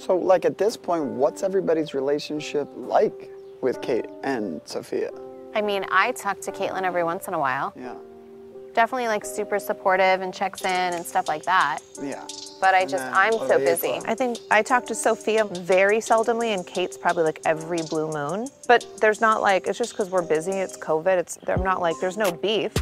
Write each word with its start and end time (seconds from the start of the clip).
So, 0.00 0.16
like 0.16 0.46
at 0.46 0.56
this 0.56 0.78
point, 0.78 1.04
what's 1.04 1.42
everybody's 1.42 1.92
relationship 1.92 2.68
like 2.74 3.30
with 3.60 3.82
Kate 3.82 4.06
and 4.24 4.62
Sophia? 4.64 5.10
I 5.54 5.60
mean, 5.60 5.84
I 5.90 6.12
talk 6.12 6.40
to 6.42 6.52
Caitlin 6.52 6.84
every 6.84 7.04
once 7.04 7.28
in 7.28 7.34
a 7.34 7.38
while. 7.38 7.74
Yeah, 7.76 7.94
Definitely 8.72 9.08
like 9.08 9.26
super 9.26 9.58
supportive 9.58 10.22
and 10.22 10.32
checks 10.32 10.62
in 10.62 10.94
and 10.94 11.04
stuff 11.04 11.28
like 11.28 11.42
that. 11.42 11.80
yeah. 12.02 12.24
But 12.62 12.74
I 12.74 12.80
And 12.82 12.90
just, 12.90 13.04
I'm 13.04 13.32
so 13.32 13.58
busy. 13.58 13.98
I 14.06 14.14
think 14.14 14.38
I 14.50 14.62
talk 14.62 14.86
to 14.86 14.94
Sophia 14.94 15.44
very 15.44 15.98
seldomly, 15.98 16.54
and 16.54 16.66
Kate's 16.66 16.96
probably 16.96 17.24
like 17.24 17.40
every 17.44 17.82
blue 17.82 18.10
moon. 18.10 18.46
But 18.68 18.86
there's 19.02 19.20
not 19.20 19.42
like 19.42 19.66
it's 19.66 19.76
just 19.76 19.92
because 19.92 20.08
we're 20.08 20.22
busy. 20.22 20.52
It's 20.52 20.78
COVID. 20.78 21.18
It's 21.18 21.38
I'm 21.46 21.62
not 21.62 21.82
like 21.82 21.96
there's 22.00 22.16
no 22.16 22.32
beef. 22.32 22.72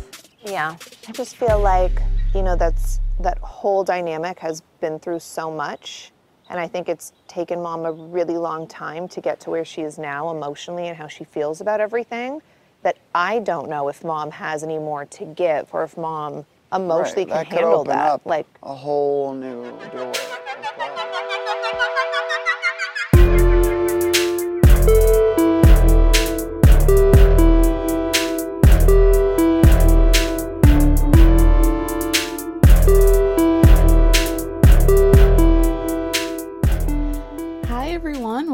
Yeah. 0.45 0.77
I 1.09 1.13
just 1.13 1.35
feel 1.37 1.59
like 1.59 2.01
you 2.33 2.43
know 2.43 2.55
that's 2.55 3.01
that 3.21 3.39
whole 3.39 3.83
dynamic 3.83 4.39
has 4.39 4.63
been 4.81 5.01
through 5.01 5.19
so 5.19 5.51
much, 5.51 6.13
and 6.51 6.59
I 6.59 6.67
think 6.67 6.89
it's 6.89 7.13
taken 7.27 7.63
mom 7.63 7.85
a 7.85 7.93
really 7.93 8.37
long 8.37 8.67
time 8.67 9.09
to 9.09 9.21
get 9.21 9.41
to 9.41 9.51
where 9.51 9.65
she 9.65 9.83
is 9.83 9.99
now 9.99 10.31
emotionally 10.31 10.89
and 10.89 10.97
how 10.97 11.07
she 11.07 11.25
feels 11.25 11.61
about 11.61 11.81
everything. 11.81 12.41
That 12.83 12.97
I 13.15 13.41
don't 13.41 13.69
know 13.69 13.89
if 13.89 14.05
mom 14.05 14.31
has 14.31 14.63
any 14.63 14.79
more 14.79 15.05
to 15.05 15.25
give, 15.25 15.69
or 15.73 15.83
if 15.83 15.97
mom 15.97 16.47
emotionally 16.73 17.25
Right, 17.25 17.35
that 17.35 17.47
can 17.47 17.59
could 17.59 17.65
handle 17.65 17.85
that. 17.85 18.27
Like 18.27 18.47
a 18.63 18.75
whole 18.75 19.35
new 19.35 19.65
door. 19.91 20.13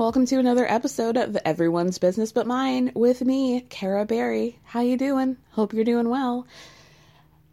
Welcome 0.05 0.27
to 0.27 0.39
another 0.39 0.71
episode 0.71 1.17
of 1.17 1.35
Everyone's 1.47 1.97
Business 1.97 2.31
But 2.31 2.47
Mine 2.47 2.93
with 2.95 3.23
me, 3.23 3.63
Kara 3.71 4.05
Berry. 4.05 4.59
How 4.63 4.83
you 4.83 4.99
doing? 4.99 5.39
Hope 5.53 5.73
you're 5.73 5.83
doing 5.83 6.11
well. 6.11 6.47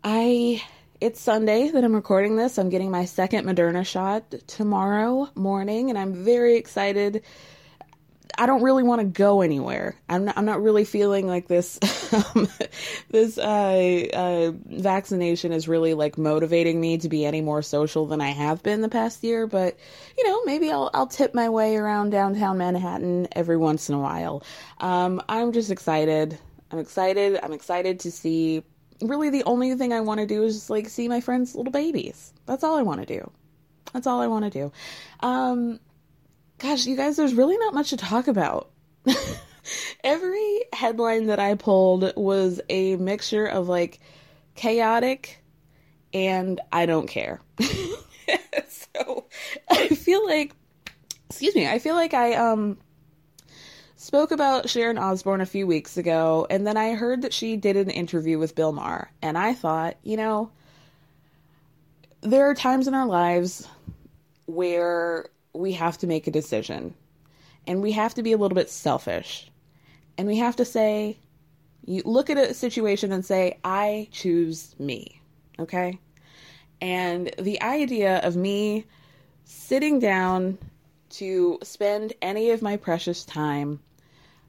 I 0.03 0.61
it's 0.99 1.21
Sunday 1.21 1.69
that 1.69 1.81
I'm 1.81 1.95
recording 1.95 2.35
this. 2.35 2.57
I'm 2.57 2.67
getting 2.67 2.91
my 2.91 3.05
second 3.05 3.45
Moderna 3.45 3.85
shot 3.85 4.33
tomorrow 4.47 5.29
morning 5.33 5.89
and 5.91 5.97
I'm 5.97 6.25
very 6.25 6.57
excited. 6.57 7.23
I 8.37 8.45
don't 8.45 8.63
really 8.63 8.83
want 8.83 9.01
to 9.01 9.05
go 9.05 9.41
anywhere. 9.41 9.95
I'm 10.09 10.25
not, 10.25 10.37
I'm 10.37 10.45
not 10.45 10.61
really 10.61 10.85
feeling 10.85 11.27
like 11.27 11.47
this 11.47 11.79
um, 12.13 12.47
this 13.09 13.37
uh, 13.37 14.07
uh, 14.13 14.51
vaccination 14.65 15.51
is 15.51 15.67
really 15.67 15.93
like 15.93 16.17
motivating 16.17 16.79
me 16.79 16.97
to 16.99 17.09
be 17.09 17.25
any 17.25 17.41
more 17.41 17.61
social 17.61 18.05
than 18.05 18.21
I 18.21 18.29
have 18.29 18.63
been 18.63 18.81
the 18.81 18.89
past 18.89 19.23
year. 19.23 19.47
But 19.47 19.77
you 20.17 20.27
know, 20.27 20.43
maybe 20.45 20.71
I'll 20.71 20.89
I'll 20.93 21.07
tip 21.07 21.33
my 21.33 21.49
way 21.49 21.75
around 21.75 22.11
downtown 22.11 22.57
Manhattan 22.57 23.27
every 23.33 23.57
once 23.57 23.89
in 23.89 23.95
a 23.95 23.99
while. 23.99 24.43
Um, 24.79 25.21
I'm 25.29 25.51
just 25.51 25.71
excited. 25.71 26.37
I'm 26.71 26.79
excited. 26.79 27.39
I'm 27.41 27.53
excited 27.53 27.99
to 28.01 28.11
see. 28.11 28.63
Really, 29.01 29.29
the 29.29 29.43
only 29.45 29.73
thing 29.75 29.93
I 29.93 30.01
want 30.01 30.19
to 30.19 30.27
do 30.27 30.43
is 30.43 30.55
just 30.55 30.69
like 30.69 30.87
see 30.87 31.07
my 31.07 31.21
friends' 31.21 31.55
little 31.55 31.71
babies. 31.71 32.33
That's 32.45 32.63
all 32.63 32.77
I 32.77 32.83
want 32.83 33.01
to 33.01 33.07
do. 33.07 33.31
That's 33.93 34.07
all 34.07 34.21
I 34.21 34.27
want 34.27 34.45
to 34.45 34.51
do. 34.51 34.71
Um, 35.21 35.79
gosh, 36.61 36.85
you 36.85 36.95
guys, 36.95 37.17
there's 37.17 37.33
really 37.33 37.57
not 37.57 37.73
much 37.73 37.89
to 37.89 37.97
talk 37.97 38.27
about. 38.27 38.69
Every 40.03 40.59
headline 40.73 41.25
that 41.25 41.39
I 41.39 41.55
pulled 41.55 42.13
was 42.15 42.61
a 42.69 42.97
mixture 42.97 43.47
of 43.47 43.67
like 43.67 43.99
chaotic 44.53 45.41
and 46.13 46.61
I 46.71 46.85
don't 46.85 47.07
care. 47.07 47.41
so 48.67 49.25
I 49.71 49.87
feel 49.87 50.23
like, 50.27 50.53
excuse 51.29 51.55
me, 51.55 51.67
I 51.67 51.79
feel 51.79 51.95
like 51.95 52.13
I, 52.13 52.35
um, 52.35 52.77
spoke 53.95 54.31
about 54.31 54.69
Sharon 54.69 54.99
Osbourne 54.99 55.41
a 55.41 55.45
few 55.45 55.65
weeks 55.65 55.97
ago, 55.97 56.45
and 56.49 56.65
then 56.65 56.75
I 56.75 56.93
heard 56.93 57.21
that 57.21 57.33
she 57.33 57.55
did 57.55 57.77
an 57.77 57.89
interview 57.89 58.39
with 58.39 58.55
Bill 58.55 58.71
Maher, 58.71 59.11
and 59.21 59.37
I 59.37 59.53
thought, 59.53 59.97
you 60.01 60.17
know, 60.17 60.51
there 62.21 62.49
are 62.49 62.55
times 62.55 62.87
in 62.87 62.95
our 62.95 63.05
lives 63.05 63.67
where 64.47 65.27
we 65.53 65.73
have 65.73 65.97
to 65.99 66.07
make 66.07 66.27
a 66.27 66.31
decision. 66.31 66.93
And 67.67 67.81
we 67.81 67.91
have 67.91 68.13
to 68.15 68.23
be 68.23 68.31
a 68.31 68.37
little 68.37 68.55
bit 68.55 68.69
selfish. 68.69 69.49
And 70.17 70.27
we 70.27 70.37
have 70.37 70.55
to 70.57 70.65
say 70.65 71.17
you 71.85 72.01
look 72.05 72.29
at 72.29 72.37
a 72.37 72.53
situation 72.53 73.11
and 73.11 73.25
say 73.25 73.57
i 73.63 74.07
choose 74.11 74.75
me 74.77 75.21
okay? 75.61 75.99
And 76.81 77.31
the 77.39 77.61
idea 77.61 78.19
of 78.19 78.35
me 78.35 78.85
sitting 79.43 79.99
down 79.99 80.57
to 81.11 81.59
spend 81.61 82.13
any 82.21 82.51
of 82.51 82.61
my 82.61 82.77
precious 82.77 83.23
time 83.25 83.79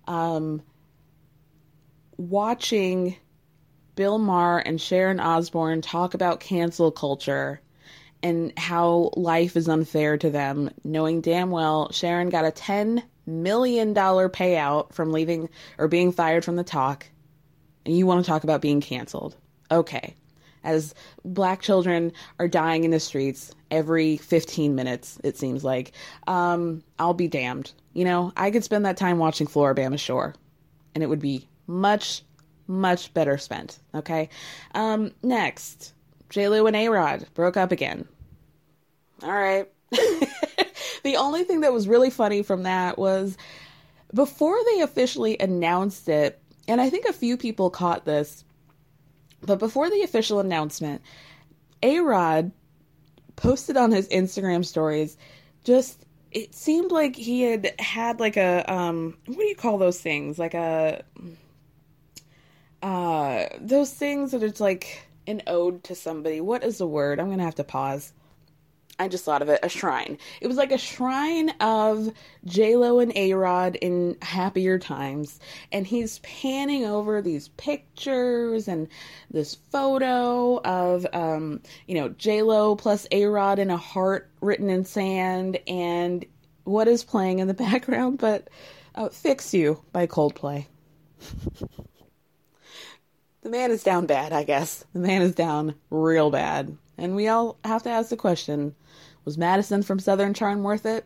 um, 0.06 0.62
watching 2.16 3.16
bill 3.94 4.16
maher 4.16 4.58
and 4.58 4.80
sharon 4.80 5.20
osbourne 5.20 5.82
talk 5.82 6.14
about 6.14 6.40
cancel 6.40 6.90
culture 6.90 7.60
and 8.22 8.52
how 8.58 9.10
life 9.16 9.56
is 9.56 9.68
unfair 9.68 10.16
to 10.18 10.30
them, 10.30 10.70
knowing 10.84 11.20
damn 11.20 11.50
well 11.50 11.90
Sharon 11.92 12.30
got 12.30 12.44
a 12.44 12.50
$10 12.50 13.02
million 13.26 13.94
payout 13.94 14.92
from 14.92 15.12
leaving 15.12 15.48
or 15.78 15.88
being 15.88 16.12
fired 16.12 16.44
from 16.44 16.56
the 16.56 16.64
talk, 16.64 17.06
and 17.84 17.96
you 17.96 18.06
want 18.06 18.24
to 18.24 18.28
talk 18.28 18.44
about 18.44 18.60
being 18.62 18.80
canceled. 18.80 19.36
Okay. 19.70 20.14
As 20.64 20.94
black 21.24 21.60
children 21.60 22.12
are 22.38 22.46
dying 22.46 22.84
in 22.84 22.92
the 22.92 23.00
streets 23.00 23.52
every 23.70 24.16
15 24.18 24.74
minutes, 24.76 25.18
it 25.24 25.36
seems 25.36 25.64
like, 25.64 25.92
um, 26.28 26.84
I'll 27.00 27.14
be 27.14 27.26
damned. 27.26 27.72
You 27.94 28.04
know, 28.04 28.32
I 28.36 28.50
could 28.52 28.62
spend 28.62 28.86
that 28.86 28.96
time 28.96 29.18
watching 29.18 29.48
Floribama 29.48 29.98
Shore, 29.98 30.34
and 30.94 31.02
it 31.02 31.08
would 31.08 31.20
be 31.20 31.48
much, 31.66 32.22
much 32.68 33.12
better 33.12 33.38
spent. 33.38 33.80
Okay. 33.94 34.28
Um, 34.74 35.12
next. 35.22 35.94
J-Lo 36.30 36.66
and 36.66 36.76
A-Rod 36.76 37.26
broke 37.34 37.56
up 37.56 37.72
again. 37.72 38.06
All 39.22 39.32
right. 39.32 39.68
the 39.90 41.16
only 41.16 41.44
thing 41.44 41.60
that 41.60 41.72
was 41.72 41.86
really 41.88 42.10
funny 42.10 42.42
from 42.42 42.64
that 42.64 42.98
was 42.98 43.36
before 44.14 44.58
they 44.72 44.80
officially 44.80 45.36
announced 45.38 46.08
it, 46.08 46.40
and 46.68 46.80
I 46.80 46.90
think 46.90 47.06
a 47.06 47.12
few 47.12 47.36
people 47.36 47.70
caught 47.70 48.04
this, 48.04 48.44
but 49.40 49.58
before 49.58 49.90
the 49.90 50.02
official 50.02 50.40
announcement, 50.40 51.02
A 51.82 52.00
Rod 52.00 52.52
posted 53.36 53.76
on 53.76 53.90
his 53.90 54.08
Instagram 54.08 54.64
stories 54.64 55.16
just 55.64 56.04
it 56.30 56.54
seemed 56.54 56.90
like 56.90 57.14
he 57.16 57.42
had 57.42 57.74
had 57.78 58.20
like 58.20 58.36
a 58.36 58.64
um 58.72 59.16
what 59.26 59.38
do 59.38 59.44
you 59.44 59.56
call 59.56 59.78
those 59.78 60.00
things? 60.00 60.38
Like 60.38 60.54
a 60.54 61.04
uh 62.82 63.46
those 63.60 63.92
things 63.92 64.32
that 64.32 64.42
it's 64.42 64.60
like 64.60 65.06
an 65.26 65.42
ode 65.46 65.84
to 65.84 65.94
somebody. 65.94 66.40
What 66.40 66.64
is 66.64 66.78
the 66.78 66.86
word? 66.86 67.20
I'm 67.20 67.30
gonna 67.30 67.44
have 67.44 67.54
to 67.56 67.64
pause 67.64 68.12
I 69.02 69.08
just 69.08 69.24
thought 69.24 69.42
of 69.42 69.48
it, 69.48 69.58
a 69.64 69.68
shrine. 69.68 70.16
It 70.40 70.46
was 70.46 70.56
like 70.56 70.70
a 70.70 70.78
shrine 70.78 71.50
of 71.60 72.12
J-Lo 72.44 73.00
and 73.00 73.12
A-Rod 73.16 73.74
in 73.74 74.16
happier 74.22 74.78
times. 74.78 75.40
And 75.72 75.84
he's 75.84 76.20
panning 76.20 76.84
over 76.84 77.20
these 77.20 77.48
pictures 77.48 78.68
and 78.68 78.86
this 79.28 79.56
photo 79.72 80.60
of, 80.62 81.04
um, 81.12 81.60
you 81.88 81.96
know, 81.96 82.10
J-Lo 82.10 82.76
plus 82.76 83.08
A-Rod 83.10 83.58
in 83.58 83.70
a 83.70 83.76
heart 83.76 84.30
written 84.40 84.70
in 84.70 84.84
sand. 84.84 85.58
And 85.66 86.24
what 86.62 86.86
is 86.86 87.02
playing 87.02 87.40
in 87.40 87.48
the 87.48 87.54
background 87.66 88.18
but 88.18 88.46
uh, 88.94 89.08
Fix 89.08 89.52
You 89.52 89.82
by 89.92 90.06
Coldplay. 90.06 90.66
the 93.42 93.50
man 93.50 93.72
is 93.72 93.82
down 93.82 94.06
bad, 94.06 94.32
I 94.32 94.44
guess. 94.44 94.84
The 94.92 95.00
man 95.00 95.22
is 95.22 95.34
down 95.34 95.74
real 95.90 96.30
bad. 96.30 96.76
And 97.02 97.16
we 97.16 97.26
all 97.26 97.58
have 97.64 97.82
to 97.82 97.90
ask 97.90 98.10
the 98.10 98.16
question 98.16 98.76
was 99.24 99.36
Madison 99.36 99.82
from 99.82 99.98
Southern 99.98 100.34
Charm 100.34 100.62
worth 100.62 100.86
it? 100.86 101.04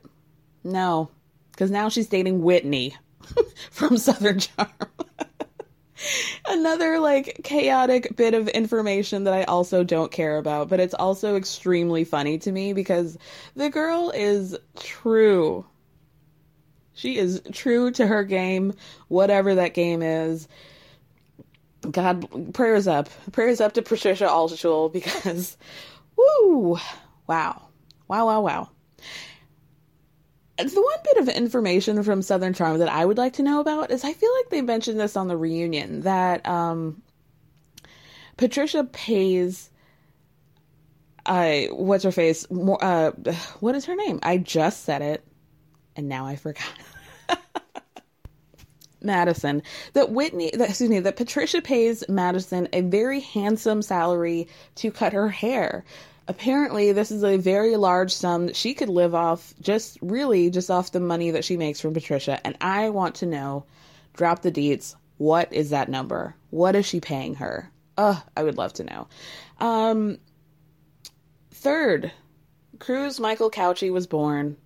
No, 0.63 1.09
because 1.53 1.71
now 1.71 1.89
she's 1.89 2.07
dating 2.07 2.43
Whitney 2.43 2.95
from 3.71 3.97
Southern 3.97 4.41
Charm. 4.41 4.69
Another 6.47 7.01
like 7.01 7.41
chaotic 7.45 8.15
bit 8.15 8.35
of 8.35 8.47
information 8.49 9.25
that 9.25 9.33
I 9.33 9.45
also 9.45 9.85
don't 9.85 10.13
care 10.13 10.37
about, 10.37 10.69
but 10.69 10.81
it's 10.81 10.93
also 10.93 11.35
extremely 11.35 12.05
funny 12.05 12.37
to 12.41 12.53
me 12.53 12.75
because 12.75 13.17
the 13.55 13.71
girl 13.71 14.13
is 14.15 14.55
true. 14.79 15.65
She 16.93 17.17
is 17.17 17.41
true 17.53 17.91
to 17.93 18.07
her 18.07 18.23
game, 18.23 18.75
whatever 19.09 19.55
that 19.55 19.73
game 19.73 20.03
is. 20.03 20.47
God, 21.91 22.55
prayers 22.55 22.87
up. 22.87 23.09
Prayers 23.33 23.61
up 23.61 23.75
to 23.75 23.83
Patricia 23.83 24.27
Altschul 24.27 24.93
because, 24.93 25.57
woo, 26.17 26.79
wow. 27.27 27.69
Wow, 28.09 28.27
wow, 28.27 28.41
wow. 28.41 28.71
The 30.59 30.81
one 30.81 30.99
bit 31.05 31.19
of 31.19 31.29
information 31.29 32.03
from 32.03 32.23
Southern 32.23 32.55
Charm 32.55 32.79
that 32.79 32.89
I 32.89 33.05
would 33.05 33.19
like 33.19 33.35
to 33.35 33.43
know 33.43 33.61
about 33.61 33.91
is 33.91 34.05
I 34.05 34.13
feel 34.15 34.31
like 34.39 34.49
they 34.51 34.63
mentioned 34.63 34.99
this 34.99 35.17
on 35.17 35.29
the 35.29 35.37
reunion 35.37 36.01
that 36.03 36.49
um, 36.49 37.03
Patricia 38.37 38.85
pays 38.85 39.71
I 41.27 41.69
uh, 41.71 41.75
what's 41.75 42.05
her 42.05 42.13
face 42.13 42.49
more 42.51 42.83
uh 42.83 43.11
what 43.61 43.75
is 43.75 43.85
her 43.87 43.97
name? 43.97 44.21
I 44.23 44.39
just 44.39 44.85
said 44.85 45.03
it 45.03 45.25
and 45.97 46.09
now 46.09 46.27
I 46.27 46.37
forgot. 46.37 46.65
Madison 49.03 49.63
that 49.93 50.11
Whitney 50.11 50.51
that 50.55 50.71
excuse 50.71 50.91
me 50.91 51.01
that 51.01 51.17
Patricia 51.17 51.61
pays 51.61 52.05
Madison 52.09 52.69
a 52.73 52.81
very 52.81 53.21
handsome 53.21 53.83
salary 53.83 54.49
to 54.77 54.91
cut 54.91 55.13
her 55.13 55.29
hair. 55.29 55.85
Apparently 56.29 56.93
this 56.93 57.11
is 57.11 57.23
a 57.23 57.37
very 57.37 57.77
large 57.77 58.13
sum 58.13 58.47
that 58.47 58.57
she 58.57 58.75
could 58.75 58.89
live 58.89 59.15
off 59.15 59.55
just 59.61 59.99
really 60.01 60.51
just 60.51 60.71
off 60.71 60.93
the 60.93 61.01
money 61.01 61.31
that 61.31 61.45
she 61.45 61.57
makes 61.57 61.81
from 61.81 61.95
Patricia. 61.95 62.45
And 62.45 62.57
I 62.61 62.91
want 62.91 63.17
to 63.17 63.27
know 63.27 63.65
drop 64.15 64.43
the 64.43 64.53
deets 64.53 64.95
what 65.19 65.53
is 65.53 65.71
that 65.71 65.89
number? 65.89 66.35
What 66.51 66.77
is 66.77 66.87
she 66.87 67.01
paying 67.01 67.37
her? 67.37 67.71
Uh 67.97 68.21
I 68.37 68.43
would 68.43 68.57
love 68.57 68.73
to 68.75 68.85
know. 68.85 69.09
Um 69.59 70.19
third 71.51 72.13
Cruz 72.79 73.21
Michael 73.21 73.51
Cauchi 73.51 73.91
was 73.93 74.07
born. 74.07 74.57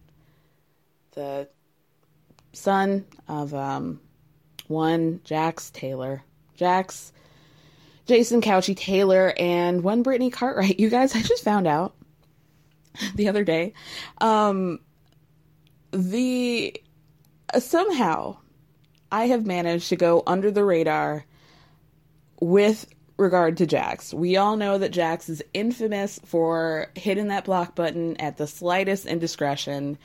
The 1.13 1.49
son 2.53 3.05
of 3.29 3.55
um 3.55 4.01
one 4.71 5.21
Jax 5.25 5.71
Taylor 5.71 6.23
Jax 6.57 7.13
Jason 8.07 8.41
Cauchi 8.41 8.77
Taylor 8.77 9.33
and 9.39 9.83
one 9.83 10.03
Brittany 10.03 10.31
Cartwright. 10.31 10.81
You 10.81 10.91
guys, 10.91 11.15
I 11.15 11.23
just 11.23 11.45
found 11.45 11.67
out 11.67 11.95
the 13.15 13.29
other 13.29 13.45
day. 13.45 13.75
Um, 14.21 14.81
the 15.93 16.81
somehow 17.59 18.37
I 19.13 19.27
have 19.27 19.47
managed 19.47 19.89
to 19.91 19.97
go 19.97 20.23
under 20.27 20.51
the 20.51 20.65
radar 20.65 21.25
with 22.41 22.87
regard 23.17 23.59
to 23.59 23.67
Jax. 23.67 24.15
We 24.15 24.37
all 24.37 24.57
know 24.57 24.79
that 24.79 24.91
Jax 24.91 25.29
is 25.29 25.43
infamous 25.53 26.19
for 26.25 26.91
hitting 26.95 27.29
that 27.29 27.45
block 27.45 27.75
button 27.75 28.17
at 28.17 28.39
the 28.39 28.47
slightest 28.47 29.07
indiscretion 29.07 29.99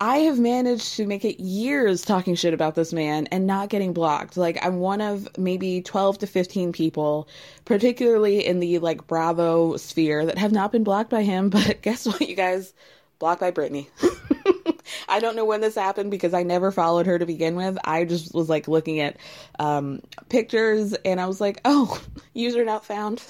I 0.00 0.18
have 0.18 0.38
managed 0.38 0.94
to 0.96 1.06
make 1.06 1.24
it 1.24 1.40
years 1.42 2.02
talking 2.02 2.36
shit 2.36 2.54
about 2.54 2.76
this 2.76 2.92
man 2.92 3.26
and 3.32 3.46
not 3.46 3.68
getting 3.68 3.92
blocked. 3.92 4.36
Like 4.36 4.64
I'm 4.64 4.78
one 4.78 5.00
of 5.00 5.28
maybe 5.36 5.82
12 5.82 6.18
to 6.18 6.26
15 6.26 6.72
people, 6.72 7.28
particularly 7.64 8.46
in 8.46 8.60
the 8.60 8.78
like 8.78 9.08
Bravo 9.08 9.76
sphere 9.76 10.24
that 10.26 10.38
have 10.38 10.52
not 10.52 10.70
been 10.70 10.84
blocked 10.84 11.10
by 11.10 11.24
him, 11.24 11.50
but 11.50 11.82
guess 11.82 12.06
what 12.06 12.20
you 12.20 12.36
guys? 12.36 12.72
Blocked 13.18 13.40
by 13.40 13.50
Brittany. 13.50 13.90
I 15.08 15.18
don't 15.18 15.36
know 15.36 15.44
when 15.44 15.60
this 15.60 15.74
happened 15.74 16.10
because 16.10 16.32
I 16.32 16.44
never 16.44 16.70
followed 16.70 17.06
her 17.06 17.18
to 17.18 17.26
begin 17.26 17.56
with. 17.56 17.76
I 17.84 18.04
just 18.04 18.32
was 18.32 18.48
like 18.48 18.68
looking 18.68 19.00
at 19.00 19.16
um, 19.58 20.00
pictures 20.28 20.94
and 21.04 21.20
I 21.20 21.26
was 21.26 21.40
like, 21.40 21.60
oh, 21.64 22.00
user 22.34 22.64
not 22.64 22.84
found. 22.84 23.22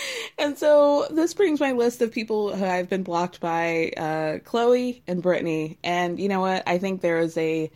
and 0.38 0.58
so 0.58 1.06
this 1.10 1.34
brings 1.34 1.60
my 1.60 1.72
list 1.72 2.02
of 2.02 2.12
people 2.12 2.54
who 2.54 2.64
I've 2.64 2.88
been 2.88 3.02
blocked 3.02 3.40
by 3.40 3.92
uh, 3.96 4.38
Chloe 4.44 5.02
and 5.06 5.22
Brittany. 5.22 5.78
And 5.82 6.18
you 6.18 6.28
know 6.28 6.40
what? 6.40 6.62
I 6.66 6.78
think 6.78 7.00
there 7.00 7.18
is 7.18 7.36
a 7.36 7.70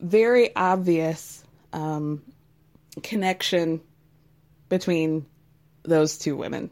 very 0.00 0.54
obvious 0.54 1.42
um, 1.72 2.22
connection 3.02 3.80
between 4.68 5.26
those 5.82 6.18
two 6.18 6.36
women. 6.36 6.70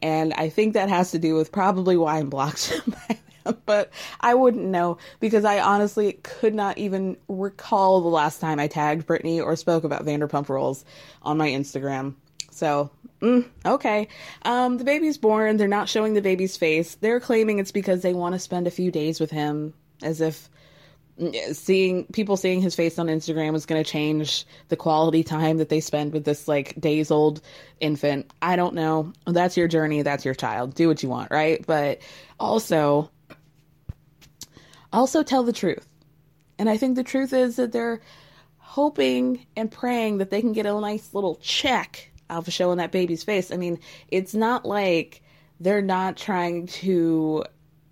And 0.00 0.32
I 0.32 0.48
think 0.48 0.74
that 0.74 0.88
has 0.88 1.10
to 1.10 1.18
do 1.18 1.34
with 1.34 1.50
probably 1.50 1.96
why 1.96 2.18
I'm 2.18 2.30
blocked 2.30 2.72
by 2.86 3.18
them. 3.44 3.56
But 3.64 3.90
I 4.20 4.34
wouldn't 4.34 4.64
know 4.64 4.98
because 5.20 5.44
I 5.44 5.60
honestly 5.60 6.12
could 6.12 6.54
not 6.54 6.78
even 6.78 7.16
recall 7.28 8.02
the 8.02 8.08
last 8.08 8.40
time 8.40 8.60
I 8.60 8.68
tagged 8.68 9.06
Brittany 9.06 9.40
or 9.40 9.56
spoke 9.56 9.84
about 9.84 10.04
Vanderpump 10.04 10.48
Rules 10.48 10.84
on 11.22 11.38
my 11.38 11.48
Instagram. 11.48 12.14
So 12.50 12.90
Mm, 13.20 13.46
okay. 13.66 14.08
Um, 14.42 14.78
the 14.78 14.84
baby's 14.84 15.18
born. 15.18 15.56
They're 15.56 15.66
not 15.66 15.88
showing 15.88 16.14
the 16.14 16.22
baby's 16.22 16.56
face. 16.56 16.94
They're 16.96 17.20
claiming 17.20 17.58
it's 17.58 17.72
because 17.72 18.02
they 18.02 18.14
want 18.14 18.34
to 18.34 18.38
spend 18.38 18.66
a 18.66 18.70
few 18.70 18.90
days 18.90 19.18
with 19.18 19.30
him, 19.30 19.74
as 20.02 20.20
if 20.20 20.48
mm, 21.20 21.54
seeing 21.54 22.06
people 22.06 22.36
seeing 22.36 22.60
his 22.60 22.76
face 22.76 22.98
on 22.98 23.08
Instagram 23.08 23.56
is 23.56 23.66
going 23.66 23.82
to 23.82 23.90
change 23.90 24.46
the 24.68 24.76
quality 24.76 25.24
time 25.24 25.56
that 25.58 25.68
they 25.68 25.80
spend 25.80 26.12
with 26.12 26.24
this 26.24 26.46
like 26.46 26.80
days 26.80 27.10
old 27.10 27.40
infant. 27.80 28.30
I 28.40 28.54
don't 28.54 28.74
know. 28.74 29.12
That's 29.26 29.56
your 29.56 29.68
journey. 29.68 30.02
That's 30.02 30.24
your 30.24 30.34
child. 30.34 30.74
Do 30.74 30.86
what 30.86 31.02
you 31.02 31.08
want, 31.08 31.32
right? 31.32 31.64
But 31.66 31.98
also, 32.38 33.10
also 34.92 35.24
tell 35.24 35.42
the 35.42 35.52
truth. 35.52 35.88
And 36.56 36.68
I 36.68 36.76
think 36.76 36.94
the 36.94 37.04
truth 37.04 37.32
is 37.32 37.56
that 37.56 37.72
they're 37.72 38.00
hoping 38.58 39.44
and 39.56 39.70
praying 39.70 40.18
that 40.18 40.30
they 40.30 40.40
can 40.40 40.52
get 40.52 40.66
a 40.66 40.80
nice 40.80 41.14
little 41.14 41.36
check 41.36 42.12
Alpha 42.30 42.50
showing 42.50 42.78
that 42.78 42.92
baby's 42.92 43.22
face. 43.22 43.50
I 43.50 43.56
mean, 43.56 43.80
it's 44.08 44.34
not 44.34 44.64
like 44.64 45.22
they're 45.60 45.82
not 45.82 46.16
trying 46.16 46.66
to 46.66 47.44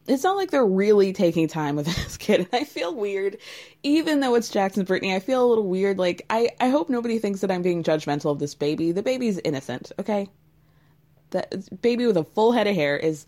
it's 0.09 0.23
not 0.23 0.37
like 0.37 0.51
they're 0.51 0.65
really 0.65 1.13
taking 1.13 1.49
time 1.49 1.77
with 1.77 1.87
this 1.97 2.17
kid. 2.17 2.41
And 2.41 2.49
I 2.53 2.65
feel 2.65 2.95
weird, 2.95 3.39
even 3.83 4.21
though 4.21 4.35
it's 4.35 4.49
Jackson 4.49 4.85
Brittany, 4.85 5.15
I 5.15 5.21
feel 5.21 5.45
a 5.45 5.49
little 5.49 5.67
weird. 5.67 5.99
Like, 5.99 6.25
I, 6.31 6.51
I 6.61 6.69
hope 6.69 6.89
nobody 6.89 7.19
thinks 7.19 7.41
that 7.41 7.51
I'm 7.51 7.63
being 7.63 7.83
judgmental 7.83 8.31
of 8.31 8.39
this 8.39 8.55
baby. 8.55 8.93
The 8.93 9.03
baby's 9.03 9.39
innocent, 9.39 9.93
okay? 9.99 10.29
That 11.31 11.83
baby 11.83 12.07
with 12.07 12.17
a 12.17 12.25
full 12.25 12.53
head 12.53 12.67
of 12.67 12.75
hair 12.75 12.97
is 12.97 13.27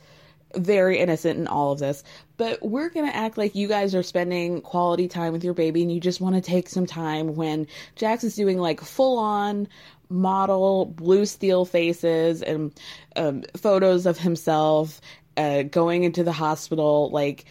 very 0.54 0.98
innocent 0.98 1.38
in 1.38 1.46
all 1.46 1.72
of 1.72 1.78
this. 1.78 2.02
But 2.36 2.62
we're 2.62 2.88
to 2.90 3.00
act 3.00 3.36
like 3.36 3.54
you 3.54 3.68
guys 3.68 3.94
are 3.94 4.02
spending 4.02 4.60
quality 4.62 5.08
time 5.08 5.32
with 5.32 5.44
your 5.44 5.54
baby 5.54 5.82
and 5.82 5.92
you 5.92 6.00
just 6.00 6.20
want 6.20 6.36
to 6.36 6.40
take 6.40 6.68
some 6.68 6.86
time 6.86 7.34
when 7.34 7.66
Jackson's 7.96 8.36
doing 8.36 8.58
like 8.58 8.80
full 8.80 9.18
on 9.18 9.68
model 10.08 10.86
blue 10.86 11.26
steel 11.26 11.64
faces 11.64 12.42
and 12.42 12.72
um, 13.16 13.44
photos 13.56 14.06
of 14.06 14.18
himself 14.18 15.00
uh, 15.36 15.62
going 15.62 16.04
into 16.04 16.24
the 16.24 16.32
hospital. 16.32 17.10
Like, 17.10 17.44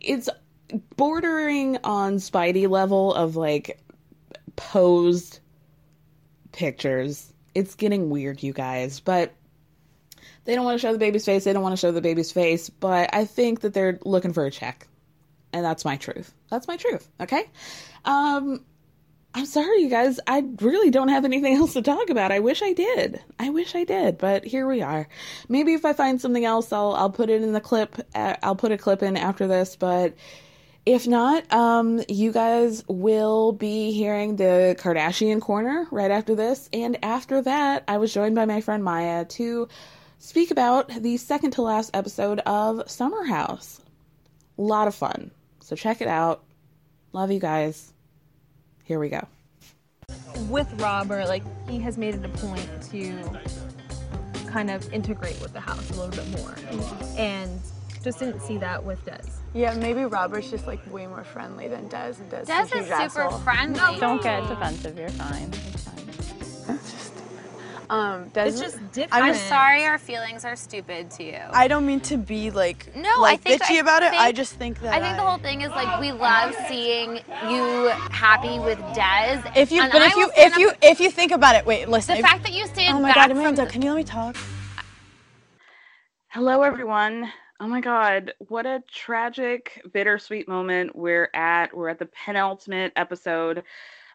it's 0.00 0.28
bordering 0.96 1.78
on 1.84 2.16
Spidey 2.16 2.68
level 2.68 3.14
of 3.14 3.36
like 3.36 3.80
posed 4.56 5.40
pictures. 6.52 7.32
It's 7.54 7.74
getting 7.74 8.10
weird, 8.10 8.42
you 8.42 8.52
guys. 8.52 9.00
But 9.00 9.34
They 10.44 10.54
don't 10.54 10.64
want 10.64 10.78
to 10.78 10.86
show 10.86 10.92
the 10.92 10.98
baby's 10.98 11.24
face. 11.24 11.44
They 11.44 11.52
don't 11.52 11.62
want 11.62 11.72
to 11.72 11.80
show 11.80 11.92
the 11.92 12.00
baby's 12.02 12.32
face, 12.32 12.68
but 12.68 13.10
I 13.14 13.24
think 13.24 13.60
that 13.60 13.72
they're 13.72 13.98
looking 14.04 14.32
for 14.32 14.44
a 14.44 14.50
check. 14.50 14.86
And 15.52 15.64
that's 15.64 15.84
my 15.84 15.96
truth. 15.96 16.34
That's 16.50 16.66
my 16.68 16.76
truth. 16.76 17.08
Okay. 17.20 17.44
Um, 18.04 18.64
I'm 19.36 19.46
sorry, 19.46 19.82
you 19.82 19.90
guys. 19.90 20.20
I 20.28 20.44
really 20.60 20.90
don't 20.90 21.08
have 21.08 21.24
anything 21.24 21.56
else 21.58 21.72
to 21.72 21.82
talk 21.82 22.08
about. 22.08 22.30
I 22.30 22.38
wish 22.38 22.62
I 22.62 22.72
did. 22.72 23.20
I 23.38 23.50
wish 23.50 23.74
I 23.74 23.82
did, 23.82 24.16
but 24.16 24.44
here 24.44 24.66
we 24.66 24.80
are. 24.80 25.08
Maybe 25.48 25.74
if 25.74 25.84
I 25.84 25.92
find 25.92 26.20
something 26.20 26.44
else, 26.44 26.72
I'll 26.72 26.92
I'll 26.92 27.10
put 27.10 27.30
it 27.30 27.42
in 27.42 27.52
the 27.52 27.60
clip. 27.60 27.96
uh, 28.14 28.36
I'll 28.44 28.54
put 28.54 28.70
a 28.70 28.78
clip 28.78 29.02
in 29.02 29.16
after 29.16 29.48
this, 29.48 29.74
but 29.74 30.14
if 30.86 31.08
not, 31.08 31.52
um, 31.52 32.02
you 32.08 32.30
guys 32.30 32.84
will 32.86 33.52
be 33.52 33.90
hearing 33.90 34.36
the 34.36 34.76
Kardashian 34.78 35.40
corner 35.40 35.88
right 35.90 36.10
after 36.10 36.34
this, 36.36 36.68
and 36.72 37.02
after 37.02 37.42
that, 37.42 37.84
I 37.88 37.98
was 37.98 38.14
joined 38.14 38.36
by 38.36 38.44
my 38.44 38.60
friend 38.60 38.84
Maya 38.84 39.24
to 39.24 39.68
speak 40.18 40.52
about 40.52 40.88
the 40.90 41.16
second 41.16 41.52
to 41.52 41.62
last 41.62 41.90
episode 41.94 42.38
of 42.40 42.88
Summer 42.88 43.24
House. 43.24 43.80
A 44.58 44.62
lot 44.62 44.86
of 44.86 44.94
fun. 44.94 45.32
So 45.60 45.74
check 45.74 46.00
it 46.02 46.08
out. 46.08 46.44
Love 47.12 47.32
you 47.32 47.40
guys. 47.40 47.93
Here 48.84 48.98
we 48.98 49.08
go. 49.08 49.26
with 50.48 50.70
Robert, 50.80 51.26
like 51.26 51.42
he 51.68 51.78
has 51.80 51.96
made 51.96 52.14
it 52.14 52.24
a 52.24 52.28
point 52.28 52.68
to 52.90 53.18
kind 54.50 54.70
of 54.70 54.92
integrate 54.92 55.40
with 55.40 55.52
the 55.52 55.60
house 55.60 55.90
a 55.90 55.94
little 56.00 56.10
bit 56.24 56.40
more, 56.40 56.54
and 57.16 57.60
just 58.02 58.18
didn't 58.18 58.40
see 58.40 58.58
that 58.58 58.84
with 58.84 59.04
Des. 59.04 59.22
Yeah, 59.54 59.74
maybe 59.74 60.04
Robert's 60.04 60.50
just 60.50 60.66
like 60.66 60.80
way 60.92 61.06
more 61.06 61.24
friendly 61.24 61.68
than 61.68 61.88
Des, 61.88 62.14
and 62.18 62.30
Des, 62.30 62.44
Des 62.44 62.52
is 62.62 62.72
a 62.72 62.78
is 62.78 62.86
huge 62.86 62.86
super 62.86 63.22
asshole. 63.22 63.38
friendly. 63.40 63.98
Don't 64.00 64.22
get 64.22 64.46
defensive. 64.48 64.98
You're 64.98 65.08
fine. 65.10 65.48
It's 65.72 65.84
fine. 65.84 65.98
Um, 67.94 68.28
Des, 68.30 68.46
It's 68.48 68.60
just 68.60 68.76
different. 68.92 69.14
I'm 69.14 69.30
I'm 69.30 69.34
sorry 69.34 69.84
our 69.84 69.98
feelings 69.98 70.44
are 70.44 70.56
stupid 70.56 71.10
to 71.12 71.22
you. 71.24 71.38
I 71.52 71.68
don't 71.68 71.86
mean 71.86 72.00
to 72.00 72.16
be 72.16 72.50
like 72.50 72.94
No, 72.96 73.24
I 73.24 73.36
think- 73.36 73.62
bitchy 73.62 73.76
I 73.76 73.80
about 73.80 74.02
it. 74.02 74.12
I 74.12 74.32
just 74.32 74.54
think 74.54 74.80
that 74.80 74.92
I 74.92 75.00
think 75.00 75.16
the 75.16 75.22
whole 75.22 75.38
thing 75.38 75.60
is 75.60 75.70
like 75.70 76.00
we 76.00 76.10
love 76.10 76.56
seeing 76.68 77.16
you 77.48 77.88
happy 78.10 78.58
with 78.58 78.78
Des. 78.94 79.42
if 79.54 79.70
you 79.70 79.80
but 79.82 80.02
I 80.02 80.06
if 80.06 80.16
you 80.16 80.30
if 80.36 80.52
up- 80.54 80.58
you 80.58 80.72
if 80.82 81.00
you 81.00 81.10
think 81.10 81.30
about 81.30 81.54
it, 81.54 81.64
wait, 81.66 81.88
listen. 81.88 82.14
the 82.14 82.18
if- 82.20 82.26
fact 82.26 82.42
that 82.42 82.52
you 82.52 82.66
stand 82.66 82.96
oh 82.96 83.00
my 83.00 83.08
back 83.10 83.16
god, 83.16 83.28
from 83.28 83.38
Amanda, 83.38 83.64
the- 83.64 83.70
can 83.70 83.80
you 83.82 83.90
let 83.90 83.96
me 83.96 84.04
talk? 84.04 84.36
Hello, 86.28 86.62
everyone. 86.62 87.30
Oh 87.60 87.68
my 87.68 87.80
God, 87.80 88.34
what 88.48 88.66
a 88.66 88.82
tragic, 88.92 89.80
bittersweet 89.92 90.48
moment 90.48 90.96
we're 90.96 91.30
at. 91.32 91.74
We're 91.76 91.88
at 91.90 92.00
the 92.00 92.06
penultimate 92.06 92.92
episode 92.96 93.62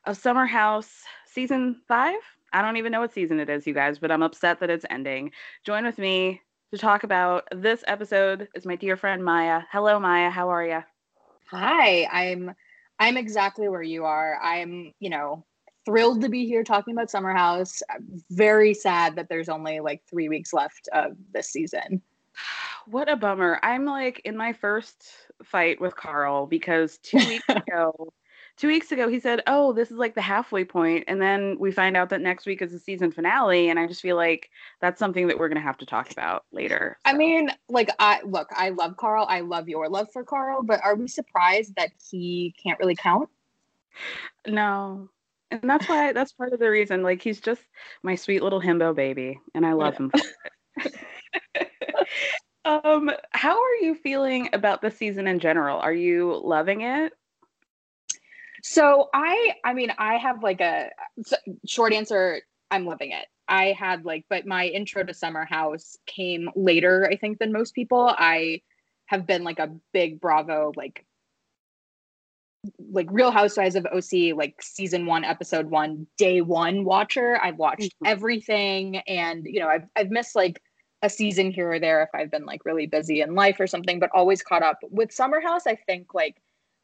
of 0.05 0.17
Summer 0.17 0.45
House 0.45 1.03
season 1.25 1.77
five. 1.87 2.19
I 2.53 2.61
don't 2.61 2.77
even 2.77 2.91
know 2.91 3.01
what 3.01 3.13
season 3.13 3.39
it 3.39 3.49
is, 3.49 3.67
you 3.67 3.73
guys, 3.73 3.99
but 3.99 4.11
I'm 4.11 4.23
upset 4.23 4.59
that 4.59 4.69
it's 4.69 4.85
ending. 4.89 5.31
Join 5.63 5.85
with 5.85 5.97
me 5.97 6.41
to 6.71 6.77
talk 6.77 7.03
about 7.03 7.47
this 7.51 7.83
episode 7.87 8.47
is 8.53 8.65
my 8.65 8.75
dear 8.75 8.95
friend 8.95 9.23
Maya. 9.23 9.61
Hello, 9.71 9.99
Maya. 9.99 10.29
How 10.29 10.49
are 10.49 10.65
you? 10.65 10.83
Hi, 11.51 12.05
I'm 12.05 12.53
I'm 12.99 13.17
exactly 13.17 13.69
where 13.69 13.81
you 13.81 14.05
are. 14.05 14.37
I'm, 14.41 14.93
you 14.99 15.09
know, 15.09 15.45
thrilled 15.85 16.21
to 16.21 16.29
be 16.29 16.45
here 16.45 16.63
talking 16.63 16.93
about 16.93 17.09
Summer 17.09 17.33
House. 17.33 17.81
I'm 17.89 18.21
very 18.29 18.73
sad 18.73 19.15
that 19.15 19.29
there's 19.29 19.49
only 19.49 19.79
like 19.79 20.03
3 20.09 20.29
weeks 20.29 20.53
left 20.53 20.89
of 20.93 21.17
this 21.33 21.49
season. 21.49 22.01
What 22.85 23.07
a 23.07 23.15
bummer. 23.15 23.59
I'm 23.61 23.85
like 23.85 24.19
in 24.25 24.35
my 24.35 24.51
first 24.51 25.05
fight 25.43 25.79
with 25.79 25.95
Carl 25.95 26.47
because 26.47 26.97
two 27.03 27.17
weeks 27.17 27.45
ago, 27.49 27.93
two 28.59 28.67
weeks 28.67 28.91
ago, 28.91 29.07
he 29.07 29.19
said, 29.19 29.41
Oh, 29.47 29.71
this 29.71 29.89
is 29.89 29.97
like 29.97 30.15
the 30.15 30.21
halfway 30.21 30.65
point. 30.65 31.05
And 31.07 31.21
then 31.21 31.57
we 31.59 31.71
find 31.71 31.95
out 31.95 32.09
that 32.09 32.21
next 32.21 32.45
week 32.45 32.61
is 32.61 32.71
the 32.71 32.79
season 32.79 33.11
finale. 33.11 33.69
And 33.69 33.79
I 33.79 33.87
just 33.87 34.01
feel 34.01 34.17
like 34.17 34.49
that's 34.81 34.99
something 34.99 35.27
that 35.27 35.39
we're 35.39 35.47
going 35.47 35.55
to 35.55 35.61
have 35.61 35.77
to 35.77 35.85
talk 35.85 36.11
about 36.11 36.45
later. 36.51 36.97
I 37.05 37.13
mean, 37.13 37.49
like 37.69 37.89
I 37.99 38.21
look, 38.23 38.49
I 38.51 38.69
love 38.69 38.97
Carl. 38.97 39.25
I 39.29 39.39
love 39.39 39.69
your 39.69 39.87
love 39.89 40.11
for 40.11 40.23
Carl, 40.23 40.61
but 40.61 40.83
are 40.83 40.95
we 40.95 41.07
surprised 41.07 41.75
that 41.77 41.91
he 42.11 42.53
can't 42.61 42.79
really 42.79 42.95
count? 42.95 43.29
no. 44.45 45.09
And 45.51 45.67
that's 45.67 45.87
why, 45.87 46.11
that's 46.13 46.33
part 46.33 46.53
of 46.53 46.59
the 46.59 46.69
reason. 46.69 47.01
Like, 47.01 47.21
he's 47.21 47.39
just 47.39 47.61
my 48.03 48.15
sweet 48.15 48.43
little 48.43 48.61
himbo 48.61 48.93
baby. 48.93 49.39
And 49.55 49.65
I 49.65 49.73
love 49.73 49.95
him 49.95 50.11
for 50.11 50.21
it. 50.85 51.69
um, 52.65 53.09
how 53.31 53.59
are 53.59 53.75
you 53.81 53.95
feeling 53.95 54.49
about 54.53 54.81
the 54.81 54.91
season 54.91 55.27
in 55.27 55.39
general? 55.39 55.79
Are 55.79 55.93
you 55.93 56.39
loving 56.43 56.81
it? 56.81 57.13
So 58.69 59.09
I, 59.15 59.55
I 59.65 59.73
mean, 59.73 59.91
I 59.97 60.17
have 60.17 60.43
like 60.43 60.61
a 60.61 60.91
short 61.65 61.91
answer. 61.91 62.43
I'm 62.69 62.85
loving 62.85 63.11
it. 63.13 63.25
I 63.47 63.71
had 63.71 64.05
like, 64.05 64.25
but 64.29 64.45
my 64.45 64.67
intro 64.67 65.03
to 65.03 65.11
Summer 65.11 65.43
House 65.43 65.97
came 66.05 66.51
later, 66.55 67.09
I 67.11 67.15
think, 67.15 67.39
than 67.39 67.51
most 67.51 67.73
people. 67.73 68.13
I 68.15 68.61
have 69.07 69.25
been 69.25 69.43
like 69.43 69.57
a 69.57 69.71
big 69.91 70.21
Bravo, 70.21 70.71
like, 70.75 71.03
like 72.91 73.07
Real 73.09 73.31
Housewives 73.31 73.75
of 73.75 73.87
OC, 73.87 74.35
like 74.37 74.61
season 74.61 75.07
one, 75.07 75.23
episode 75.23 75.71
one, 75.71 76.05
day 76.19 76.41
one 76.41 76.85
watcher. 76.85 77.39
I've 77.41 77.57
watched 77.57 77.95
Mhm. 78.03 78.07
everything, 78.07 78.97
and 78.97 79.47
you 79.47 79.61
know, 79.61 79.67
I've 79.67 79.87
I've 79.95 80.11
missed 80.11 80.35
like 80.35 80.61
a 81.01 81.09
season 81.09 81.49
here 81.49 81.71
or 81.71 81.79
there 81.79 82.03
if 82.03 82.09
I've 82.13 82.29
been 82.29 82.45
like 82.45 82.65
really 82.65 82.85
busy 82.85 83.21
in 83.21 83.33
life 83.33 83.59
or 83.59 83.65
something, 83.65 83.97
but 83.99 84.11
always 84.13 84.43
caught 84.43 84.61
up 84.61 84.77
with 84.91 85.11
Summer 85.11 85.41
House. 85.41 85.65
I 85.65 85.73
think 85.73 86.13
like 86.13 86.39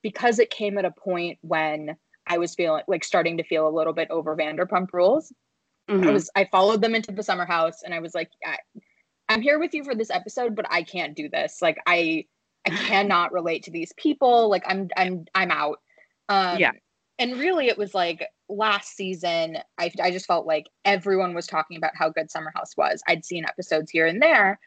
because 0.05 0.37
it 0.37 0.51
came 0.51 0.77
at 0.77 0.85
a 0.85 0.91
point 0.91 1.39
when 1.41 1.97
I 2.27 2.37
was 2.37 2.53
feeling 2.53 2.83
like 2.87 3.03
starting 3.03 3.37
to 3.37 3.43
feel 3.43 3.67
a 3.67 3.75
little 3.75 3.91
bit 3.91 4.07
over 4.11 4.35
Vanderpump 4.37 4.93
Rules. 4.93 5.33
I 5.89 5.93
Mhm. 5.93 6.13
was 6.13 6.29
I 6.35 6.45
followed 6.45 6.79
them 6.83 6.93
into 6.93 7.11
the 7.11 7.23
summer 7.23 7.43
house 7.45 7.81
and 7.81 7.91
I 7.91 7.97
was 7.99 8.13
like, 8.13 8.29
I, 8.45 8.57
I'm 9.29 9.41
here 9.41 9.57
with 9.57 9.73
you 9.73 9.83
for 9.83 9.95
this 9.95 10.11
episode, 10.11 10.55
but 10.55 10.67
I 10.69 10.83
can't 10.83 11.15
do 11.15 11.27
this. 11.27 11.59
Like 11.59 11.79
I 11.87 12.25
I 12.67 12.69
cannot 12.93 13.33
relate 13.33 13.63
to 13.63 13.71
these 13.71 13.93
people. 13.97 14.47
Like 14.47 14.61
I'm 14.67 14.89
I'm 14.95 15.25
I'm 15.33 15.49
out. 15.49 15.79
Um 16.29 16.59
Yeah. 16.59 16.71
and 17.17 17.39
really 17.39 17.65
it 17.67 17.77
was 17.79 17.95
like 17.95 18.23
last 18.47 18.95
season 18.95 19.57
I 19.79 19.91
I 19.99 20.11
just 20.11 20.27
felt 20.27 20.45
like 20.45 20.67
everyone 20.83 21.33
was 21.33 21.47
talking 21.47 21.77
about 21.77 21.95
how 21.95 22.09
good 22.09 22.29
Summer 22.29 22.51
House 22.55 22.77
was. 22.77 23.01
I'd 23.07 23.25
seen 23.25 23.43
episodes 23.45 23.89
here 23.89 24.05
and 24.05 24.21
there. 24.21 24.59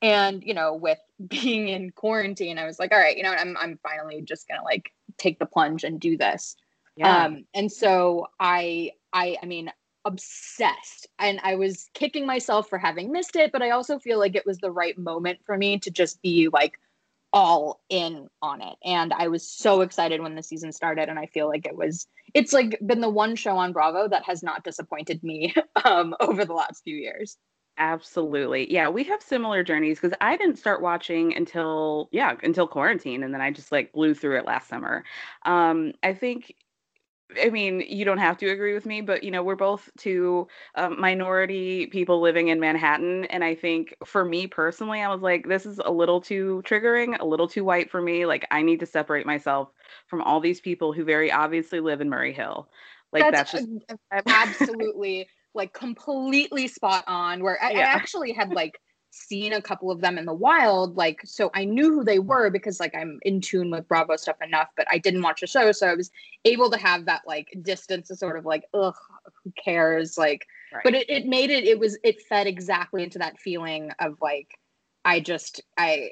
And 0.00 0.42
you 0.44 0.54
know, 0.54 0.74
with 0.74 0.98
being 1.28 1.68
in 1.68 1.90
quarantine, 1.90 2.58
I 2.58 2.66
was 2.66 2.78
like, 2.78 2.92
all 2.92 2.98
right, 2.98 3.16
you 3.16 3.22
know 3.22 3.32
I'm 3.32 3.56
I'm 3.56 3.78
finally 3.82 4.22
just 4.22 4.48
gonna 4.48 4.64
like 4.64 4.92
take 5.18 5.38
the 5.38 5.46
plunge 5.46 5.84
and 5.84 6.00
do 6.00 6.16
this. 6.16 6.56
Yeah. 6.98 7.24
Um, 7.24 7.44
and 7.54 7.70
so 7.70 8.26
I, 8.40 8.92
I, 9.12 9.36
I 9.40 9.46
mean, 9.46 9.70
obsessed, 10.04 11.06
and 11.18 11.38
I 11.44 11.54
was 11.54 11.88
kicking 11.94 12.26
myself 12.26 12.68
for 12.68 12.76
having 12.76 13.12
missed 13.12 13.36
it, 13.36 13.52
but 13.52 13.62
I 13.62 13.70
also 13.70 13.98
feel 13.98 14.18
like 14.18 14.34
it 14.34 14.46
was 14.46 14.58
the 14.58 14.70
right 14.70 14.98
moment 14.98 15.38
for 15.46 15.56
me 15.56 15.78
to 15.80 15.90
just 15.90 16.20
be 16.22 16.48
like 16.52 16.78
all 17.32 17.80
in 17.88 18.28
on 18.42 18.62
it. 18.62 18.76
And 18.84 19.12
I 19.12 19.28
was 19.28 19.48
so 19.48 19.82
excited 19.82 20.20
when 20.20 20.34
the 20.34 20.42
season 20.42 20.72
started, 20.72 21.08
and 21.08 21.20
I 21.20 21.26
feel 21.26 21.46
like 21.46 21.66
it 21.66 21.76
was, 21.76 22.08
it's 22.34 22.52
like 22.52 22.78
been 22.84 23.00
the 23.00 23.08
one 23.08 23.36
show 23.36 23.56
on 23.56 23.72
Bravo 23.72 24.08
that 24.08 24.24
has 24.24 24.42
not 24.42 24.64
disappointed 24.64 25.22
me 25.22 25.54
um, 25.84 26.16
over 26.20 26.44
the 26.44 26.54
last 26.54 26.82
few 26.82 26.96
years. 26.96 27.36
Absolutely. 27.80 28.70
Yeah, 28.72 28.88
we 28.88 29.04
have 29.04 29.22
similar 29.22 29.62
journeys 29.62 30.00
because 30.00 30.16
I 30.20 30.36
didn't 30.36 30.56
start 30.58 30.82
watching 30.82 31.34
until, 31.36 32.08
yeah, 32.10 32.34
until 32.42 32.66
quarantine. 32.66 33.22
And 33.22 33.32
then 33.32 33.40
I 33.40 33.52
just 33.52 33.70
like 33.70 33.92
blew 33.92 34.14
through 34.14 34.38
it 34.38 34.46
last 34.46 34.68
summer. 34.68 35.04
Um, 35.44 35.92
I 36.02 36.12
think, 36.12 36.56
I 37.42 37.50
mean, 37.50 37.80
you 37.88 38.04
don't 38.04 38.18
have 38.18 38.38
to 38.38 38.48
agree 38.50 38.74
with 38.74 38.86
me, 38.86 39.00
but 39.02 39.22
you 39.24 39.30
know, 39.30 39.42
we're 39.42 39.56
both 39.56 39.90
two 39.98 40.48
um, 40.76 41.00
minority 41.00 41.86
people 41.88 42.20
living 42.20 42.48
in 42.48 42.60
Manhattan. 42.60 43.26
And 43.26 43.44
I 43.44 43.54
think 43.54 43.94
for 44.04 44.24
me 44.24 44.46
personally, 44.46 45.02
I 45.02 45.08
was 45.08 45.22
like, 45.22 45.48
this 45.48 45.66
is 45.66 45.80
a 45.84 45.92
little 45.92 46.20
too 46.20 46.62
triggering, 46.66 47.18
a 47.20 47.26
little 47.26 47.48
too 47.48 47.64
white 47.64 47.90
for 47.90 48.02
me. 48.02 48.26
Like, 48.26 48.46
I 48.50 48.62
need 48.62 48.80
to 48.80 48.86
separate 48.86 49.26
myself 49.26 49.70
from 50.08 50.22
all 50.22 50.40
these 50.40 50.60
people 50.60 50.92
who 50.92 51.04
very 51.04 51.32
obviously 51.32 51.80
live 51.80 52.00
in 52.00 52.10
Murray 52.10 52.32
Hill. 52.34 52.70
Like, 53.12 53.30
that's, 53.30 53.52
just. 53.52 53.68
absolutely 54.28 55.28
like 55.54 55.72
completely 55.72 56.68
spot 56.68 57.04
on 57.06 57.42
where 57.42 57.58
I, 57.62 57.72
I 57.72 57.80
actually 57.80 58.32
had 58.32 58.50
like 58.54 58.80
seen 59.10 59.54
a 59.54 59.62
couple 59.62 59.90
of 59.90 60.00
them 60.00 60.18
in 60.18 60.26
the 60.26 60.34
wild 60.34 60.96
like 60.96 61.18
so 61.24 61.50
i 61.54 61.64
knew 61.64 61.94
who 61.94 62.04
they 62.04 62.18
were 62.18 62.50
because 62.50 62.78
like 62.78 62.94
i'm 62.94 63.18
in 63.22 63.40
tune 63.40 63.70
with 63.70 63.88
bravo 63.88 64.16
stuff 64.16 64.36
enough 64.42 64.68
but 64.76 64.86
i 64.90 64.98
didn't 64.98 65.22
watch 65.22 65.40
the 65.40 65.46
show 65.46 65.72
so 65.72 65.88
i 65.88 65.94
was 65.94 66.10
able 66.44 66.70
to 66.70 66.76
have 66.76 67.06
that 67.06 67.22
like 67.26 67.48
distance 67.62 68.08
to 68.08 68.14
sort 68.14 68.36
of 68.36 68.44
like 68.44 68.64
ugh 68.74 68.94
who 69.44 69.52
cares? 69.62 70.18
Like 70.18 70.46
but 70.84 70.94
it, 70.94 71.08
it 71.08 71.26
made 71.26 71.50
it 71.50 71.64
it 71.64 71.78
was 71.78 71.98
it 72.02 72.22
fed 72.22 72.46
exactly 72.46 73.02
into 73.02 73.18
that 73.18 73.38
feeling 73.38 73.90
of 73.98 74.18
like 74.20 74.48
i 75.04 75.20
just 75.20 75.62
i 75.76 76.10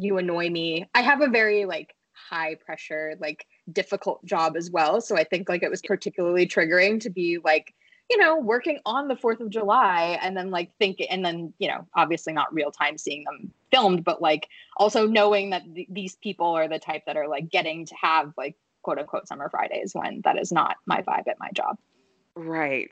you 0.00 0.18
annoy 0.18 0.50
me. 0.50 0.88
I 0.92 1.02
have 1.02 1.20
a 1.20 1.28
very 1.28 1.66
like 1.66 1.94
high 2.12 2.56
pressure 2.56 3.14
like 3.20 3.46
difficult 3.72 4.24
job 4.24 4.56
as 4.56 4.70
well 4.70 5.00
so 5.00 5.16
i 5.16 5.24
think 5.24 5.48
like 5.48 5.62
it 5.62 5.70
was 5.70 5.82
particularly 5.82 6.46
triggering 6.46 7.00
to 7.00 7.10
be 7.10 7.38
like 7.42 7.74
you 8.14 8.20
know 8.20 8.38
working 8.38 8.78
on 8.86 9.08
the 9.08 9.16
4th 9.16 9.40
of 9.40 9.50
july 9.50 10.18
and 10.22 10.36
then 10.36 10.50
like 10.50 10.70
think 10.78 11.02
and 11.10 11.24
then 11.24 11.52
you 11.58 11.66
know 11.68 11.84
obviously 11.96 12.32
not 12.32 12.52
real 12.54 12.70
time 12.70 12.96
seeing 12.96 13.24
them 13.24 13.52
filmed 13.72 14.04
but 14.04 14.22
like 14.22 14.48
also 14.76 15.06
knowing 15.06 15.50
that 15.50 15.62
th- 15.74 15.88
these 15.90 16.14
people 16.16 16.46
are 16.46 16.68
the 16.68 16.78
type 16.78 17.02
that 17.06 17.16
are 17.16 17.26
like 17.26 17.48
getting 17.50 17.84
to 17.84 17.94
have 18.00 18.32
like 18.38 18.56
quote 18.82 18.98
unquote 18.98 19.26
summer 19.26 19.48
fridays 19.48 19.92
when 19.94 20.20
that 20.22 20.38
is 20.38 20.52
not 20.52 20.76
my 20.86 21.02
vibe 21.02 21.26
at 21.26 21.38
my 21.40 21.50
job 21.52 21.76
Right. 22.36 22.90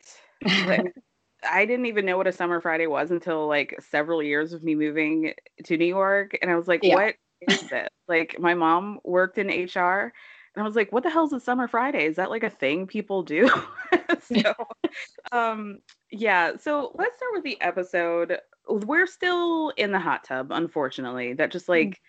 But 0.64 0.86
I 1.50 1.66
didn't 1.66 1.86
even 1.86 2.06
know 2.06 2.16
what 2.16 2.26
a 2.26 2.32
summer 2.32 2.60
Friday 2.60 2.86
was 2.86 3.10
until 3.10 3.46
like 3.48 3.78
several 3.90 4.22
years 4.22 4.52
of 4.52 4.62
me 4.62 4.74
moving 4.74 5.34
to 5.64 5.76
New 5.76 5.86
York. 5.86 6.38
And 6.40 6.50
I 6.50 6.56
was 6.56 6.68
like, 6.68 6.80
Yeah. 6.82 6.94
what 6.94 7.14
is 7.40 7.60
this? 7.68 7.88
like, 8.08 8.36
my 8.38 8.54
mom 8.54 9.00
worked 9.04 9.38
in 9.38 9.48
HR. 9.48 10.12
And 10.54 10.62
I 10.62 10.66
was 10.66 10.76
like, 10.76 10.92
what 10.92 11.02
the 11.02 11.10
hell's 11.10 11.32
a 11.32 11.40
summer 11.40 11.66
Friday? 11.66 12.04
Is 12.04 12.16
that 12.16 12.30
like 12.30 12.42
a 12.42 12.50
thing 12.50 12.86
people 12.86 13.22
do? 13.22 13.48
so, 14.22 14.54
um, 15.32 15.78
yeah. 16.10 16.56
So 16.56 16.92
let's 16.94 17.16
start 17.16 17.32
with 17.32 17.44
the 17.44 17.60
episode. 17.60 18.38
We're 18.68 19.06
still 19.06 19.70
in 19.70 19.92
the 19.92 19.98
hot 19.98 20.24
tub, 20.24 20.52
unfortunately. 20.52 21.32
That 21.32 21.52
just 21.52 21.68
like 21.68 22.00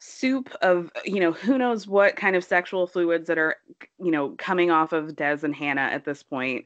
soup 0.00 0.50
of, 0.62 0.90
you 1.04 1.20
know, 1.20 1.32
who 1.32 1.58
knows 1.58 1.86
what 1.86 2.16
kind 2.16 2.36
of 2.36 2.44
sexual 2.44 2.86
fluids 2.86 3.26
that 3.26 3.38
are, 3.38 3.56
you 3.98 4.10
know, 4.10 4.34
coming 4.38 4.70
off 4.70 4.92
of 4.92 5.14
Des 5.14 5.40
and 5.42 5.54
Hannah 5.54 5.82
at 5.82 6.04
this 6.04 6.22
point. 6.22 6.64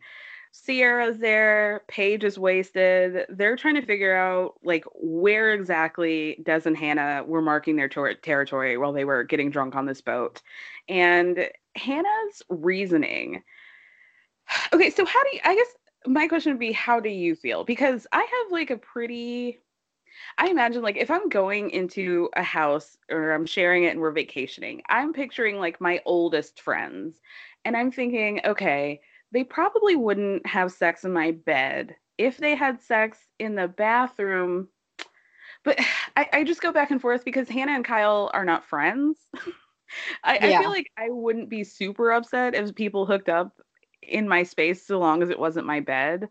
Sierra's 0.53 1.19
there, 1.19 1.83
Paige 1.89 2.25
is 2.25 2.39
wasted. 2.39 3.25
They're 3.31 3.57
trying 3.57 3.75
to 3.77 3.87
figure 3.87 4.15
out 4.15 4.55
like 4.63 4.85
where 4.95 5.55
exactly 5.55 6.43
Des 6.43 6.63
and 6.67 6.77
Hannah 6.77 7.25
were 7.27 7.41
marking 7.41 7.77
their 7.77 7.89
tor- 7.89 8.15
territory 8.15 8.77
while 8.77 8.93
they 8.93 9.07
were 9.07 9.25
getting 9.25 9.51
drunk 9.51 9.75
on 9.75 9.87
this 9.87 10.03
boat. 10.03 10.43
And 10.89 11.49
Hannah's 11.75 12.43
reasoning. 12.51 13.43
Okay, 14.75 14.91
so 14.91 15.07
how 15.07 15.23
do 15.25 15.31
you 15.33 15.41
I 15.43 15.55
guess 15.55 15.67
my 16.07 16.29
question 16.29 16.53
would 16.53 16.61
be 16.61 16.73
how 16.73 17.01
do 17.01 17.09
you 17.09 17.35
feel? 17.35 17.65
Because 17.65 18.07
I 18.13 18.19
have 18.21 18.53
like 18.53 18.71
a 18.71 18.77
pretty 18.77 19.59
I 20.37 20.49
imagine 20.49 20.83
like 20.83 20.99
if 20.99 21.11
I'm 21.11 21.31
going 21.31 21.71
into 21.71 22.29
a 22.37 22.43
house 22.43 22.99
or 23.11 23.33
I'm 23.33 23.47
sharing 23.47 23.85
it 23.85 23.89
and 23.93 24.01
we're 24.01 24.11
vacationing, 24.11 24.83
I'm 24.91 25.15
picturing 25.15 25.59
like 25.59 25.81
my 25.81 26.03
oldest 26.05 26.61
friends 26.61 27.21
and 27.65 27.75
I'm 27.75 27.91
thinking, 27.91 28.41
okay, 28.45 29.01
they 29.33 29.45
probably 29.45 29.97
wouldn't 29.97 30.47
have 30.47 30.73
sex 30.73 31.05
in 31.05 31.13
my 31.13 31.33
bed. 31.33 31.97
If 32.19 32.37
they 32.37 32.55
had 32.55 32.81
sex 32.83 33.19
in 33.39 33.55
the 33.55 33.69
bathroom, 33.69 34.69
but 35.65 35.79
I, 36.17 36.29
I 36.33 36.45
just 36.45 36.63
go 36.63 36.73
back 36.73 36.91
and 36.91 37.01
forth 37.01 37.25
because 37.25 37.49
Hannah 37.49 37.73
and 37.73 37.85
Kyle 37.85 38.31
are 38.33 38.45
not 38.45 38.67
friends. 38.67 39.19
I, 40.25 40.39
I 40.39 40.59
feel 40.59 40.71
like 40.71 40.91
I 40.97 41.11
wouldn't 41.11 41.51
be 41.51 41.65
super 41.65 42.13
upset 42.13 42.55
if 42.55 42.75
people 42.75 43.05
hooked 43.05 43.29
up 43.29 43.61
in 44.03 44.27
my 44.27 44.43
space 44.43 44.87
so 44.87 44.99
long 44.99 45.23
as 45.23 45.31
it 45.31 45.39
wasn't 45.39 45.67
my 45.67 45.81
bed. 45.81 46.29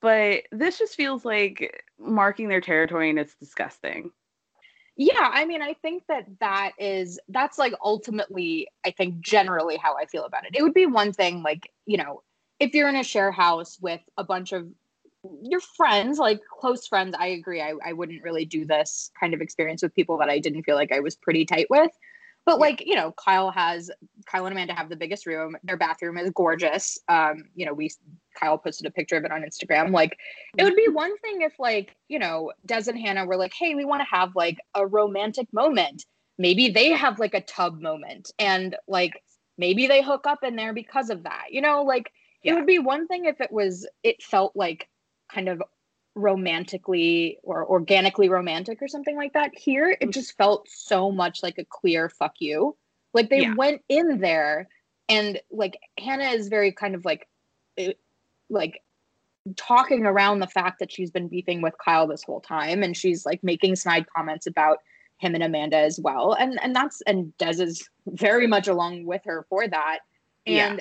But 0.00 0.44
this 0.50 0.78
just 0.78 0.94
feels 0.94 1.24
like 1.24 1.84
marking 1.98 2.48
their 2.48 2.60
territory 2.60 3.10
and 3.10 3.18
it's 3.18 3.34
disgusting. 3.36 4.10
Yeah, 4.96 5.30
I 5.32 5.44
mean, 5.46 5.62
I 5.62 5.74
think 5.74 6.04
that 6.08 6.26
that 6.40 6.72
is 6.78 7.18
that's 7.28 7.58
like 7.58 7.72
ultimately, 7.82 8.68
I 8.84 8.90
think 8.90 9.20
generally 9.20 9.76
how 9.76 9.96
I 9.96 10.06
feel 10.06 10.24
about 10.24 10.44
it. 10.44 10.54
It 10.54 10.62
would 10.62 10.74
be 10.74 10.86
one 10.86 11.12
thing, 11.12 11.42
like 11.42 11.70
you 11.86 11.96
know, 11.96 12.22
if 12.62 12.74
you're 12.74 12.88
in 12.88 12.96
a 12.96 13.02
share 13.02 13.32
house 13.32 13.76
with 13.80 14.00
a 14.16 14.22
bunch 14.22 14.52
of 14.52 14.68
your 15.42 15.60
friends, 15.60 16.18
like 16.18 16.40
close 16.60 16.86
friends. 16.86 17.14
I 17.18 17.26
agree. 17.26 17.60
I 17.60 17.74
I 17.84 17.92
wouldn't 17.92 18.22
really 18.22 18.44
do 18.44 18.64
this 18.64 19.10
kind 19.18 19.34
of 19.34 19.40
experience 19.40 19.82
with 19.82 19.94
people 19.94 20.16
that 20.18 20.28
I 20.28 20.38
didn't 20.38 20.62
feel 20.62 20.76
like 20.76 20.92
I 20.92 21.00
was 21.00 21.16
pretty 21.16 21.44
tight 21.44 21.66
with. 21.70 21.90
But 22.46 22.60
like 22.60 22.84
you 22.86 22.94
know, 22.94 23.12
Kyle 23.12 23.50
has 23.50 23.90
Kyle 24.26 24.46
and 24.46 24.52
Amanda 24.52 24.74
have 24.74 24.88
the 24.88 24.96
biggest 24.96 25.26
room. 25.26 25.56
Their 25.64 25.76
bathroom 25.76 26.18
is 26.18 26.30
gorgeous. 26.30 26.98
Um, 27.08 27.44
you 27.56 27.66
know, 27.66 27.74
we 27.74 27.90
Kyle 28.38 28.58
posted 28.58 28.86
a 28.86 28.90
picture 28.92 29.16
of 29.16 29.24
it 29.24 29.32
on 29.32 29.42
Instagram. 29.42 29.92
Like, 29.92 30.16
it 30.56 30.62
would 30.62 30.76
be 30.76 30.88
one 30.88 31.16
thing 31.18 31.42
if 31.42 31.58
like 31.58 31.96
you 32.08 32.20
know 32.20 32.52
Des 32.64 32.88
and 32.88 32.98
Hannah 32.98 33.26
were 33.26 33.36
like, 33.36 33.54
hey, 33.54 33.74
we 33.74 33.84
want 33.84 34.02
to 34.02 34.16
have 34.16 34.36
like 34.36 34.58
a 34.74 34.86
romantic 34.86 35.52
moment. 35.52 36.04
Maybe 36.38 36.70
they 36.70 36.90
have 36.90 37.18
like 37.18 37.34
a 37.34 37.40
tub 37.40 37.80
moment, 37.80 38.30
and 38.38 38.76
like 38.86 39.20
maybe 39.58 39.88
they 39.88 40.02
hook 40.02 40.26
up 40.28 40.44
in 40.44 40.54
there 40.54 40.72
because 40.72 41.10
of 41.10 41.24
that. 41.24 41.46
You 41.50 41.60
know, 41.60 41.82
like 41.82 42.12
it 42.42 42.54
would 42.54 42.66
be 42.66 42.78
one 42.78 43.06
thing 43.06 43.26
if 43.26 43.40
it 43.40 43.52
was 43.52 43.86
it 44.02 44.22
felt 44.22 44.54
like 44.54 44.88
kind 45.32 45.48
of 45.48 45.62
romantically 46.14 47.38
or 47.42 47.66
organically 47.66 48.28
romantic 48.28 48.82
or 48.82 48.88
something 48.88 49.16
like 49.16 49.32
that. 49.32 49.56
Here, 49.56 49.96
it 50.00 50.08
mm. 50.08 50.12
just 50.12 50.36
felt 50.36 50.68
so 50.68 51.10
much 51.10 51.42
like 51.42 51.58
a 51.58 51.64
clear 51.64 52.08
fuck 52.08 52.34
you. 52.38 52.76
Like 53.14 53.30
they 53.30 53.42
Yeah. 53.42 53.54
went 53.54 53.82
in 53.88 54.20
there 54.20 54.68
and 55.08 55.40
like 55.50 55.78
Hannah 55.98 56.30
is 56.30 56.48
very 56.48 56.72
kind 56.72 56.94
of 56.94 57.04
like 57.04 57.28
it- 57.76 57.98
like 58.50 58.82
talking 59.56 60.06
around 60.06 60.38
the 60.38 60.46
fact 60.46 60.78
that 60.78 60.92
she's 60.92 61.10
been 61.10 61.28
beefing 61.28 61.62
with 61.62 61.74
Kyle 61.82 62.06
this 62.06 62.22
whole 62.22 62.40
time 62.40 62.82
and 62.82 62.96
she's 62.96 63.26
like 63.26 63.42
making 63.42 63.74
snide 63.76 64.06
comments 64.14 64.46
about 64.46 64.78
him 65.18 65.34
and 65.34 65.42
Amanda 65.42 65.78
as 65.78 65.98
well. 65.98 66.34
And 66.34 66.62
and 66.62 66.74
that's 66.74 67.00
and 67.02 67.36
Des 67.38 67.62
is 67.62 67.88
very 68.06 68.46
much 68.46 68.68
along 68.68 69.06
with 69.06 69.22
her 69.24 69.46
for 69.48 69.66
that. 69.66 70.00
Yeah. 70.44 70.76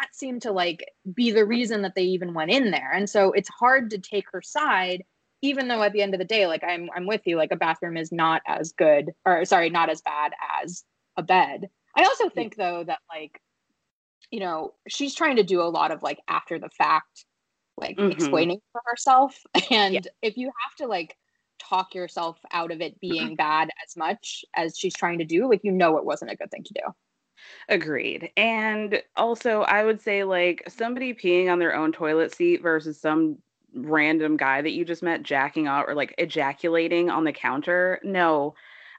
That 0.00 0.14
seemed 0.14 0.42
to 0.42 0.52
like 0.52 0.84
be 1.14 1.30
the 1.32 1.44
reason 1.44 1.82
that 1.82 1.94
they 1.94 2.04
even 2.04 2.34
went 2.34 2.50
in 2.50 2.70
there. 2.70 2.92
And 2.92 3.08
so 3.08 3.32
it's 3.32 3.48
hard 3.48 3.90
to 3.90 3.98
take 3.98 4.24
her 4.32 4.42
side, 4.42 5.04
even 5.42 5.68
though 5.68 5.82
at 5.82 5.92
the 5.92 6.02
end 6.02 6.14
of 6.14 6.18
the 6.18 6.24
day, 6.24 6.46
like 6.46 6.64
I'm 6.64 6.88
I'm 6.94 7.06
with 7.06 7.22
you, 7.26 7.36
like 7.36 7.52
a 7.52 7.56
bathroom 7.56 7.96
is 7.96 8.12
not 8.12 8.42
as 8.46 8.72
good 8.72 9.12
or 9.26 9.44
sorry, 9.44 9.70
not 9.70 9.90
as 9.90 10.00
bad 10.02 10.32
as 10.62 10.84
a 11.16 11.22
bed. 11.22 11.68
I 11.96 12.04
also 12.04 12.28
think 12.28 12.56
though 12.56 12.84
that 12.84 13.00
like, 13.08 13.40
you 14.30 14.40
know, 14.40 14.74
she's 14.88 15.14
trying 15.14 15.36
to 15.36 15.42
do 15.42 15.60
a 15.60 15.64
lot 15.64 15.90
of 15.90 16.02
like 16.02 16.18
after 16.28 16.58
the 16.58 16.70
fact, 16.70 17.24
like 17.76 17.96
Mhm. 17.96 18.12
explaining 18.12 18.60
for 18.72 18.80
herself. 18.86 19.38
And 19.70 20.08
if 20.22 20.36
you 20.36 20.46
have 20.64 20.74
to 20.76 20.86
like 20.86 21.16
talk 21.58 21.94
yourself 21.94 22.38
out 22.50 22.70
of 22.72 22.80
it 22.80 22.98
being 23.00 23.36
bad 23.36 23.70
as 23.86 23.96
much 23.96 24.44
as 24.54 24.76
she's 24.78 24.94
trying 24.94 25.18
to 25.18 25.24
do, 25.24 25.48
like 25.48 25.60
you 25.64 25.72
know 25.72 25.98
it 25.98 26.04
wasn't 26.04 26.30
a 26.30 26.36
good 26.36 26.50
thing 26.50 26.64
to 26.64 26.74
do. 26.74 26.80
Agreed. 27.68 28.30
And 28.36 29.02
also, 29.16 29.62
I 29.62 29.84
would 29.84 30.00
say 30.00 30.24
like 30.24 30.62
somebody 30.68 31.14
peeing 31.14 31.50
on 31.50 31.58
their 31.58 31.74
own 31.74 31.92
toilet 31.92 32.34
seat 32.34 32.62
versus 32.62 33.00
some 33.00 33.38
random 33.74 34.36
guy 34.36 34.60
that 34.62 34.72
you 34.72 34.84
just 34.84 35.02
met 35.02 35.22
jacking 35.22 35.66
out 35.66 35.86
or 35.88 35.94
like 35.94 36.14
ejaculating 36.18 37.10
on 37.10 37.24
the 37.24 37.32
counter. 37.32 38.00
No, 38.02 38.54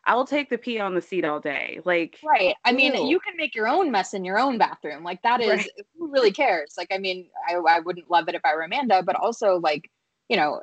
I'll 0.05 0.25
take 0.25 0.49
the 0.49 0.57
pee 0.57 0.79
on 0.79 0.95
the 0.95 1.01
seat 1.01 1.25
all 1.25 1.39
day. 1.39 1.79
Like, 1.85 2.19
Right. 2.23 2.55
I 2.65 2.71
mean, 2.71 2.93
ew. 2.93 3.09
you 3.09 3.19
can 3.19 3.35
make 3.37 3.55
your 3.55 3.67
own 3.67 3.91
mess 3.91 4.13
in 4.13 4.25
your 4.25 4.39
own 4.39 4.57
bathroom. 4.57 5.03
Like 5.03 5.21
that 5.21 5.41
is 5.41 5.49
Right. 5.49 5.69
who 5.97 6.11
really 6.11 6.31
cares? 6.31 6.73
Like, 6.77 6.89
I 6.91 6.97
mean, 6.97 7.29
I, 7.47 7.55
I 7.55 7.79
wouldn't 7.79 8.09
love 8.09 8.27
it 8.27 8.35
if 8.35 8.41
I 8.43 8.55
were 8.55 8.63
Amanda, 8.63 9.03
but 9.03 9.15
also 9.15 9.59
like, 9.59 9.89
you 10.29 10.37
know, 10.37 10.61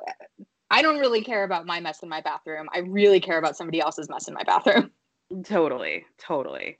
I 0.69 0.81
don't 0.81 0.99
really 0.99 1.21
care 1.21 1.43
about 1.43 1.65
my 1.65 1.79
mess 1.79 2.01
in 2.03 2.09
my 2.09 2.21
bathroom. 2.21 2.67
I 2.73 2.79
really 2.79 3.19
care 3.19 3.37
about 3.37 3.57
somebody 3.57 3.81
else's 3.81 4.09
mess 4.09 4.27
in 4.27 4.33
my 4.33 4.43
bathroom. 4.43 4.91
Totally, 5.43 6.05
totally. 6.17 6.77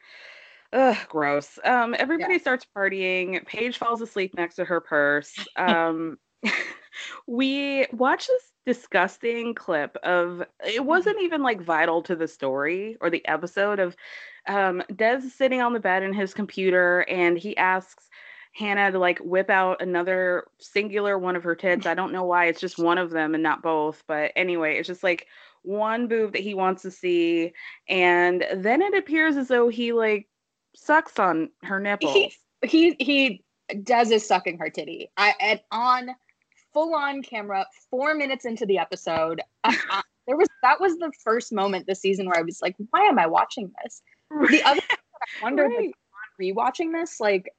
Ugh, 0.74 0.98
gross. 1.10 1.60
Um, 1.66 1.96
everybody 1.98 2.40
starts 2.40 2.66
partying. 2.76 3.46
Paige 3.46 3.78
falls 3.78 4.02
asleep 4.02 4.34
next 4.36 4.56
to 4.56 4.66
her 4.66 4.82
purse. 4.82 5.34
Um, 5.58 6.18
we 7.28 7.86
watch 7.92 8.28
this 8.28 8.52
disgusting 8.66 9.54
clip 9.54 9.98
of 10.04 10.44
it 10.66 10.84
wasn't 10.84 11.20
even 11.22 11.42
like 11.42 11.62
vital 11.62 12.02
to 12.04 12.16
the 12.16 12.28
story 12.28 12.98
or 13.02 13.10
the 13.10 13.28
episode 13.28 13.80
of 13.80 13.96
um 14.48 14.84
Des 14.96 15.22
sitting 15.22 15.62
on 15.62 15.74
the 15.74 15.80
bed 15.80 16.04
in 16.04 16.14
his 16.14 16.34
computer 16.34 17.02
and 17.02 17.38
he 17.38 17.56
asks 17.58 18.08
Hannah 18.54 18.92
to 18.92 19.00
like 19.00 19.20
whip 19.20 19.50
out 19.50 19.82
another 19.82 20.46
singular 20.60 21.18
one 21.18 21.36
of 21.36 21.44
her 21.44 21.56
tits. 21.56 21.86
I 21.86 21.94
don't 21.96 22.12
know 22.12 22.24
why 22.24 22.46
it's 22.46 22.62
just 22.62 22.78
one 22.78 22.98
of 22.98 23.12
them 23.12 23.34
and 23.34 23.44
not 23.44 23.64
both, 23.64 24.04
but 24.08 24.32
anyway, 24.36 24.78
it's 24.78 24.88
just 24.88 25.04
like 25.04 25.28
one 25.64 26.08
boob 26.08 26.34
that 26.34 26.42
he 26.42 26.54
wants 26.54 26.82
to 26.82 26.92
see 26.92 27.54
and 27.88 28.46
then 28.56 28.82
it 28.82 28.96
appears 28.96 29.38
as 29.38 29.48
though 29.48 29.70
he 29.70 29.94
like 29.94 30.28
sucks 30.76 31.20
on 31.20 31.50
her 31.64 31.80
nipple. 31.80 32.12
He, 32.12 32.34
he, 32.64 32.96
he, 33.00 33.44
Des 33.84 34.14
is 34.14 34.28
sucking 34.28 34.58
her 34.58 34.70
titty. 34.70 35.10
I, 35.18 35.34
and 35.40 35.62
on 35.72 36.12
full 36.74 36.96
on 36.96 37.22
camera, 37.22 37.66
four 37.90 38.14
minutes 38.14 38.46
into 38.46 38.66
the 38.66 38.78
episode, 38.78 39.42
I, 39.64 39.78
I- 39.90 40.04
there 40.28 40.38
was, 40.38 40.48
that 40.62 40.80
was 40.80 40.98
the 40.98 41.12
first 41.24 41.52
moment 41.52 41.88
this 41.88 42.00
season 42.00 42.28
where 42.28 42.38
I 42.38 42.44
was 42.44 42.62
like, 42.62 42.76
why 42.92 43.02
am 43.02 43.18
I 43.18 43.26
watching 43.26 43.72
this? 43.84 44.02
The 44.30 44.62
other 44.64 44.82
thing 44.82 44.98
that 45.20 45.42
I 45.42 45.44
wondered 45.44 45.72
like, 45.76 45.88
on 45.88 45.94
rewatching 46.40 46.94
this, 46.94 47.20
like 47.20 47.52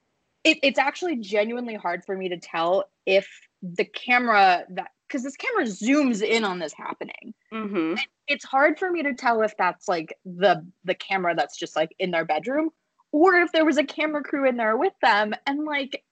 it, 0.44 0.58
it's 0.62 0.78
actually 0.78 1.16
genuinely 1.16 1.74
hard 1.74 2.04
for 2.04 2.16
me 2.16 2.28
to 2.28 2.38
tell 2.38 2.84
if 3.06 3.28
the 3.62 3.84
camera 3.84 4.64
that 4.70 4.90
because 5.06 5.22
this 5.22 5.36
camera 5.36 5.64
zooms 5.64 6.22
in 6.22 6.44
on 6.44 6.58
this 6.58 6.72
happening. 6.72 7.34
Mm-hmm. 7.52 7.94
It's 8.28 8.44
hard 8.44 8.78
for 8.78 8.90
me 8.90 9.02
to 9.02 9.12
tell 9.14 9.42
if 9.42 9.56
that's 9.56 9.86
like 9.86 10.18
the 10.24 10.66
the 10.84 10.94
camera 10.94 11.34
that's 11.34 11.58
just 11.58 11.76
like 11.76 11.94
in 11.98 12.10
their 12.10 12.24
bedroom, 12.24 12.70
or 13.12 13.36
if 13.36 13.52
there 13.52 13.64
was 13.64 13.78
a 13.78 13.84
camera 13.84 14.22
crew 14.22 14.48
in 14.48 14.56
there 14.56 14.76
with 14.76 14.94
them. 15.02 15.34
And 15.46 15.64
like, 15.64 16.02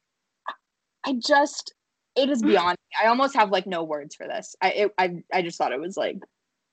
I 1.04 1.14
just 1.14 1.74
it 2.16 2.28
is 2.30 2.42
beyond. 2.42 2.76
me. 2.78 3.04
I 3.04 3.08
almost 3.08 3.34
have 3.34 3.50
like 3.50 3.66
no 3.66 3.82
words 3.84 4.14
for 4.14 4.26
this. 4.26 4.54
I 4.60 4.70
it, 4.70 4.94
I 4.98 5.22
I 5.32 5.42
just 5.42 5.58
thought 5.58 5.72
it 5.72 5.80
was 5.80 5.96
like 5.96 6.18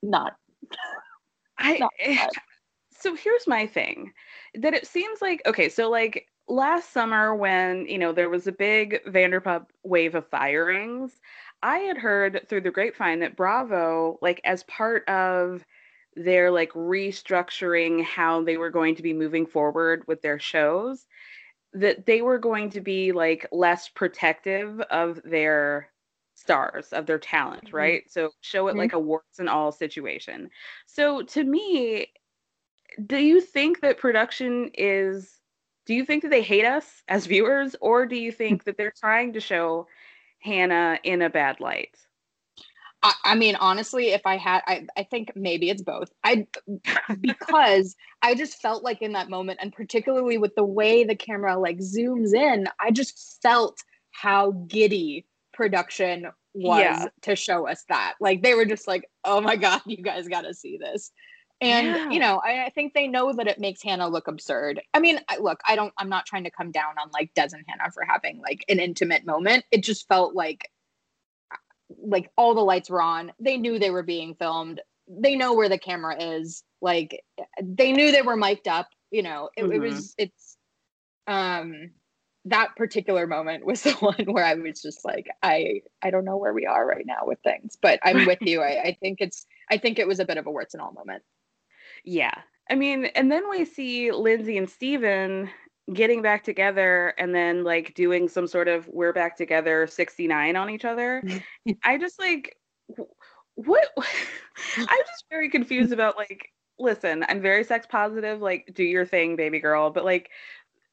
not. 0.03 0.33
I 1.57 1.77
not 1.77 1.91
eh, 1.99 2.15
bad. 2.15 2.29
so 2.91 3.15
here's 3.15 3.47
my 3.47 3.65
thing 3.65 4.13
that 4.55 4.73
it 4.73 4.85
seems 4.85 5.21
like 5.21 5.41
okay 5.47 5.69
so 5.69 5.89
like 5.89 6.27
last 6.47 6.93
summer 6.93 7.35
when 7.35 7.87
you 7.87 7.97
know 7.97 8.11
there 8.13 8.29
was 8.29 8.45
a 8.45 8.51
big 8.51 8.99
vanderpump 9.07 9.65
wave 9.83 10.13
of 10.13 10.27
firings 10.27 11.19
i 11.63 11.79
had 11.79 11.97
heard 11.97 12.45
through 12.47 12.61
the 12.61 12.69
grapevine 12.69 13.19
that 13.19 13.35
bravo 13.35 14.19
like 14.21 14.39
as 14.43 14.63
part 14.65 15.07
of 15.09 15.65
their 16.17 16.51
like 16.51 16.71
restructuring 16.73 18.03
how 18.03 18.43
they 18.43 18.57
were 18.57 18.69
going 18.71 18.95
to 18.95 19.03
be 19.03 19.13
moving 19.13 19.45
forward 19.45 20.03
with 20.07 20.21
their 20.21 20.39
shows 20.39 21.05
that 21.73 22.05
they 22.05 22.21
were 22.21 22.39
going 22.39 22.69
to 22.71 22.81
be 22.81 23.11
like 23.11 23.45
less 23.51 23.89
protective 23.89 24.79
of 24.81 25.21
their 25.23 25.89
stars 26.35 26.93
of 26.93 27.05
their 27.07 27.19
talent, 27.19 27.65
Mm-hmm. 27.65 27.73
right? 27.73 28.03
So 28.09 28.31
show 28.41 28.67
it 28.67 28.75
Mhm. 28.75 28.77
like 28.77 28.93
a 28.93 28.99
warts 28.99 29.39
and 29.39 29.49
all 29.49 29.71
situation. 29.71 30.49
So 30.85 31.23
to 31.23 31.43
me, 31.43 32.07
do 33.05 33.17
you 33.17 33.41
think 33.41 33.81
that 33.81 33.97
production 33.99 34.71
is 34.75 35.41
do 35.85 35.93
you 35.93 36.05
think 36.05 36.23
that 36.23 36.29
they 36.29 36.41
hate 36.41 36.65
us 36.65 37.03
as 37.07 37.25
viewers 37.27 37.75
or 37.81 38.05
do 38.05 38.15
you 38.15 38.31
think 38.31 38.63
that 38.65 38.77
they're 38.77 38.93
trying 38.99 39.33
to 39.33 39.39
show 39.41 39.87
Hannah 40.39 40.99
in 41.03 41.21
a 41.21 41.29
bad 41.29 41.59
light? 41.61 42.06
I, 43.03 43.13
I 43.25 43.35
mean, 43.35 43.55
honestly, 43.55 44.07
if 44.09 44.21
I 44.25 44.37
had, 44.37 44.61
I, 44.67 44.87
I 44.97 45.03
think 45.03 45.31
maybe 45.35 45.69
it's 45.69 45.83
both. 45.83 46.11
I 46.23 46.47
because 47.21 47.95
I 48.21 48.35
just 48.35 48.61
felt 48.61 48.83
like 48.83 49.01
in 49.01 49.13
that 49.13 49.29
moment, 49.29 49.59
and 49.61 49.71
particularly 49.71 50.37
with 50.37 50.55
the 50.55 50.63
way 50.63 51.03
the 51.03 51.15
camera 51.15 51.57
like 51.57 51.77
zooms 51.79 52.33
in, 52.33 52.67
I 52.79 52.91
just 52.91 53.39
felt 53.41 53.77
how 54.11 54.51
giddy 54.67 55.25
production 55.53 56.27
was 56.53 56.79
Yeah. 56.79 57.07
to 57.21 57.35
show 57.35 57.67
us 57.67 57.83
that. 57.89 58.15
Like 58.19 58.41
they 58.41 58.55
were 58.55 58.65
just 58.65 58.87
like, 58.87 59.05
"Oh 59.23 59.41
my 59.41 59.55
god, 59.55 59.81
you 59.85 59.97
guys 59.97 60.27
got 60.27 60.41
to 60.41 60.53
see 60.53 60.77
this." 60.77 61.11
And 61.61 61.87
Yeah. 61.87 62.09
you 62.11 62.19
know, 62.19 62.39
I, 62.43 62.65
I 62.65 62.69
think 62.69 62.93
they 62.93 63.07
know 63.07 63.33
that 63.33 63.47
it 63.47 63.59
makes 63.59 63.81
Hannah 63.83 64.07
look 64.07 64.27
absurd. 64.27 64.81
I 64.93 64.99
mean, 64.99 65.19
I, 65.27 65.37
look, 65.37 65.59
I 65.67 65.75
don't, 65.75 65.93
I'm 65.97 66.09
not 66.09 66.25
trying 66.27 66.43
to 66.43 66.51
come 66.51 66.71
down 66.71 66.95
on 67.01 67.09
like 67.11 67.33
Des 67.35 67.49
and 67.53 67.63
Hannah 67.67 67.91
for 67.91 68.03
having 68.03 68.39
like 68.39 68.63
an 68.69 68.79
intimate 68.79 69.25
moment. 69.25 69.65
It 69.71 69.83
just 69.83 70.07
felt 70.07 70.35
like 70.35 70.69
like 71.89 72.29
all 72.37 72.53
the 72.55 72.61
lights 72.61 72.89
were 72.89 73.01
on. 73.01 73.31
They 73.39 73.57
knew 73.57 73.79
they 73.79 73.91
were 73.91 74.03
being 74.03 74.35
filmed. 74.35 74.81
They 75.07 75.35
know 75.35 75.53
where 75.53 75.69
the 75.69 75.77
camera 75.79 76.21
is. 76.21 76.63
Like 76.81 77.23
they 77.61 77.91
knew 77.93 78.11
they 78.11 78.21
were 78.21 78.35
mic'd 78.37 78.67
up. 78.67 78.89
You 79.11 79.23
know, 79.23 79.49
it, 79.55 79.63
it 79.63 79.81
Mhm. 79.81 79.81
was 79.81 80.13
it's 80.17 80.57
um 81.27 81.91
that 82.45 82.75
particular 82.77 83.27
moment 83.27 83.65
was 83.65 83.83
the 83.83 83.93
one 83.93 84.25
where 84.27 84.45
I 84.45 84.53
was 84.55 84.81
just 84.81 85.03
like, 85.05 85.27
I 85.43 85.81
I 86.01 86.11
don't 86.11 86.25
know 86.25 86.37
where 86.37 86.53
we 86.53 86.65
are 86.65 86.85
right 86.85 87.05
now 87.05 87.25
with 87.25 87.39
things, 87.43 87.77
but 87.81 87.99
I'm 88.03 88.25
with 88.25 88.39
you. 88.41 88.61
I, 88.61 88.81
I 88.83 88.97
think 89.01 89.19
it's 89.21 89.45
I 89.69 89.77
think 89.77 89.99
it 89.99 90.07
was 90.07 90.19
a 90.19 90.25
bit 90.25 90.37
of 90.37 90.47
a 90.47 90.51
warts 90.51 90.73
and 90.73 90.81
all 90.81 90.91
moment. 90.93 91.23
Yeah. 92.03 92.33
I 92.69 92.75
mean, 92.75 93.05
and 93.05 93.31
then 93.31 93.49
we 93.49 93.65
see 93.65 94.11
Lindsay 94.11 94.57
and 94.57 94.69
Steven 94.69 95.49
getting 95.93 96.21
back 96.21 96.43
together 96.43 97.13
and 97.17 97.33
then 97.33 97.63
like 97.63 97.93
doing 97.93 98.27
some 98.27 98.47
sort 98.47 98.67
of 98.67 98.87
we're 98.89 99.13
back 99.13 99.37
together 99.37 99.87
69 99.87 100.55
on 100.55 100.69
each 100.69 100.85
other. 100.85 101.21
Mm-hmm. 101.25 101.71
I 101.83 101.97
just 101.97 102.19
like 102.19 102.57
what 103.55 103.87
I'm 103.97 104.85
just 104.85 105.25
very 105.29 105.49
confused 105.49 105.93
about 105.93 106.17
like 106.17 106.51
listen, 106.79 107.25
I'm 107.27 107.41
very 107.41 107.63
sex 107.63 107.87
positive, 107.89 108.41
like 108.41 108.71
do 108.73 108.83
your 108.83 109.05
thing, 109.05 109.35
baby 109.35 109.59
girl, 109.59 109.89
but 109.89 110.05
like 110.05 110.29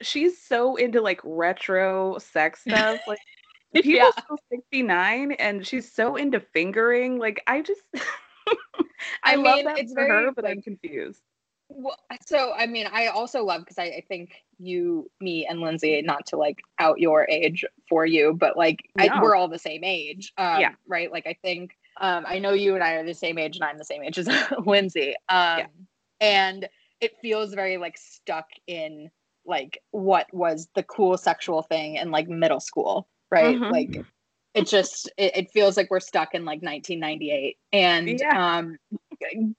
she's 0.00 0.40
so 0.40 0.76
into 0.76 1.00
like 1.00 1.20
retro 1.24 2.18
sex 2.18 2.60
stuff. 2.66 3.00
Like 3.06 3.18
people 3.74 3.92
Yeah. 3.92 4.10
still 4.10 4.38
69 4.50 5.32
and 5.32 5.66
she's 5.66 5.92
so 5.92 6.16
into 6.16 6.40
fingering. 6.40 7.18
Like 7.18 7.42
I 7.46 7.62
just 7.62 7.82
I, 9.24 9.32
I 9.32 9.34
love 9.36 9.64
that 9.64 9.78
it's 9.78 9.92
for 9.92 10.02
her, 10.02 10.06
very, 10.08 10.32
but 10.32 10.46
I'm 10.46 10.62
confused. 10.62 11.22
Well, 11.68 11.96
so 12.26 12.52
I 12.52 12.66
mean, 12.66 12.86
I 12.92 13.06
also 13.06 13.42
love 13.44 13.62
because 13.62 13.78
I, 13.78 13.84
I 13.84 14.04
think 14.08 14.44
you, 14.58 15.10
me, 15.20 15.46
and 15.46 15.60
Lindsay, 15.60 16.02
not 16.02 16.26
to 16.26 16.36
like 16.36 16.60
out 16.78 17.00
your 17.00 17.26
age 17.28 17.64
for 17.88 18.06
you, 18.06 18.34
but 18.34 18.56
like 18.56 18.88
I, 18.98 19.10
we're 19.20 19.34
all 19.34 19.48
the 19.48 19.58
same 19.58 19.82
age, 19.82 20.32
um, 20.36 20.60
Yeah. 20.60 20.70
right? 20.86 21.10
Like 21.10 21.26
I 21.26 21.36
think 21.42 21.76
um, 22.00 22.24
I 22.26 22.38
know 22.38 22.52
you 22.52 22.74
and 22.74 22.84
I 22.84 22.92
are 22.92 23.04
the 23.04 23.14
same 23.14 23.38
age, 23.38 23.56
and 23.56 23.64
I'm 23.64 23.78
the 23.78 23.84
same 23.84 24.02
age 24.02 24.18
as 24.18 24.28
Lindsay, 24.66 25.14
um, 25.28 25.62
and 26.20 26.68
it 27.00 27.12
feels 27.20 27.54
very 27.54 27.76
like 27.76 27.96
stuck 27.98 28.46
in 28.66 29.10
like 29.46 29.78
what 29.90 30.32
was 30.32 30.68
the 30.74 30.82
cool 30.82 31.16
sexual 31.16 31.62
thing 31.62 31.96
in 31.96 32.10
like 32.10 32.28
middle 32.28 32.60
school, 32.60 33.08
right? 33.30 33.58
Mhm. 33.58 33.70
Like 33.70 34.04
it 34.54 34.66
just 34.66 35.10
it, 35.16 35.36
it 35.36 35.50
feels 35.50 35.76
like 35.76 35.90
we're 35.90 36.00
stuck 36.00 36.34
in 36.34 36.44
like 36.44 36.62
1998 36.62 37.58
and 37.72 38.08
Yeah. 38.20 38.58
um 38.58 38.78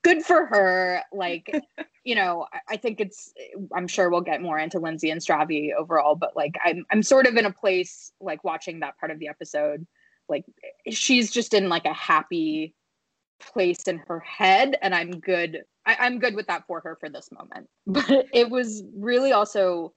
good 0.03 0.23
for 0.23 0.45
her 0.45 1.01
like 1.11 1.51
you 2.05 2.15
know 2.15 2.45
I, 2.69 2.77
think 2.77 3.01
it's 3.01 3.33
i'm 3.75 3.87
sure 3.87 4.09
we'll 4.09 4.21
get 4.21 4.41
more 4.41 4.57
into 4.57 4.79
lindsay 4.79 5.09
and 5.09 5.19
stravi 5.19 5.71
overall 5.77 6.15
but 6.15 6.35
like 6.35 6.55
i'm 6.63 6.85
i'm 6.91 7.03
sort 7.03 7.27
of 7.27 7.35
in 7.35 7.45
a 7.45 7.51
place 7.51 8.13
like 8.21 8.43
watching 8.45 8.79
that 8.79 8.97
part 8.97 9.11
of 9.11 9.19
the 9.19 9.27
episode 9.27 9.85
like 10.29 10.45
she's 10.89 11.31
just 11.31 11.53
in 11.53 11.67
like 11.67 11.85
a 11.85 11.93
happy 11.93 12.73
place 13.41 13.83
in 13.83 13.97
her 14.07 14.19
head 14.21 14.77
and 14.81 14.95
i'm 14.95 15.19
good 15.19 15.63
I, 15.85 15.97
i'm 15.99 16.19
good 16.19 16.35
with 16.35 16.47
that 16.47 16.65
for 16.67 16.79
her 16.81 16.95
for 16.99 17.09
this 17.09 17.29
moment. 17.31 17.67
But 17.87 18.27
it 18.33 18.49
was 18.49 18.83
really 18.95 19.33
also 19.33 19.93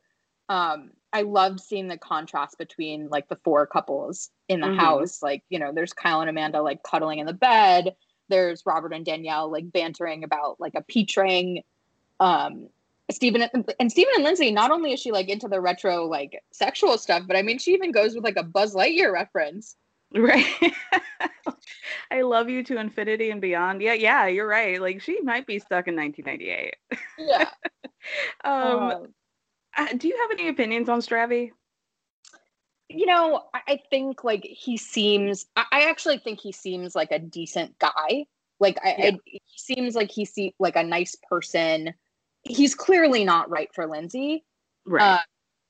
um 0.49 0.91
i 1.13 1.23
loved 1.23 1.61
seeing 1.61 1.89
the 1.89 1.97
contrast 1.99 2.59
between 2.59 3.09
like 3.09 3.29
the 3.29 3.39
four 3.45 3.67
couples 3.67 4.31
in 4.49 4.61
the 4.61 4.67
Mhm. 4.67 4.77
house. 4.77 5.23
Like 5.23 5.43
you 5.51 5.59
know 5.59 5.73
there's 5.73 5.93
kyle 5.93 6.21
and 6.21 6.29
amanda 6.31 6.63
like 6.63 6.83
cuddling 6.83 7.21
in 7.21 7.27
the 7.27 7.33
bed. 7.33 7.95
There's 8.29 8.65
robert 8.67 8.93
and 8.93 9.05
danielle 9.05 9.51
like 9.51 9.71
bantering 9.73 10.25
about 10.25 10.57
like 10.59 10.75
a 10.75 10.83
peach 10.83 11.17
ring 11.17 11.63
um 12.21 12.69
Stephen 13.11 13.43
and, 13.43 13.73
and 13.81 13.91
Stephen 13.91 14.13
and 14.17 14.25
Lindsay, 14.25 14.51
not 14.51 14.71
only 14.71 14.93
is 14.93 15.01
she 15.01 15.13
like 15.13 15.29
into 15.29 15.49
the 15.49 15.61
retro 15.61 16.07
like 16.07 16.43
sexual 16.51 16.99
stuff, 16.99 17.23
but 17.27 17.37
I 17.37 17.43
mean 17.43 17.59
she 17.59 17.73
even 17.73 17.93
goes 17.93 18.15
with 18.15 18.25
like 18.25 18.37
a 18.37 18.43
Buzz 18.43 18.75
Lightyear 18.75 19.13
reference. 19.13 19.77
Right. 20.15 20.47
I 22.11 22.23
love 22.23 22.49
you 22.49 22.63
to 22.65 22.79
infinity 22.79 23.31
and 23.31 23.41
beyond. 23.41 23.83
Yeah, 23.83 23.93
yeah, 23.93 24.27
you're 24.27 24.49
right. 24.49 24.81
Like 24.81 25.03
she 25.03 25.21
might 25.21 25.47
be 25.47 25.59
stuck 25.59 25.89
in 25.89 25.97
1998. 25.97 26.75
Yeah. 27.19 27.49
Um, 28.43 28.55
Um, 28.55 29.07
uh, 29.77 29.89
do 29.99 30.09
you 30.09 30.17
have 30.23 30.31
any 30.31 30.49
opinions 30.49 30.89
on 30.89 31.01
Stravi? 31.01 31.51
you 32.89 33.07
know, 33.07 33.45
I, 33.53 33.81
think 33.91 34.25
like 34.25 34.45
he 34.45 34.77
seems. 34.77 35.47
I, 35.57 35.83
actually 35.89 36.19
think 36.19 36.41
he 36.41 36.53
seems 36.53 36.95
like 36.95 37.13
a 37.13 37.19
decent 37.19 37.79
guy. 37.79 38.27
Like 38.61 38.79
I, 38.83 38.89
I 38.89 39.19
he 39.25 39.41
seems 39.57 39.95
like 39.95 40.11
he 40.11 40.25
see 40.25 40.55
like 40.59 40.77
a 40.77 40.83
nice 40.83 41.15
person. 41.29 41.95
He's 42.49 42.75
clearly 42.75 43.25
not 43.25 43.51
right 43.51 43.69
for 43.75 43.87
Lindsay. 43.87 44.45
Right. 44.87 45.03
Uh, 45.03 45.19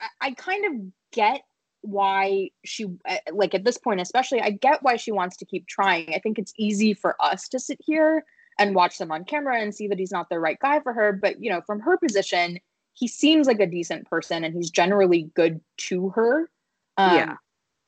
I, 0.01 0.29
I 0.29 0.31
kind 0.33 0.64
of 0.64 0.93
get 1.12 1.43
why 1.83 2.51
she 2.64 2.87
uh, 3.09 3.17
like 3.33 3.55
at 3.55 3.64
this 3.64 3.79
point 3.79 4.01
especially 4.01 4.41
i 4.41 4.51
get 4.51 4.83
why 4.83 4.97
she 4.97 5.12
wants 5.12 5.37
to 5.37 5.45
keep 5.45 5.67
trying 5.69 6.12
i 6.12 6.19
think 6.19 6.38
it's 6.38 6.53
easy 6.59 6.93
for 6.93 7.14
us 7.23 7.49
to 7.49 7.59
sit 7.59 7.79
here 7.85 8.25
and 8.59 8.75
watch 8.75 8.99
them 8.99 9.12
on 9.12 9.25
camera 9.25 9.61
and 9.61 9.73
see 9.75 9.87
that 9.87 9.99
he's 9.99 10.11
not 10.11 10.29
the 10.29 10.41
right 10.41 10.59
guy 10.61 10.81
for 10.81 10.93
her 10.93 11.12
but 11.12 11.41
you 11.41 11.51
know 11.51 11.61
from 11.67 11.79
her 11.81 11.97
position 11.97 12.59
he 12.95 13.07
seems 13.07 13.47
like 13.47 13.61
a 13.61 13.67
decent 13.67 14.05
person 14.09 14.43
and 14.43 14.55
he's 14.55 14.71
generally 14.71 15.31
good 15.35 15.61
to 15.77 16.09
her 16.11 16.51
um, 16.97 17.14
Yeah. 17.14 17.37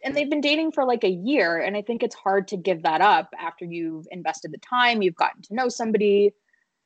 and 0.04 0.14
they've 0.14 0.30
been 0.30 0.40
dating 0.40 0.70
for 0.70 0.84
like 0.84 1.02
a 1.02 1.10
year 1.10 1.58
and 1.58 1.76
i 1.76 1.82
think 1.82 2.04
it's 2.04 2.14
hard 2.14 2.46
to 2.48 2.56
give 2.56 2.84
that 2.84 3.00
up 3.00 3.34
after 3.38 3.64
you've 3.64 4.06
invested 4.12 4.52
the 4.52 4.58
time 4.58 5.02
you've 5.02 5.16
gotten 5.16 5.42
to 5.42 5.54
know 5.54 5.68
somebody 5.68 6.32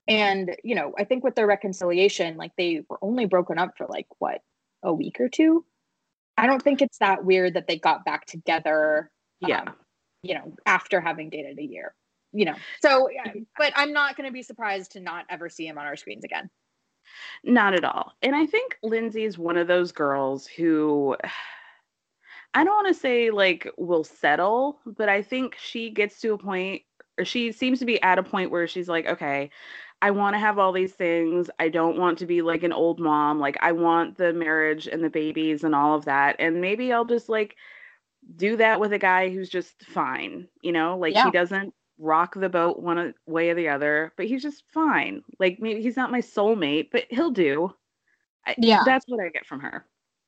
and 0.08 0.56
you 0.62 0.74
know 0.74 0.92
i 0.98 1.04
think 1.04 1.24
with 1.24 1.34
their 1.34 1.46
reconciliation 1.46 2.36
like 2.36 2.52
they 2.56 2.82
were 2.88 2.98
only 3.02 3.26
broken 3.26 3.58
up 3.58 3.76
for 3.76 3.86
like 3.88 4.06
what 4.18 4.40
a 4.82 4.92
week 4.92 5.18
or 5.20 5.28
two 5.28 5.64
i 6.36 6.46
don't 6.46 6.62
think 6.62 6.82
it's 6.82 6.98
that 6.98 7.24
weird 7.24 7.54
that 7.54 7.66
they 7.66 7.78
got 7.78 8.04
back 8.04 8.26
together 8.26 9.10
Yeah. 9.40 9.62
um, 9.62 9.74
you 10.22 10.34
know 10.34 10.54
after 10.66 11.00
having 11.00 11.30
dated 11.30 11.58
a 11.58 11.64
year 11.64 11.94
you 12.32 12.44
know 12.44 12.54
so 12.82 13.08
yeah, 13.10 13.32
but 13.56 13.72
i'm 13.76 13.92
not 13.92 14.16
going 14.16 14.28
to 14.28 14.32
be 14.32 14.42
surprised 14.42 14.92
to 14.92 15.00
not 15.00 15.24
ever 15.30 15.48
see 15.48 15.66
him 15.66 15.78
on 15.78 15.86
our 15.86 15.96
screens 15.96 16.24
again 16.24 16.50
Not 17.44 17.74
at 17.74 17.84
all. 17.84 18.12
And 18.22 18.34
I 18.34 18.46
think 18.46 18.78
Lindsay 18.82 19.24
is 19.24 19.38
one 19.38 19.56
of 19.58 19.66
those 19.66 19.92
girls 19.92 20.46
who 20.46 21.16
I 22.54 22.64
don't 22.64 22.74
want 22.74 22.88
to 22.88 22.94
say 22.94 23.30
like 23.30 23.68
will 23.76 24.04
settle, 24.04 24.78
but 24.86 25.08
I 25.08 25.22
think 25.22 25.56
she 25.58 25.90
gets 25.90 26.20
to 26.20 26.32
a 26.32 26.38
point 26.38 26.82
or 27.18 27.24
she 27.24 27.52
seems 27.52 27.78
to 27.80 27.84
be 27.84 28.02
at 28.02 28.18
a 28.18 28.22
point 28.22 28.50
where 28.50 28.66
she's 28.66 28.88
like, 28.88 29.06
okay, 29.06 29.50
I 30.04 30.10
want 30.10 30.34
to 30.34 30.38
have 30.38 30.58
all 30.58 30.70
these 30.70 30.92
things. 30.92 31.48
I 31.58 31.70
don't 31.70 31.96
want 31.96 32.18
to 32.18 32.26
be 32.26 32.42
like 32.42 32.62
an 32.62 32.74
old 32.74 33.00
mom. 33.00 33.40
Like 33.40 33.56
I 33.62 33.72
want 33.72 34.18
the 34.18 34.34
marriage 34.34 34.86
and 34.86 35.02
the 35.02 35.08
babies 35.08 35.64
and 35.64 35.74
all 35.74 35.94
of 35.94 36.04
that. 36.04 36.36
And 36.38 36.60
maybe 36.60 36.92
I'll 36.92 37.06
just 37.06 37.30
like 37.30 37.56
do 38.36 38.54
that 38.58 38.80
with 38.80 38.92
a 38.92 38.98
guy 38.98 39.30
who's 39.30 39.48
just 39.48 39.86
fine, 39.86 40.46
you 40.60 40.72
know? 40.72 40.98
Like 40.98 41.14
Yeah. 41.14 41.24
he 41.24 41.30
doesn't 41.30 41.72
rock 41.98 42.34
the 42.34 42.50
boat 42.50 42.80
one 42.80 42.98
uh, 42.98 43.12
way 43.26 43.48
or 43.48 43.54
the 43.54 43.70
other, 43.70 44.12
but 44.18 44.26
he's 44.26 44.42
just 44.42 44.64
fine. 44.74 45.24
Like 45.38 45.58
maybe 45.58 45.80
he's 45.80 45.96
not 45.96 46.12
my 46.12 46.20
soulmate, 46.20 46.90
but 46.92 47.06
he'll 47.08 47.30
do. 47.30 47.74
I, 48.46 48.56
Yeah. 48.58 48.82
That's 48.84 49.06
what 49.08 49.24
I 49.24 49.30
get 49.30 49.46
from 49.46 49.60
her. 49.60 49.86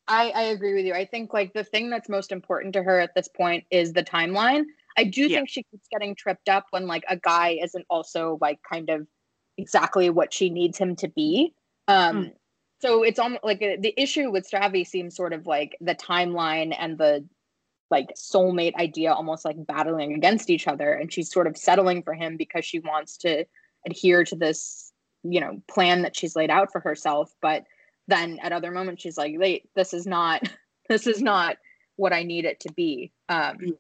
I, 0.08 0.30
I 0.30 0.42
agree 0.44 0.72
with 0.72 0.86
you. 0.86 0.94
I 0.94 1.04
think 1.04 1.34
like 1.34 1.52
the 1.52 1.64
thing 1.64 1.90
that's 1.90 2.08
most 2.08 2.32
important 2.32 2.72
to 2.74 2.82
her 2.82 2.98
at 2.98 3.14
this 3.14 3.28
point 3.28 3.64
is 3.70 3.92
the 3.92 4.04
timeline. 4.04 4.64
I 4.96 5.04
do 5.04 5.28
Yeah. 5.28 5.36
think 5.36 5.50
she 5.50 5.64
keeps 5.64 5.86
getting 5.92 6.14
tripped 6.14 6.48
up 6.48 6.64
when 6.70 6.86
like 6.86 7.04
a 7.10 7.18
guy 7.18 7.58
isn't 7.62 7.84
also 7.90 8.38
like 8.40 8.58
kind 8.72 8.88
of 8.88 9.06
exactly 9.58 10.10
what 10.10 10.32
she 10.32 10.50
needs 10.50 10.78
him 10.78 10.96
to 10.96 11.08
be. 11.08 11.54
Um 11.88 12.32
so 12.80 13.02
it's 13.02 13.18
almost 13.18 13.42
like 13.42 13.62
uh, 13.62 13.76
the 13.80 13.94
issue 13.96 14.30
with 14.30 14.48
Stravi 14.48 14.86
seems 14.86 15.16
sort 15.16 15.32
of 15.32 15.46
like 15.46 15.76
the 15.80 15.94
timeline 15.94 16.76
and 16.78 16.98
the 16.98 17.26
like 17.90 18.08
soulmate 18.16 18.74
idea 18.74 19.12
almost 19.12 19.44
like 19.44 19.56
battling 19.64 20.14
against 20.14 20.50
each 20.50 20.66
other 20.66 20.92
and 20.92 21.12
she's 21.12 21.30
sort 21.30 21.46
of 21.46 21.56
settling 21.56 22.02
for 22.02 22.14
him 22.14 22.36
because 22.36 22.64
she 22.64 22.80
wants 22.80 23.16
to 23.18 23.44
adhere 23.86 24.24
to 24.24 24.34
this 24.34 24.92
you 25.22 25.40
know 25.40 25.62
plan 25.68 26.02
that 26.02 26.16
she's 26.16 26.36
laid 26.36 26.50
out 26.50 26.72
for 26.72 26.80
herself. 26.80 27.32
But 27.40 27.64
then 28.08 28.38
at 28.42 28.52
other 28.52 28.70
moments 28.70 29.02
she's 29.02 29.16
like 29.16 29.34
wait 29.36 29.68
this 29.74 29.94
is 29.94 30.06
not 30.06 30.42
this 30.88 31.06
is 31.06 31.20
not 31.20 31.56
what 31.96 32.12
i 32.12 32.22
need 32.22 32.44
it 32.44 32.60
to 32.60 32.72
be. 32.72 33.12
Um 33.28 33.76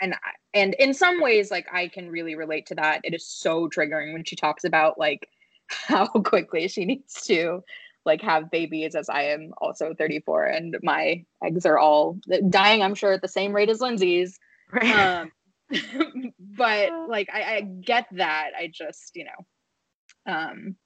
and 0.00 0.14
and 0.54 0.74
in 0.74 0.94
some 0.94 1.20
ways 1.20 1.50
like 1.50 1.66
I 1.72 1.88
can 1.88 2.10
really 2.10 2.34
relate 2.34 2.66
to 2.66 2.74
that. 2.76 3.00
It 3.04 3.14
is 3.14 3.26
so 3.26 3.68
triggering 3.68 4.12
when 4.12 4.24
she 4.24 4.36
talks 4.36 4.64
about 4.64 4.98
like 4.98 5.28
how 5.68 6.06
quickly 6.06 6.68
she 6.68 6.84
needs 6.84 7.26
to 7.26 7.62
like 8.04 8.22
have 8.22 8.50
babies 8.50 8.94
as 8.94 9.08
I 9.08 9.22
am 9.24 9.52
also 9.58 9.94
34 9.94 10.44
and 10.44 10.76
my 10.82 11.24
eggs 11.44 11.66
are 11.66 11.78
all 11.78 12.18
dying 12.48 12.82
I'm 12.82 12.94
sure 12.94 13.12
at 13.12 13.22
the 13.22 13.28
same 13.28 13.54
rate 13.54 13.68
as 13.68 13.80
Lindsay's. 13.80 14.38
Right. 14.72 14.90
Um 14.90 15.32
but 16.56 16.90
like 17.08 17.28
I, 17.32 17.56
I 17.56 17.60
get 17.60 18.06
that. 18.12 18.52
I 18.58 18.70
just, 18.72 19.12
you 19.14 19.24
know, 19.24 20.32
um 20.32 20.76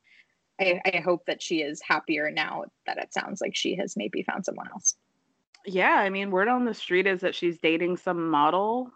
I, 0.60 0.80
I 0.84 0.96
hope 0.98 1.26
that 1.26 1.42
she 1.42 1.62
is 1.62 1.80
happier 1.82 2.30
now 2.30 2.64
that 2.86 2.98
it 2.98 3.12
sounds 3.12 3.40
like 3.40 3.56
she 3.56 3.76
has 3.76 3.96
maybe 3.96 4.22
found 4.22 4.44
someone 4.44 4.68
else. 4.72 4.94
Yeah, 5.66 5.94
I 5.94 6.11
mean, 6.11 6.31
word 6.31 6.48
on 6.48 6.64
the 6.64 6.75
street 6.75 7.07
is 7.07 7.20
that 7.20 7.35
she's 7.35 7.59
dating 7.59 7.96
some 7.96 8.29
model 8.29 8.90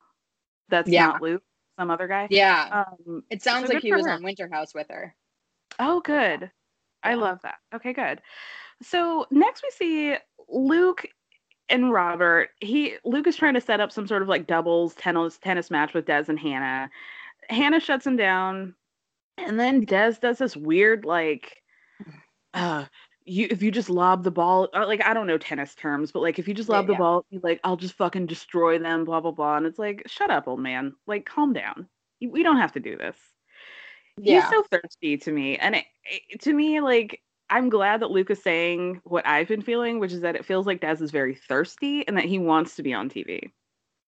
that's 0.68 0.88
Yeah. 0.88 1.06
not 1.08 1.22
Luke, 1.22 1.42
some 1.78 1.90
other 1.90 2.08
guy. 2.08 2.26
Yeah. 2.30 2.84
Um, 2.98 3.22
It 3.30 3.42
sounds 3.42 3.68
so 3.68 3.74
like 3.74 3.82
he 3.82 3.92
was 3.92 4.06
her. 4.06 4.12
on 4.12 4.22
Winter 4.22 4.48
House 4.50 4.74
with 4.74 4.88
her. 4.88 5.14
Oh, 5.78 6.00
good. 6.00 6.50
I 7.02 7.14
love 7.14 7.40
that. 7.42 7.56
Okay, 7.74 7.92
good. 7.92 8.20
So 8.82 9.26
next 9.30 9.62
we 9.62 9.70
see 9.70 10.16
Luke 10.48 11.06
and 11.68 11.92
Robert. 11.92 12.50
He 12.60 12.96
Luke 13.04 13.26
is 13.26 13.36
trying 13.36 13.54
to 13.54 13.60
set 13.60 13.80
up 13.80 13.92
some 13.92 14.06
sort 14.06 14.22
of 14.22 14.28
like 14.28 14.46
doubles 14.46 14.94
tennis 14.94 15.38
tennis 15.38 15.70
match 15.70 15.94
with 15.94 16.06
Des 16.06 16.24
and 16.28 16.38
Hannah. 16.38 16.90
Hannah 17.48 17.80
shuts 17.80 18.06
him 18.06 18.16
down, 18.16 18.74
and 19.38 19.58
then 19.58 19.84
Des 19.84 20.14
does 20.20 20.38
this 20.38 20.56
weird 20.56 21.04
like, 21.04 21.62
uh, 22.54 22.86
you 23.26 23.48
if 23.50 23.62
you 23.62 23.70
just 23.70 23.90
lob 23.90 24.24
the 24.24 24.30
ball, 24.30 24.68
uh, 24.74 24.86
like 24.86 25.04
I 25.04 25.14
don't 25.14 25.26
know 25.26 25.38
tennis 25.38 25.74
terms, 25.74 26.12
but 26.12 26.22
like 26.22 26.38
if 26.38 26.48
you 26.48 26.54
just 26.54 26.68
Yeah, 26.68 26.76
lob 26.76 26.86
the 26.86 26.92
yeah. 26.92 26.98
ball, 26.98 27.24
you 27.30 27.40
like 27.42 27.60
I'll 27.64 27.76
just 27.76 27.94
fucking 27.94 28.26
destroy 28.26 28.78
them, 28.78 29.04
blah 29.04 29.20
blah 29.20 29.32
blah, 29.32 29.56
and 29.56 29.66
it's 29.66 29.78
like 29.78 30.02
shut 30.06 30.30
up, 30.30 30.48
old 30.48 30.60
man, 30.60 30.94
like 31.06 31.26
calm 31.26 31.52
down. 31.52 31.88
We 32.20 32.42
don't 32.42 32.56
have 32.58 32.72
to 32.72 32.80
do 32.80 32.96
this 32.96 33.16
Yeah. 34.18 34.40
he's 34.40 34.48
so 34.48 34.62
thirsty 34.70 35.16
to 35.18 35.32
me 35.32 35.56
and 35.58 35.74
it, 35.76 35.84
it- 36.04 36.40
to 36.40 36.52
me 36.52 36.80
like 36.80 37.20
i'm 37.50 37.68
glad 37.68 38.00
that 38.00 38.10
luke 38.10 38.30
is 38.30 38.42
saying 38.42 39.00
what 39.04 39.26
i've 39.26 39.48
been 39.48 39.62
feeling 39.62 39.98
which 40.00 40.12
is 40.12 40.22
that 40.22 40.34
it 40.36 40.44
feels 40.44 40.66
like 40.66 40.80
des 40.80 41.02
is 41.02 41.10
very 41.10 41.34
thirsty 41.34 42.06
and 42.08 42.16
that 42.16 42.24
he 42.24 42.38
wants 42.38 42.76
to 42.76 42.82
be 42.82 42.94
on 42.94 43.08
tv 43.10 43.50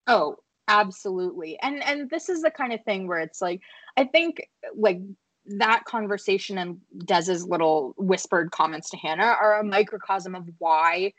Oh, 0.07 0.37
absolutely. 0.67 1.59
And 1.61 1.83
and 1.83 2.09
this 2.09 2.29
is 2.29 2.41
the 2.41 2.51
kind 2.51 2.73
of 2.73 2.83
thing 2.83 3.07
where 3.07 3.19
it's 3.19 3.41
like 3.41 3.61
I 3.97 4.05
think 4.05 4.41
like 4.75 4.99
that 5.47 5.85
conversation 5.85 6.57
and 6.57 6.79
Des's 7.05 7.45
little 7.45 7.93
whispered 7.97 8.51
comments 8.51 8.89
to 8.91 8.97
Hannah 8.97 9.35
are 9.41 9.59
a 9.59 9.63
microcosm 9.63 10.35
of 10.35 10.49
why 10.59 11.13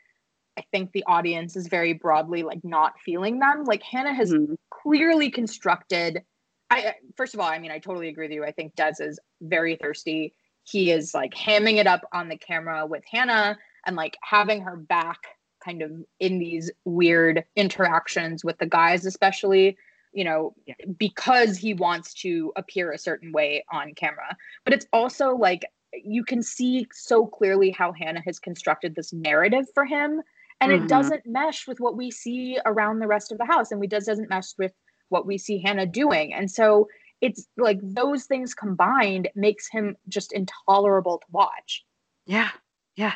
I 0.57 0.63
think 0.71 0.91
the 0.91 1.03
audience 1.07 1.55
is 1.55 1.67
very 1.67 1.93
broadly 1.93 2.43
like 2.43 2.63
not 2.63 2.99
feeling 2.99 3.39
them. 3.39 3.63
Like 3.63 3.81
Hannah 3.81 4.13
has 4.13 4.31
Mhm. 4.31 4.57
clearly 4.69 5.31
constructed 5.31 6.23
I 6.71 6.95
first 7.17 7.33
of 7.33 7.39
all, 7.39 7.47
I 7.47 7.57
mean 7.57 7.71
I 7.71 7.79
totally 7.79 8.09
agree 8.09 8.27
with 8.27 8.33
you. 8.35 8.43
I 8.43 8.51
think 8.51 8.75
Dez 8.75 9.01
is 9.01 9.19
very 9.41 9.75
thirsty. 9.75 10.35
He 10.65 10.91
is 10.91 11.15
like 11.15 11.33
hamming 11.33 11.77
it 11.77 11.87
up 11.87 12.07
on 12.13 12.29
the 12.29 12.37
camera 12.37 12.85
with 12.85 13.03
Hannah 13.11 13.57
and 13.87 13.95
like 13.95 14.17
having 14.21 14.61
her 14.61 14.77
back 14.77 15.17
kind 15.63 15.81
of 15.81 15.91
in 16.19 16.37
these 16.37 16.69
weird 16.85 17.43
interactions 17.55 18.45
with 18.45 18.57
the 18.59 18.65
guys 18.67 19.05
especially 19.05 19.77
you 20.13 20.23
know 20.23 20.55
because 20.97 21.57
he 21.57 21.73
wants 21.73 22.13
to 22.13 22.51
appear 22.55 22.91
a 22.91 22.97
certain 22.97 23.31
way 23.31 23.63
on 23.71 23.93
camera. 23.93 24.35
But 24.63 24.73
it's 24.73 24.87
also 24.93 25.35
like 25.35 25.65
you 25.93 26.23
can 26.23 26.43
see 26.43 26.87
so 26.93 27.25
clearly 27.25 27.71
how 27.71 27.91
hannah 27.91 28.21
has 28.25 28.39
constructed 28.39 28.95
this 28.95 29.11
narrative 29.11 29.65
for 29.73 29.85
him 29.85 30.21
and 30.61 30.71
Mhm. 30.71 30.83
it 30.83 30.87
doesn't 30.87 31.25
mesh 31.25 31.67
with 31.67 31.79
what 31.79 31.95
we 31.95 32.11
see 32.11 32.59
around 32.65 32.99
the 32.99 33.07
rest 33.07 33.31
of 33.31 33.37
the 33.37 33.45
house 33.45 33.71
and 33.71 33.79
we 33.79 33.87
does 33.87 34.05
doesn't 34.05 34.29
mesh 34.29 34.57
with 34.57 34.73
what 35.09 35.25
we 35.25 35.37
see 35.37 35.59
hannah 35.59 35.85
doing. 35.85 36.33
And 36.33 36.51
so 36.51 36.87
it's 37.21 37.47
like 37.57 37.79
those 37.81 38.25
things 38.25 38.53
combined 38.53 39.29
makes 39.35 39.67
him 39.67 39.97
just 40.07 40.31
intolerable 40.31 41.17
to 41.19 41.27
watch. 41.31 41.85
Yeah 42.25 42.51
yeah 42.95 43.15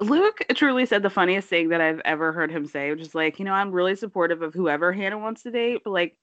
luke 0.00 0.44
truly 0.54 0.86
said 0.86 1.02
the 1.02 1.10
funniest 1.10 1.48
thing 1.48 1.68
that 1.68 1.80
i've 1.80 2.00
ever 2.04 2.32
heard 2.32 2.50
him 2.50 2.66
say 2.66 2.90
which 2.90 3.00
is 3.00 3.14
like 3.14 3.38
you 3.38 3.44
know 3.44 3.52
i'm 3.52 3.72
really 3.72 3.96
supportive 3.96 4.42
of 4.42 4.54
whoever 4.54 4.92
hannah 4.92 5.18
wants 5.18 5.42
to 5.42 5.50
date 5.50 5.80
but 5.84 5.90
like 5.90 6.16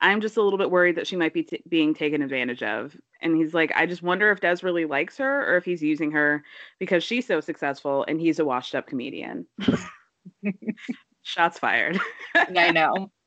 i'm 0.00 0.20
just 0.20 0.36
a 0.36 0.42
little 0.42 0.58
bit 0.58 0.70
worried 0.70 0.96
that 0.96 1.06
she 1.06 1.16
might 1.16 1.34
be 1.34 1.42
t- 1.42 1.62
being 1.68 1.94
taken 1.94 2.22
advantage 2.22 2.62
of 2.62 2.96
and 3.22 3.36
he's 3.36 3.54
like 3.54 3.72
i 3.74 3.86
just 3.86 4.02
wonder 4.02 4.30
if 4.30 4.40
des 4.40 4.58
really 4.62 4.84
likes 4.84 5.16
her 5.16 5.52
or 5.52 5.56
if 5.56 5.64
he's 5.64 5.82
using 5.82 6.10
her 6.10 6.42
because 6.78 7.02
she's 7.02 7.26
so 7.26 7.40
successful 7.40 8.04
and 8.08 8.20
he's 8.20 8.38
a 8.38 8.44
washed 8.44 8.74
up 8.74 8.86
comedian 8.86 9.46
shots 11.22 11.58
fired 11.58 11.98
i 12.34 12.70
know 12.70 13.10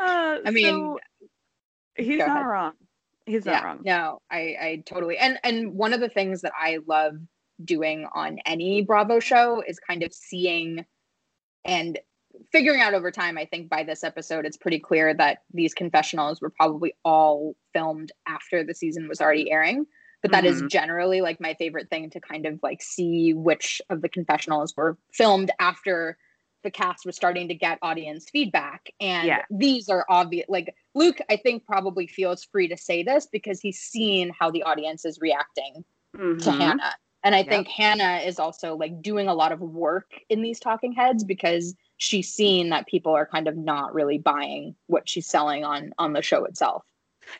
Uh, 0.00 0.38
I 0.44 0.50
mean, 0.50 0.64
so 0.64 0.98
he's 1.96 2.18
not 2.18 2.28
ahead. 2.28 2.46
wrong. 2.46 2.72
He's 3.26 3.46
not 3.46 3.52
yeah, 3.52 3.64
wrong. 3.64 3.80
No, 3.84 4.18
I, 4.30 4.38
I 4.60 4.82
totally 4.84 5.16
and 5.16 5.38
and 5.44 5.74
one 5.74 5.92
of 5.92 6.00
the 6.00 6.08
things 6.08 6.40
that 6.42 6.52
I 6.58 6.78
love 6.86 7.14
doing 7.64 8.06
on 8.14 8.38
any 8.46 8.82
Bravo 8.82 9.20
show 9.20 9.62
is 9.66 9.78
kind 9.78 10.02
of 10.02 10.12
seeing 10.12 10.84
and 11.64 11.98
figuring 12.50 12.80
out 12.80 12.94
over 12.94 13.10
time. 13.10 13.36
I 13.38 13.44
think 13.44 13.68
by 13.68 13.84
this 13.84 14.02
episode, 14.02 14.46
it's 14.46 14.56
pretty 14.56 14.78
clear 14.78 15.14
that 15.14 15.42
these 15.52 15.74
confessionals 15.74 16.40
were 16.40 16.50
probably 16.50 16.94
all 17.04 17.54
filmed 17.72 18.12
after 18.26 18.64
the 18.64 18.74
season 18.74 19.08
was 19.08 19.20
already 19.20 19.50
airing. 19.50 19.86
But 20.22 20.30
that 20.30 20.44
is 20.44 20.62
Mhm. 20.62 20.70
generally 20.70 21.20
like 21.20 21.40
my 21.40 21.54
favorite 21.54 21.90
thing 21.90 22.08
to 22.10 22.20
kind 22.20 22.46
of 22.46 22.60
like 22.62 22.80
see 22.80 23.34
which 23.34 23.82
of 23.90 24.02
the 24.02 24.08
confessionals 24.08 24.76
were 24.76 24.96
filmed 25.12 25.50
after 25.58 26.16
the 26.62 26.70
cast 26.70 27.04
was 27.04 27.16
starting 27.16 27.48
to 27.48 27.54
get 27.54 27.78
audience 27.82 28.30
feedback. 28.30 28.88
And 29.00 29.26
Yeah. 29.26 29.44
these 29.50 29.88
are 29.88 30.06
obvious. 30.08 30.46
Like 30.48 30.76
Luke, 30.94 31.18
I 31.28 31.36
think 31.36 31.66
probably 31.66 32.06
feels 32.06 32.44
free 32.44 32.68
to 32.68 32.76
say 32.76 33.02
this 33.02 33.26
because 33.26 33.60
he's 33.60 33.80
seen 33.80 34.30
how 34.38 34.50
the 34.52 34.62
audience 34.62 35.04
is 35.04 35.20
reacting 35.20 35.84
to 36.14 36.20
Mhm. 36.20 36.56
Hannah. 36.56 36.94
And 37.24 37.34
I 37.34 37.44
Yep. 37.44 37.48
think 37.50 37.68
Hannah 37.68 38.22
is 38.24 38.38
also 38.38 38.76
like 38.76 39.00
doing 39.02 39.28
a 39.28 39.34
lot 39.34 39.52
of 39.52 39.60
work 39.60 40.12
in 40.28 40.42
these 40.42 40.58
talking 40.58 40.92
heads 40.92 41.24
because 41.24 41.74
she's 41.96 42.32
seen 42.32 42.70
that 42.70 42.86
people 42.88 43.12
are 43.12 43.26
kind 43.26 43.46
of 43.48 43.56
not 43.56 43.94
really 43.94 44.18
buying 44.18 44.74
what 44.88 45.08
she's 45.08 45.28
selling 45.28 45.64
on 45.64 45.92
on 45.98 46.12
the 46.12 46.22
show 46.22 46.44
itself. 46.44 46.84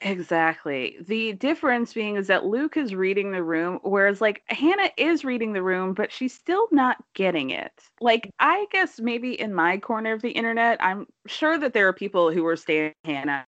Exactly. 0.01 0.97
The 1.01 1.33
difference 1.35 1.93
being 1.93 2.17
is 2.17 2.29
that 2.29 2.45
Luke 2.45 2.77
is 2.77 2.95
reading 2.95 3.33
the 3.33 3.43
room, 3.43 3.81
whereas 3.83 4.21
like 4.21 4.43
Hannah 4.47 4.91
is 4.97 5.25
reading 5.25 5.53
the 5.53 5.63
room, 5.63 5.93
but 5.93 6.13
she's 6.13 6.33
still 6.33 6.69
not 6.71 6.99
getting 7.15 7.51
it. 7.51 7.73
Like, 8.01 8.31
I 8.39 8.67
guess 8.71 9.01
maybe 9.01 9.39
in 9.39 9.53
my 9.53 9.79
corner 9.79 10.13
of 10.13 10.23
the 10.23 10.31
internet, 10.31 10.79
I'm 10.83 11.07
sure 11.27 11.59
that 11.59 11.73
there 11.73 11.89
are 11.89 11.93
people 11.93 12.31
who 12.31 12.47
are 12.47 12.57
staying 12.57 12.93
Hannah 13.05 13.45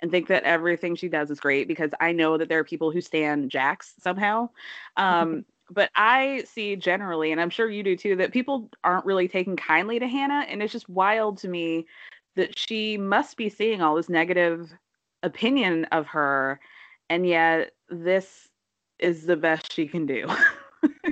and 0.00 0.10
think 0.10 0.28
that 0.28 0.44
everything 0.44 0.94
she 0.94 1.08
does 1.08 1.30
is 1.30 1.40
great 1.40 1.68
because 1.68 1.90
I 2.00 2.12
know 2.12 2.36
that 2.38 2.48
there 2.48 2.58
are 2.58 2.64
people 2.64 2.90
who 2.90 3.00
stand 3.00 3.50
Jax 3.50 3.94
somehow. 4.00 4.50
Um, 4.96 5.44
but 5.70 5.90
I 5.94 6.44
see 6.46 6.76
generally, 6.76 7.32
and 7.32 7.40
I'm 7.40 7.50
sure 7.50 7.70
you 7.70 7.82
do 7.82 7.96
too, 7.96 8.16
that 8.16 8.32
people 8.32 8.70
aren't 8.82 9.06
really 9.06 9.28
taking 9.28 9.56
kindly 9.56 9.98
to 9.98 10.08
Hannah. 10.08 10.44
And 10.48 10.62
it's 10.62 10.72
just 10.72 10.88
wild 10.88 11.38
to 11.38 11.48
me 11.48 11.86
that 12.36 12.58
she 12.58 12.96
must 12.96 13.36
be 13.36 13.48
seeing 13.48 13.80
all 13.82 13.94
this 13.94 14.08
negative 14.08 14.70
opinion 15.22 15.84
of 15.86 16.06
her 16.06 16.60
and 17.08 17.26
yet 17.26 17.72
this 17.88 18.48
is 18.98 19.26
the 19.26 19.36
best 19.36 19.72
she 19.72 19.86
can 19.86 20.06
do 20.06 20.26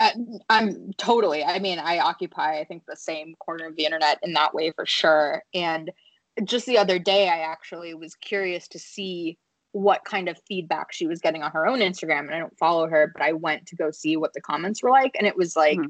Uh, 0.00 0.10
I'm 0.48 0.92
totally. 0.94 1.44
I 1.44 1.58
mean, 1.58 1.78
I 1.78 1.98
occupy, 2.00 2.58
I 2.58 2.64
think, 2.64 2.84
the 2.86 2.96
same 2.96 3.34
corner 3.36 3.66
of 3.66 3.76
the 3.76 3.84
internet 3.84 4.18
in 4.22 4.32
that 4.32 4.52
way 4.52 4.72
for 4.72 4.84
sure. 4.84 5.42
And 5.54 5.90
just 6.44 6.66
the 6.66 6.78
other 6.78 6.98
day, 6.98 7.28
I 7.28 7.40
actually 7.40 7.94
was 7.94 8.14
curious 8.14 8.68
to 8.68 8.78
see 8.78 9.38
what 9.72 10.04
kind 10.04 10.28
of 10.28 10.38
feedback 10.46 10.92
she 10.92 11.06
was 11.06 11.20
getting 11.20 11.42
on 11.42 11.50
her 11.52 11.66
own 11.66 11.78
Instagram. 11.80 12.20
And 12.20 12.34
I 12.34 12.38
don't 12.38 12.58
follow 12.58 12.88
her, 12.88 13.10
but 13.12 13.22
I 13.22 13.32
went 13.32 13.66
to 13.66 13.76
go 13.76 13.90
see 13.90 14.16
what 14.16 14.32
the 14.34 14.40
comments 14.40 14.82
were 14.82 14.90
like. 14.90 15.12
And 15.16 15.26
it 15.26 15.36
was 15.36 15.56
like, 15.56 15.78
hmm. 15.78 15.86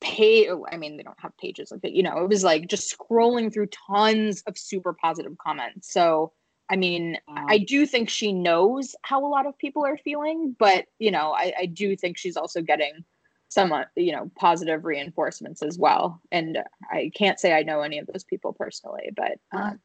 pay 0.00 0.48
i 0.70 0.76
mean 0.76 0.98
they 0.98 1.02
don't 1.02 1.18
have 1.18 1.34
pages 1.38 1.70
like 1.70 1.80
that 1.80 1.94
you 1.94 2.02
know 2.02 2.18
it 2.18 2.28
was 2.28 2.44
like 2.44 2.68
just 2.68 2.94
scrolling 2.94 3.50
through 3.50 3.66
tons 3.88 4.42
of 4.46 4.58
super 4.58 4.92
positive 4.92 5.32
comments 5.38 5.90
so 5.90 6.30
i 6.68 6.76
mean 6.76 7.16
i 7.26 7.56
do 7.56 7.86
think 7.86 8.10
she 8.10 8.30
knows 8.30 8.94
how 9.00 9.24
a 9.24 9.26
lot 9.26 9.46
of 9.46 9.56
people 9.56 9.86
are 9.86 9.96
feeling 9.96 10.54
but 10.58 10.84
you 10.98 11.10
know 11.10 11.32
i, 11.32 11.50
I 11.60 11.66
do 11.66 11.96
think 11.96 12.18
she's 12.18 12.36
also 12.36 12.60
getting 12.60 13.06
some 13.48 13.72
you 13.96 14.12
know 14.12 14.30
positive 14.36 14.84
reinforcements 14.84 15.62
as 15.62 15.78
well. 15.78 16.20
And 16.32 16.58
i 16.90 17.10
can't 17.14 17.40
say 17.40 17.52
i 17.52 17.62
know 17.62 17.80
any 17.80 17.98
of 17.98 18.06
those 18.06 18.24
people 18.24 18.52
personally 18.52 19.10
but 19.16 19.38
um, 19.52 19.80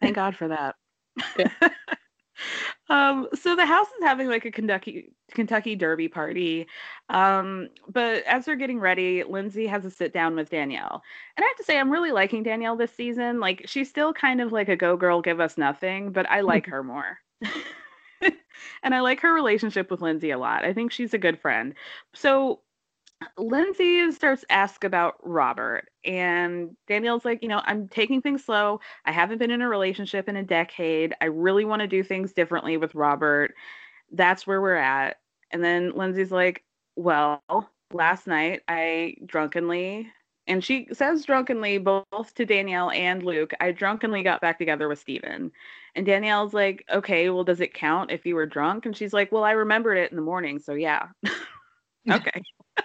thank 0.00 0.14
god 0.14 0.36
for 0.36 0.48
that. 0.48 0.74
Um 2.90 3.28
so 3.34 3.56
the 3.56 3.64
house 3.64 3.86
is 3.86 4.02
having 4.02 4.28
like 4.28 4.44
a 4.44 4.50
kentucky 4.50 5.12
kentucky 5.30 5.76
derby 5.76 6.08
party. 6.08 6.66
Um 7.08 7.68
but 7.88 8.22
as 8.24 8.44
they're 8.44 8.56
getting 8.56 8.80
ready 8.80 9.22
lindsay 9.24 9.66
has 9.66 9.84
a 9.84 9.90
sit 9.90 10.12
down 10.12 10.36
with 10.36 10.50
danielle. 10.50 11.02
And 11.36 11.44
i 11.44 11.46
have 11.46 11.56
to 11.56 11.64
say 11.64 11.78
i'm 11.78 11.90
really 11.90 12.12
liking 12.12 12.42
danielle 12.42 12.76
this 12.76 12.92
season. 12.92 13.40
Like 13.40 13.62
she's 13.66 13.88
still 13.88 14.12
kind 14.12 14.40
of 14.40 14.52
like 14.52 14.68
a 14.68 14.76
go 14.76 14.96
girl 14.96 15.22
give 15.22 15.40
us 15.40 15.56
nothing 15.56 16.12
but 16.12 16.28
i 16.28 16.40
like 16.40 16.66
her 16.70 16.82
more. 16.82 17.18
And 18.82 18.94
i 18.94 19.00
like 19.00 19.20
her 19.20 19.32
relationship 19.32 19.90
with 19.90 20.00
lindsay 20.02 20.30
a 20.30 20.38
lot. 20.38 20.64
I 20.64 20.72
think 20.72 20.92
she's 20.92 21.14
a 21.14 21.18
good 21.18 21.40
friend. 21.40 21.74
So 22.14 22.60
Lindsay 23.38 24.10
starts 24.12 24.44
ask 24.50 24.84
about 24.84 25.14
Robert, 25.22 25.88
and 26.04 26.76
Danielle's 26.86 27.24
like, 27.24 27.42
you 27.42 27.48
know, 27.48 27.62
I'm 27.64 27.88
taking 27.88 28.20
things 28.22 28.44
slow. 28.44 28.80
I 29.04 29.12
haven't 29.12 29.38
been 29.38 29.50
in 29.50 29.62
a 29.62 29.68
relationship 29.68 30.28
in 30.28 30.36
a 30.36 30.42
decade. 30.42 31.14
I 31.20 31.26
really 31.26 31.64
want 31.64 31.80
to 31.80 31.88
do 31.88 32.02
things 32.02 32.32
differently 32.32 32.76
with 32.76 32.94
Robert. 32.94 33.54
That's 34.12 34.46
where 34.46 34.60
we're 34.60 34.76
at. 34.76 35.16
And 35.50 35.62
then 35.62 35.92
Lindsay's 35.94 36.30
like, 36.30 36.64
well, 36.96 37.42
last 37.92 38.26
night 38.26 38.62
I 38.68 39.16
drunkenly, 39.26 40.08
and 40.46 40.62
she 40.62 40.88
says 40.92 41.24
drunkenly 41.24 41.78
both 41.78 42.34
to 42.34 42.44
Danielle 42.44 42.90
and 42.90 43.22
Luke, 43.22 43.52
I 43.60 43.72
drunkenly 43.72 44.22
got 44.22 44.40
back 44.40 44.58
together 44.58 44.88
with 44.88 44.98
Steven. 44.98 45.50
And 45.94 46.04
Danielle's 46.04 46.54
like, 46.54 46.84
okay, 46.92 47.30
well, 47.30 47.44
does 47.44 47.60
it 47.60 47.72
count 47.72 48.10
if 48.10 48.26
you 48.26 48.34
were 48.34 48.46
drunk? 48.46 48.84
And 48.84 48.96
she's 48.96 49.12
like, 49.12 49.32
well, 49.32 49.44
I 49.44 49.52
remembered 49.52 49.96
it 49.96 50.10
in 50.10 50.16
the 50.16 50.22
morning. 50.22 50.58
So 50.58 50.74
yeah. 50.74 51.08
okay. 52.10 52.42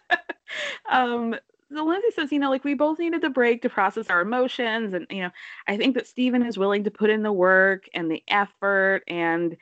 um, 0.89 1.35
so 1.71 1.85
Lindsay 1.85 2.11
says, 2.15 2.31
you 2.31 2.39
know, 2.39 2.49
like 2.49 2.63
we 2.63 2.73
both 2.73 2.99
needed 2.99 3.21
the 3.21 3.29
break 3.29 3.61
to 3.61 3.69
process 3.69 4.09
our 4.09 4.21
emotions. 4.21 4.93
And, 4.93 5.05
you 5.09 5.21
know, 5.21 5.29
I 5.67 5.77
think 5.77 5.95
that 5.95 6.07
Stephen 6.07 6.43
is 6.43 6.57
willing 6.57 6.83
to 6.85 6.91
put 6.91 7.11
in 7.11 7.21
the 7.21 7.31
work 7.31 7.85
and 7.93 8.09
the 8.09 8.23
effort. 8.27 9.03
And 9.07 9.55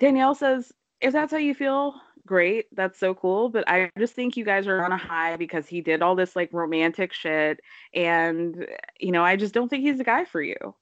Danielle 0.00 0.34
says, 0.34 0.72
if 1.00 1.12
that's 1.12 1.30
how 1.32 1.38
you 1.38 1.54
feel, 1.54 1.94
great. 2.26 2.66
That's 2.74 2.98
so 2.98 3.14
cool. 3.14 3.48
But 3.50 3.68
I 3.68 3.90
just 3.98 4.14
think 4.14 4.36
you 4.36 4.44
guys 4.44 4.66
are 4.66 4.84
on 4.84 4.92
a 4.92 4.96
high 4.96 5.36
because 5.36 5.66
he 5.66 5.80
did 5.80 6.02
all 6.02 6.16
this 6.16 6.34
like 6.34 6.52
romantic 6.52 7.12
shit. 7.12 7.60
And, 7.94 8.66
you 8.98 9.12
know, 9.12 9.24
I 9.24 9.36
just 9.36 9.54
don't 9.54 9.68
think 9.68 9.82
he's 9.82 9.98
the 9.98 10.04
guy 10.04 10.24
for 10.24 10.42
you. 10.42 10.74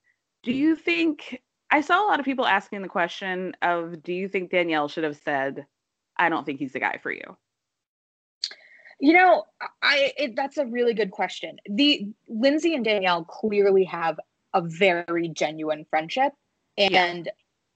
Do 0.42 0.52
you 0.52 0.76
think? 0.76 1.42
I 1.70 1.82
saw 1.82 2.04
a 2.04 2.08
lot 2.08 2.18
of 2.18 2.24
people 2.24 2.46
asking 2.46 2.82
the 2.82 2.88
question 2.88 3.54
of 3.62 4.02
do 4.02 4.12
you 4.12 4.28
think 4.28 4.50
Danielle 4.50 4.88
should 4.88 5.04
have 5.04 5.18
said, 5.18 5.66
I 6.16 6.28
don't 6.28 6.44
think 6.44 6.58
he's 6.58 6.72
the 6.72 6.80
guy 6.80 6.98
for 7.02 7.12
you? 7.12 7.36
You 9.00 9.14
know, 9.14 9.44
I 9.82 10.12
it, 10.18 10.36
that's 10.36 10.58
a 10.58 10.66
really 10.66 10.94
good 10.94 11.10
question. 11.10 11.56
The 11.66 12.06
Lindsay 12.28 12.74
and 12.74 12.84
Danielle 12.84 13.24
clearly 13.24 13.84
have 13.84 14.20
a 14.52 14.60
very 14.60 15.28
genuine 15.28 15.86
friendship, 15.88 16.32
and 16.76 17.26
yeah. 17.26 17.32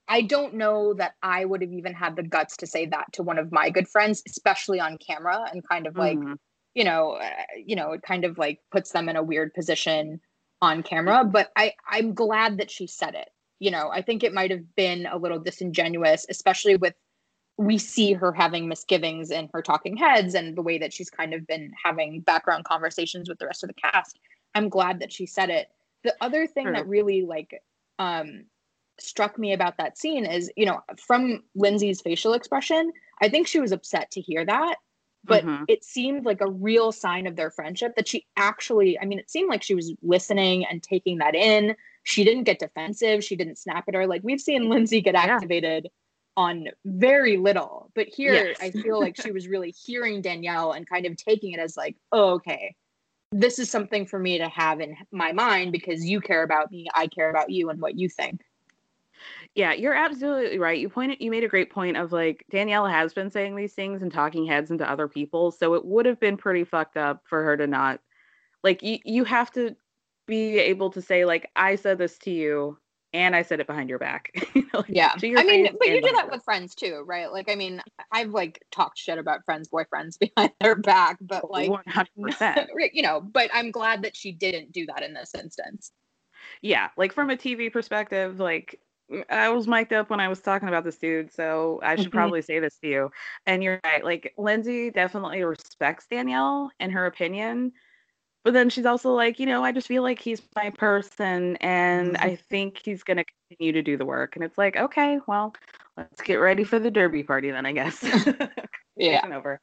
I 0.07 0.21
don't 0.21 0.53
know 0.53 0.93
that 0.93 1.15
I 1.23 1.45
would 1.45 1.61
have 1.61 1.71
even 1.71 1.93
had 1.93 2.15
the 2.15 2.23
guts 2.23 2.57
to 2.57 2.67
say 2.67 2.85
that 2.87 3.11
to 3.13 3.23
one 3.23 3.39
of 3.39 3.51
my 3.51 3.71
good 3.71 3.87
friends, 3.87 4.21
especially 4.27 4.79
on 4.79 4.99
camera, 4.99 5.49
and 5.51 5.67
kind 5.67 5.87
of 5.87 5.97
like, 5.97 6.19
mm-hmm. 6.19 6.33
you 6.75 6.83
know, 6.83 7.13
uh, 7.13 7.29
you 7.65 7.75
know, 7.75 7.93
it 7.93 8.03
kind 8.03 8.23
of 8.23 8.37
like 8.37 8.59
puts 8.71 8.91
them 8.91 9.09
in 9.09 9.15
a 9.15 9.23
weird 9.23 9.51
position 9.55 10.21
on 10.61 10.83
camera. 10.83 11.23
But 11.23 11.49
I 11.55 11.73
I'm 11.89 12.13
glad 12.13 12.59
that 12.59 12.69
she 12.69 12.85
said 12.85 13.15
it. 13.15 13.29
You 13.59 13.71
know, 13.71 13.89
I 13.91 14.03
think 14.03 14.23
it 14.23 14.33
might 14.33 14.51
have 14.51 14.75
been 14.75 15.07
a 15.07 15.17
little 15.17 15.39
disingenuous, 15.39 16.27
especially 16.29 16.75
with 16.75 16.93
we 17.57 17.77
see 17.77 18.13
her 18.13 18.33
having 18.33 18.67
misgivings 18.67 19.31
in 19.31 19.49
her 19.53 19.61
talking 19.61 19.95
heads 19.95 20.33
and 20.33 20.57
the 20.57 20.61
way 20.61 20.77
that 20.77 20.93
she's 20.93 21.09
kind 21.09 21.33
of 21.33 21.47
been 21.47 21.71
having 21.81 22.19
background 22.21 22.65
conversations 22.65 23.29
with 23.29 23.39
the 23.39 23.45
rest 23.45 23.63
of 23.63 23.67
the 23.67 23.73
cast. 23.73 24.19
I'm 24.53 24.69
glad 24.69 24.99
that 24.99 25.13
she 25.13 25.25
said 25.25 25.49
it. 25.49 25.69
The 26.03 26.15
other 26.21 26.47
thing 26.47 26.65
sure. 26.65 26.73
that 26.73 26.87
really 26.87 27.23
like 27.23 27.61
um 27.97 28.45
struck 28.99 29.37
me 29.37 29.53
about 29.53 29.77
that 29.77 29.97
scene 29.97 30.25
is, 30.25 30.51
you 30.55 30.65
know, 30.65 30.81
from 30.97 31.43
Lindsay's 31.55 32.01
facial 32.01 32.33
expression, 32.33 32.91
I 33.21 33.29
think 33.29 33.47
she 33.47 33.59
was 33.59 33.71
upset 33.71 34.11
to 34.11 34.21
hear 34.21 34.45
that, 34.45 34.75
but 35.23 35.45
mm-hmm. 35.45 35.63
it 35.67 35.83
seemed 35.83 36.25
like 36.25 36.39
a 36.39 36.49
real 36.49 36.91
sign 36.91 37.27
of 37.27 37.35
their 37.35 37.51
friendship 37.51 37.95
that 37.95 38.07
she 38.07 38.25
actually, 38.37 38.97
I 38.99 39.05
mean, 39.05 39.19
it 39.19 39.29
seemed 39.29 39.49
like 39.49 39.63
she 39.63 39.75
was 39.75 39.93
listening 40.01 40.65
and 40.65 40.81
taking 40.81 41.17
that 41.17 41.35
in. 41.35 41.75
She 42.03 42.23
didn't 42.23 42.43
get 42.43 42.59
defensive, 42.59 43.23
she 43.23 43.35
didn't 43.35 43.57
snap 43.57 43.85
at 43.87 43.95
her. 43.95 44.07
Like 44.07 44.21
we've 44.23 44.41
seen 44.41 44.69
Lindsay 44.69 45.01
get 45.01 45.15
activated. 45.15 45.85
Yeah 45.85 45.89
on 46.37 46.67
very 46.85 47.37
little. 47.37 47.91
But 47.95 48.07
here, 48.07 48.47
yes. 48.47 48.57
I 48.61 48.71
feel 48.71 48.99
like 48.99 49.19
she 49.21 49.31
was 49.31 49.47
really 49.47 49.71
hearing 49.71 50.21
Danielle 50.21 50.73
and 50.73 50.87
kind 50.87 51.05
of 51.05 51.15
taking 51.17 51.53
it 51.53 51.59
as 51.59 51.77
like, 51.77 51.95
oh, 52.11 52.33
okay, 52.35 52.75
this 53.31 53.59
is 53.59 53.69
something 53.69 54.05
for 54.05 54.19
me 54.19 54.37
to 54.37 54.49
have 54.49 54.79
in 54.79 54.95
my 55.11 55.31
mind 55.31 55.71
because 55.71 56.05
you 56.05 56.21
care 56.21 56.43
about 56.43 56.71
me, 56.71 56.87
I 56.93 57.07
care 57.07 57.29
about 57.29 57.49
you, 57.49 57.69
and 57.69 57.79
what 57.81 57.97
you 57.97 58.09
think. 58.09 58.41
Yeah, 59.55 59.73
you're 59.73 59.93
absolutely 59.93 60.59
right. 60.59 60.77
You 60.77 60.89
pointed 60.89 61.21
you 61.21 61.31
made 61.31 61.43
a 61.45 61.49
great 61.49 61.71
point 61.71 61.95
of 61.97 62.11
like 62.11 62.45
Danielle 62.51 62.87
has 62.87 63.13
been 63.13 63.31
saying 63.31 63.55
these 63.55 63.73
things 63.73 64.01
and 64.01 64.11
talking 64.11 64.45
heads 64.45 64.71
into 64.71 64.89
other 64.89 65.07
people, 65.07 65.51
so 65.51 65.73
it 65.73 65.85
would 65.85 66.05
have 66.05 66.19
been 66.19 66.37
pretty 66.37 66.65
fucked 66.65 66.97
up 66.97 67.23
for 67.25 67.43
her 67.43 67.55
to 67.57 67.65
not 67.65 68.01
like 68.63 68.83
you 68.83 68.99
you 69.05 69.23
have 69.23 69.51
to 69.51 69.75
be 70.27 70.57
able 70.57 70.89
to 70.89 71.01
say 71.01 71.23
like 71.23 71.49
I 71.55 71.75
said 71.75 71.97
this 71.97 72.17
to 72.19 72.31
you 72.31 72.77
and 73.15 73.33
I 73.33 73.43
said 73.43 73.61
it 73.61 73.67
behind 73.67 73.89
your 73.89 73.97
back. 73.97 74.31
like, 74.73 74.85
yeah. 74.89 75.13
I 75.15 75.43
mean, 75.43 75.69
but 75.79 75.87
you 75.87 76.01
do 76.01 76.11
that 76.11 76.29
with 76.29 76.43
friends 76.43 76.75
too, 76.75 77.03
right? 77.07 77.31
Like, 77.31 77.49
I 77.49 77.55
mean, 77.55 77.81
I've 78.11 78.31
like 78.31 78.61
talked 78.71 78.99
shit 78.99 79.17
about 79.17 79.45
friends' 79.45 79.69
boyfriends 79.69 80.19
behind 80.35 80.51
their 80.59 80.75
back, 80.75 81.17
but 81.21 81.49
like, 81.49 81.69
100%. 81.69 82.67
you 82.93 83.01
know, 83.01 83.21
but 83.21 83.49
I'm 83.53 83.71
glad 83.71 84.03
that 84.03 84.17
she 84.17 84.33
didn't 84.33 84.73
do 84.73 84.85
that 84.87 85.01
in 85.01 85.13
this 85.13 85.33
instance. 85.33 85.91
Yeah. 86.61 86.89
Like, 86.97 87.13
from 87.13 87.29
a 87.29 87.37
TV 87.37 87.71
perspective, 87.71 88.39
like, 88.39 88.79
I 89.29 89.49
was 89.49 89.67
mic'd 89.67 89.93
up 89.93 90.09
when 90.09 90.19
I 90.19 90.27
was 90.27 90.41
talking 90.41 90.67
about 90.67 90.83
this 90.83 90.97
dude, 90.97 91.31
so 91.31 91.79
I 91.81 91.95
should 91.95 92.07
mm-hmm. 92.07 92.17
probably 92.17 92.41
say 92.41 92.59
this 92.59 92.77
to 92.79 92.87
you. 92.87 93.11
And 93.45 93.63
you're 93.63 93.79
right. 93.85 94.03
Like, 94.03 94.33
Lindsay 94.37 94.91
definitely 94.91 95.41
respects 95.43 96.07
Danielle 96.07 96.69
and 96.79 96.91
her 96.91 97.05
opinion 97.05 97.71
but 98.45 98.53
then 98.53 98.69
she's 98.69 98.85
also 98.85 99.11
like, 99.11 99.39
you 99.39 99.47
know, 99.47 99.63
I 99.63 99.71
just 99.71 99.87
feel 99.87 100.03
like 100.03 100.19
he's 100.19 100.39
my 100.55 100.69
person 100.69 101.55
and 101.57 102.13
mm-hmm. 102.13 102.23
I 102.23 102.35
think 102.35 102.79
he's 102.85 103.01
going 103.01 103.17
to 103.17 103.25
continue 103.49 103.73
to 103.73 103.81
do 103.81 103.97
the 103.97 104.05
work. 104.05 104.35
And 104.35 104.45
it's 104.45 104.57
like, 104.57 104.77
okay, 104.77 105.19
well, 105.25 105.55
let's 105.97 106.21
get 106.21 106.35
ready 106.35 106.63
for 106.63 106.77
the 106.77 106.91
derby 106.91 107.23
party 107.23 107.49
then, 107.49 107.65
I 107.65 107.71
guess. 107.71 108.05
yeah. 108.95 109.27
over. 109.33 109.59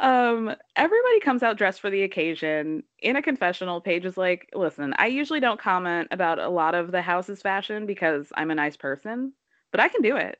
Um, 0.00 0.56
everybody 0.74 1.20
comes 1.20 1.42
out 1.42 1.58
dressed 1.58 1.82
for 1.82 1.90
the 1.90 2.02
occasion. 2.02 2.82
In 3.00 3.16
a 3.16 3.22
confessional, 3.22 3.82
Paige 3.82 4.06
is 4.06 4.16
like, 4.16 4.48
listen, 4.54 4.94
I 4.96 5.08
usually 5.08 5.40
don't 5.40 5.60
comment 5.60 6.08
about 6.10 6.38
a 6.38 6.48
lot 6.48 6.74
of 6.74 6.92
the 6.92 7.02
house's 7.02 7.42
fashion 7.42 7.84
because 7.84 8.32
I'm 8.34 8.50
a 8.50 8.54
nice 8.54 8.78
person, 8.78 9.34
but 9.70 9.80
I 9.80 9.88
can 9.88 10.00
do 10.00 10.16
it. 10.16 10.38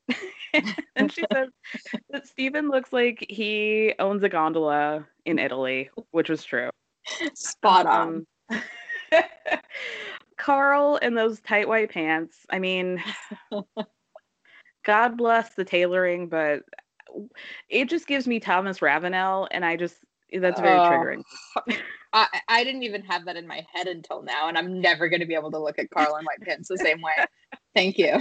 and 0.97 1.13
she 1.13 1.23
says 1.33 1.49
that 2.09 2.27
Stephen 2.27 2.71
looks 2.71 2.95
like 2.95 3.27
he 3.29 3.93
owns 3.99 4.23
a 4.23 4.31
gondola 4.31 5.07
in 5.27 5.39
Italy, 5.39 5.91
which 6.13 6.31
was 6.31 6.43
true. 6.45 6.71
Spot 7.35 7.87
on. 7.87 8.27
Um, 8.51 8.63
Carl 10.37 10.97
in 10.97 11.15
those 11.15 11.41
tight 11.41 11.69
white 11.69 11.91
pants. 11.91 12.47
I 12.51 12.59
mean, 12.59 13.03
God 14.85 15.17
bless 15.17 15.55
the 15.55 15.65
tailoring, 15.65 16.29
but 16.29 16.63
it 17.69 17.89
just 17.89 18.07
gives 18.07 18.27
me 18.27 18.41
Thomas 18.41 18.83
Ravenel, 18.83 19.49
and 19.51 19.65
I 19.65 19.77
just 19.77 19.97
that's 20.33 20.61
very 20.61 20.81
triggering. 20.81 21.23
I, 22.13 22.27
I 22.49 22.65
didn't 22.65 22.83
even 22.85 23.03
have 23.03 23.25
that 23.27 23.37
in 23.37 23.47
my 23.47 23.67
head 23.73 23.87
until 23.87 24.23
now, 24.23 24.49
and 24.49 24.59
I'm 24.59 24.81
never 24.81 25.09
going 25.09 25.21
to 25.21 25.27
be 25.27 25.35
able 25.35 25.51
to 25.53 25.59
look 25.59 25.79
at 25.79 25.91
Carl 25.91 26.17
in 26.17 26.25
white 26.25 26.41
pants 26.43 26.69
the 26.69 26.79
same 26.79 27.01
way. 27.01 27.13
Thank 27.75 27.99
you. 27.99 28.19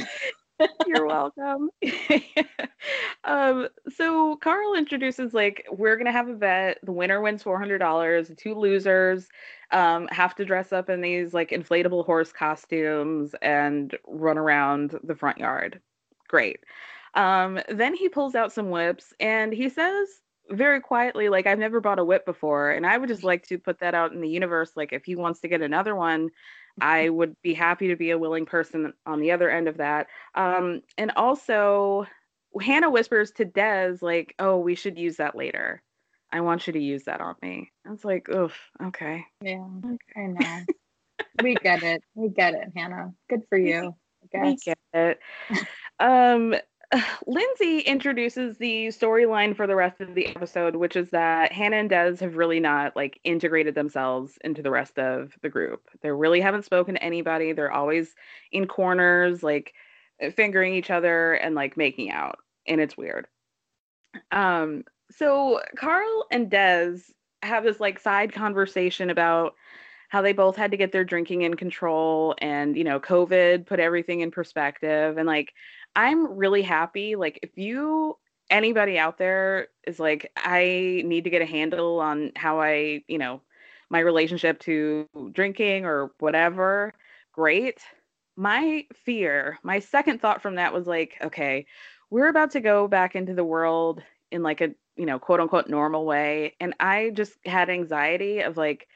You're 0.86 1.06
welcome. 1.08 1.70
um, 3.24 3.68
so 3.96 4.36
Carl 4.38 4.76
introduces 4.76 5.34
like 5.34 5.66
we're 5.72 5.98
gonna 5.98 6.12
have 6.12 6.30
a 6.30 6.34
bet. 6.36 6.80
The 6.84 6.92
winner 6.92 7.22
wins 7.22 7.44
four 7.44 7.58
hundred 7.58 7.80
dollars. 7.80 8.28
The 8.28 8.36
two 8.36 8.56
losers 8.56 9.28
um, 9.72 10.08
have 10.12 10.36
to 10.36 10.46
dress 10.46 10.72
up 10.72 10.90
in 10.90 11.02
these 11.02 11.34
like 11.34 11.50
inflatable 11.50 12.06
horse 12.06 12.32
costumes 12.32 13.36
and 13.42 13.96
run 14.08 14.38
around 14.38 15.00
the 15.04 15.16
front 15.16 15.40
yard. 15.40 15.82
Great. 16.28 16.60
Um, 17.16 17.60
then 17.70 17.94
he 17.96 18.10
pulls 18.10 18.36
out 18.36 18.52
some 18.52 18.70
whips 18.70 19.14
and 19.20 19.54
he 19.54 19.70
says 19.70 20.08
very 20.50 20.82
quietly, 20.82 21.30
like 21.30 21.48
I've 21.48 21.60
never 21.60 21.80
bought 21.80 22.00
a 22.00 22.06
whip 22.06 22.26
before, 22.26 22.72
and 22.72 22.86
I 22.86 22.98
would 22.98 23.10
just 23.10 23.24
like 23.24 23.48
to 23.48 23.58
put 23.58 23.80
that 23.80 23.96
out 23.96 24.12
in 24.14 24.22
the 24.22 24.30
universe. 24.30 24.72
Like 24.76 24.94
if 24.94 25.06
he 25.06 25.16
wants 25.16 25.40
to 25.42 25.48
get 25.48 25.62
another 25.62 25.96
one, 25.96 26.30
I 26.82 27.10
would 27.10 27.36
be 27.42 27.54
happy 27.54 27.90
to 27.90 27.96
be 27.96 28.12
a 28.12 28.18
willing 28.18 28.46
person 28.46 28.94
on 29.06 29.20
the 29.20 29.32
other 29.32 29.50
end 29.50 29.68
of 29.68 29.78
that. 29.78 30.08
Um, 30.36 30.82
and 30.98 31.12
also, 31.16 32.06
Hannah 32.60 32.90
whispers 32.90 33.32
to 33.32 33.46
Des, 33.46 33.98
like, 34.02 34.36
oh, 34.40 34.58
we 34.58 34.76
should 34.76 34.98
use 34.98 35.18
that 35.18 35.36
later. 35.36 35.82
I 36.32 36.42
want 36.42 36.66
you 36.66 36.74
to 36.74 36.80
use 36.80 37.04
that 37.04 37.22
on 37.22 37.36
me. 37.42 37.72
I 37.86 37.92
was 37.92 38.04
like, 38.04 38.28
oof, 38.30 38.58
okay. 38.82 39.26
Yeah, 39.42 39.68
I 40.16 40.22
know. 40.22 40.62
we 41.44 41.56
get 41.56 41.84
it. 41.84 42.04
We 42.16 42.30
get 42.30 42.56
it, 42.56 42.70
Hannah. 42.76 43.14
Good 43.30 43.44
for 43.50 43.58
you. 43.60 43.96
We 44.34 44.58
get 44.66 44.78
it. 44.94 45.20
Um, 46.00 46.56
Lindsay 47.28 47.80
introduces 47.80 48.58
the 48.58 48.88
storyline 48.88 49.56
for 49.56 49.68
the 49.68 49.76
rest 49.76 50.02
of 50.02 50.14
the 50.16 50.28
episode, 50.28 50.76
which 50.76 50.96
is 50.96 51.10
that 51.10 51.52
Hannah 51.52 51.78
and 51.78 51.90
Des 51.90 52.18
have 52.20 52.36
really 52.36 52.60
not 52.60 52.96
like 52.96 53.20
integrated 53.24 53.76
themselves 53.76 54.38
into 54.44 54.62
the 54.62 54.72
rest 54.72 55.00
of 55.00 55.34
the 55.42 55.50
group. 55.50 55.90
They 56.02 56.12
really 56.12 56.42
haven't 56.42 56.66
spoken 56.66 56.96
to 56.96 57.04
anybody. 57.04 57.54
They're 57.54 57.72
always 57.72 58.16
in 58.52 58.68
corners, 58.68 59.44
like 59.44 59.74
fingering 60.36 60.74
each 60.74 60.90
other 60.90 61.34
and 61.34 61.56
like 61.56 61.78
making 61.78 62.12
out, 62.12 62.40
and 62.68 62.80
it's 62.80 62.98
weird. 62.98 63.28
Um, 64.32 64.84
so 65.12 65.62
Carl 65.76 66.26
and 66.32 66.50
Des 66.50 66.98
have 67.42 67.64
this 67.64 67.80
like 67.80 68.00
side 68.00 68.32
conversation 68.32 69.10
about 69.10 69.56
how 70.10 70.22
they 70.22 70.32
both 70.32 70.56
had 70.56 70.70
to 70.70 70.78
get 70.78 70.92
their 70.92 71.04
drinking 71.04 71.42
in 71.42 71.56
control 71.56 72.36
and 72.38 72.78
you 72.78 72.84
know 72.84 73.00
covid 73.00 73.66
put 73.66 73.80
everything 73.80 74.20
in 74.20 74.30
perspective 74.30 75.18
and 75.18 75.26
like 75.28 75.54
I'm 75.96 76.38
really 76.38 76.62
happy. 76.62 77.16
Like, 77.16 77.40
if 77.44 77.58
you 77.58 78.18
anybody 78.50 78.98
out 79.00 79.18
there 79.18 79.68
is 79.88 80.00
like, 80.00 80.32
I 80.38 81.02
need 81.06 81.24
to 81.24 81.30
get 81.30 81.42
a 81.42 81.46
handle 81.46 82.00
on 82.00 82.32
how 82.36 82.62
I, 82.62 83.04
you 83.08 83.18
know, 83.18 83.42
my 83.90 84.00
relationship 84.00 84.60
to 84.62 85.08
drinking 85.32 85.86
or 85.86 86.12
whatever, 86.20 86.94
great. 87.32 87.80
My 88.36 88.86
fear, 89.06 89.60
my 89.64 89.80
second 89.80 90.22
thought 90.22 90.42
from 90.42 90.56
that 90.56 90.74
was 90.74 90.88
like, 90.88 91.16
okay, 91.24 91.66
we're 92.10 92.28
about 92.28 92.52
to 92.52 92.60
go 92.60 92.88
back 92.88 93.16
into 93.16 93.34
the 93.34 93.44
world 93.44 94.02
in 94.32 94.44
like 94.44 94.62
a, 94.62 94.70
you 94.96 95.06
know, 95.06 95.20
quote 95.20 95.40
unquote 95.40 95.70
normal 95.70 96.06
way. 96.06 96.56
And 96.60 96.74
I 96.80 97.12
just 97.14 97.34
had 97.46 97.70
anxiety 97.70 98.40
of 98.42 98.58
like, 98.58 98.88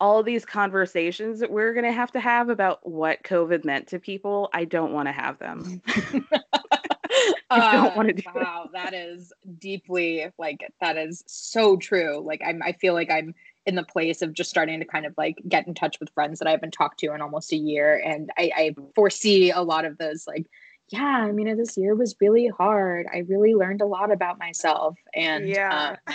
all 0.00 0.22
these 0.22 0.44
conversations 0.44 1.40
that 1.40 1.50
we're 1.50 1.72
going 1.74 1.84
to 1.84 1.92
have 1.92 2.12
to 2.12 2.20
have 2.20 2.48
about 2.48 2.88
what 2.88 3.22
COVID 3.24 3.64
meant 3.64 3.88
to 3.88 3.98
people, 3.98 4.48
I 4.52 4.64
don't 4.64 4.92
want 4.92 5.08
to 5.08 5.12
have 5.12 5.38
them. 5.38 5.82
I 7.50 7.72
don't 7.72 7.96
want 7.96 8.08
to 8.08 8.14
do 8.14 8.22
Wow, 8.34 8.64
it. 8.66 8.72
that 8.72 8.94
is 8.94 9.32
deeply 9.58 10.26
like 10.38 10.60
that 10.80 10.96
is 10.96 11.24
so 11.26 11.76
true. 11.76 12.20
Like 12.20 12.40
I'm 12.46 12.62
I 12.62 12.72
feel 12.72 12.94
like 12.94 13.10
I'm 13.10 13.34
in 13.66 13.74
the 13.74 13.82
place 13.82 14.22
of 14.22 14.32
just 14.32 14.50
starting 14.50 14.78
to 14.80 14.86
kind 14.86 15.06
of 15.06 15.14
like 15.18 15.36
get 15.48 15.66
in 15.66 15.74
touch 15.74 15.98
with 16.00 16.10
friends 16.14 16.38
that 16.38 16.48
I 16.48 16.52
haven't 16.52 16.72
talked 16.72 17.00
to 17.00 17.12
in 17.12 17.20
almost 17.20 17.52
a 17.52 17.56
year. 17.56 18.00
And 18.04 18.30
I, 18.38 18.50
I 18.56 18.74
foresee 18.94 19.50
a 19.50 19.60
lot 19.60 19.84
of 19.84 19.98
those 19.98 20.26
like, 20.26 20.46
yeah, 20.88 21.00
I 21.26 21.32
mean, 21.32 21.54
this 21.56 21.76
year 21.76 21.94
was 21.94 22.16
really 22.20 22.48
hard. 22.48 23.06
I 23.12 23.18
really 23.28 23.54
learned 23.54 23.82
a 23.82 23.86
lot 23.86 24.10
about 24.10 24.38
myself. 24.38 24.96
And 25.14 25.48
yeah. 25.48 25.96
Uh, 26.06 26.14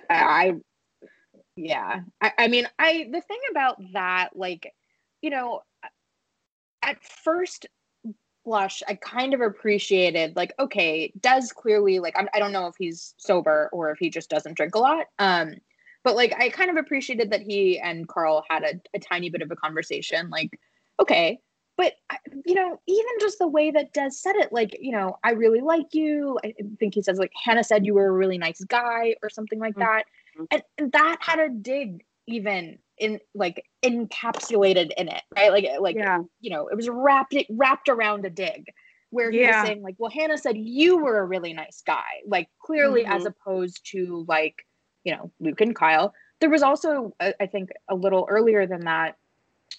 I 0.10 0.54
yeah. 1.58 2.00
I, 2.20 2.32
I 2.38 2.48
mean, 2.48 2.68
I 2.78 3.08
the 3.10 3.20
thing 3.20 3.40
about 3.50 3.76
that, 3.92 4.30
like, 4.34 4.72
you 5.20 5.30
know, 5.30 5.62
at 6.82 7.02
first 7.02 7.66
blush, 8.44 8.82
I 8.88 8.94
kind 8.94 9.34
of 9.34 9.40
appreciated 9.40 10.36
like, 10.36 10.54
okay, 10.58 11.12
Des 11.20 11.48
clearly 11.54 11.98
like 11.98 12.14
I'm, 12.16 12.28
I 12.32 12.38
don't 12.38 12.52
know 12.52 12.66
if 12.66 12.76
he's 12.78 13.14
sober 13.18 13.68
or 13.72 13.90
if 13.90 13.98
he 13.98 14.08
just 14.08 14.30
doesn't 14.30 14.56
drink 14.56 14.74
a 14.74 14.78
lot. 14.78 15.06
Um, 15.18 15.54
but 16.04 16.14
like 16.14 16.32
I 16.38 16.48
kind 16.48 16.70
of 16.70 16.76
appreciated 16.76 17.30
that 17.32 17.42
he 17.42 17.78
and 17.78 18.06
Carl 18.06 18.44
had 18.48 18.62
a, 18.62 18.80
a 18.94 19.00
tiny 19.00 19.28
bit 19.28 19.42
of 19.42 19.50
a 19.50 19.56
conversation. 19.56 20.30
Like, 20.30 20.58
okay, 21.00 21.40
but 21.76 21.94
you 22.46 22.54
know, 22.54 22.80
even 22.86 23.12
just 23.20 23.38
the 23.38 23.48
way 23.48 23.70
that 23.72 23.92
Des 23.92 24.10
said 24.10 24.36
it, 24.36 24.52
like, 24.52 24.76
you 24.80 24.92
know, 24.92 25.18
I 25.24 25.32
really 25.32 25.60
like 25.60 25.92
you. 25.92 26.38
I 26.44 26.54
think 26.78 26.94
he 26.94 27.02
says 27.02 27.18
like 27.18 27.32
Hannah 27.44 27.64
said 27.64 27.84
you 27.84 27.94
were 27.94 28.06
a 28.06 28.12
really 28.12 28.38
nice 28.38 28.62
guy 28.64 29.16
or 29.24 29.28
something 29.28 29.58
like 29.58 29.72
mm-hmm. 29.72 29.80
that 29.80 30.04
and, 30.50 30.62
and 30.76 30.92
that 30.92 31.18
had 31.20 31.38
a 31.38 31.48
dig 31.48 32.04
even 32.26 32.78
in 32.98 33.18
like 33.34 33.64
encapsulated 33.82 34.90
in 34.96 35.08
it 35.08 35.22
right 35.36 35.50
like 35.50 35.66
like 35.80 35.96
yeah. 35.96 36.20
you 36.40 36.50
know 36.50 36.68
it 36.68 36.76
was 36.76 36.88
wrapped 36.88 37.34
it 37.34 37.46
wrapped 37.50 37.88
around 37.88 38.24
a 38.24 38.30
dig 38.30 38.66
where 39.10 39.30
he 39.30 39.40
yeah. 39.40 39.60
was 39.60 39.68
saying 39.68 39.82
like 39.82 39.94
well 39.98 40.10
hannah 40.10 40.36
said 40.36 40.56
you 40.56 40.98
were 40.98 41.18
a 41.18 41.24
really 41.24 41.52
nice 41.52 41.82
guy 41.86 42.20
like 42.26 42.48
clearly 42.60 43.04
mm-hmm. 43.04 43.12
as 43.12 43.24
opposed 43.24 43.80
to 43.84 44.24
like 44.28 44.66
you 45.04 45.14
know 45.14 45.30
luke 45.40 45.60
and 45.60 45.76
kyle 45.76 46.12
there 46.40 46.50
was 46.50 46.62
also 46.62 47.14
i 47.20 47.46
think 47.46 47.70
a 47.88 47.94
little 47.94 48.26
earlier 48.28 48.66
than 48.66 48.84
that 48.84 49.16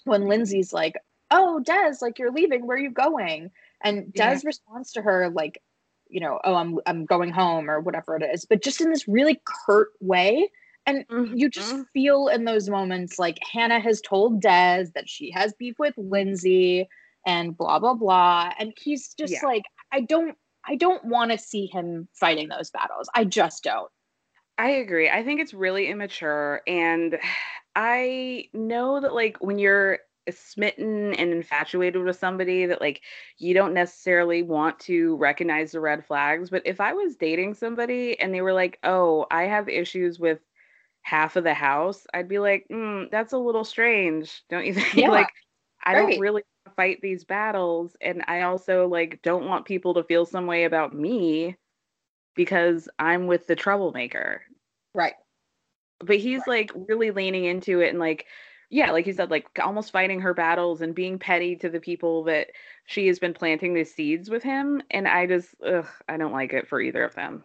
when 0.06 0.28
lindsay's 0.28 0.74
like 0.74 0.96
oh 1.32 1.60
des 1.60 1.96
like 2.02 2.18
you're 2.18 2.32
leaving 2.32 2.66
where 2.66 2.78
are 2.78 2.82
you 2.82 2.92
going 2.92 3.52
and 3.84 4.12
des 4.14 4.22
yeah. 4.22 4.40
responds 4.44 4.94
to 4.94 5.02
her 5.02 5.30
like 5.30 5.62
you 6.10 6.20
know, 6.20 6.40
oh, 6.44 6.56
I'm 6.56 6.80
I'm 6.86 7.06
going 7.06 7.32
home 7.32 7.70
or 7.70 7.80
whatever 7.80 8.16
it 8.16 8.24
is, 8.24 8.46
but 8.46 8.64
just 8.64 8.82
in 8.82 8.90
this 8.90 9.08
really 9.08 9.42
curt 9.66 9.90
way. 10.00 10.50
And 10.86 11.08
mm-hmm. 11.08 11.36
you 11.36 11.50
just 11.50 11.76
feel 11.94 12.28
in 12.28 12.46
those 12.46 12.68
moments 12.70 13.20
like 13.20 13.38
Hannah 13.44 13.80
has 13.80 14.02
told 14.02 14.42
Des 14.42 14.86
that 14.96 15.08
she 15.08 15.30
has 15.32 15.54
beef 15.54 15.76
with 15.78 15.94
Lindsay 15.98 16.88
and 17.26 17.56
blah 17.56 17.80
blah 17.80 17.94
blah. 17.94 18.52
And 18.58 18.74
he's 18.78 19.14
just 19.14 19.34
yeah. 19.34 19.46
like, 19.48 19.64
I 19.92 20.02
don't 20.02 20.36
I 20.68 20.76
don't 20.76 21.06
want 21.06 21.32
to 21.32 21.38
see 21.38 21.68
him 21.68 22.08
fighting 22.14 22.50
those 22.50 22.72
battles. 22.72 23.10
I 23.14 23.26
just 23.26 23.64
don't. 23.64 23.90
I 24.58 24.72
agree. 24.72 25.10
I 25.10 25.24
think 25.24 25.40
it's 25.40 25.54
really 25.54 25.88
immature 25.88 26.62
and 26.68 27.18
I 27.76 28.50
know 28.52 29.00
that 29.00 29.14
like 29.14 29.38
when 29.40 29.58
you're 29.58 30.00
smitten 30.38 31.14
and 31.14 31.32
infatuated 31.32 32.04
with 32.04 32.18
somebody 32.18 32.66
that 32.66 32.82
like 32.82 33.02
you 33.38 33.54
don't 33.54 33.74
necessarily 33.74 34.44
want 34.44 34.80
to 34.80 35.16
recognize 35.18 35.72
the 35.72 35.80
red 35.80 36.06
flags. 36.06 36.50
But 36.50 36.64
if 36.66 36.80
i 36.80 36.94
was 36.94 37.16
dating 37.16 37.54
somebody 37.54 38.20
and 38.20 38.34
they 38.34 38.42
were 38.42 38.54
like 38.54 38.80
oh 38.84 39.26
i 39.32 39.44
have 39.44 39.70
issues 39.70 40.20
with 40.20 40.40
half 41.02 41.38
of 41.38 41.44
the 41.46 41.54
house 41.54 42.06
i'd 42.14 42.28
be 42.28 42.40
like 42.40 42.66
mm, 42.72 43.10
that's 43.12 43.34
a 43.34 43.38
little 43.38 43.64
strange. 43.64 44.44
Don't 44.50 44.66
you 44.66 44.74
think? 44.74 44.94
Yeah, 44.96 45.10
like 45.10 45.30
i 45.84 45.94
right. 45.96 46.12
don't 46.12 46.20
really 46.20 46.44
fight 46.76 47.00
these 47.02 47.24
battles. 47.24 47.96
And 48.02 48.24
i 48.28 48.42
also 48.42 48.88
like 48.88 49.22
don't 49.24 49.48
want 49.48 49.66
people 49.66 49.94
to 49.96 50.04
feel 50.04 50.26
some 50.26 50.46
way 50.46 50.66
about 50.66 50.94
me 50.94 51.56
because 52.36 52.90
i'm 53.00 53.28
with 53.28 53.48
the 53.48 53.56
troublemaker. 53.56 54.42
Right. 54.94 55.14
But 56.00 56.18
he's 56.18 56.40
right. 56.48 56.48
like 56.48 56.72
really 56.88 57.12
leaning 57.12 57.46
into 57.46 57.82
it 57.82 57.90
and 57.90 58.00
like 58.00 58.26
yeah, 58.70 58.92
like 58.92 59.08
you 59.08 59.14
said, 59.14 59.32
like 59.32 59.48
almost 59.62 59.92
fighting 59.92 60.22
her 60.22 60.34
battles 60.34 60.82
and 60.82 60.94
being 60.94 61.18
petty 61.18 61.56
to 61.58 61.70
the 61.70 61.80
people 61.80 62.24
that 62.26 62.50
she 62.86 63.08
has 63.08 63.18
been 63.18 63.34
planting 63.34 63.74
the 63.74 63.84
seeds 63.84 64.30
with 64.30 64.44
him. 64.44 64.82
And 64.92 65.08
I 65.08 65.26
just, 65.26 65.56
ugh, 65.66 65.88
I 66.08 66.18
don't 66.18 66.32
like 66.32 66.54
it 66.54 66.68
for 66.68 66.80
either 66.80 67.04
of 67.04 67.16
them. 67.16 67.44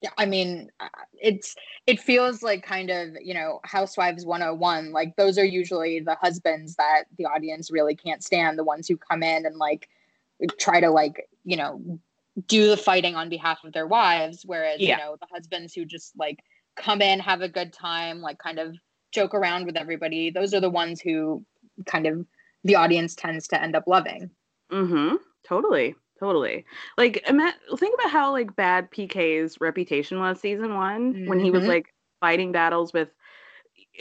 Yeah, 0.00 0.10
I 0.18 0.26
mean, 0.26 0.70
uh, 0.80 0.88
it's 1.12 1.54
it 1.86 2.00
feels 2.00 2.42
like 2.42 2.64
kind 2.64 2.90
of 2.90 3.10
you 3.22 3.34
know 3.34 3.60
Housewives 3.62 4.26
101. 4.26 4.90
Like 4.90 5.14
those 5.14 5.38
are 5.38 5.44
usually 5.44 6.00
the 6.00 6.16
husbands 6.16 6.74
that 6.74 7.04
the 7.18 7.26
audience 7.26 7.70
really 7.70 7.94
can't 7.94 8.24
stand. 8.24 8.58
The 8.58 8.64
ones 8.64 8.88
who 8.88 8.96
come 8.96 9.22
in 9.22 9.46
and 9.46 9.56
like 9.56 9.88
try 10.58 10.80
to 10.80 10.90
like 10.90 11.28
you 11.44 11.56
know 11.56 12.00
do 12.48 12.68
the 12.68 12.76
fighting 12.76 13.14
on 13.14 13.28
behalf 13.28 13.62
of 13.62 13.72
their 13.72 13.86
wives, 13.86 14.42
whereas 14.44 14.80
yeah. 14.80 14.96
you 14.96 15.04
know 15.04 15.16
the 15.20 15.28
husbands 15.32 15.72
who 15.72 15.84
just 15.84 16.18
like 16.18 16.40
come 16.74 17.00
in, 17.00 17.20
have 17.20 17.42
a 17.42 17.48
good 17.48 17.72
time, 17.72 18.20
like 18.20 18.38
kind 18.38 18.58
of 18.58 18.74
joke 19.12 19.34
around 19.34 19.66
with 19.66 19.76
everybody, 19.76 20.30
those 20.30 20.54
are 20.54 20.60
the 20.60 20.70
ones 20.70 21.00
who 21.00 21.44
kind 21.86 22.06
of 22.06 22.26
the 22.64 22.74
audience 22.74 23.14
tends 23.14 23.46
to 23.48 23.62
end 23.62 23.76
up 23.76 23.84
loving. 23.86 24.30
Mm-hmm. 24.70 25.16
Totally. 25.46 25.94
Totally. 26.18 26.64
Like 26.96 27.24
think 27.26 27.94
about 27.98 28.10
how 28.10 28.30
like 28.30 28.54
bad 28.54 28.90
PK's 28.92 29.60
reputation 29.60 30.20
was 30.20 30.38
season 30.38 30.74
one 30.74 31.14
mm-hmm. 31.14 31.28
when 31.28 31.40
he 31.40 31.50
was 31.50 31.62
mm-hmm. 31.62 31.70
like 31.70 31.94
fighting 32.20 32.52
battles 32.52 32.92
with 32.92 33.08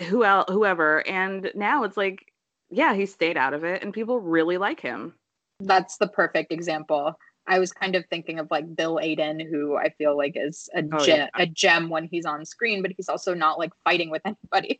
who 0.07 0.23
else, 0.23 0.45
whoever. 0.47 1.05
And 1.07 1.51
now 1.55 1.83
it's 1.83 1.97
like, 1.97 2.31
yeah, 2.69 2.93
he 2.93 3.07
stayed 3.07 3.37
out 3.37 3.55
of 3.55 3.63
it 3.63 3.81
and 3.81 3.91
people 3.91 4.19
really 4.19 4.59
like 4.59 4.79
him. 4.79 5.15
That's 5.59 5.97
the 5.97 6.07
perfect 6.07 6.51
example. 6.51 7.17
I 7.47 7.57
was 7.57 7.71
kind 7.71 7.95
of 7.95 8.05
thinking 8.05 8.37
of 8.37 8.49
like 8.51 8.75
Bill 8.75 8.99
Aydin, 9.01 9.49
who 9.49 9.75
I 9.75 9.89
feel 9.89 10.15
like 10.15 10.33
is 10.35 10.69
a, 10.75 10.83
oh, 10.93 11.03
gem, 11.03 11.17
yeah. 11.17 11.29
a 11.33 11.47
gem 11.47 11.89
when 11.89 12.05
he's 12.05 12.25
on 12.25 12.45
screen, 12.45 12.83
but 12.83 12.91
he's 12.95 13.09
also 13.09 13.33
not 13.33 13.57
like 13.57 13.71
fighting 13.83 14.11
with 14.11 14.21
anybody. 14.25 14.79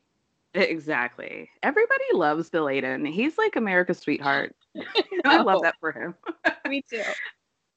Exactly. 0.54 1.50
Everybody 1.64 2.04
loves 2.14 2.50
Bill 2.50 2.66
Aydin. 2.66 3.08
He's 3.10 3.38
like 3.38 3.56
America's 3.56 4.00
sweetheart. 4.00 4.56
I 5.26 5.38
love 5.38 5.62
that 5.62 5.76
for 5.80 5.92
him. 5.92 6.16
Me 6.68 6.84
too. 6.90 7.04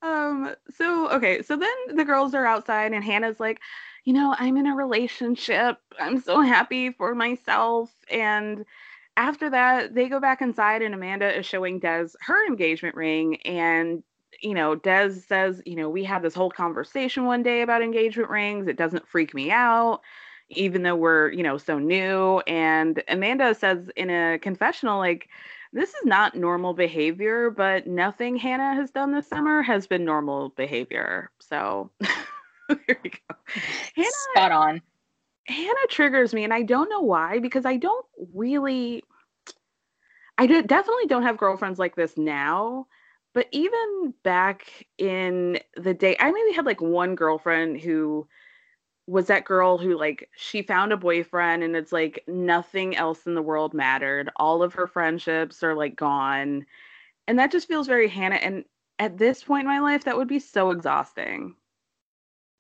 Um, 0.03 0.55
so 0.70 1.11
okay, 1.11 1.43
so 1.43 1.57
then 1.57 1.75
the 1.97 2.05
girls 2.05 2.35
are 2.35 2.47
outside 2.47 2.93
and 2.93 3.05
Hannah's 3.05 3.41
like, 3.41 3.61
you 4.05 4.12
know, 4.12 4.35
I'm 4.39 4.57
in 4.57 4.66
a 4.66 4.75
relationship. 4.75 5.79
I'm 5.99 6.20
so 6.20 6.41
happy 6.43 6.91
for 6.93 7.14
myself. 7.14 7.91
And 8.11 8.64
after 9.16 9.49
that, 9.51 9.95
they 9.95 10.09
go 10.09 10.20
back 10.20 10.43
inside 10.43 10.83
and 10.83 10.95
Amanda 10.95 11.37
is 11.39 11.47
showing 11.47 11.79
Des 11.79 12.09
her 12.22 12.47
engagement 12.47 12.97
ring. 12.97 13.41
And, 13.43 14.03
you 14.43 14.55
know, 14.55 14.75
Des 14.75 15.11
says, 15.12 15.62
you 15.64 15.77
know, 15.77 15.89
we 15.89 16.05
had 16.05 16.22
this 16.22 16.35
whole 16.35 16.51
conversation 16.51 17.25
one 17.25 17.43
day 17.43 17.62
about 17.62 17.83
engagement 17.83 18.31
rings. 18.31 18.66
It 18.68 18.77
doesn't 18.77 19.09
freak 19.09 19.35
me 19.35 19.51
out 19.51 20.01
even 20.51 20.83
though 20.83 20.97
we're, 20.97 21.31
you 21.33 21.43
know, 21.43 21.59
so 21.59 21.79
new. 21.79 22.41
And 22.47 23.03
Amanda 23.09 23.55
says 23.55 23.91
in 23.97 24.11
a 24.11 24.39
confessional, 24.39 24.99
like, 24.99 25.29
this 25.73 25.89
is 25.91 26.05
not 26.05 26.37
normal 26.37 26.73
behavior, 26.73 27.51
but 27.51 27.87
nothing 27.87 28.37
Hannah 28.37 28.75
has 28.75 28.91
done 28.91 29.13
this 29.13 29.27
summer 29.29 29.61
has 29.63 29.87
been 29.87 30.05
normal 30.05 30.51
behavior. 30.51 31.31
So 31.41 31.91
there 32.69 33.01
you 33.03 33.11
go. 33.11 33.37
Hannah, 33.97 34.11
Spot 34.33 34.53
on. 34.53 34.83
Hannah 35.49 35.87
triggers 35.89 36.33
me, 36.33 36.45
and 36.45 36.55
I 36.55 36.63
don't 36.63 36.89
know 36.89 37.01
why, 37.01 37.41
because 37.41 37.67
I 37.67 37.77
don't 37.77 38.07
really, 38.33 39.03
I 40.39 40.47
did, 40.47 40.69
definitely 40.69 41.07
don't 41.07 41.25
have 41.25 41.37
girlfriends 41.37 41.79
like 41.79 41.97
this 41.97 42.17
now. 42.17 42.87
But 43.35 43.49
even 43.51 44.15
back 44.23 44.87
in 44.97 45.59
the 45.77 45.93
day, 45.93 46.17
I 46.21 46.31
maybe 46.31 46.53
had 46.53 46.67
like 46.67 46.81
one 46.81 47.17
girlfriend 47.17 47.81
who 47.81 48.29
was 49.07 49.27
that 49.27 49.45
girl 49.45 49.77
who 49.77 49.99
like 49.99 50.29
she 50.37 50.63
found 50.63 50.93
a 50.93 50.97
boyfriend 50.97 51.63
and 51.63 51.77
it's 51.77 51.93
like 51.93 52.25
nothing 52.27 52.97
else 52.97 53.27
in 53.27 53.35
the 53.35 53.43
world 53.43 53.75
mattered. 53.75 54.31
All 54.37 54.63
of 54.63 54.75
her 54.75 54.87
friendships 54.87 55.63
are 55.63 55.75
like 55.75 55.97
gone. 55.97 56.65
And 57.29 57.39
that 57.39 57.53
just 57.53 57.69
feels 57.69 57.87
very 57.87 58.09
Hannah 58.09 58.37
and 58.37 58.65
at 58.99 59.19
this 59.19 59.43
point 59.43 59.63
in 59.63 59.67
my 59.67 59.81
life 59.81 60.05
that 60.05 60.17
would 60.17 60.29
be 60.29 60.39
so 60.39 60.71
exhausting. 60.71 61.55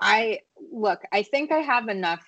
I 0.00 0.40
look, 0.72 1.02
I 1.12 1.22
think 1.22 1.50
I 1.50 1.58
have 1.58 1.88
enough 1.88 2.20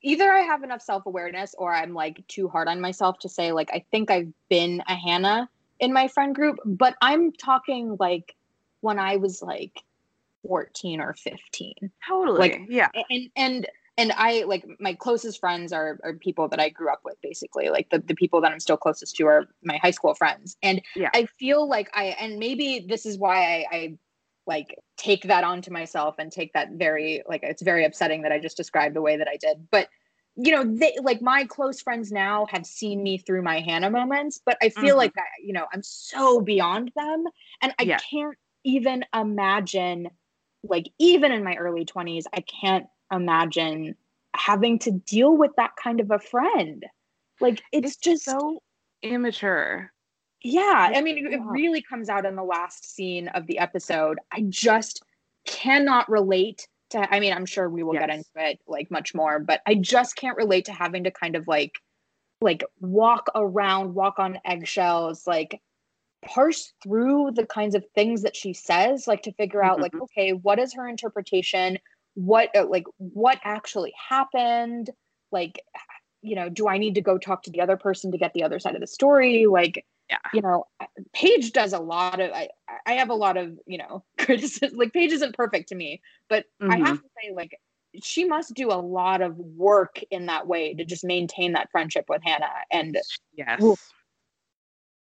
either 0.00 0.30
I 0.32 0.40
have 0.40 0.62
enough 0.62 0.80
self-awareness 0.82 1.54
or 1.58 1.74
I'm 1.74 1.92
like 1.92 2.26
too 2.26 2.48
hard 2.48 2.68
on 2.68 2.80
myself 2.80 3.18
to 3.20 3.28
say 3.28 3.52
like 3.52 3.70
I 3.72 3.84
think 3.90 4.10
I've 4.10 4.32
been 4.48 4.82
a 4.88 4.94
Hannah 4.94 5.48
in 5.78 5.92
my 5.92 6.08
friend 6.08 6.34
group, 6.34 6.58
but 6.64 6.96
I'm 7.00 7.32
talking 7.32 7.96
like 8.00 8.34
when 8.80 8.98
I 8.98 9.16
was 9.16 9.42
like 9.42 9.82
14 10.46 11.00
or 11.00 11.14
15. 11.14 11.74
Totally. 12.08 12.38
Like 12.38 12.62
yeah. 12.68 12.88
And 13.10 13.30
and 13.36 13.68
and 13.98 14.12
I 14.16 14.42
like 14.44 14.64
my 14.80 14.94
closest 14.94 15.40
friends 15.40 15.72
are 15.72 15.98
are 16.02 16.14
people 16.14 16.48
that 16.48 16.60
I 16.60 16.68
grew 16.68 16.90
up 16.92 17.00
with 17.04 17.20
basically. 17.22 17.68
Like 17.68 17.90
the, 17.90 17.98
the 17.98 18.14
people 18.14 18.40
that 18.40 18.52
I'm 18.52 18.60
still 18.60 18.76
closest 18.76 19.16
to 19.16 19.26
are 19.26 19.48
my 19.62 19.76
high 19.78 19.90
school 19.90 20.14
friends. 20.14 20.56
And 20.62 20.82
yeah. 20.96 21.10
I 21.14 21.26
feel 21.38 21.68
like 21.68 21.90
I 21.94 22.16
and 22.20 22.38
maybe 22.38 22.84
this 22.88 23.06
is 23.06 23.18
why 23.18 23.36
I, 23.44 23.66
I 23.76 23.98
like 24.46 24.76
take 24.96 25.22
that 25.24 25.44
onto 25.44 25.70
myself 25.70 26.16
and 26.18 26.32
take 26.32 26.52
that 26.54 26.72
very 26.72 27.22
like 27.28 27.42
it's 27.42 27.62
very 27.62 27.84
upsetting 27.84 28.22
that 28.22 28.32
I 28.32 28.38
just 28.38 28.56
described 28.56 28.96
the 28.96 29.02
way 29.02 29.16
that 29.16 29.28
I 29.28 29.36
did. 29.36 29.68
But 29.70 29.88
you 30.34 30.50
know, 30.50 30.64
they 30.64 30.96
like 31.02 31.20
my 31.20 31.44
close 31.44 31.82
friends 31.82 32.10
now 32.10 32.46
have 32.50 32.64
seen 32.64 33.02
me 33.02 33.18
through 33.18 33.42
my 33.42 33.60
Hannah 33.60 33.90
moments, 33.90 34.40
but 34.44 34.56
I 34.62 34.70
feel 34.70 34.94
Mhm. 34.94 34.98
like 34.98 35.18
I, 35.18 35.24
you 35.44 35.52
know, 35.52 35.66
I'm 35.72 35.82
so 35.82 36.40
beyond 36.40 36.90
them. 36.96 37.24
And 37.60 37.74
I 37.78 37.84
Yeah. 37.84 37.98
can't 37.98 38.36
even 38.64 39.04
imagine, 39.14 40.08
like, 40.62 40.86
even 40.98 41.32
in 41.32 41.44
my 41.44 41.54
early 41.56 41.84
20s, 41.84 42.24
I 42.32 42.40
can't 42.42 42.86
imagine 43.10 43.96
having 44.34 44.78
to 44.80 44.90
deal 44.92 45.36
with 45.36 45.50
that 45.56 45.72
kind 45.82 46.00
of 46.00 46.10
a 46.10 46.18
friend. 46.18 46.84
Like, 47.40 47.62
it's, 47.72 47.96
just 47.96 48.24
so 48.24 48.62
immature. 49.02 49.92
yeah, 50.42 50.92
I 50.94 51.00
mean, 51.02 51.18
it- 51.26 51.32
it 51.34 51.40
really 51.44 51.82
comes 51.82 52.08
out 52.08 52.24
in 52.26 52.36
the 52.36 52.42
last 52.44 52.94
scene 52.94 53.28
of 53.28 53.46
the 53.46 53.58
episode. 53.58 54.18
I 54.32 54.42
just 54.48 55.02
cannot 55.46 56.08
relate 56.10 56.66
to. 56.90 56.98
I 57.14 57.20
mean, 57.20 57.32
I'm 57.32 57.46
sure 57.46 57.68
we 57.68 57.82
will 57.82 57.92
get 57.94 58.10
into 58.10 58.28
it 58.36 58.60
like 58.66 58.90
much 58.90 59.14
more, 59.14 59.38
but 59.38 59.60
I 59.66 59.74
just 59.76 60.16
can't 60.16 60.36
relate 60.36 60.64
to 60.66 60.72
having 60.72 61.04
to 61.04 61.10
kind 61.10 61.36
of 61.36 61.46
like, 61.48 61.78
like 62.40 62.64
walk 62.80 63.28
around, 63.34 63.94
walk 63.94 64.18
on 64.18 64.38
eggshells, 64.44 65.26
like 65.26 65.60
parse 66.24 66.72
through 66.82 67.32
the 67.34 67.46
kinds 67.46 67.74
of 67.74 67.84
things 67.94 68.22
that 68.22 68.36
she 68.36 68.52
says, 68.52 69.06
like 69.06 69.22
to 69.22 69.32
figure 69.32 69.62
out, 69.62 69.80
like, 69.80 69.92
Mhm. 69.92 70.02
okay, 70.02 70.32
what 70.32 70.58
is 70.58 70.72
her 70.74 70.88
interpretation? 70.88 71.78
What, 72.14 72.54
uh, 72.56 72.66
like, 72.66 72.84
what 72.98 73.38
actually 73.44 73.92
happened? 74.08 74.90
Like, 75.30 75.64
you 76.22 76.36
know, 76.36 76.48
do 76.48 76.68
I 76.68 76.78
need 76.78 76.94
to 76.94 77.00
go 77.00 77.18
talk 77.18 77.42
to 77.44 77.50
the 77.50 77.60
other 77.60 77.76
person 77.76 78.12
to 78.12 78.18
get 78.18 78.32
the 78.32 78.44
other 78.44 78.58
side 78.60 78.74
of 78.76 78.80
the 78.80 78.86
story? 78.86 79.46
Like, 79.46 79.84
Yeah. 80.08 80.18
you 80.32 80.40
know, 80.42 80.66
Paige 81.12 81.52
does 81.52 81.72
a 81.72 81.80
lot 81.80 82.20
of. 82.20 82.30
I 82.32 82.48
I 82.86 82.92
have 82.94 83.10
a 83.10 83.14
lot 83.14 83.36
of 83.36 83.58
you 83.66 83.78
know 83.78 84.04
criticism. 84.18 84.78
Like 84.78 84.92
Paige 84.92 85.12
isn't 85.12 85.34
perfect 85.36 85.68
to 85.70 85.74
me, 85.74 86.00
but 86.28 86.46
I 86.60 86.76
have 86.78 87.00
to 87.02 87.08
say, 87.20 87.32
like, 87.32 87.58
she 88.02 88.24
must 88.24 88.54
do 88.54 88.70
a 88.70 88.74
lot 88.80 89.20
of 89.22 89.36
work 89.38 90.00
in 90.10 90.26
that 90.26 90.46
way 90.46 90.74
to 90.74 90.84
just 90.84 91.04
maintain 91.04 91.52
that 91.54 91.70
friendship 91.72 92.04
with 92.08 92.22
Hannah. 92.24 92.64
And 92.70 92.96
Yes. 93.34 93.60
Oof. 93.62 93.80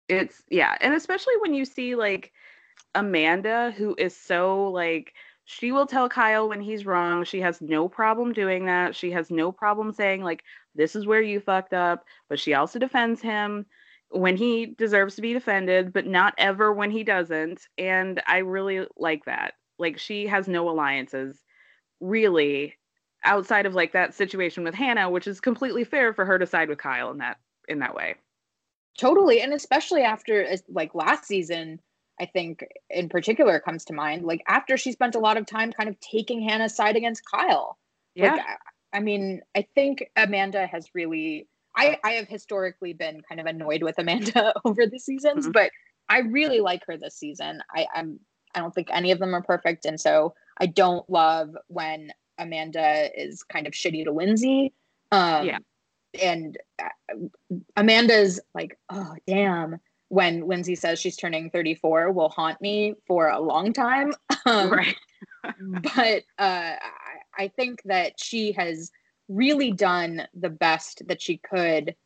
It's 0.08 0.42
yeah, 0.50 0.76
and 0.80 0.94
especially 0.94 1.34
when 1.40 1.54
you 1.54 1.64
see 1.64 1.94
like 1.94 2.32
Amanda 2.94 3.72
who 3.76 3.94
is 3.98 4.16
so 4.16 4.70
like 4.70 5.14
she 5.44 5.70
will 5.72 5.86
tell 5.86 6.08
Kyle 6.08 6.48
when 6.48 6.60
he's 6.60 6.86
wrong. 6.86 7.24
She 7.24 7.40
has 7.40 7.60
no 7.60 7.88
problem 7.88 8.32
doing 8.32 8.66
that. 8.66 8.96
She 8.96 9.12
has 9.12 9.30
no 9.30 9.52
problem 9.52 9.92
saying 9.92 10.22
like 10.22 10.42
this 10.74 10.96
is 10.96 11.06
where 11.06 11.22
you 11.22 11.40
fucked 11.40 11.72
up, 11.72 12.04
but 12.28 12.38
she 12.40 12.54
also 12.54 12.78
defends 12.78 13.22
him 13.22 13.66
when 14.10 14.36
he 14.36 14.66
deserves 14.66 15.16
to 15.16 15.22
be 15.22 15.32
defended, 15.32 15.92
but 15.92 16.06
not 16.06 16.34
ever 16.38 16.72
when 16.72 16.90
he 16.90 17.04
doesn't. 17.04 17.66
And 17.78 18.22
I 18.26 18.38
really 18.38 18.86
like 18.96 19.24
that. 19.26 19.54
Like 19.78 19.98
she 19.98 20.26
has 20.26 20.48
no 20.48 20.68
alliances 20.68 21.42
really 22.00 22.74
outside 23.24 23.66
of 23.66 23.74
like 23.74 23.92
that 23.92 24.14
situation 24.14 24.64
with 24.64 24.74
Hannah, 24.74 25.10
which 25.10 25.26
is 25.26 25.40
completely 25.40 25.84
fair 25.84 26.12
for 26.12 26.24
her 26.24 26.38
to 26.38 26.46
side 26.46 26.68
with 26.68 26.78
Kyle 26.78 27.10
in 27.10 27.18
that 27.18 27.38
in 27.68 27.80
that 27.80 27.94
way. 27.94 28.16
Totally. 28.96 29.40
And 29.40 29.52
especially 29.52 30.02
after 30.02 30.46
like 30.68 30.94
last 30.94 31.24
season, 31.24 31.80
I 32.20 32.26
think 32.26 32.64
in 32.88 33.08
particular 33.08 33.60
comes 33.60 33.84
to 33.86 33.92
mind, 33.92 34.24
like 34.24 34.42
after 34.48 34.76
she 34.76 34.92
spent 34.92 35.14
a 35.14 35.18
lot 35.18 35.36
of 35.36 35.46
time 35.46 35.72
kind 35.72 35.88
of 35.88 35.98
taking 36.00 36.40
Hannah's 36.40 36.74
side 36.74 36.96
against 36.96 37.22
Kyle. 37.30 37.78
Yeah. 38.14 38.32
Like, 38.32 38.42
I, 38.94 39.00
mean, 39.00 39.42
I 39.54 39.66
think 39.74 40.10
Amanda 40.16 40.66
has 40.66 40.88
really 40.94 41.48
I, 41.76 41.98
I 42.02 42.12
have 42.12 42.26
historically 42.26 42.94
been 42.94 43.20
kind 43.28 43.38
of 43.38 43.46
annoyed 43.46 43.82
with 43.82 43.98
Amanda 43.98 44.54
over 44.64 44.86
the 44.86 44.98
seasons, 44.98 45.46
Mhm. 45.46 45.52
but 45.52 45.70
I 46.08 46.20
really 46.20 46.60
like 46.60 46.82
her 46.86 46.96
this 46.96 47.16
season. 47.16 47.60
I, 47.74 47.86
I'm 47.94 48.18
I 48.54 48.60
don't 48.60 48.74
think 48.74 48.88
any 48.90 49.10
of 49.10 49.18
them 49.18 49.34
are 49.34 49.42
perfect. 49.42 49.84
And 49.84 50.00
so 50.00 50.32
I 50.58 50.64
don't 50.64 51.08
love 51.10 51.54
when 51.66 52.10
Amanda 52.38 53.10
is 53.14 53.42
kind 53.42 53.66
of 53.66 53.74
shitty 53.74 54.04
to 54.04 54.12
Lindsay. 54.12 54.72
Um 55.12 55.44
Yeah. 55.46 55.58
And 56.20 56.56
uh, 56.82 57.14
Amanda's 57.76 58.40
like, 58.54 58.78
oh 58.90 59.14
damn, 59.26 59.78
when 60.08 60.46
Lindsay 60.46 60.74
says 60.74 61.00
she's 61.00 61.16
turning 61.16 61.50
34 61.50 62.12
will 62.12 62.28
haunt 62.28 62.60
me 62.60 62.94
for 63.06 63.28
a 63.28 63.40
long 63.40 63.72
time. 63.72 64.14
Um, 64.46 64.70
right. 64.70 64.96
but 65.96 66.22
uh, 66.38 66.76
I, 67.36 67.48
think 67.56 67.82
that 67.86 68.12
she 68.16 68.52
has 68.52 68.92
really 69.28 69.72
done 69.72 70.22
the 70.38 70.50
best 70.50 71.02
that 71.08 71.20
she 71.20 71.38
could 71.38 71.96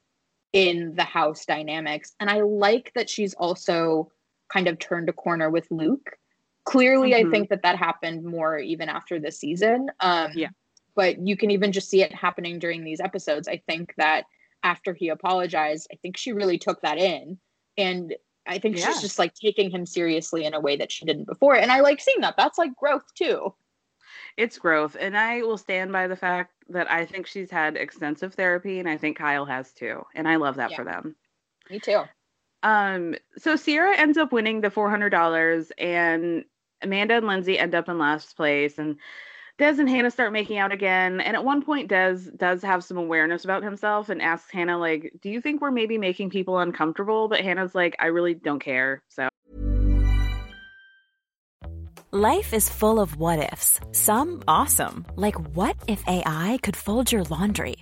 in 0.55 0.95
the 0.95 1.05
house 1.05 1.45
dynamics. 1.45 2.15
And 2.19 2.31
I 2.31 2.41
like 2.41 2.93
that 2.95 3.11
she's 3.11 3.35
also 3.35 4.11
kind 4.51 4.69
of 4.69 4.79
turned 4.79 5.11
a 5.11 5.13
corner 5.13 5.51
with 5.51 5.67
Luke. 5.71 6.17
Clearly, 6.65 7.11
Mhm. 7.11 7.27
I 7.27 7.31
think 7.31 7.51
that 7.51 7.63
that 7.63 7.77
happened 7.77 8.25
more 8.25 8.57
even 8.59 8.89
after 8.89 9.21
the 9.21 9.31
season. 9.31 9.91
Um, 10.01 10.33
Yeah. 10.35 10.49
But 11.01 11.27
you 11.27 11.35
can 11.35 11.51
even 11.51 11.73
just 11.73 11.89
see 11.89 12.03
it 12.03 12.15
happening 12.15 12.59
during 12.59 12.85
these 12.85 13.01
episodes. 13.01 13.49
I 13.49 13.63
think 13.67 13.95
that 13.97 14.27
after 14.63 14.93
he 14.93 15.09
apologized, 15.09 15.89
I 15.91 15.97
think 15.97 16.19
she 16.19 16.35
really 16.35 16.59
took 16.59 16.83
that 16.83 16.99
in. 16.99 17.39
And 17.79 18.15
I 18.47 18.59
think 18.59 18.77
Yeah. 18.77 18.85
she's 18.85 19.01
just 19.01 19.19
like 19.19 19.33
taking 19.33 19.71
him 19.71 19.87
seriously 19.87 20.45
in 20.45 20.53
a 20.53 20.61
way 20.61 20.77
that 20.77 20.93
she 20.93 21.07
didn't 21.07 21.25
before. 21.25 21.57
And 21.57 21.73
I 21.73 21.81
like 21.81 22.03
seeing 22.03 22.21
that. 22.21 22.35
That's 22.37 22.59
like 22.59 22.77
growth 22.77 23.15
too. 23.15 23.55
It's 24.37 24.59
growth. 24.59 24.95
And 25.01 25.17
I 25.17 25.41
will 25.41 25.57
stand 25.57 25.91
by 25.91 26.07
the 26.07 26.17
fact 26.17 26.53
that 26.69 26.91
I 26.91 27.07
think 27.07 27.27
she's 27.27 27.51
had 27.51 27.79
extensive 27.79 28.35
therapy 28.35 28.79
and 28.79 28.87
I 28.87 28.99
think 28.99 29.17
Kyle 29.17 29.47
has 29.47 29.73
too. 29.73 30.05
And 30.15 30.29
I 30.29 30.37
love 30.37 30.57
that 30.57 30.73
Yeah. 30.73 30.77
for 30.77 30.85
them. 30.85 31.17
Me 31.71 31.81
too. 31.81 32.03
Um, 32.63 33.15
so 33.39 33.57
Ciara 33.57 33.97
ends 33.97 34.19
up 34.19 34.33
winning 34.33 34.61
the 34.61 34.69
four 34.71 34.91
hundred 34.91 35.11
dollars 35.11 35.73
and 35.79 36.45
Amanda 36.83 37.15
and 37.15 37.27
Lindsay 37.27 37.59
end 37.59 37.75
up 37.75 37.89
in 37.89 37.99
last 37.99 38.37
place 38.37 38.77
and 38.77 38.99
Des 39.61 39.79
and 39.79 39.91
Hannah 39.91 40.11
start 40.11 40.33
making 40.33 40.57
out 40.57 40.73
again. 40.73 41.21
And 41.21 41.37
at 41.37 41.45
one 41.45 41.61
point 41.61 41.89
Des 41.89 42.17
does 42.35 42.63
have 42.63 42.83
some 42.83 42.97
awareness 42.97 43.45
about 43.45 43.63
himself 43.63 44.09
and 44.09 44.23
asks 44.23 44.51
Hannah, 44.51 44.79
like, 44.79 45.13
do 45.21 45.29
you 45.29 45.43
think 45.43 45.61
we're 45.61 45.71
maybe 45.71 45.99
making 45.99 46.31
people 46.31 46.59
uncomfortable? 46.59 47.29
But 47.29 47.43
Hannah's 47.43 47.75
like, 47.75 47.95
I 47.99 48.07
really 48.07 48.33
don't 48.33 48.59
care. 48.59 49.03
So 49.09 49.29
Life 52.11 52.55
is 52.55 52.71
full 52.71 52.99
of 52.99 53.17
what 53.17 53.53
ifs. 53.53 53.79
Some 53.93 54.43
awesome, 54.49 55.05
like 55.15 55.39
what 55.55 55.77
if 55.87 56.03
AI 56.07 56.59
could 56.63 56.75
fold 56.75 57.13
your 57.13 57.25
laundry? 57.25 57.77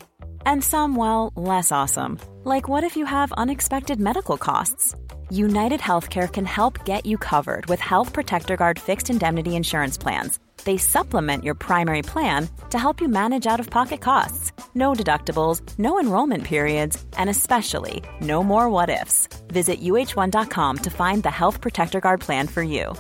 And 0.44 0.64
some, 0.64 0.96
well, 0.96 1.32
less 1.36 1.70
awesome, 1.70 2.18
like 2.42 2.68
what 2.68 2.82
if 2.82 2.96
you 2.96 3.06
have 3.06 3.30
unexpected 3.32 4.00
medical 4.00 4.36
costs? 4.36 4.96
United 5.30 5.78
Healthcare 5.78 6.30
can 6.30 6.44
help 6.44 6.84
get 6.84 7.06
you 7.06 7.18
covered 7.18 7.66
with 7.66 7.78
Health 7.78 8.12
Protector 8.12 8.56
Guard 8.56 8.80
fixed 8.80 9.10
indemnity 9.10 9.54
insurance 9.54 9.96
plans. 9.96 10.40
They 10.68 10.76
supplement 10.76 11.44
your 11.44 11.54
primary 11.54 12.02
plan 12.02 12.46
to 12.68 12.78
help 12.78 13.00
you 13.00 13.08
manage 13.08 13.46
out 13.46 13.58
of 13.58 13.70
pocket 13.70 14.02
costs. 14.02 14.52
No 14.74 14.92
deductibles, 14.92 15.62
no 15.78 15.98
enrollment 15.98 16.44
periods, 16.44 17.02
and 17.16 17.30
especially 17.30 18.02
no 18.20 18.44
more 18.44 18.68
what 18.68 18.90
ifs. 18.90 19.28
Visit 19.46 19.80
uh1.com 19.80 20.76
to 20.76 20.90
find 20.90 21.22
the 21.22 21.30
Health 21.30 21.62
Protector 21.62 22.00
Guard 22.00 22.20
plan 22.20 22.48
for 22.48 22.62
you. 22.62 22.94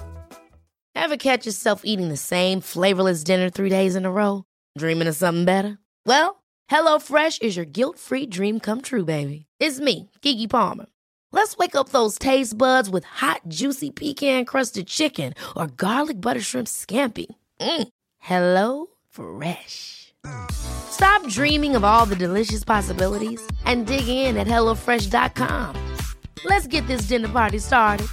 Ever 0.94 1.18
catch 1.18 1.44
yourself 1.44 1.82
eating 1.84 2.08
the 2.08 2.16
same 2.16 2.62
flavorless 2.62 3.22
dinner 3.22 3.50
three 3.50 3.68
days 3.68 3.96
in 3.96 4.06
a 4.06 4.10
row? 4.10 4.44
Dreaming 4.78 5.08
of 5.08 5.16
something 5.16 5.44
better? 5.44 5.76
Well, 6.06 6.42
HelloFresh 6.70 7.42
is 7.42 7.54
your 7.54 7.66
guilt-free 7.66 8.28
dream 8.28 8.60
come 8.60 8.80
true, 8.80 9.04
baby. 9.04 9.44
It's 9.60 9.78
me, 9.78 10.08
Keke 10.22 10.48
Palmer. 10.48 10.86
Let's 11.32 11.58
wake 11.58 11.76
up 11.76 11.90
those 11.90 12.18
taste 12.18 12.56
buds 12.56 12.88
with 12.88 13.04
hot, 13.04 13.42
juicy 13.46 13.90
pecan-crusted 13.90 14.86
chicken 14.86 15.34
or 15.54 15.66
garlic 15.66 16.22
butter 16.22 16.40
shrimp 16.40 16.68
scampi. 16.68 17.26
Mm. 17.60 17.88
Hello 18.18 18.86
Fresh. 19.08 20.12
Stop 20.50 21.26
dreaming 21.28 21.76
of 21.76 21.84
all 21.84 22.04
the 22.06 22.16
delicious 22.16 22.64
possibilities 22.64 23.40
and 23.64 23.86
dig 23.86 24.08
in 24.08 24.36
at 24.36 24.46
HelloFresh.com. 24.46 25.96
Let's 26.44 26.66
get 26.66 26.86
this 26.86 27.02
dinner 27.02 27.28
party 27.28 27.58
started. 27.58 28.06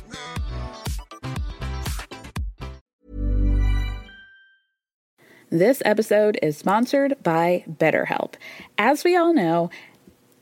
This 5.52 5.82
episode 5.86 6.38
is 6.42 6.58
sponsored 6.58 7.16
by 7.24 7.64
BetterHelp. 7.70 8.34
As 8.78 9.04
we 9.04 9.16
all 9.16 9.34
know, 9.34 9.70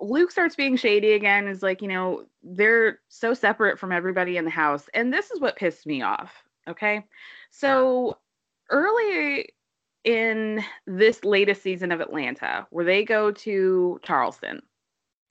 Luke 0.00 0.30
starts 0.30 0.56
being 0.56 0.76
shady 0.76 1.12
again, 1.12 1.48
is 1.48 1.62
like, 1.62 1.80
you 1.82 1.88
know, 1.88 2.26
they're 2.42 3.00
so 3.08 3.34
separate 3.34 3.78
from 3.78 3.92
everybody 3.92 4.36
in 4.36 4.44
the 4.44 4.50
house. 4.50 4.88
And 4.94 5.12
this 5.12 5.30
is 5.30 5.40
what 5.40 5.56
pissed 5.56 5.86
me 5.86 6.02
off. 6.02 6.32
Okay. 6.68 7.04
So 7.50 8.18
early 8.70 9.48
in 10.04 10.62
this 10.86 11.24
latest 11.24 11.62
season 11.62 11.92
of 11.92 12.00
Atlanta, 12.00 12.66
where 12.70 12.84
they 12.84 13.04
go 13.04 13.32
to 13.32 14.00
Charleston, 14.02 14.62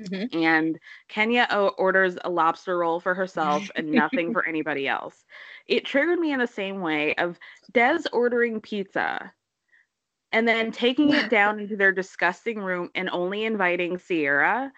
Mm-hmm. 0.02 0.38
and 0.38 0.78
Kenya 1.08 1.48
orders 1.78 2.18
a 2.26 2.30
lobster 2.30 2.78
roll 2.78 3.00
for 3.00 3.14
herself 3.14 3.72
and 3.78 3.90
nothing 3.90 4.34
for 4.34 4.46
anybody 4.46 4.90
else. 4.90 5.24
It 5.68 5.86
triggered 5.86 6.20
me 6.20 6.34
in 6.34 6.40
the 6.40 6.48
same 6.48 6.82
way 6.82 7.16
of 7.16 7.40
Des 7.72 8.02
ordering 8.12 8.60
pizza 8.60 9.32
and 10.36 10.46
then 10.46 10.70
taking 10.70 11.14
it 11.14 11.30
down 11.30 11.60
into 11.62 11.78
their 11.78 11.94
disgusting 11.94 12.60
room 12.60 12.92
and 12.94 13.10
only 13.10 13.46
inviting 13.46 13.98
Ciara. 13.98 14.72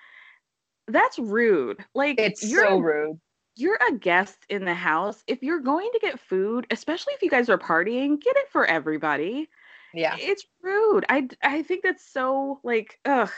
That's 0.88 1.18
rude. 1.18 1.84
Like 1.96 2.20
It's 2.20 2.48
you're 2.48 2.64
so 2.64 2.78
rude. 2.78 3.20
You're 3.56 3.80
a 3.90 3.96
guest 3.96 4.38
in 4.50 4.66
the 4.66 4.76
house. 4.76 5.24
If 5.26 5.42
you're 5.42 5.60
going 5.60 5.90
to 5.92 6.00
get 6.00 6.20
food, 6.20 6.68
especially 6.70 7.14
if 7.16 7.24
you 7.24 7.30
guys 7.32 7.50
are 7.50 7.58
partying, 7.58 8.22
get 8.22 8.38
it 8.38 8.50
for 8.52 8.68
everybody. 8.68 9.50
Yeah. 9.96 10.16
It's 10.20 10.46
rude. 10.62 11.06
I 11.10 11.28
I 11.42 11.64
think 11.64 11.82
that's 11.82 12.08
so 12.08 12.60
like 12.64 13.00
ugh. 13.04 13.32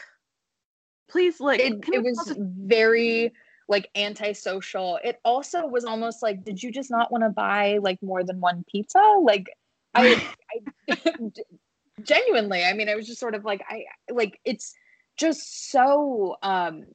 Please 1.10 1.40
like 1.40 1.62
it, 1.62 1.74
it 1.88 2.04
was 2.04 2.20
also- 2.20 2.36
very 2.38 3.32
like 3.70 3.90
antisocial. 3.96 5.00
It 5.06 5.22
also 5.24 5.66
was 5.66 5.86
almost 5.86 6.22
like, 6.22 6.44
did 6.44 6.62
you 6.62 6.70
just 6.72 6.92
not 6.92 7.12
want 7.14 7.24
to 7.24 7.30
buy 7.30 7.78
like 7.82 8.02
more 8.04 8.26
than 8.26 8.42
one 8.42 8.66
pizza? 8.70 9.00
Like, 9.22 9.50
I, 9.96 10.22
I 10.90 11.06
genuinely, 12.04 12.64
I 12.64 12.74
mean, 12.74 12.90
I 12.90 12.96
was 12.96 13.08
just 13.08 13.20
sort 13.20 13.36
of 13.36 13.46
like, 13.46 13.64
I 13.70 13.86
like 14.12 14.40
it's 14.46 14.74
just 15.18 15.70
so 15.72 16.38
um 16.42 16.86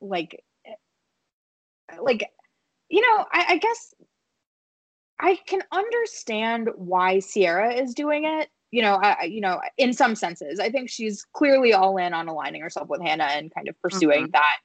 like 0.00 0.42
like 2.00 2.28
you 2.88 3.00
know, 3.00 3.24
I, 3.32 3.46
I 3.50 3.56
guess 3.58 3.94
I 5.18 5.36
can 5.46 5.62
understand 5.72 6.68
why 6.76 7.20
Ciara 7.20 7.74
is 7.74 7.94
doing 7.94 8.24
it. 8.24 8.50
You 8.70 8.82
know, 8.82 8.94
I, 8.94 9.24
you 9.24 9.40
know, 9.40 9.60
in 9.76 9.92
some 9.92 10.14
senses, 10.14 10.58
I 10.58 10.70
think 10.70 10.88
she's 10.90 11.26
clearly 11.32 11.72
all 11.72 11.96
in 11.98 12.14
on 12.14 12.28
aligning 12.28 12.62
herself 12.62 12.88
with 12.88 13.02
Hannah 13.02 13.28
and 13.32 13.52
kind 13.54 13.68
of 13.68 13.78
pursuing 13.80 14.30
that 14.32 14.58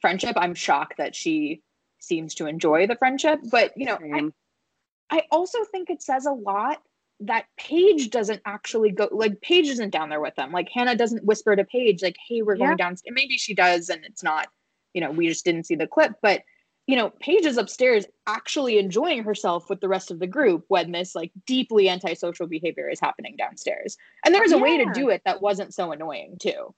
friendship. 0.00 0.34
I'm 0.36 0.54
shocked 0.54 0.94
that 0.98 1.14
she 1.14 1.62
seems 2.00 2.34
to 2.36 2.46
enjoy 2.46 2.86
the 2.86 2.96
friendship, 2.96 3.38
but 3.50 3.72
you 3.76 3.86
know, 3.86 3.98
I, 5.10 5.18
I 5.18 5.22
also 5.30 5.58
think 5.70 5.90
it 5.90 6.02
says 6.02 6.26
a 6.26 6.32
lot 6.32 6.82
that 7.26 7.46
Paige 7.56 8.10
doesn't 8.10 8.42
actually 8.44 8.90
go 8.90 9.08
like 9.10 9.40
Paige 9.40 9.68
isn't 9.68 9.90
down 9.90 10.08
there 10.08 10.20
with 10.20 10.34
them. 10.34 10.52
Like 10.52 10.68
Hannah 10.68 10.96
doesn't 10.96 11.24
whisper 11.24 11.54
to 11.56 11.64
Paige 11.64 12.02
like, 12.02 12.16
"Hey, 12.28 12.42
we're 12.42 12.56
Yeah. 12.56 12.66
going 12.66 12.76
down." 12.76 12.96
Maybe 13.06 13.38
she 13.38 13.54
does, 13.54 13.88
and 13.88 14.04
it's 14.04 14.22
not. 14.22 14.48
You 14.94 15.00
know, 15.00 15.10
we 15.10 15.28
just 15.28 15.44
didn't 15.44 15.64
see 15.64 15.74
the 15.74 15.86
clip, 15.86 16.12
but 16.20 16.42
you 16.86 16.96
know, 16.96 17.10
Paige 17.20 17.46
is 17.46 17.56
upstairs 17.56 18.06
actually 18.26 18.78
enjoying 18.78 19.22
herself 19.22 19.70
with 19.70 19.80
the 19.80 19.88
rest 19.88 20.10
of 20.10 20.18
the 20.18 20.26
group 20.26 20.64
when 20.68 20.90
this 20.92 21.14
like 21.14 21.30
deeply 21.46 21.88
antisocial 21.88 22.46
behavior 22.46 22.88
is 22.88 23.00
happening 23.00 23.36
downstairs. 23.36 23.96
And 24.24 24.34
there's 24.34 24.52
a 24.52 24.58
way 24.58 24.78
to 24.78 24.92
do 24.92 25.08
it 25.08 25.22
that 25.24 25.40
wasn't 25.40 25.72
so 25.72 25.92
annoying 25.92 26.36
too. 26.40 26.74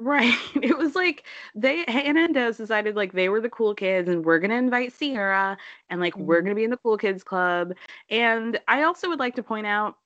Right. 0.00 0.34
It 0.62 0.76
was 0.78 0.94
like 0.94 1.24
they 1.54 1.84
Hannah 1.86 2.24
and 2.24 2.34
Des 2.34 2.52
decided 2.54 2.96
like 2.96 3.12
they 3.12 3.28
were 3.28 3.40
the 3.40 3.50
cool 3.50 3.74
kids 3.74 4.08
and 4.08 4.24
we're 4.24 4.38
gonna 4.38 4.54
invite 4.54 4.94
Ciara 4.98 5.58
and 5.90 6.00
like 6.00 6.16
we're 6.16 6.40
Mhm. 6.40 6.44
gonna 6.44 6.54
be 6.54 6.64
in 6.64 6.70
the 6.70 6.78
cool 6.78 6.96
kids 6.96 7.22
club. 7.22 7.74
And 8.08 8.58
I 8.66 8.82
also 8.84 9.08
would 9.10 9.18
like 9.18 9.36
to 9.36 9.42
point 9.42 9.66
out 9.66 9.96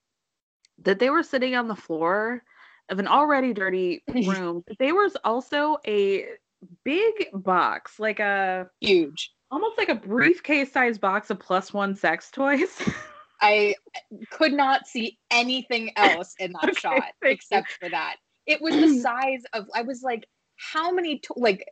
that 0.83 0.99
they 0.99 1.11
were 1.11 1.23
sitting 1.23 1.55
on 1.55 1.69
the 1.69 1.77
floor 1.77 2.43
of 2.89 2.99
an 2.99 3.07
already 3.07 3.55
dirty 3.55 4.03
room. 4.27 4.65
but 4.67 4.77
there 4.79 4.95
was 4.95 5.17
also 5.25 5.79
a 5.87 6.27
big 6.85 7.31
box, 7.33 8.01
like 8.01 8.19
a 8.19 8.69
huge, 8.81 9.33
almost 9.53 9.79
like 9.79 9.89
a 9.89 9.95
briefcase 9.95 10.73
sized 10.73 11.01
box 11.01 11.31
of 11.31 11.39
plus 11.39 11.73
one 11.73 11.95
sex 11.95 12.31
toys. 12.33 12.83
I 13.41 13.75
could 14.31 14.53
not 14.53 14.87
see 14.87 15.19
anything 15.31 15.93
else 15.97 16.35
in 16.39 16.53
that 16.53 16.77
shot 16.77 17.13
except 17.23 17.71
for 17.73 17.89
that. 17.91 18.17
It 18.47 18.61
was 18.61 18.75
the 18.75 18.99
size 19.01 19.43
of 19.53 19.67
I 19.75 19.83
was 19.83 20.03
like, 20.03 20.27
how 20.57 20.93
many 20.93 21.19
to- 21.21 21.35
like 21.37 21.65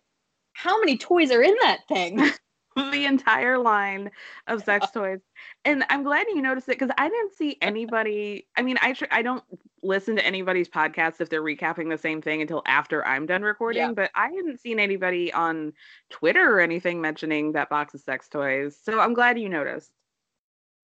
how 0.54 0.78
many 0.80 0.98
toys 0.98 1.30
are 1.30 1.42
in 1.42 1.54
that 1.62 1.80
thing? 1.88 2.30
the 2.76 3.04
entire 3.04 3.58
line 3.58 4.10
of 4.46 4.62
sex 4.64 4.90
toys. 4.90 5.20
And 5.64 5.84
I'm 5.90 6.02
glad 6.02 6.26
you 6.28 6.40
noticed 6.40 6.68
it 6.68 6.78
because 6.78 6.94
I 6.96 7.08
didn't 7.08 7.34
see 7.34 7.58
anybody. 7.60 8.46
I 8.56 8.62
mean, 8.62 8.78
I 8.80 8.94
tr- 8.94 9.04
I 9.10 9.22
don't 9.22 9.44
listen 9.82 10.16
to 10.16 10.24
anybody's 10.24 10.68
podcast 10.68 11.20
if 11.20 11.28
they're 11.28 11.42
recapping 11.42 11.90
the 11.90 11.98
same 11.98 12.22
thing 12.22 12.40
until 12.40 12.62
after 12.66 13.04
I'm 13.06 13.26
done 13.26 13.42
recording. 13.42 13.82
Yeah. 13.82 13.92
But 13.92 14.10
I 14.14 14.28
hadn't 14.28 14.60
seen 14.60 14.78
anybody 14.78 15.32
on 15.32 15.72
Twitter 16.10 16.56
or 16.56 16.60
anything 16.60 17.00
mentioning 17.00 17.52
that 17.52 17.68
box 17.68 17.94
of 17.94 18.00
sex 18.00 18.28
toys. 18.28 18.78
So 18.82 19.00
I'm 19.00 19.14
glad 19.14 19.38
you 19.38 19.48
noticed. 19.48 19.92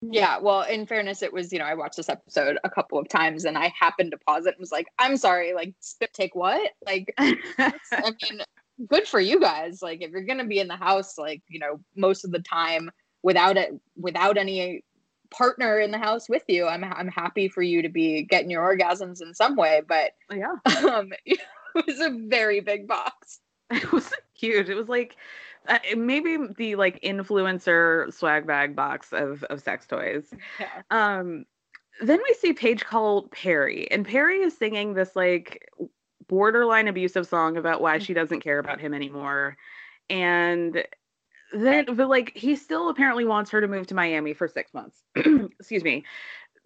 Yeah, 0.02 0.38
well, 0.38 0.62
in 0.62 0.86
fairness, 0.86 1.24
it 1.24 1.34
was, 1.34 1.52
you 1.52 1.58
know, 1.58 1.66
I 1.66 1.74
watched 1.74 1.98
this 1.98 2.10
episode 2.10 2.60
a 2.64 2.70
couple 2.70 3.00
of 3.00 3.10
times 3.10 3.45
and 3.45 3.58
I 3.58 3.74
happened 3.80 4.12
to 4.12 4.18
pause 4.18 4.45
it 4.45 4.54
and 4.54 4.60
was 4.60 4.72
like, 4.72 4.88
I'm 5.00 5.18
sorry, 5.18 5.54
like, 5.54 5.74
spit 5.80 6.14
take 6.14 6.36
what? 6.36 6.72
Like, 6.86 7.14
I 7.18 7.74
mean, 7.91 8.41
good 8.88 9.08
for 9.08 9.20
you 9.20 9.39
guys. 9.39 9.82
Like, 9.82 10.02
if 10.02 10.12
you're 10.12 10.26
going 10.26 10.38
to 10.38 10.45
be 10.45 10.60
in 10.60 10.68
the 10.68 10.76
house, 10.76 11.18
like, 11.18 11.41
you 11.48 11.60
know, 11.60 11.80
most 11.95 12.26
of 12.26 12.32
the 12.32 12.41
time 12.41 12.91
without 13.24 13.58
it, 13.58 13.72
without 13.95 14.38
any 14.38 14.84
partner 15.32 15.80
in 15.80 15.89
the 15.89 15.98
house 15.98 16.30
with 16.30 16.43
you, 16.48 16.68
I'm, 16.68 16.84
I'm 16.84 17.08
happy 17.08 17.48
for 17.48 17.64
you 17.64 17.82
to 17.82 17.89
be 17.89 18.22
getting 18.22 18.52
your 18.52 18.64
orgasms 18.64 19.22
in 19.24 19.34
some 19.34 19.56
way. 19.56 19.82
But 19.88 20.12
yeah, 20.32 20.56
um, 20.88 21.12
it 21.26 21.39
was 21.74 22.00
a 22.00 22.12
very 22.12 22.60
big 22.60 22.88
box. 22.88 23.39
It 23.72 23.91
was 23.91 24.14
huge. 24.36 24.70
It 24.70 24.76
was 24.76 24.88
like 24.88 25.16
uh, 25.68 25.80
maybe 25.95 26.38
the 26.57 26.76
like 26.76 27.01
influencer 27.01 28.13
swag 28.13 28.47
bag 28.47 28.76
box 28.76 29.11
of 29.11 29.43
of 29.45 29.61
sex 29.61 29.86
toys. 29.88 30.34
Yeah. 30.59 30.82
Um, 30.91 31.45
then 32.01 32.20
we 32.28 32.34
see 32.36 32.53
Paige 32.53 32.86
call 32.86 33.28
Perry, 33.30 33.89
and 33.91 34.05
Perry 34.05 34.41
is 34.41 34.55
singing 34.55 34.93
this 34.93 35.15
like 35.15 35.70
borderline 36.28 36.88
abusive 36.88 37.28
song 37.28 37.57
about 37.57 37.82
why 37.82 37.99
she 37.99 38.13
doesn't 38.13 38.41
care 38.41 38.59
about 38.59 38.80
him 38.80 38.93
anymore. 38.93 39.57
And 40.09 40.84
then, 41.53 41.86
but 41.95 42.09
like, 42.09 42.36
he 42.36 42.55
still 42.55 42.89
apparently 42.89 43.26
wants 43.26 43.51
her 43.51 43.61
to 43.61 43.68
move 43.68 43.88
to 43.88 43.95
Miami 43.95 44.34
for 44.34 44.47
six 44.47 44.74
months. 44.74 45.03
Excuse 45.15 45.84
me. 45.84 46.05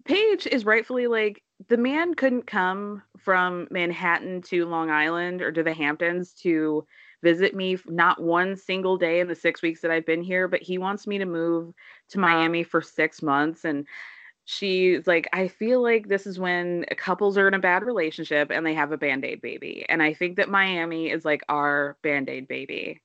Paige 0.04 0.46
is 0.46 0.64
rightfully 0.64 1.06
like, 1.06 1.42
the 1.68 1.76
man 1.76 2.14
couldn't 2.14 2.46
come 2.46 3.02
from 3.18 3.68
Manhattan 3.70 4.42
to 4.42 4.66
Long 4.66 4.90
Island 4.90 5.42
or 5.42 5.52
to 5.52 5.62
the 5.62 5.72
Hamptons 5.72 6.32
to 6.42 6.84
visit 7.22 7.54
me 7.54 7.78
not 7.86 8.22
one 8.22 8.56
single 8.56 8.96
day 8.96 9.20
in 9.20 9.28
the 9.28 9.34
six 9.34 9.62
weeks 9.62 9.80
that 9.80 9.90
I've 9.90 10.06
been 10.06 10.22
here, 10.22 10.48
but 10.48 10.62
he 10.62 10.78
wants 10.78 11.06
me 11.06 11.18
to 11.18 11.24
move 11.24 11.74
to 12.10 12.18
Miami 12.18 12.64
for 12.64 12.82
six 12.82 13.22
months. 13.22 13.64
And 13.64 13.86
she's 14.44 15.06
like, 15.06 15.28
I 15.32 15.48
feel 15.48 15.82
like 15.82 16.08
this 16.08 16.26
is 16.26 16.38
when 16.38 16.84
couples 16.96 17.38
are 17.38 17.48
in 17.48 17.54
a 17.54 17.58
bad 17.58 17.84
relationship 17.84 18.50
and 18.50 18.66
they 18.66 18.74
have 18.74 18.92
a 18.92 18.98
band 18.98 19.24
aid 19.24 19.40
baby. 19.40 19.86
And 19.88 20.02
I 20.02 20.14
think 20.14 20.36
that 20.36 20.48
Miami 20.48 21.10
is 21.10 21.24
like 21.24 21.42
our 21.48 21.96
band 22.02 22.28
aid 22.28 22.48
baby 22.48 23.00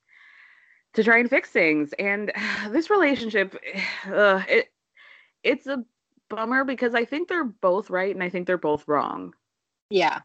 to 0.93 1.03
try 1.03 1.20
and 1.20 1.30
fix 1.30 1.49
things. 1.49 1.93
And 1.99 2.32
this 2.70 2.89
relationship, 2.89 3.55
uh, 4.11 4.41
it 4.47 4.68
it's 5.43 5.68
a 5.68 5.84
bummer 6.30 6.65
because 6.65 6.93
I 6.93 7.05
think 7.05 7.30
they're 7.30 7.43
both 7.43 7.89
right 7.89 8.13
and 8.13 8.24
I 8.24 8.30
think 8.30 8.47
they're 8.47 8.57
both 8.57 8.88
wrong. 8.88 9.34
Yeah. 9.89 10.22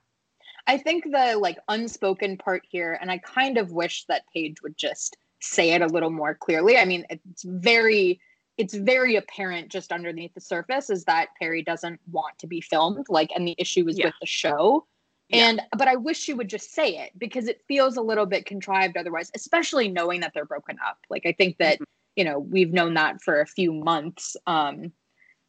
I 0.66 0.78
think 0.78 1.04
the 1.04 1.36
like 1.38 1.58
unspoken 1.68 2.36
part 2.36 2.62
here, 2.68 2.98
and 3.00 3.10
I 3.10 3.18
kind 3.18 3.58
of 3.58 3.72
wish 3.72 4.04
that 4.06 4.22
Paige 4.32 4.62
would 4.62 4.76
just 4.76 5.16
say 5.40 5.72
it 5.72 5.82
a 5.82 5.86
little 5.86 6.10
more 6.10 6.34
clearly. 6.34 6.78
I 6.78 6.84
mean, 6.84 7.04
it's 7.10 7.42
very 7.42 8.20
it's 8.58 8.74
very 8.74 9.16
apparent 9.16 9.70
just 9.70 9.92
underneath 9.92 10.34
the 10.34 10.40
surface 10.40 10.90
is 10.90 11.04
that 11.04 11.28
Perry 11.38 11.62
doesn't 11.62 11.98
want 12.10 12.38
to 12.38 12.46
be 12.46 12.60
filmed, 12.60 13.06
like, 13.08 13.30
and 13.34 13.48
the 13.48 13.54
issue 13.58 13.88
is 13.88 13.98
Yeah. 13.98 14.06
with 14.06 14.14
the 14.20 14.26
show. 14.26 14.86
Yeah. 15.28 15.48
And 15.48 15.62
but 15.76 15.88
I 15.88 15.96
wish 15.96 16.18
she 16.18 16.34
would 16.34 16.48
just 16.48 16.72
say 16.72 16.98
it 16.98 17.18
because 17.18 17.48
it 17.48 17.62
feels 17.66 17.96
a 17.96 18.02
little 18.02 18.26
bit 18.26 18.44
contrived 18.44 18.96
otherwise, 18.96 19.30
especially 19.34 19.88
knowing 19.88 20.20
that 20.20 20.32
they're 20.34 20.44
broken 20.44 20.76
up. 20.86 20.98
Like 21.08 21.24
I 21.24 21.32
think 21.32 21.56
that, 21.58 21.78
you 22.16 22.24
know, 22.24 22.38
we've 22.38 22.72
known 22.72 22.94
that 22.94 23.22
for 23.22 23.40
a 23.40 23.46
few 23.46 23.72
months. 23.72 24.36
Um, 24.46 24.92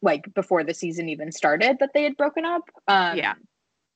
like 0.00 0.32
before 0.34 0.62
the 0.64 0.74
season 0.74 1.08
even 1.08 1.32
started 1.32 1.78
that 1.80 1.90
they 1.94 2.02
had 2.02 2.16
broken 2.16 2.44
up. 2.44 2.68
Um, 2.88 3.16
Yeah. 3.16 3.34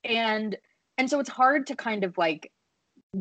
and 0.04 0.56
and 0.98 1.08
so 1.08 1.18
it's 1.20 1.30
hard 1.30 1.66
to 1.68 1.76
kind 1.76 2.04
of 2.04 2.18
like 2.18 2.52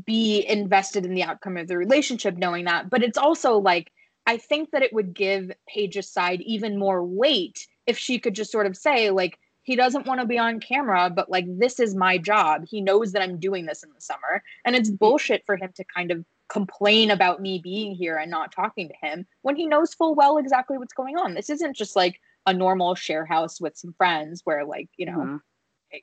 be 0.05 0.45
invested 0.47 1.05
in 1.05 1.13
the 1.13 1.23
outcome 1.23 1.55
of 1.55 1.67
the 1.67 1.77
relationship 1.77 2.35
knowing 2.35 2.65
that 2.65 2.89
but 2.89 3.03
it's 3.03 3.17
also 3.17 3.57
like 3.57 3.91
i 4.25 4.35
think 4.35 4.71
that 4.71 4.83
it 4.83 4.91
would 4.91 5.13
give 5.13 5.49
paige's 5.69 6.09
side 6.09 6.41
even 6.41 6.77
more 6.77 7.05
weight 7.05 7.65
if 7.85 7.97
she 7.97 8.19
could 8.19 8.35
just 8.35 8.51
sort 8.51 8.65
of 8.65 8.75
say 8.75 9.11
like 9.11 9.39
he 9.63 9.75
doesn't 9.75 10.05
want 10.05 10.21
to 10.21 10.25
be 10.27 10.37
on 10.39 10.59
camera 10.59 11.09
but 11.09 11.29
like 11.29 11.45
this 11.59 11.77
is 11.79 11.93
my 11.93 12.17
job. 12.17 12.63
He 12.65 12.79
knows 12.79 13.11
that 13.11 13.21
i'm 13.21 13.37
doing 13.37 13.65
this 13.65 13.83
in 13.83 13.89
the 13.93 13.99
summer. 13.99 14.41
And 14.63 14.77
it's 14.77 14.89
bullshit 14.89 15.43
for 15.45 15.57
him 15.57 15.71
to 15.75 15.83
kind 15.83 16.09
of 16.09 16.23
complain 16.47 17.11
about 17.11 17.41
me 17.41 17.59
being 17.61 17.93
here 17.93 18.15
and 18.15 18.31
not 18.31 18.53
talking 18.53 18.87
to 18.87 18.95
him 19.05 19.25
when 19.41 19.57
he 19.57 19.67
knows 19.67 19.93
full 19.93 20.15
well 20.15 20.37
exactly 20.37 20.77
what's 20.77 20.93
going 20.93 21.17
on. 21.17 21.33
This 21.33 21.49
isn't 21.49 21.75
just 21.75 21.97
like 21.97 22.21
a 22.45 22.53
normal 22.53 22.95
share 22.95 23.25
house 23.25 23.59
with 23.59 23.75
some 23.75 23.91
friends 23.97 24.41
where 24.45 24.63
like 24.65 24.87
you 24.95 25.05
know 25.05 25.17
Mhm. 25.17 25.41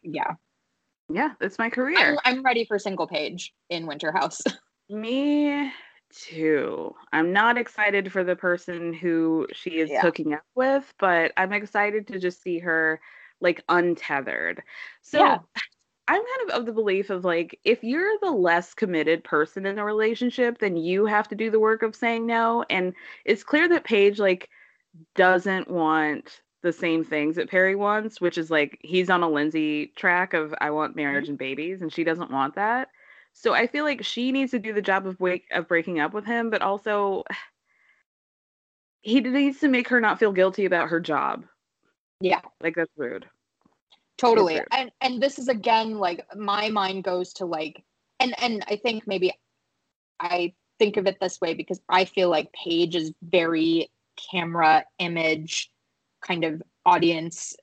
yeah 0.03 0.35
Yeah, 1.09 1.33
it's 1.41 1.59
my 1.59 1.71
career. 1.71 2.19
I'm, 2.25 2.37
I'm 2.37 2.43
ready 2.43 2.65
for 2.65 2.79
single 2.79 3.07
Paige 3.07 3.55
in 3.69 3.87
winter 3.87 4.13
house 4.13 4.43
Me 4.91 5.73
too. 6.11 6.95
I'm 7.13 7.33
not 7.33 7.59
excited 7.59 8.13
for 8.13 8.23
the 8.23 8.37
person 8.37 8.93
who 8.93 9.47
she 9.53 9.79
is 9.79 9.91
Yeah. 9.91 10.03
hooking 10.03 10.35
up 10.35 10.45
with, 10.55 10.93
but 10.99 11.33
I'm 11.37 11.53
excited 11.53 12.07
to 12.09 12.19
just 12.19 12.43
see 12.43 12.59
her 12.59 13.01
like 13.41 13.63
untethered. 13.69 14.63
So 15.03 15.21
Yeah. 15.21 15.39
I'm 16.07 16.21
kind 16.21 16.51
of 16.51 16.57
of 16.61 16.67
the 16.67 16.73
belief 16.73 17.09
of 17.09 17.25
like 17.25 17.59
if 17.65 17.83
you're 17.83 18.19
the 18.21 18.31
less 18.31 18.75
committed 18.75 19.25
person 19.25 19.65
in 19.65 19.79
a 19.79 19.85
relationship, 19.85 20.59
then 20.59 20.77
you 20.77 21.07
have 21.07 21.29
to 21.29 21.35
do 21.35 21.51
the 21.51 21.61
work 21.61 21.83
of 21.83 21.97
saying 21.97 22.27
no. 22.27 22.65
And 22.69 22.93
it's 23.25 23.43
clear 23.43 23.69
that 23.71 23.85
Paige 23.85 24.19
like 24.21 24.51
doesn't 25.15 25.69
want 25.71 26.43
the 26.65 26.73
same 26.73 27.05
things 27.05 27.37
that 27.37 27.51
Perry 27.51 27.77
wants, 27.77 28.21
which 28.21 28.39
is 28.39 28.51
like 28.51 28.79
he's 28.83 29.11
on 29.11 29.23
a 29.23 29.29
Lindsay 29.29 29.93
track 29.95 30.35
of 30.35 30.55
I 30.61 30.71
want 30.71 30.97
marriage 30.97 31.25
mm-hmm. 31.25 31.33
and 31.33 31.39
babies, 31.39 31.83
and 31.83 31.93
she 31.93 32.03
doesn't 32.03 32.31
want 32.33 32.57
that. 32.57 32.89
So 33.35 33.53
I 33.53 33.67
feel 33.67 33.85
like 33.85 34.03
she 34.05 34.33
needs 34.33 34.51
to 34.53 34.59
do 34.59 34.73
the 34.73 34.83
job 34.83 35.07
of 35.07 35.21
wake 35.21 35.45
of 35.53 35.69
breaking 35.69 36.01
up 36.01 36.15
with 36.15 36.25
him, 36.25 36.51
but 36.51 36.63
also 36.63 37.23
he 39.03 39.21
needs 39.21 39.61
to 39.61 39.69
make 39.69 39.89
her 39.89 40.01
not 40.01 40.19
feel 40.19 40.33
guilty 40.33 40.65
about 40.65 40.89
her 40.89 41.01
job. 41.01 41.45
yeah 42.21 42.41
Like 42.61 42.75
that's 42.75 42.91
rude. 42.97 43.27
totally 44.17 44.57
rude. 44.57 44.69
and 44.73 44.91
and 45.03 45.23
this 45.23 45.39
is 45.39 45.49
again 45.49 45.99
like 45.99 46.25
my 46.35 46.71
mind 46.71 47.05
goes 47.05 47.35
to 47.35 47.45
like 47.45 47.85
and 48.21 48.35
and 48.41 48.65
i 48.69 48.77
think 48.77 49.07
maybe 49.07 49.33
i 50.21 50.55
think 50.79 50.97
of 50.97 51.07
it 51.07 51.19
this 51.21 51.41
way 51.41 51.53
because 51.53 51.81
i 51.91 52.05
feel 52.05 52.31
like 52.31 52.51
paige 52.53 52.97
is 52.97 53.13
very 53.23 53.91
camera 54.17 54.85
image 54.99 55.71
kind 56.27 56.45
of 56.45 56.63
audience 56.87 57.55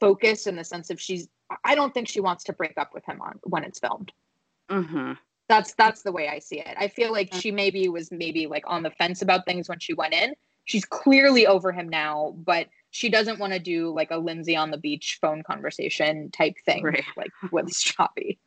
focus 0.00 0.46
in 0.46 0.56
the 0.56 0.64
sense 0.64 0.90
of 0.90 1.00
she's 1.00 1.28
i 1.64 1.74
don't 1.74 1.92
think 1.94 2.08
she 2.08 2.20
wants 2.20 2.44
to 2.44 2.52
break 2.52 2.74
up 2.76 2.90
with 2.94 3.04
him 3.04 3.20
on 3.20 3.38
when 3.44 3.64
it's 3.64 3.78
filmed 3.78 4.12
Mm-hmm. 4.70 5.12
that's 5.48 5.74
that's 5.74 6.02
the 6.02 6.12
way 6.12 6.28
i 6.28 6.38
see 6.38 6.58
it 6.58 6.74
i 6.78 6.88
feel 6.88 7.12
like 7.12 7.32
she 7.34 7.50
maybe 7.50 7.88
was 7.88 8.10
maybe 8.10 8.46
like 8.46 8.64
on 8.66 8.82
the 8.82 8.90
fence 8.90 9.20
about 9.20 9.44
things 9.44 9.68
when 9.68 9.78
she 9.78 9.92
went 9.92 10.14
in 10.14 10.34
she's 10.64 10.84
clearly 10.86 11.46
over 11.46 11.70
him 11.70 11.88
now 11.88 12.34
but 12.44 12.66
she 12.90 13.08
doesn't 13.10 13.38
want 13.38 13.52
to 13.52 13.58
do 13.58 13.90
like 13.92 14.10
a 14.10 14.16
lindsay 14.16 14.56
on 14.56 14.70
the 14.70 14.78
beach 14.78 15.18
phone 15.20 15.42
conversation 15.42 16.30
type 16.30 16.54
thing 16.64 16.82
Right. 16.84 17.04
like 17.16 17.30
with 17.52 17.66
Stravy. 17.70 18.38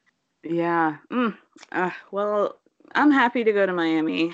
Yeah. 0.44 0.98
Mm. 1.12 1.38
Uh, 1.72 1.92
well, 2.12 2.58
I'm 2.96 3.12
happy 3.12 3.44
to 3.44 3.52
go 3.52 3.66
to 3.66 3.74
Miami. 3.74 4.32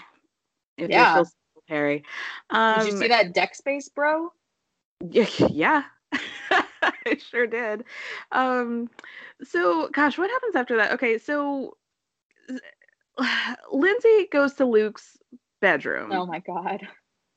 If 0.78 0.90
Yeah. 0.92 1.24
Perry. 1.68 2.04
Um, 2.50 2.80
did 2.80 2.92
you 2.94 2.98
see 3.00 3.08
that 3.08 3.34
deck 3.34 3.56
space 3.56 3.90
bro 3.90 4.32
Yeah. 5.52 5.84
I 6.52 7.18
sure 7.18 7.48
did. 7.48 7.84
Um, 8.32 8.90
so 9.44 9.90
gosh, 9.90 10.18
what 10.18 10.30
happens 10.30 10.56
after 10.56 10.78
that? 10.78 10.92
Okay, 10.94 11.18
so 11.18 11.78
Lindsay 13.72 14.28
goes 14.32 14.54
to 14.56 14.66
Luke's 14.66 15.18
bedroom. 15.62 16.12
oh 16.12 16.26
my 16.26 16.40
god 16.40 16.86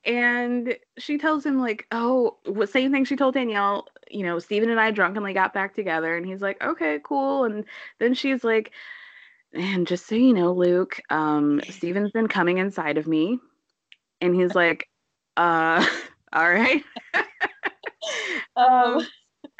and 0.03 0.75
she 0.97 1.17
tells 1.17 1.45
him 1.45 1.59
like 1.59 1.85
oh 1.91 2.37
same 2.65 2.91
thing 2.91 3.05
she 3.05 3.15
told 3.15 3.33
danielle 3.33 3.87
you 4.09 4.23
know 4.23 4.39
Stephen 4.39 4.69
and 4.69 4.79
i 4.79 4.91
drunkenly 4.91 5.33
got 5.33 5.53
back 5.53 5.75
together 5.75 6.15
and 6.15 6.25
he's 6.25 6.41
like 6.41 6.61
okay 6.63 6.99
cool 7.03 7.43
and 7.43 7.65
then 7.99 8.13
she's 8.13 8.43
like 8.43 8.71
and 9.53 9.87
just 9.87 10.07
so 10.07 10.15
you 10.15 10.33
know 10.33 10.53
luke 10.53 11.01
um 11.09 11.61
stephen's 11.69 12.11
been 12.11 12.27
coming 12.27 12.57
inside 12.57 12.97
of 12.97 13.07
me 13.07 13.39
and 14.21 14.35
he's 14.35 14.55
like 14.55 14.87
uh 15.35 15.85
all 16.33 16.49
right 16.49 16.83
um 18.55 19.05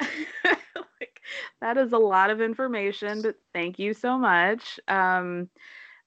like 0.00 1.20
that 1.60 1.76
is 1.76 1.92
a 1.92 1.98
lot 1.98 2.30
of 2.30 2.40
information 2.40 3.22
but 3.22 3.36
thank 3.52 3.78
you 3.78 3.92
so 3.94 4.18
much 4.18 4.78
um 4.88 5.48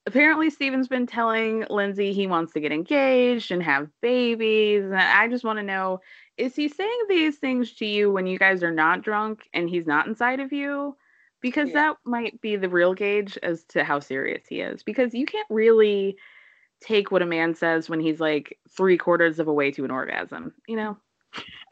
apparently 0.06 0.50
Stephen's 0.50 0.88
been 0.88 1.06
telling 1.06 1.66
Lindsay 1.70 2.14
he 2.14 2.28
wants 2.28 2.54
to 2.54 2.60
get 2.60 2.72
engaged 2.72 3.52
and 3.52 3.62
have 3.62 3.90
babies. 4.02 4.84
And 4.84 4.96
I 4.96 5.28
just 5.28 5.44
want 5.44 5.60
to 5.60 5.64
know 5.64 6.00
is 6.38 6.56
he 6.56 6.68
saying 6.68 7.00
these 7.08 7.38
things 7.38 7.74
to 7.76 7.86
you 7.86 8.12
when 8.12 8.26
you 8.26 8.40
guys 8.40 8.64
are 8.64 8.72
not 8.72 9.04
drunk 9.04 9.48
and 9.54 9.70
he's 9.70 9.86
not 9.86 10.08
inside 10.08 10.40
of 10.40 10.52
you? 10.52 10.96
Because 11.42 11.70
Yeah. 11.70 11.74
that 11.74 11.98
might 12.06 12.42
be 12.42 12.56
the 12.56 12.70
real 12.70 12.94
gauge 12.94 13.38
as 13.44 13.64
to 13.66 13.84
how 13.84 14.00
serious 14.00 14.48
he 14.48 14.62
is. 14.62 14.84
Because 14.84 15.14
you 15.14 15.26
can't 15.26 15.48
really 15.50 16.18
take 16.82 17.12
what 17.12 17.22
a 17.22 17.26
man 17.26 17.56
says 17.56 17.90
when 17.90 18.00
he's 18.00 18.20
like 18.20 18.58
three 18.76 18.98
quarters 18.98 19.40
of 19.40 19.48
a 19.48 19.54
way 19.54 19.72
to 19.72 19.86
an 19.86 19.92
orgasm, 19.92 20.54
you 20.68 20.76
know? 20.76 20.98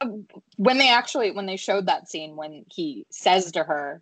Um, 0.01 0.25
when 0.55 0.77
they 0.77 0.89
actually 0.89 1.31
when 1.31 1.45
they 1.45 1.57
showed 1.57 1.87
that 1.87 2.09
scene 2.09 2.37
when 2.37 2.63
he 2.71 3.05
says 3.11 3.51
to 3.51 3.63
her 3.63 4.01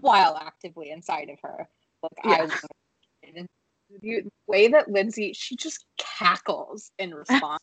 while 0.00 0.36
actively 0.36 0.90
inside 0.90 1.30
of 1.30 1.38
her 1.42 1.66
like 2.02 2.12
Yeah. 2.24 2.46
i 2.52 2.58
the 4.02 4.22
way 4.46 4.68
that 4.68 4.90
lindsay 4.90 5.32
she 5.32 5.56
just 5.56 5.84
cackles 5.96 6.90
in 6.98 7.14
response. 7.14 7.62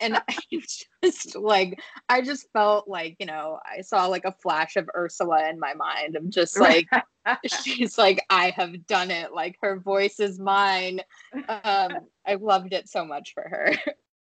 And 0.00 0.16
I 0.16 0.36
just 0.50 1.36
like 1.36 1.78
i 2.08 2.22
just 2.22 2.48
felt 2.52 2.88
like 2.88 3.14
you 3.20 3.26
know 3.26 3.60
i 3.64 3.82
saw 3.82 4.06
like 4.06 4.24
a 4.24 4.32
flash 4.32 4.74
of 4.76 4.88
ursula 4.96 5.48
in 5.48 5.60
my 5.60 5.74
mind 5.74 6.16
of 6.16 6.28
just 6.28 6.58
like 6.58 6.88
she's 7.62 7.98
like 7.98 8.24
i 8.28 8.50
have 8.50 8.86
done 8.86 9.10
it. 9.10 9.32
Like 9.32 9.56
her 9.62 9.78
voice 9.78 10.18
is 10.18 10.40
mine. 10.40 11.00
Um 11.48 11.92
i 12.26 12.34
loved 12.40 12.72
it 12.72 12.88
so 12.88 13.04
much 13.04 13.32
for 13.34 13.42
her. 13.42 13.74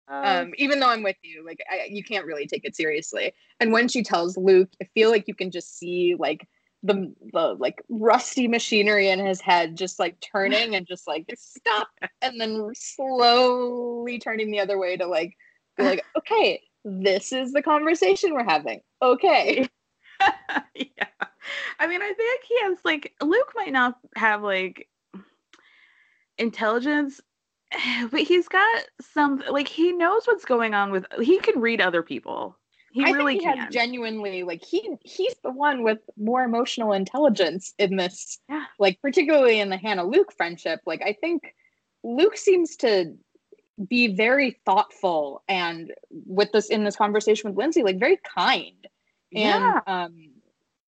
Um 0.08 0.52
even 0.56 0.80
though 0.80 0.88
i'm 0.88 1.02
with 1.02 1.18
you 1.22 1.44
like 1.44 1.60
I, 1.70 1.86
you 1.88 2.02
can't 2.02 2.26
really 2.26 2.46
take 2.46 2.64
it 2.64 2.74
seriously. 2.74 3.32
And 3.60 3.72
when 3.72 3.88
she 3.88 4.02
tells 4.02 4.36
luke 4.36 4.70
i 4.82 4.88
feel 4.94 5.10
like 5.10 5.28
you 5.28 5.34
can 5.34 5.50
just 5.50 5.78
see 5.78 6.16
like 6.18 6.48
the 6.82 7.12
the 7.32 7.56
like 7.58 7.82
rusty 7.88 8.46
machinery 8.46 9.08
in 9.08 9.18
his 9.18 9.40
head 9.40 9.76
just 9.76 9.98
like 9.98 10.18
turning 10.20 10.76
and 10.76 10.86
just 10.86 11.08
like 11.08 11.28
stop 11.36 11.88
and 12.22 12.40
then 12.40 12.70
slowly 12.74 14.18
turning 14.18 14.50
the 14.50 14.60
other 14.60 14.78
way 14.78 14.96
to 14.96 15.06
like 15.06 15.36
be 15.76 15.82
like 15.82 16.04
okay 16.16 16.62
this 16.84 17.32
is 17.32 17.52
the 17.52 17.62
conversation 17.62 18.32
we're 18.32 18.44
having 18.44 18.80
okay 19.02 19.68
yeah. 20.74 21.06
I 21.78 21.86
mean, 21.86 22.02
I 22.02 22.12
think 22.12 22.44
he 22.48 22.60
has 22.62 22.78
like 22.84 23.14
Luke 23.22 23.52
might 23.54 23.72
not 23.72 23.98
have 24.16 24.42
like 24.42 24.88
intelligence, 26.36 27.20
but 28.10 28.20
he's 28.20 28.48
got 28.48 28.84
some 29.00 29.42
like 29.50 29.68
he 29.68 29.92
knows 29.92 30.26
what's 30.26 30.44
going 30.44 30.74
on 30.74 30.90
with 30.90 31.06
he 31.20 31.38
can 31.38 31.60
read 31.60 31.80
other 31.80 32.02
people. 32.02 32.56
He 32.90 33.04
I 33.04 33.10
really 33.10 33.34
think 33.34 33.42
he 33.42 33.46
can. 33.48 33.58
has 33.58 33.72
genuinely 33.74 34.42
like 34.42 34.64
he 34.64 34.96
he's 35.02 35.34
the 35.42 35.50
one 35.50 35.82
with 35.82 35.98
more 36.16 36.42
emotional 36.42 36.92
intelligence 36.92 37.74
in 37.78 37.96
this 37.96 38.38
Yeah. 38.48 38.64
like 38.78 39.00
particularly 39.02 39.60
in 39.60 39.68
the 39.68 39.76
Hannah 39.76 40.04
Luke 40.04 40.32
friendship 40.36 40.80
like 40.86 41.02
I 41.04 41.12
think 41.12 41.54
Luke 42.02 42.36
seems 42.36 42.76
to 42.76 43.14
be 43.88 44.08
very 44.14 44.58
thoughtful 44.64 45.42
and 45.48 45.92
with 46.10 46.50
this 46.52 46.68
in 46.70 46.84
this 46.84 46.96
conversation 46.96 47.50
with 47.50 47.58
Lindsay 47.58 47.82
like 47.82 47.98
very 48.00 48.18
kind 48.36 48.86
and 49.34 49.62
Yeah. 49.62 49.80
um 49.86 50.30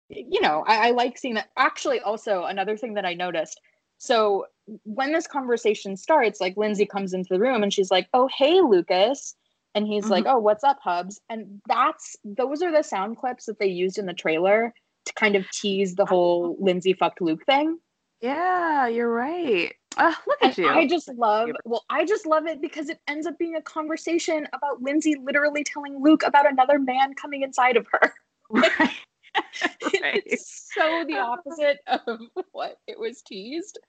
you 0.09 0.39
know 0.41 0.63
I, 0.67 0.89
I 0.89 0.91
like 0.91 1.17
seeing 1.17 1.33
that 1.33 1.49
actually 1.57 1.99
also 1.99 2.43
another 2.43 2.77
thing 2.77 2.93
that 2.93 3.05
I 3.05 3.13
noticed 3.13 3.59
so 3.97 4.45
when 4.83 5.11
this 5.13 5.27
conversation 5.27 5.97
starts 5.97 6.39
like 6.39 6.55
Lindsay 6.55 6.85
comes 6.85 7.13
into 7.13 7.29
the 7.33 7.39
room 7.39 7.63
and 7.63 7.73
she's 7.73 7.89
like 7.91 8.07
oh 8.13 8.29
hey 8.37 8.61
Lucas 8.61 9.35
and 9.77 9.87
he's 9.87 10.09
like 10.09 10.25
oh 10.25 10.39
what's 10.39 10.63
up 10.63 10.79
hubs 10.81 11.21
and 11.29 11.61
that's 11.67 12.15
those 12.25 12.63
are 12.63 12.71
the 12.71 12.81
sound 12.83 13.15
clips 13.15 13.45
that 13.45 13.59
they 13.59 13.67
used 13.67 13.99
in 13.99 14.07
the 14.07 14.13
trailer 14.13 14.73
to 15.05 15.13
kind 15.13 15.35
of 15.35 15.49
tease 15.51 15.95
the 15.95 16.05
whole 16.05 16.57
lindsay 16.59 16.93
fucked 16.93 17.21
luke 17.21 17.45
thing 17.45 17.77
Yeah, 18.21 18.87
you're 18.87 19.11
right. 19.11 19.73
Uh, 19.95 20.13
look 20.27 20.37
and 20.41 20.51
at 20.51 20.57
you. 20.57 20.67
i 20.67 20.85
just 20.87 21.07
love 21.13 21.49
well 21.65 21.83
i 21.89 22.05
just 22.05 22.25
love 22.25 22.45
it 22.45 22.61
because 22.61 22.89
it 22.89 22.99
ends 23.07 23.25
up 23.25 23.37
being 23.37 23.55
a 23.55 23.61
conversation 23.61 24.47
about 24.53 24.81
lindsay 24.81 25.15
literally 25.23 25.63
telling 25.63 26.01
luke 26.03 26.23
about 26.23 26.49
another 26.49 26.77
man 26.77 27.13
coming 27.15 27.41
inside 27.41 27.77
of 27.77 27.87
her 27.91 28.13
right. 28.51 28.91
it's 29.81 30.71
so 30.73 31.03
the 31.07 31.17
opposite 31.17 31.79
of 31.87 32.19
what 32.51 32.77
it 32.87 32.99
was 32.99 33.21
teased 33.23 33.79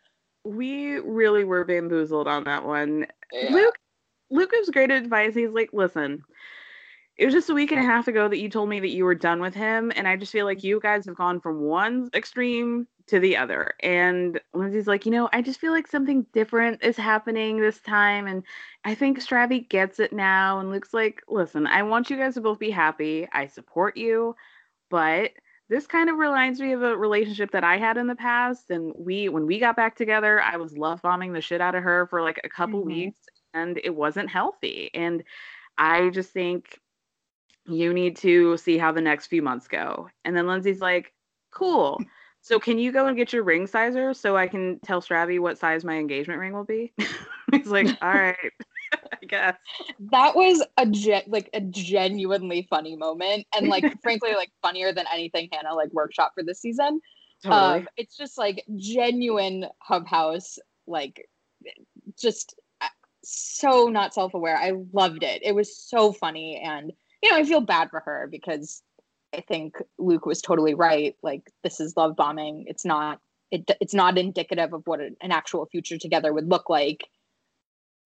we 0.45 0.99
really 1.01 1.45
were 1.45 1.65
bamboozled 1.65 2.27
on 2.27 2.45
that 2.45 2.65
one. 2.65 3.07
Yeah. 3.33 3.53
Luke 3.53 3.79
Luke 4.31 4.51
gives 4.51 4.71
great 4.71 4.91
advice. 4.91 5.35
He's 5.35 5.51
like, 5.51 5.71
listen, 5.73 6.23
it 7.19 7.25
was 7.25 7.35
just 7.35 7.51
a 7.51 7.55
week 7.55 7.73
and 7.73 7.81
a 7.81 7.85
half 7.85 8.07
ago 8.07 8.29
that 8.29 8.39
you 8.39 8.49
told 8.49 8.69
me 8.69 8.79
that 8.79 8.91
you 8.91 9.05
were 9.05 9.15
done 9.15 9.41
with 9.41 9.55
him 9.55 9.93
and 9.97 10.07
i 10.09 10.17
just 10.17 10.33
feel 10.33 10.47
like 10.47 10.63
you 10.63 10.81
guys 10.81 11.05
have 11.05 11.17
gone 11.17 11.41
from 11.41 11.61
one 11.61 12.09
extreme 12.15 12.87
to 13.07 13.19
the 13.19 13.37
other 13.37 13.75
and 13.83 14.41
lindsay's 14.55 14.87
like 14.87 15.05
you 15.05 15.13
know 15.13 15.29
i 15.33 15.43
just 15.43 15.61
feel 15.61 15.73
like 15.73 15.87
something 15.87 16.25
different 16.33 16.83
is 16.83 16.97
happening 16.97 17.61
this 17.61 17.81
time 17.81 18.27
and 18.27 18.45
i 18.85 18.95
think 18.95 19.19
stravy 19.19 19.69
gets 19.69 19.99
it 19.99 20.13
now 20.13 20.61
and 20.61 20.71
luke's 20.71 20.95
like 20.95 21.23
listen 21.29 21.67
i 21.67 21.83
want 21.83 22.09
you 22.09 22.17
guys 22.17 22.35
to 22.35 22.41
both 22.41 22.59
be 22.59 22.71
happy 22.71 23.27
i 23.33 23.47
support 23.47 23.97
you 23.97 24.35
but 24.91 25.33
this 25.71 25.87
kind 25.87 26.09
of 26.09 26.17
reminds 26.17 26.61
me 26.61 26.73
of 26.73 26.83
a 26.83 26.97
relationship 26.97 27.51
that 27.51 27.63
I 27.63 27.77
had 27.77 27.99
in 27.99 28.07
the 28.07 28.15
past. 28.15 28.71
And 28.71 28.91
we, 28.97 29.29
when 29.29 29.45
we 29.45 29.59
got 29.59 29.77
back 29.77 29.97
together, 29.97 30.41
I 30.41 30.57
was 30.57 30.79
love 30.79 31.03
bombing 31.03 31.35
the 31.35 31.43
shit 31.43 31.61
out 31.61 31.75
of 31.75 31.83
her 31.83 32.07
for 32.07 32.23
like 32.23 32.41
a 32.43 32.49
couple 32.49 32.81
Mhm. 32.81 32.87
weeks 32.87 33.19
and 33.59 33.81
it 33.83 33.95
wasn't 33.95 34.31
healthy. 34.31 34.91
And 34.95 35.23
I 35.77 36.11
just 36.11 36.31
think 36.31 36.79
you 37.67 37.93
need 37.93 38.17
to 38.17 38.57
see 38.57 38.79
how 38.79 38.93
the 38.93 39.01
next 39.01 39.27
few 39.27 39.43
months 39.43 39.69
go. 39.69 40.09
And 40.25 40.37
then 40.37 40.47
Lindsay's 40.47 40.81
like, 40.81 41.13
cool. 41.51 42.01
So 42.41 42.59
can 42.59 42.79
you 42.79 42.93
go 42.93 43.07
and 43.07 43.17
get 43.17 43.33
your 43.33 43.43
ring 43.43 43.67
sizer 43.67 44.15
so 44.15 44.37
I 44.37 44.47
can 44.47 44.79
tell 44.81 45.03
Stravy 45.03 45.39
what 45.39 45.59
size 45.59 45.85
my 45.85 45.97
engagement 45.97 46.41
ring 46.41 46.53
will 46.53 46.65
be? 46.65 46.93
He's 47.53 47.67
like, 47.67 47.89
all 48.03 48.15
right, 48.15 48.37
I 48.93 49.27
guess. 49.27 49.57
that 50.11 50.35
was 50.35 50.63
a 50.79 50.87
ge- 50.87 51.27
like 51.27 51.51
a 51.53 51.61
genuinely 51.61 52.67
funny 52.71 52.97
moment 52.97 53.47
and 53.55 53.69
like 53.69 53.85
frankly 54.03 54.35
like 54.35 54.51
funnier 54.63 54.93
than 54.93 55.05
anything 55.13 55.49
hannah 55.53 55.75
like 55.75 55.93
workshop 55.93 56.33
for 56.35 56.43
this 56.43 56.61
season 56.61 57.01
Totally. 57.43 57.81
um 57.81 57.89
it's 57.97 58.17
just 58.17 58.39
like 58.39 58.65
genuine 58.77 59.67
hub 59.81 60.07
house 60.07 60.59
like 60.87 61.29
just 62.19 62.55
so 63.31 63.89
not 63.89 64.15
self-aware. 64.15 64.57
I 64.57 64.73
loved 64.93 65.23
it. 65.23 65.43
It 65.45 65.55
was 65.55 65.77
so 65.77 66.13
funny 66.13 66.61
and 66.65 66.93
you 67.23 67.31
know 67.31 67.37
i 67.37 67.45
feel 67.45 67.61
bad 67.61 67.91
for 67.91 68.01
her 68.01 68.29
because 68.31 68.83
i 69.35 69.41
think 69.41 69.75
luke 69.99 70.25
was 70.25 70.41
totally 70.41 70.75
right. 70.75 71.17
Like 71.23 71.51
this 71.63 71.81
is 71.81 71.97
love 71.97 72.17
bombing. 72.17 72.65
It's 72.67 72.85
not 72.85 73.21
it, 73.51 73.71
it's 73.81 73.95
not 73.95 74.19
indicative 74.19 74.73
of 74.73 74.87
what 74.87 75.01
an 75.01 75.17
actual 75.23 75.67
future 75.67 75.99
together 75.99 76.33
would 76.33 76.49
look 76.49 76.71
like. 76.71 77.05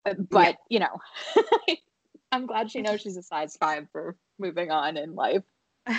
But 0.05 0.57
you 0.69 0.81
know 0.81 0.99
i'm 2.33 2.47
glad 2.47 2.71
she 2.71 2.83
knows 2.83 3.01
she's 3.01 3.17
a 3.17 3.23
size 3.23 3.57
five 3.57 3.87
for 3.93 4.17
moving 4.39 4.71
on 4.71 4.97
in 4.97 5.15
life. 5.15 5.45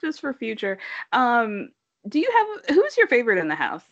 Just 0.00 0.20
for 0.20 0.32
future. 0.34 0.78
Um, 1.12 1.68
do 2.08 2.18
you 2.18 2.30
have 2.36 2.74
who's 2.74 2.96
your 2.96 3.06
favorite 3.06 3.38
in 3.38 3.48
the 3.48 3.54
house? 3.54 3.84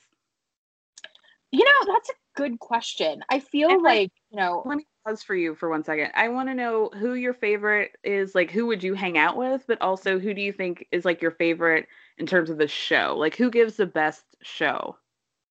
you 1.51 1.65
know 1.65 1.93
that's 1.93 2.11
a 2.11 2.13
good 2.39 2.59
question 2.59 3.23
i 3.31 3.39
feel 3.41 3.69
And, 3.71 3.83
like, 3.83 3.99
like 3.99 4.13
you 4.31 4.39
know 4.39 4.63
Let 4.65 4.79
me 4.79 4.87
pause 5.07 5.23
for 5.23 5.35
you 5.35 5.55
for 5.55 5.69
one 5.69 5.85
second. 5.85 6.11
I 6.15 6.29
want 6.29 6.49
to 6.49 6.55
know 6.55 6.91
who 6.95 7.15
your 7.15 7.35
favorite 7.35 7.93
is. 8.05 8.35
Like, 8.35 8.51
who 8.51 8.67
would 8.67 8.83
you 8.83 8.95
hang 8.95 9.17
out 9.17 9.37
with? 9.37 9.65
But 9.67 9.81
also, 9.81 10.19
who 10.19 10.35
do 10.35 10.41
you 10.41 10.53
think 10.53 10.87
is 10.93 11.05
like 11.05 11.23
your 11.23 11.31
favorite 11.33 11.87
in 12.19 12.27
terms 12.27 12.51
of 12.51 12.59
the 12.59 12.69
show? 12.69 13.17
Like, 13.19 13.37
who 13.37 13.51
gives 13.51 13.77
the 13.77 13.87
best 13.87 14.25
show? 14.43 14.97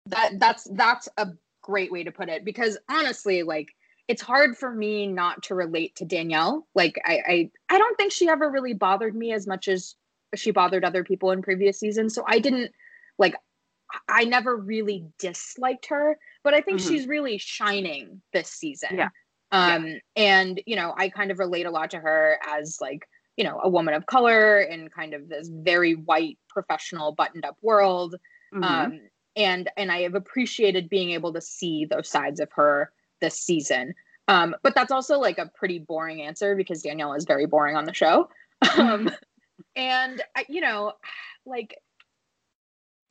that 0.07 0.39
that's 0.39 0.67
that's 0.73 1.07
a 1.17 1.27
great 1.61 1.91
way 1.91 2.03
to 2.03 2.11
put 2.11 2.29
it 2.29 2.45
because 2.45 2.77
honestly 2.89 3.43
like 3.43 3.67
it's 4.07 4.21
hard 4.21 4.57
for 4.57 4.71
me 4.73 5.05
not 5.05 5.43
to 5.43 5.53
relate 5.53 5.95
to 5.95 6.05
danielle 6.05 6.65
like 6.75 6.99
i 7.05 7.19
i, 7.27 7.51
I 7.69 7.77
don't 7.77 7.97
think 7.97 8.11
she 8.11 8.29
ever 8.29 8.49
really 8.49 8.73
bothered 8.73 9.15
me 9.15 9.33
as 9.33 9.45
much 9.45 9.67
as 9.67 9.95
she 10.35 10.51
bothered 10.51 10.85
other 10.85 11.03
people 11.03 11.31
in 11.31 11.41
previous 11.41 11.79
seasons 11.79 12.15
so 12.15 12.23
i 12.25 12.39
didn't 12.39 12.71
like 13.19 13.35
i 14.07 14.23
never 14.25 14.55
really 14.55 15.05
disliked 15.19 15.85
her 15.87 16.17
but 16.43 16.53
i 16.53 16.61
think 16.61 16.79
Mhm. 16.79 16.87
she's 16.87 17.07
really 17.07 17.37
shining 17.37 18.21
this 18.33 18.49
season 18.49 18.97
Yeah. 18.97 19.09
um 19.51 19.99
and 20.15 20.61
you 20.65 20.75
know 20.75 20.93
i 20.97 21.09
kind 21.09 21.31
of 21.31 21.39
relate 21.39 21.65
a 21.65 21.71
lot 21.71 21.89
to 21.91 21.99
her 21.99 22.37
as 22.47 22.77
like 22.81 23.07
you 23.37 23.43
know 23.43 23.59
a 23.63 23.69
woman 23.69 23.93
of 23.93 24.05
color 24.05 24.61
in 24.61 24.89
kind 24.89 25.13
of 25.13 25.29
this 25.29 25.49
very 25.49 25.93
white 25.93 26.37
professional 26.49 27.13
buttoned 27.13 27.45
up 27.45 27.57
world 27.61 28.15
Mhm. 28.53 28.63
um 28.63 28.99
and 29.35 29.69
and 29.77 29.91
i 29.91 30.01
have 30.01 30.15
appreciated 30.15 30.89
being 30.89 31.11
able 31.11 31.31
to 31.33 31.41
see 31.41 31.85
those 31.85 32.09
sides 32.09 32.39
of 32.39 32.51
her 32.51 32.91
this 33.21 33.35
season 33.35 33.93
um 34.27 34.55
but 34.63 34.75
that's 34.75 34.91
also 34.91 35.17
like 35.19 35.37
a 35.37 35.51
pretty 35.55 35.79
boring 35.79 36.21
answer 36.21 36.55
because 36.55 36.81
danielle 36.81 37.13
is 37.13 37.25
very 37.25 37.45
boring 37.45 37.75
on 37.75 37.85
the 37.85 37.93
show 37.93 38.27
um 38.77 39.09
and 39.75 40.21
I, 40.35 40.45
you 40.49 40.61
know 40.61 40.93
like 41.45 41.77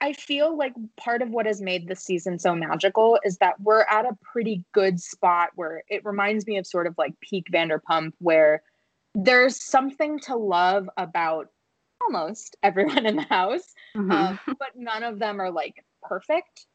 i 0.00 0.12
feel 0.12 0.56
like 0.56 0.72
part 0.96 1.22
of 1.22 1.30
what 1.30 1.46
has 1.46 1.60
made 1.60 1.88
this 1.88 2.00
season 2.04 2.38
so 2.38 2.54
magical 2.54 3.18
is 3.24 3.38
that 3.38 3.58
we're 3.60 3.82
at 3.90 4.04
a 4.04 4.16
pretty 4.22 4.64
good 4.72 5.00
spot 5.00 5.50
where 5.54 5.82
it 5.88 6.04
reminds 6.04 6.46
me 6.46 6.56
of 6.58 6.66
sort 6.66 6.86
of 6.86 6.94
like 6.98 7.18
peak 7.20 7.46
vanderpump 7.52 8.12
where 8.18 8.62
there's 9.14 9.62
something 9.64 10.18
to 10.18 10.36
love 10.36 10.88
about 10.96 11.48
almost 12.02 12.56
everyone 12.62 13.06
in 13.06 13.16
the 13.16 13.22
house 13.22 13.74
Mhm. 13.96 14.12
um, 14.12 14.40
but 14.58 14.76
none 14.76 15.02
of 15.02 15.18
them 15.18 15.40
are 15.40 15.50
like 15.50 15.82
perfect. 16.02 16.66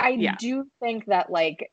I 0.00 0.10
Yeah. 0.10 0.34
do 0.40 0.66
think 0.80 1.06
that 1.06 1.30
like 1.30 1.70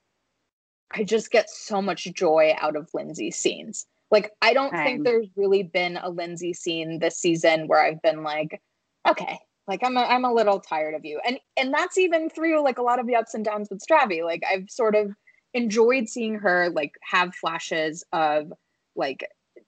I 0.91 1.03
just 1.03 1.31
get 1.31 1.49
so 1.49 1.81
much 1.81 2.03
joy 2.13 2.53
out 2.57 2.75
of 2.75 2.89
Lindsay's 2.93 3.37
scenes. 3.37 3.87
Like 4.11 4.31
I 4.41 4.53
don't 4.53 4.71
Same. 4.71 4.83
think 4.83 5.03
there's 5.03 5.27
really 5.35 5.63
been 5.63 5.97
a 5.97 6.09
Lindsay 6.09 6.53
scene 6.53 6.99
this 6.99 7.17
season 7.17 7.67
where 7.67 7.81
I've 7.83 8.01
been 8.01 8.23
like, 8.23 8.61
okay, 9.09 9.39
like 9.72 9.82
I'm 9.86 9.95
a, 9.95 10.01
I'm 10.01 10.26
a 10.26 10.34
little 10.34 10.59
tired 10.59 10.95
of 10.95 11.05
you, 11.05 11.19
and 11.26 11.39
and 11.55 11.74
that's 11.74 11.97
even 11.97 12.30
through 12.30 12.61
like 12.61 12.78
a 12.78 12.82
lot 12.82 12.99
of 12.99 13.07
the 13.07 13.15
ups 13.15 13.34
and 13.34 13.45
downs 13.45 13.69
with 13.69 13.82
Stravy. 13.82 14.24
Like 14.24 14.43
I've 14.49 14.69
sort 14.69 14.95
of 14.95 15.15
enjoyed 15.53 16.09
seeing 16.09 16.36
her 16.36 16.69
like 16.69 16.93
have 17.01 17.34
flashes 17.34 18.03
of 18.11 18.51
like 18.95 19.26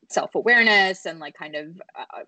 self 0.10 0.36
awareness 0.36 1.06
and 1.06 1.20
like 1.20 1.36
kind 1.36 1.56
of 1.56 1.82
uh, 1.98 2.24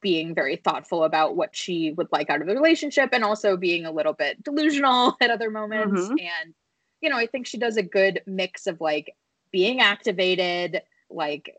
being 0.00 0.34
very 0.34 0.56
thoughtful 0.56 1.04
about 1.04 1.36
what 1.36 1.54
she 1.54 1.92
would 1.92 2.08
like 2.10 2.30
out 2.30 2.40
of 2.40 2.46
the 2.48 2.54
relationship 2.54 3.10
and 3.12 3.22
also 3.22 3.56
being 3.56 3.84
a 3.84 3.92
little 3.92 4.14
bit 4.14 4.42
delusional 4.42 5.14
at 5.20 5.30
other 5.30 5.50
moments 5.50 6.08
Mhm. 6.08 6.12
and 6.12 6.54
you 7.02 7.10
know 7.10 7.16
i 7.18 7.26
think 7.26 7.46
she 7.46 7.58
does 7.58 7.76
a 7.76 7.82
good 7.82 8.22
mix 8.26 8.66
of 8.66 8.80
like 8.80 9.14
being 9.52 9.80
activated 9.80 10.80
like 11.10 11.54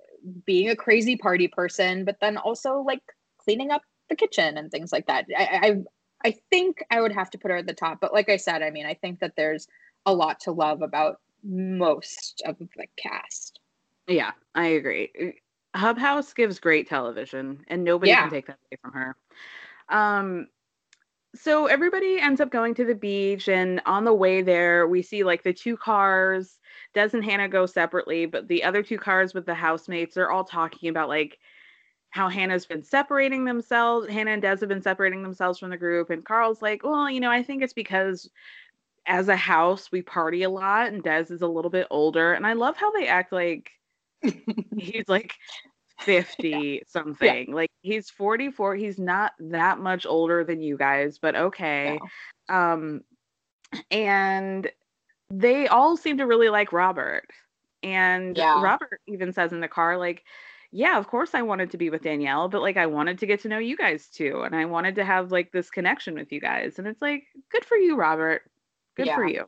being 0.45 0.69
a 0.69 0.75
crazy 0.75 1.15
party 1.15 1.47
person 1.47 2.03
but 2.05 2.17
then 2.19 2.37
also 2.37 2.79
like 2.79 3.01
cleaning 3.37 3.69
up 3.71 3.83
the 4.11 4.15
kitchen 4.15 4.57
and 4.57 4.69
things 4.69 4.91
like 4.91 5.07
that 5.07 5.25
i 5.35 5.43
i, 6.23 6.29
I 6.29 6.35
think 6.51 6.83
i 6.91 7.01
would 7.01 7.13
have 7.13 7.31
to 7.31 7.39
put 7.39 7.49
her 7.49 7.57
at 7.57 7.67
the 7.67 7.73
top 7.73 7.99
but 7.99 8.13
like 8.13 8.29
i 8.29 8.37
said 8.37 8.61
i 8.61 8.69
mean 8.69 8.85
i 8.85 8.93
think 8.93 9.19
that 9.21 9.35
there's 9.35 9.67
a 10.05 10.13
lot 10.13 10.39
to 10.41 10.51
love 10.51 10.81
about 10.83 11.19
most 11.43 12.43
of 12.45 12.57
the 12.59 12.67
cast 12.97 13.59
Yeah, 14.07 14.31
I 14.53 14.67
agree. 14.67 15.35
Hub 15.75 15.97
House 15.97 16.33
gives 16.33 16.59
great 16.59 16.87
television, 16.87 17.63
and 17.67 17.83
nobody 17.83 18.11
Yeah. 18.11 18.21
can 18.21 18.29
take 18.29 18.47
that 18.47 18.59
away 18.69 18.77
from 18.81 18.91
her. 18.93 19.15
Um, 19.89 20.47
so 21.33 21.67
everybody 21.67 22.19
ends 22.19 22.41
up 22.41 22.51
going 22.51 22.73
to 22.75 22.85
the 22.85 22.95
beach, 22.95 23.47
and 23.47 23.81
on 23.85 24.03
the 24.03 24.13
way 24.13 24.41
there, 24.41 24.87
we 24.87 25.01
see 25.01 25.23
like 25.23 25.43
the 25.43 25.53
two 25.53 25.77
cars. 25.77 26.59
Des 26.93 27.11
and 27.13 27.23
Hannah 27.23 27.47
go 27.47 27.65
separately, 27.65 28.25
but 28.25 28.47
the 28.47 28.63
other 28.63 28.83
two 28.83 28.97
cars 28.97 29.33
with 29.33 29.45
the 29.45 29.53
housemates 29.55 30.17
are 30.17 30.29
all 30.29 30.43
talking 30.43 30.89
about 30.89 31.07
like 31.07 31.39
how 32.11 32.29
Hannah's 32.29 32.65
been 32.65 32.83
separating 32.83 33.45
themselves. 33.45 34.07
Hannah 34.07 34.31
and 34.31 34.41
Des 34.41 34.57
have 34.59 34.69
been 34.69 34.81
separating 34.81 35.23
themselves 35.23 35.59
from 35.59 35.71
the 35.71 35.77
group, 35.77 36.09
and 36.09 36.23
Carl's 36.23 36.61
like, 36.61 36.83
"Well, 36.83 37.09
you 37.09 37.19
know, 37.19 37.31
I 37.31 37.43
think 37.43 37.63
it's 37.63 37.73
because." 37.73 38.29
As 39.07 39.29
a 39.29 39.35
house, 39.35 39.91
we 39.91 40.03
party 40.03 40.43
a 40.43 40.49
lot, 40.49 40.89
and 40.89 41.01
Des 41.01 41.25
is 41.31 41.41
a 41.41 41.47
little 41.47 41.71
bit 41.71 41.87
older. 41.89 42.33
And 42.33 42.45
I 42.45 42.53
love 42.53 42.77
how 42.77 42.91
they 42.91 43.07
act 43.07 43.31
like 43.31 43.71
he's 44.77 45.07
like 45.07 45.33
50 46.01 46.83
something. 46.87 47.51
Like 47.51 47.71
he's 47.81 48.09
44. 48.09 48.75
He's 48.75 48.99
not 48.99 49.33
that 49.39 49.79
much 49.79 50.05
older 50.05 50.43
than 50.43 50.61
you 50.61 50.77
guys, 50.77 51.17
but 51.17 51.35
okay. 51.35 51.99
Um 52.49 53.01
and 53.89 54.69
they 55.29 55.67
all 55.67 55.95
seem 55.95 56.17
to 56.17 56.25
really 56.25 56.49
like 56.49 56.73
Robert. 56.73 57.25
And 57.83 58.37
Yeah. 58.37 58.61
Robert 58.61 59.01
even 59.07 59.33
says 59.33 59.53
in 59.53 59.61
the 59.61 59.67
car 59.67 59.97
like 59.97 60.23
yeah, 60.71 60.97
of 60.97 61.07
course 61.07 61.31
I 61.33 61.41
wanted 61.41 61.71
to 61.71 61.77
be 61.77 61.89
with 61.89 62.03
Danielle, 62.03 62.47
but 62.47 62.61
like 62.61 62.77
I 62.77 62.85
wanted 62.85 63.19
to 63.19 63.25
get 63.25 63.41
to 63.41 63.49
know 63.49 63.57
you 63.57 63.75
guys 63.75 64.07
too 64.07 64.41
and 64.41 64.55
I 64.55 64.65
wanted 64.65 64.95
to 64.95 65.05
have 65.05 65.31
like 65.31 65.51
this 65.51 65.69
connection 65.69 66.13
with 66.15 66.31
you 66.31 66.39
guys. 66.39 66.79
And 66.79 66.87
it's 66.87 67.01
like 67.01 67.23
good 67.51 67.65
for 67.65 67.75
you, 67.77 67.95
Robert. 67.95 68.43
Good 68.95 69.07
for 69.15 69.27
you. 69.27 69.47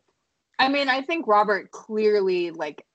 I 0.60 0.70
mean, 0.70 0.90
I 0.90 1.02
think 1.02 1.28
Robert 1.28 1.72
clearly 1.72 2.52
like 2.52 2.86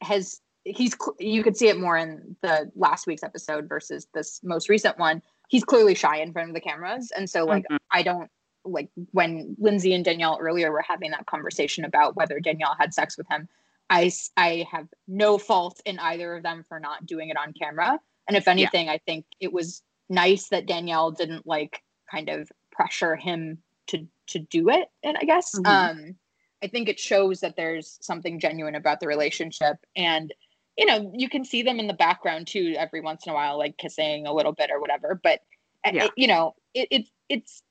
has 0.00 0.40
he's 0.64 0.96
you 1.18 1.42
could 1.42 1.56
see 1.56 1.68
it 1.68 1.78
more 1.78 1.96
in 1.96 2.36
the 2.42 2.70
last 2.74 3.06
week's 3.06 3.22
episode 3.22 3.68
versus 3.68 4.06
this 4.14 4.40
most 4.42 4.68
recent 4.68 4.98
one. 4.98 5.22
He's 5.48 5.64
clearly 5.64 5.94
shy 5.94 6.18
in 6.18 6.32
front 6.32 6.48
of 6.48 6.54
the 6.54 6.60
cameras, 6.60 7.12
and 7.16 7.28
so 7.28 7.44
like 7.44 7.64
Mhm. 7.70 7.78
I 7.90 8.02
don't 8.02 8.30
like 8.64 8.88
when 9.12 9.56
Lindsay 9.58 9.92
and 9.92 10.04
Danielle 10.04 10.38
earlier 10.40 10.72
were 10.72 10.80
having 10.80 11.10
that 11.10 11.26
conversation 11.26 11.84
about 11.84 12.16
whether 12.16 12.40
Danielle 12.40 12.76
had 12.78 12.94
sex 12.94 13.18
with 13.18 13.28
him. 13.30 13.48
I 13.90 14.10
I 14.36 14.66
have 14.70 14.88
no 15.06 15.38
fault 15.38 15.80
in 15.84 15.98
either 15.98 16.34
of 16.36 16.42
them 16.42 16.64
for 16.68 16.80
not 16.80 17.06
doing 17.06 17.28
it 17.28 17.36
on 17.36 17.52
camera, 17.52 17.98
and 18.28 18.36
if 18.36 18.48
anything, 18.48 18.88
I 18.88 18.98
think 18.98 19.26
it 19.40 19.52
was 19.52 19.82
nice 20.08 20.48
that 20.48 20.66
Danielle 20.66 21.10
didn't 21.10 21.46
like 21.46 21.82
kind 22.10 22.28
of 22.28 22.50
pressure 22.72 23.16
him 23.16 23.62
to 23.88 24.06
to 24.28 24.38
do 24.38 24.68
it. 24.70 24.88
And 25.02 25.16
I 25.16 25.24
guess 25.24 25.52
Mhm. 25.54 25.66
um 25.66 26.18
I 26.62 26.66
think 26.68 26.88
it 26.88 26.98
shows 26.98 27.40
that 27.40 27.56
there's 27.56 27.98
something 28.00 28.40
genuine 28.40 28.74
about 28.74 28.98
the 29.00 29.06
relationship. 29.06 29.76
And, 29.96 30.32
you 30.78 30.86
know, 30.86 31.12
you 31.14 31.28
can 31.28 31.44
see 31.44 31.60
them 31.62 31.78
in 31.78 31.86
the 31.88 31.92
background 31.92 32.46
too 32.46 32.74
every 32.78 33.02
once 33.02 33.26
in 33.26 33.32
a 33.32 33.34
while, 33.34 33.58
like 33.58 33.76
kissing 33.76 34.26
a 34.26 34.32
little 34.32 34.52
bit 34.52 34.70
or 34.70 34.80
whatever. 34.80 35.20
But 35.22 35.42
uh, 35.84 35.90
Yeah. 35.92 36.04
it- 36.04 36.12
you 36.16 36.26
know, 36.26 36.54
it, 36.72 36.88
it's 36.90 37.10
it's. 37.28 37.62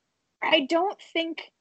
I 0.43 0.61
don't 0.70 0.99
think 1.14 1.51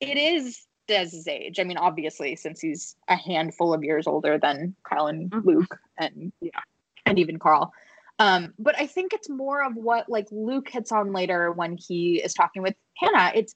it 0.00 0.16
is 0.16 0.66
Des's 0.86 1.26
age. 1.28 1.58
I 1.58 1.64
mean, 1.64 1.76
obviously, 1.78 2.36
since 2.36 2.60
he's 2.60 2.96
a 3.08 3.16
handful 3.16 3.74
of 3.74 3.84
years 3.84 4.06
older 4.06 4.38
than 4.38 4.74
Kyle 4.84 5.06
and 5.06 5.32
Luke, 5.44 5.78
and 5.98 6.32
Yeah. 6.40 6.60
and 7.04 7.18
even 7.18 7.38
Carl. 7.38 7.72
Um, 8.18 8.54
but 8.58 8.78
I 8.78 8.86
think 8.86 9.12
it's 9.12 9.28
more 9.28 9.62
of 9.62 9.74
what 9.76 10.08
like 10.08 10.26
Luke 10.30 10.68
hits 10.68 10.90
on 10.90 11.12
later 11.12 11.52
when 11.52 11.76
he 11.76 12.22
is 12.22 12.32
talking 12.32 12.62
with 12.62 12.74
Hannah. 12.96 13.32
It's 13.34 13.54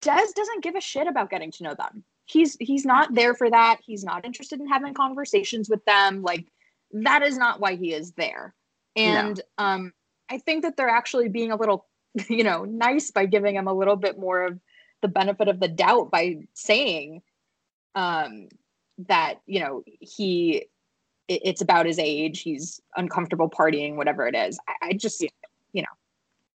Des 0.00 0.26
doesn't 0.36 0.62
give 0.62 0.76
a 0.76 0.80
shit 0.80 1.06
about 1.06 1.30
getting 1.30 1.50
to 1.52 1.64
know 1.64 1.74
them. 1.74 2.04
He's 2.26 2.56
he's 2.60 2.84
not 2.84 3.14
there 3.14 3.34
for 3.34 3.50
that. 3.50 3.78
He's 3.82 4.04
not 4.04 4.24
interested 4.24 4.60
in 4.60 4.68
having 4.68 4.94
conversations 4.94 5.68
with 5.68 5.84
them. 5.86 6.22
Like 6.22 6.46
that 6.92 7.22
is 7.22 7.38
not 7.38 7.60
why 7.60 7.76
he 7.76 7.92
is 7.92 8.12
there. 8.12 8.54
And 8.96 9.40
um 9.56 9.92
I 10.30 10.38
think 10.38 10.62
that 10.62 10.76
they're 10.76 10.88
actually 10.90 11.28
being 11.28 11.50
a 11.50 11.56
little, 11.56 11.86
you 12.28 12.44
know, 12.44 12.64
nice 12.64 13.10
by 13.10 13.24
giving 13.24 13.56
him 13.56 13.66
a 13.66 13.72
little 13.72 13.96
bit 13.96 14.18
more 14.18 14.44
of 14.44 14.60
the 15.02 15.08
benefit 15.08 15.48
of 15.48 15.60
the 15.60 15.68
doubt 15.68 16.10
by 16.10 16.38
saying 16.54 17.22
um 17.94 18.48
that, 19.06 19.40
you 19.46 19.60
know, 19.60 19.82
he 20.00 20.66
it- 21.28 21.42
it's 21.44 21.60
about 21.60 21.86
his 21.86 21.98
age, 21.98 22.40
he's 22.42 22.80
uncomfortable 22.96 23.48
partying, 23.50 23.96
whatever 23.96 24.26
it 24.26 24.34
is. 24.34 24.58
I, 24.66 24.88
I 24.88 24.92
just, 24.94 25.20
you 25.72 25.82
know, 25.82 25.88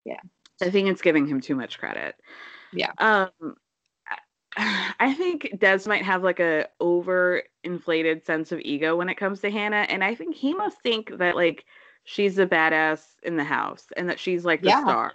yeah. 0.04 0.20
I 0.62 0.70
think 0.70 0.88
it's 0.88 1.02
giving 1.02 1.26
him 1.26 1.40
too 1.40 1.54
much 1.56 1.78
credit. 1.78 2.14
Yeah. 2.72 2.92
Um, 2.98 3.56
I- 4.56 5.14
think 5.14 5.58
Des 5.58 5.80
might 5.86 6.04
have 6.04 6.22
like 6.22 6.40
a 6.40 6.66
over 6.80 7.42
inflated 7.64 8.24
sense 8.24 8.52
of 8.52 8.60
ego 8.60 8.96
when 8.96 9.08
it 9.08 9.16
comes 9.16 9.40
to 9.40 9.50
Hannah, 9.50 9.86
and 9.88 10.02
I 10.02 10.14
think 10.14 10.34
he 10.34 10.54
must 10.54 10.80
think 10.82 11.18
that 11.18 11.36
like 11.36 11.64
she's 12.04 12.38
a 12.38 12.46
badass 12.46 13.02
in 13.22 13.36
the 13.36 13.44
house 13.44 13.86
and 13.96 14.08
that 14.08 14.18
she's 14.18 14.44
like 14.44 14.62
the 14.62 14.68
Yeah. 14.68 14.80
star. 14.82 15.12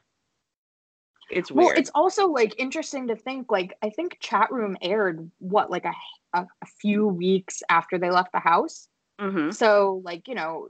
It's 1.29 1.51
Well, 1.51 1.71
it's 1.75 1.91
also 1.95 2.27
like 2.27 2.55
interesting 2.59 3.07
to 3.07 3.15
think 3.15 3.51
like 3.51 3.77
I 3.81 3.89
think 3.89 4.17
chat 4.19 4.51
room 4.51 4.77
aired 4.81 5.29
what 5.39 5.71
like 5.71 5.85
a 5.85 5.93
a, 6.33 6.45
a 6.61 6.65
few 6.81 7.07
weeks 7.07 7.63
after 7.69 7.97
they 7.97 8.11
left 8.11 8.31
the 8.31 8.39
house. 8.39 8.87
Mm-hmm. 9.19 9.51
So 9.51 10.01
like 10.03 10.27
you 10.27 10.35
know, 10.35 10.69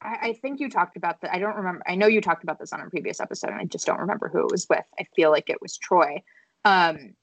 I, 0.00 0.18
I 0.22 0.32
think 0.34 0.60
you 0.60 0.70
talked 0.70 0.96
about 0.96 1.20
that. 1.22 1.34
I 1.34 1.38
don't 1.38 1.56
remember. 1.56 1.82
I 1.86 1.94
know 1.94 2.06
you 2.06 2.20
talked 2.20 2.44
about 2.44 2.58
this 2.58 2.72
on 2.72 2.80
a 2.80 2.90
previous 2.90 3.20
episode, 3.20 3.50
and 3.50 3.60
I 3.60 3.64
just 3.64 3.86
don't 3.86 4.00
remember 4.00 4.28
who 4.28 4.40
it 4.40 4.52
was 4.52 4.66
with. 4.68 4.84
I 4.98 5.04
feel 5.16 5.30
like 5.30 5.50
it 5.50 5.60
was 5.60 5.76
Troy. 5.76 6.22
Um, 6.64 7.14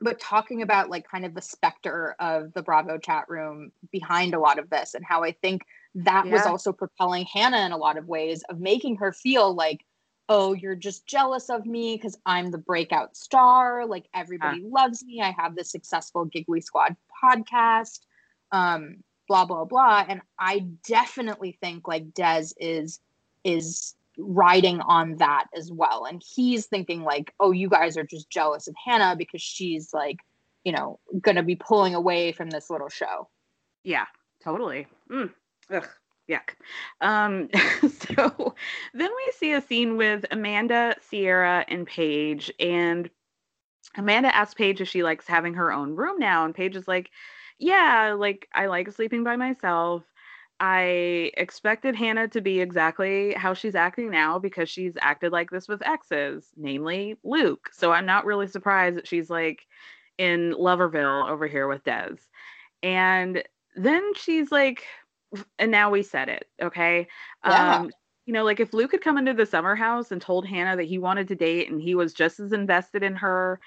but 0.00 0.20
talking 0.20 0.62
about 0.62 0.90
like 0.90 1.08
kind 1.08 1.24
of 1.24 1.34
the 1.34 1.42
specter 1.42 2.14
of 2.20 2.52
the 2.54 2.62
Bravo 2.62 2.98
chat 2.98 3.24
room 3.28 3.72
behind 3.90 4.34
a 4.34 4.40
lot 4.40 4.58
of 4.58 4.70
this, 4.70 4.94
and 4.94 5.04
how 5.04 5.22
I 5.24 5.32
think 5.32 5.62
that 5.94 6.26
was 6.26 6.42
also 6.42 6.72
propelling 6.72 7.24
Hannah 7.24 7.66
in 7.66 7.72
a 7.72 7.76
lot 7.76 7.98
of 7.98 8.06
ways 8.06 8.42
of 8.48 8.60
making 8.60 8.96
her 8.96 9.12
feel 9.12 9.54
like 9.54 9.84
oh, 10.28 10.52
you're 10.52 10.74
just 10.74 11.06
jealous 11.06 11.48
of 11.48 11.66
me 11.66 11.96
because 11.96 12.18
I'm 12.26 12.50
the 12.50 12.58
breakout 12.58 13.16
star. 13.16 13.86
Like 13.86 14.06
everybody 14.14 14.62
loves 14.62 15.04
me. 15.04 15.22
I 15.22 15.34
have 15.38 15.56
this 15.56 15.70
successful 15.70 16.26
Giggly 16.26 16.60
Squad 16.60 16.96
podcast. 17.22 18.00
Um, 18.52 19.02
blah 19.26 19.44
blah 19.44 19.64
blah. 19.64 20.04
And 20.08 20.20
I 20.38 20.66
definitely 20.86 21.56
think 21.60 21.88
like 21.88 22.14
Des 22.14 22.46
is 22.58 23.00
is 23.44 23.94
riding 24.18 24.80
on 24.80 25.16
that 25.16 25.46
as 25.56 25.70
well. 25.70 26.04
And 26.04 26.22
he's 26.26 26.66
thinking 26.66 27.02
like, 27.02 27.32
oh, 27.38 27.52
you 27.52 27.68
guys 27.68 27.96
are 27.96 28.04
just 28.04 28.28
jealous 28.28 28.66
of 28.66 28.74
Hannah 28.84 29.14
because 29.16 29.40
she's 29.40 29.94
like, 29.94 30.18
you 30.64 30.72
know, 30.72 30.98
gonna 31.20 31.42
be 31.42 31.56
pulling 31.56 31.94
away 31.94 32.32
from 32.32 32.50
this 32.50 32.68
little 32.68 32.88
show. 32.88 33.28
Yeah, 33.84 34.06
totally. 34.42 34.86
Mm. 35.10 35.32
Ugh, 35.70 35.88
yuck. 36.28 36.54
Um, 37.00 37.48
so 37.80 38.54
then 38.94 39.10
we 39.16 39.32
see 39.36 39.52
a 39.52 39.62
scene 39.62 39.96
with 39.96 40.24
Amanda, 40.30 40.96
Ciara, 41.10 41.64
and 41.68 41.86
Paige, 41.86 42.52
and 42.60 43.10
Amanda 43.96 44.34
asks 44.34 44.54
Paige 44.54 44.80
if 44.80 44.88
she 44.88 45.02
likes 45.02 45.26
having 45.26 45.54
her 45.54 45.72
own 45.72 45.94
room 45.96 46.18
now, 46.18 46.44
and 46.44 46.54
Paige 46.54 46.76
is 46.76 46.88
like, 46.88 47.10
"Yeah, 47.58 48.14
like 48.18 48.48
I 48.54 48.66
like 48.66 48.90
sleeping 48.92 49.24
by 49.24 49.36
myself." 49.36 50.04
I 50.60 51.30
expected 51.36 51.94
Hannah 51.94 52.28
to 52.28 52.40
be 52.40 52.60
exactly 52.60 53.32
how 53.34 53.54
she's 53.54 53.76
acting 53.76 54.10
now 54.10 54.38
because 54.40 54.68
she's 54.68 54.94
acted 55.00 55.30
like 55.30 55.50
this 55.50 55.68
with 55.68 55.86
exes, 55.86 56.48
namely 56.56 57.16
Luke. 57.22 57.70
So 57.72 57.92
I'm 57.92 58.06
not 58.06 58.24
really 58.24 58.48
surprised 58.48 58.96
that 58.96 59.06
she's 59.06 59.30
like 59.30 59.66
in 60.18 60.52
Loverville 60.58 61.30
over 61.30 61.46
here 61.46 61.68
with 61.68 61.84
Des. 61.84 62.16
And 62.82 63.42
then 63.76 64.14
she's 64.14 64.50
like, 64.50 64.84
and 65.58 65.70
now 65.70 65.90
we 65.90 66.02
said 66.02 66.28
it, 66.28 66.46
okay? 66.60 67.06
Yeah. 67.44 67.76
Um, 67.76 67.90
you 68.26 68.34
know, 68.34 68.44
like 68.44 68.60
if 68.60 68.74
Luke 68.74 68.92
had 68.92 69.00
come 69.00 69.16
into 69.16 69.32
the 69.32 69.46
summer 69.46 69.74
house 69.74 70.12
and 70.12 70.20
told 70.20 70.46
Hannah 70.46 70.76
that 70.76 70.84
he 70.84 70.98
wanted 70.98 71.28
to 71.28 71.34
date 71.34 71.70
and 71.70 71.80
he 71.80 71.94
was 71.94 72.12
just 72.12 72.40
as 72.40 72.52
invested 72.52 73.02
in 73.02 73.16
her 73.16 73.58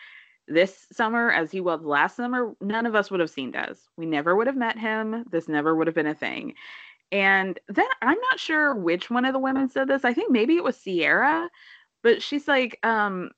this 0.47 0.85
summer 0.91 1.31
as 1.31 1.51
he 1.51 1.61
was 1.61 1.81
last 1.81 2.15
summer, 2.15 2.53
none 2.61 2.85
of 2.85 2.93
us 2.93 3.09
would 3.09 3.19
have 3.19 3.29
seen 3.29 3.51
Des. 3.51 3.75
We 3.97 4.05
never 4.05 4.35
would 4.35 4.47
have 4.47 4.55
met 4.55 4.77
him. 4.77 5.25
This 5.31 5.47
never 5.47 5.75
would 5.75 5.87
have 5.87 5.95
been 5.95 6.07
a 6.07 6.13
thing. 6.13 6.53
And 7.11 7.59
then 7.67 7.87
I'm 8.01 8.19
not 8.19 8.39
sure 8.39 8.75
which 8.75 9.09
one 9.09 9.25
of 9.25 9.33
the 9.33 9.39
women 9.39 9.67
said 9.67 9.87
this. 9.87 10.05
I 10.05 10.13
think 10.13 10.31
maybe 10.31 10.55
it 10.55 10.63
was 10.63 10.81
Ciara, 10.81 11.49
but 12.03 12.21
she's 12.21 12.47
like, 12.47 12.79
um, 12.83 13.31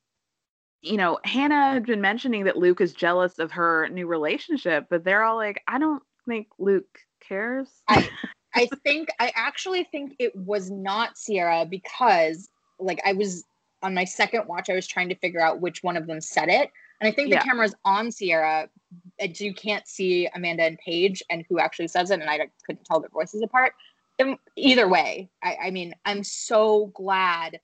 you 0.82 0.96
know, 0.98 1.18
Hannah 1.24 1.72
had 1.72 1.86
been 1.86 2.02
mentioning 2.02 2.44
that 2.44 2.58
Luke 2.58 2.80
is 2.80 2.92
jealous 2.92 3.38
of 3.38 3.52
her 3.52 3.88
new 3.88 4.06
relationship, 4.06 4.86
but 4.90 5.02
they're 5.04 5.24
all 5.24 5.36
like, 5.36 5.62
I 5.66 5.78
don't 5.78 6.02
think 6.26 6.48
Luke 6.58 6.98
cares. 7.20 7.68
I 7.88 8.08
I 8.54 8.68
think 8.84 9.08
I 9.18 9.32
actually 9.34 9.84
think 9.84 10.14
it 10.18 10.34
was 10.36 10.70
not 10.70 11.16
Ciara 11.16 11.66
because 11.66 12.48
like 12.78 13.00
I 13.04 13.12
was 13.12 13.44
on 13.82 13.94
my 13.94 14.04
second 14.04 14.46
watch, 14.46 14.70
I 14.70 14.74
was 14.74 14.86
trying 14.86 15.08
to 15.10 15.14
figure 15.16 15.40
out 15.40 15.60
which 15.60 15.82
one 15.82 15.96
of 15.96 16.06
them 16.06 16.20
said 16.20 16.48
it. 16.48 16.70
And 17.00 17.08
I 17.08 17.10
think 17.10 17.30
Yeah. 17.30 17.40
the 17.40 17.44
camera's 17.44 17.74
on 17.84 18.10
Ciara, 18.10 18.68
and 19.18 19.40
you 19.40 19.52
can't 19.52 19.86
see 19.86 20.28
Amanda 20.34 20.62
and 20.62 20.78
Paige 20.78 21.22
and 21.28 21.44
who 21.48 21.58
actually 21.58 21.88
says 21.88 22.10
it, 22.10 22.20
and 22.20 22.30
I 22.30 22.48
couldn't 22.64 22.84
tell 22.84 23.00
their 23.00 23.10
voices 23.10 23.42
apart. 23.42 23.74
Um, 24.20 24.38
Either 24.56 24.88
way, 24.88 25.28
I, 25.42 25.56
I 25.64 25.70
mean, 25.70 25.94
I'm 26.04 26.22
so 26.22 26.86
glad 26.94 27.60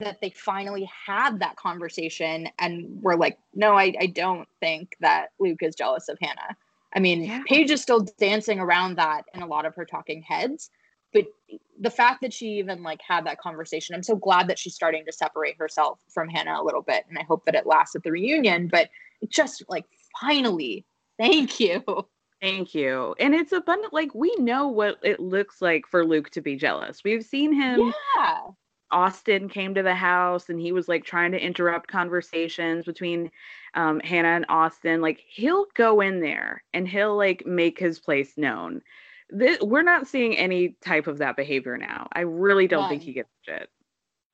that 0.00 0.20
they 0.20 0.30
finally 0.30 0.90
had 1.06 1.38
that 1.40 1.56
conversation 1.56 2.48
and 2.58 3.00
were 3.00 3.16
like, 3.16 3.38
no, 3.54 3.78
I, 3.78 3.94
I 4.00 4.06
don't 4.06 4.48
think 4.58 4.96
that 5.00 5.28
Luke 5.38 5.62
is 5.62 5.76
jealous 5.76 6.08
of 6.08 6.18
Hannah. 6.20 6.56
I 6.94 7.00
mean, 7.00 7.44
Paige 7.46 7.70
is 7.70 7.82
still 7.82 8.06
dancing 8.18 8.60
around 8.60 8.96
that 8.96 9.22
in 9.34 9.42
a 9.42 9.46
lot 9.46 9.64
of 9.64 9.74
her 9.74 9.84
talking 9.84 10.22
heads, 10.22 10.70
but 11.12 11.24
the 11.80 11.90
fact 11.90 12.20
that 12.22 12.32
she 12.32 12.58
even 12.58 12.82
like 12.82 13.00
had 13.06 13.26
that 13.26 13.38
conversation, 13.38 13.94
I'm 13.94 14.02
so 14.02 14.16
glad 14.16 14.48
that 14.48 14.58
she's 14.58 14.74
starting 14.74 15.04
to 15.06 15.12
separate 15.12 15.56
herself 15.58 16.00
from 16.12 16.28
Hannah 16.28 16.60
a 16.60 16.64
little 16.64 16.82
bit, 16.82 17.04
and 17.08 17.18
I 17.18 17.22
hope 17.22 17.44
that 17.46 17.54
it 17.54 17.66
lasts 17.66 17.94
at 17.94 18.02
the 18.02 18.10
reunion. 18.10 18.68
But 18.68 18.88
just 19.28 19.62
like 19.68 19.84
finally, 20.20 20.84
thank 21.18 21.60
you. 21.60 21.82
Thank 22.40 22.74
you. 22.74 23.14
And 23.20 23.34
it's 23.34 23.52
abundant. 23.52 23.92
Like 23.92 24.14
we 24.14 24.34
know 24.36 24.66
what 24.66 24.98
it 25.02 25.20
looks 25.20 25.62
like 25.62 25.86
for 25.86 26.04
Luke 26.04 26.30
to 26.30 26.40
be 26.40 26.56
jealous. 26.56 27.02
We've 27.04 27.24
seen 27.24 27.52
him. 27.52 27.92
Yeah. 28.16 28.40
Austin 28.90 29.48
came 29.48 29.74
to 29.74 29.82
the 29.82 29.94
house 29.94 30.48
and 30.48 30.60
he 30.60 30.72
was 30.72 30.88
like 30.88 31.04
trying 31.04 31.32
to 31.32 31.42
interrupt 31.42 31.88
conversations 31.88 32.84
between 32.84 33.30
um, 33.74 34.00
Hannah 34.00 34.28
and 34.28 34.46
Austin. 34.48 35.00
Like 35.00 35.20
he'll 35.28 35.66
go 35.74 36.00
in 36.00 36.20
there 36.20 36.62
and 36.72 36.86
he'll 36.86 37.16
like 37.16 37.46
make 37.46 37.78
his 37.78 37.98
place 37.98 38.32
known. 38.36 38.82
This, 39.30 39.60
we're 39.60 39.82
not 39.82 40.06
seeing 40.06 40.36
any 40.36 40.76
type 40.84 41.06
of 41.06 41.18
that 41.18 41.36
behavior 41.36 41.78
now. 41.78 42.08
I 42.12 42.20
really 42.20 42.68
don't 42.68 42.88
think 42.88 43.02
he 43.02 43.14
gets 43.14 43.30
shit. 43.42 43.68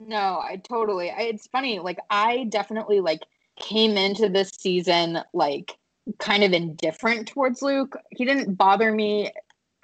No, 0.01 0.41
I 0.41 0.61
totally. 0.62 1.11
I, 1.11 1.22
it's 1.22 1.47
funny. 1.49 1.78
Like 1.78 1.99
I 2.11 2.45
definitely 2.51 3.01
like 3.01 3.20
came 3.61 3.97
into 3.97 4.28
this 4.28 4.51
season 4.51 5.20
like 5.32 5.76
kind 6.18 6.43
of 6.43 6.53
indifferent 6.53 7.28
towards 7.28 7.62
Luke. 7.62 7.97
He 8.11 8.24
didn't 8.24 8.55
bother 8.55 8.93
me 8.93 9.30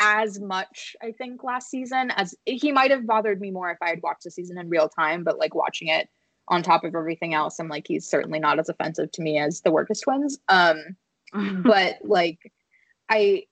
as 0.01 0.41
much, 0.41 0.97
I 1.03 1.13
think, 1.13 1.45
last 1.45 1.71
season 1.71 2.11
as 2.17 2.35
he 2.45 2.73
might 2.73 2.91
have 2.91 3.07
bothered 3.07 3.41
me 3.41 3.51
more 3.51 3.71
if 3.71 3.79
I 3.81 3.91
had 3.91 4.03
watched 4.03 4.25
the 4.25 4.31
season 4.31 4.59
in 4.59 4.69
real 4.69 4.89
time. 4.89 5.25
But 5.25 5.39
like 5.39 5.55
watching 5.55 5.89
it 5.89 6.09
on 6.49 6.63
top 6.63 6.85
of 6.85 6.95
everything 6.95 7.35
else, 7.35 7.59
I'm 7.59 7.69
like 7.69 7.87
he's 7.87 8.07
certainly 8.09 8.39
not 8.39 8.59
as 8.59 8.69
offensive 8.69 9.11
to 9.13 9.23
me 9.23 9.39
as 9.39 9.61
the 9.63 9.71
Wirkus 9.71 10.03
twins. 10.03 10.39
Um, 10.49 10.97
but 11.63 11.99
like 12.05 12.53
I 13.09 13.45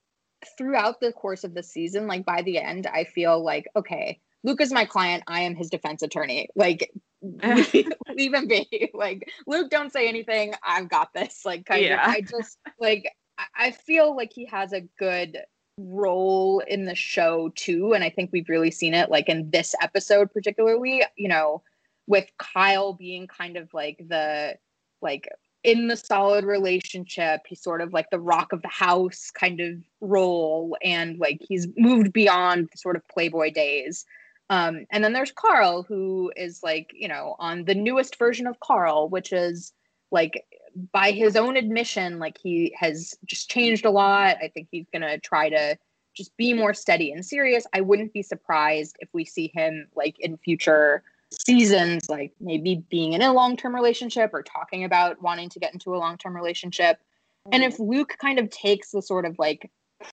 throughout 0.59 1.01
the 1.01 1.12
course 1.12 1.45
of 1.45 1.55
the 1.55 1.62
season, 1.62 2.07
like 2.07 2.24
by 2.24 2.43
the 2.43 2.59
end, 2.59 2.86
I 2.86 3.05
feel 3.05 3.43
like 3.43 3.68
okay, 3.76 4.20
Luke 4.45 4.61
is 4.61 4.72
my 4.72 4.84
client. 4.84 5.22
I 5.26 5.43
am 5.43 5.55
his 5.55 5.70
defense 5.70 6.03
attorney. 6.03 6.49
Like 6.55 6.90
leave, 7.22 7.93
leave 8.14 8.34
him 8.34 8.49
be. 8.49 8.90
Like 8.95 9.30
Luke, 9.47 9.70
don't 9.70 9.93
say 9.93 10.09
anything. 10.09 10.55
I've 10.62 10.88
got 10.88 11.12
this. 11.14 11.43
Like 11.45 11.64
kind 11.66 11.84
Yeah. 11.84 12.05
of. 12.05 12.14
I 12.14 12.20
just 12.20 12.59
like 12.78 13.05
I- 13.38 13.68
I 13.68 13.70
feel 13.70 14.14
like 14.14 14.32
he 14.32 14.45
has 14.47 14.72
a 14.72 14.82
good 14.99 15.38
role 15.78 16.61
in 16.68 16.84
the 16.84 16.95
show 16.95 17.49
too 17.55 17.95
and 17.95 18.05
i 18.05 18.11
think 18.11 18.28
we've 18.30 18.49
really 18.51 18.70
seen 18.70 18.93
it 18.93 19.11
like 19.11 19.26
in 19.30 19.51
this 19.51 19.74
episode 19.80 20.30
particularly 20.30 21.03
you 21.16 21.26
know 21.28 21.62
with 22.07 22.27
kyle 22.39 22.93
being 22.93 23.27
kind 23.27 23.57
of 23.57 23.73
like 23.73 23.99
the 24.09 24.55
like 25.01 25.29
in 25.65 25.87
the 25.87 25.97
solid 25.97 26.45
relationship. 26.45 27.43
He's 27.47 27.63
sort 27.63 27.81
of 27.81 27.93
like 27.93 28.11
the 28.11 28.21
rock 28.21 28.53
of 28.53 28.63
the 28.63 28.69
house 28.69 29.31
kind 29.31 29.61
of 29.61 29.77
role, 30.01 30.77
and 30.83 31.19
like 31.19 31.39
he's 31.41 31.69
moved 31.77 32.13
beyond 32.13 32.69
sort 32.77 32.97
of 32.97 33.07
Playboy 33.09 33.53
days. 33.53 34.05
Um, 34.51 34.87
and 34.91 35.03
then 35.03 35.13
there's 35.13 35.33
Carl, 35.33 35.83
who 35.83 36.33
is 36.37 36.61
like, 36.63 36.91
you 36.93 37.09
know, 37.09 37.37
on 37.39 37.65
the 37.65 37.75
newest 37.75 38.19
version 38.19 38.47
of 38.47 38.61
Carl, 38.61 39.09
which 39.09 39.33
is 39.33 39.73
like 40.11 40.45
by 40.93 41.11
his 41.11 41.37
own 41.37 41.57
admission, 41.57 42.19
like 42.19 42.39
he 42.43 42.75
has 42.79 43.15
just 43.25 43.51
changed 43.51 43.85
a 43.85 43.91
lot. 43.91 44.37
I 44.43 44.49
think 44.49 44.69
he's 44.71 44.87
gonna 44.93 45.19
try 45.19 45.49
to 45.49 45.79
just 46.15 46.37
be 46.37 46.53
more 46.53 46.75
steady 46.75 47.13
and 47.13 47.25
serious. 47.25 47.67
I 47.73 47.81
wouldn't 47.81 48.13
be 48.13 48.23
surprised 48.23 48.97
if 48.99 49.09
we 49.15 49.25
see 49.25 49.51
him 49.55 49.89
like 49.95 50.17
in 50.19 50.37
future 50.37 51.03
seasons, 51.47 52.09
like 52.09 52.33
maybe 52.41 52.85
being 52.91 53.12
in 53.12 53.22
a 53.22 53.33
long 53.33 53.57
term 53.57 53.74
relationship 53.74 54.30
or 54.33 54.43
talking 54.43 54.85
about 54.85 55.20
wanting 55.22 55.49
to 55.51 55.59
get 55.59 55.72
into 55.72 55.95
a 55.95 55.99
long 55.99 56.16
term 56.18 56.35
relationship. 56.35 56.99
Mm-hmm. 57.47 57.55
And 57.55 57.64
if 57.64 57.78
Luke 57.78 58.16
kind 58.20 58.39
of 58.39 58.51
takes 58.51 58.91
the 58.91 59.03
sort 59.03 59.24
of 59.24 59.39
like 59.39 59.70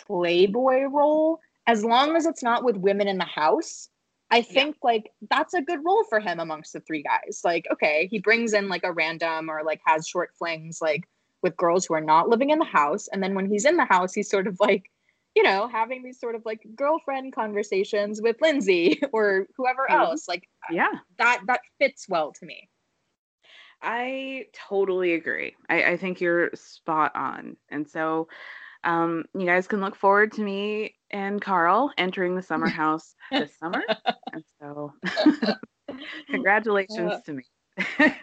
playboy 0.07 0.83
role, 0.83 1.39
as 1.67 1.83
long 1.83 2.15
as 2.15 2.25
it's 2.25 2.43
not 2.43 2.63
with 2.63 2.77
women 2.77 3.07
in 3.07 3.17
the 3.17 3.25
house, 3.25 3.89
I 4.31 4.41
think 4.41 4.75
yeah. 4.75 4.87
like 4.89 5.11
that's 5.29 5.53
a 5.53 5.61
good 5.61 5.79
role 5.83 6.03
for 6.09 6.19
him 6.19 6.39
amongst 6.39 6.73
the 6.73 6.79
three 6.81 7.03
guys. 7.03 7.41
Like, 7.43 7.67
okay, 7.71 8.07
he 8.09 8.19
brings 8.19 8.53
in 8.53 8.69
like 8.69 8.83
a 8.83 8.93
random 8.93 9.49
or 9.49 9.63
like 9.63 9.81
has 9.85 10.07
short 10.07 10.31
flings 10.37 10.79
like 10.81 11.07
with 11.41 11.57
girls 11.57 11.85
who 11.85 11.93
are 11.93 12.01
not 12.01 12.29
living 12.29 12.49
in 12.49 12.59
the 12.59 12.65
house. 12.65 13.07
And 13.11 13.23
then 13.23 13.33
when 13.33 13.49
he's 13.49 13.65
in 13.65 13.77
the 13.77 13.85
house, 13.85 14.13
he's 14.13 14.29
sort 14.29 14.47
of 14.47 14.59
like, 14.59 14.91
you 15.35 15.43
know, 15.43 15.67
having 15.67 16.03
these 16.03 16.19
sort 16.19 16.35
of 16.35 16.41
like 16.45 16.61
girlfriend 16.75 17.33
conversations 17.33 18.21
with 18.21 18.37
Lindsay 18.41 19.01
or 19.13 19.47
whoever 19.55 19.87
mm-hmm. 19.89 20.01
else. 20.01 20.27
Like, 20.27 20.47
yeah, 20.71 20.91
that 21.17 21.41
that 21.47 21.61
fits 21.79 22.07
well 22.09 22.31
to 22.33 22.45
me. 22.45 22.69
I 23.81 24.45
totally 24.53 25.13
agree. 25.13 25.55
I, 25.69 25.83
I 25.83 25.97
think 25.97 26.19
you're 26.19 26.49
spot 26.53 27.15
on. 27.15 27.55
And 27.69 27.87
so 27.87 28.27
um, 28.83 29.25
you 29.33 29.45
guys 29.45 29.67
can 29.67 29.81
look 29.81 29.95
forward 29.95 30.31
to 30.33 30.41
me 30.41 30.95
and 31.11 31.41
Carl 31.41 31.91
entering 31.97 32.35
the 32.35 32.41
summer 32.41 32.69
house 32.69 33.15
this 33.31 33.57
summer. 33.57 33.83
And 34.31 34.43
so, 34.61 34.93
congratulations 36.29 37.23
to 37.25 37.33
me. 37.33 37.43
yeah, 37.99 38.13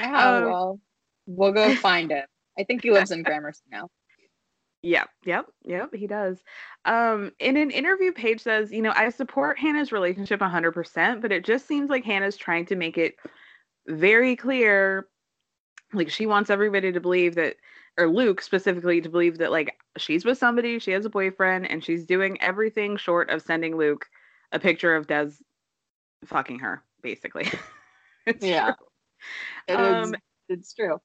um, 0.00 0.44
well, 0.44 0.80
we'll 1.26 1.52
go 1.52 1.74
find 1.74 2.12
him. 2.12 2.24
I 2.56 2.62
think 2.62 2.84
he 2.84 2.92
lives 2.92 3.10
in 3.10 3.24
Gramercy 3.24 3.64
now. 3.68 3.88
Yep, 4.84 5.08
yep, 5.24 5.46
yep, 5.62 5.94
he 5.94 6.06
does. 6.06 6.44
Um, 6.84 7.32
in 7.38 7.56
an 7.56 7.70
interview, 7.70 8.12
Paige 8.12 8.42
says, 8.42 8.70
you 8.70 8.82
know, 8.82 8.92
I 8.94 9.08
support 9.08 9.58
Hannah's 9.58 9.92
relationship 9.92 10.40
100%, 10.40 11.22
but 11.22 11.32
it 11.32 11.42
just 11.42 11.66
seems 11.66 11.88
like 11.88 12.04
Hannah's 12.04 12.36
trying 12.36 12.66
to 12.66 12.76
make 12.76 12.98
it 12.98 13.16
very 13.88 14.36
clear. 14.36 15.08
Like, 15.94 16.10
she 16.10 16.26
wants 16.26 16.50
everybody 16.50 16.92
to 16.92 17.00
believe 17.00 17.34
that 17.36 17.56
or 17.96 18.08
Luke 18.08 18.42
specifically 18.42 19.00
to 19.00 19.08
believe 19.08 19.38
that 19.38 19.52
like 19.52 19.74
she's 19.96 20.24
with 20.24 20.36
somebody, 20.36 20.78
she 20.78 20.90
has 20.90 21.06
a 21.06 21.10
boyfriend, 21.10 21.70
and 21.70 21.82
she's 21.82 22.04
doing 22.04 22.38
everything 22.42 22.98
short 22.98 23.30
of 23.30 23.40
sending 23.40 23.78
Luke 23.78 24.06
a 24.52 24.58
picture 24.58 24.94
of 24.94 25.06
Des 25.06 25.30
fucking 26.26 26.58
her, 26.58 26.82
basically. 27.02 27.48
yeah. 28.40 28.72
True. 28.74 28.86
It 29.68 29.76
um, 29.76 30.14
is, 30.14 30.20
it's 30.50 30.74
true. 30.74 31.00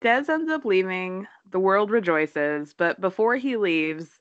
Des 0.00 0.24
ends 0.28 0.50
up 0.50 0.64
leaving. 0.64 1.26
The 1.50 1.60
world 1.60 1.90
rejoices, 1.90 2.74
but 2.76 3.00
before 3.00 3.36
he 3.36 3.56
leaves, 3.56 4.20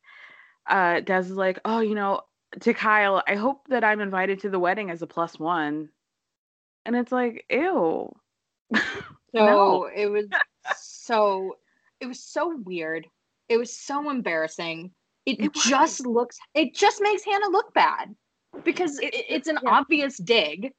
uh, 0.67 1.01
Des 1.01 1.19
is 1.19 1.31
like, 1.31 1.59
"Oh, 1.65 1.79
you 1.79 1.95
know, 1.95 2.21
to 2.61 2.73
Kyle, 2.73 3.23
I 3.27 3.35
hope 3.35 3.67
that 3.67 3.83
I'm 3.83 4.01
invited 4.01 4.39
to 4.41 4.49
the 4.49 4.59
wedding 4.59 4.89
as 4.89 5.01
a 5.01 5.07
plus 5.07 5.39
one." 5.39 5.89
And 6.85 6.95
it's 6.95 7.11
like, 7.11 7.45
ew. 7.49 8.13
So 9.35 9.45
no. 9.45 9.89
it 9.93 10.05
was 10.05 10.27
so 10.77 11.57
it 11.99 12.05
was 12.05 12.23
so 12.23 12.55
weird. 12.63 13.05
It 13.49 13.57
was 13.57 13.77
so 13.77 14.09
embarrassing. 14.09 14.91
It, 15.25 15.41
it 15.41 15.53
just 15.53 16.05
looks. 16.05 16.37
It 16.53 16.73
just 16.73 17.01
makes 17.01 17.25
Hannah 17.25 17.49
look 17.49 17.73
bad 17.73 18.15
because 18.63 18.97
it, 18.99 19.13
it's 19.13 19.49
an 19.49 19.59
yeah. 19.61 19.71
obvious 19.71 20.17
dig. 20.17 20.71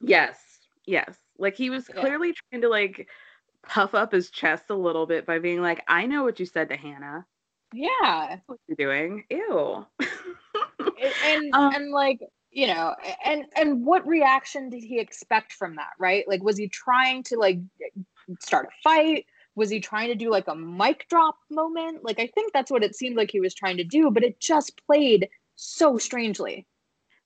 Yes. 0.00 0.38
Yes. 0.86 1.16
Like 1.38 1.56
he 1.56 1.70
was 1.70 1.86
clearly 1.86 2.28
yeah. 2.28 2.34
trying 2.50 2.62
to 2.62 2.68
like 2.68 3.08
puff 3.66 3.94
up 3.94 4.12
his 4.12 4.30
chest 4.30 4.64
a 4.70 4.74
little 4.74 5.06
bit 5.06 5.26
by 5.26 5.38
being 5.38 5.60
like, 5.62 5.82
"I 5.88 6.06
know 6.06 6.24
what 6.24 6.40
you 6.40 6.46
said 6.46 6.68
to 6.70 6.76
Hannah." 6.76 7.26
Yeah. 7.72 8.38
What 8.46 8.58
you're 8.66 8.76
doing. 8.76 9.24
Ew. 9.30 9.86
and 11.24 11.50
um, 11.54 11.74
and 11.74 11.90
like 11.90 12.20
you 12.50 12.66
know 12.66 12.94
and 13.24 13.44
and 13.56 13.84
what 13.84 14.06
reaction 14.06 14.70
did 14.70 14.82
he 14.82 14.98
expect 14.98 15.52
from 15.52 15.76
that 15.76 15.90
right 15.98 16.26
like 16.26 16.42
was 16.42 16.56
he 16.56 16.66
trying 16.66 17.22
to 17.22 17.36
like 17.36 17.58
start 18.40 18.66
a 18.66 18.70
fight 18.82 19.26
was 19.58 19.68
he 19.68 19.80
trying 19.80 20.08
to 20.08 20.14
do 20.14 20.30
like 20.30 20.46
a 20.48 20.54
mic 20.54 21.06
drop 21.10 21.36
moment? 21.50 22.04
Like 22.04 22.18
I 22.18 22.28
think 22.28 22.52
that's 22.52 22.70
what 22.70 22.84
it 22.84 22.94
seemed 22.94 23.16
like 23.16 23.30
he 23.30 23.40
was 23.40 23.52
trying 23.52 23.76
to 23.76 23.84
do, 23.84 24.10
but 24.10 24.22
it 24.22 24.40
just 24.40 24.80
played 24.86 25.28
so 25.56 25.98
strangely. 25.98 26.66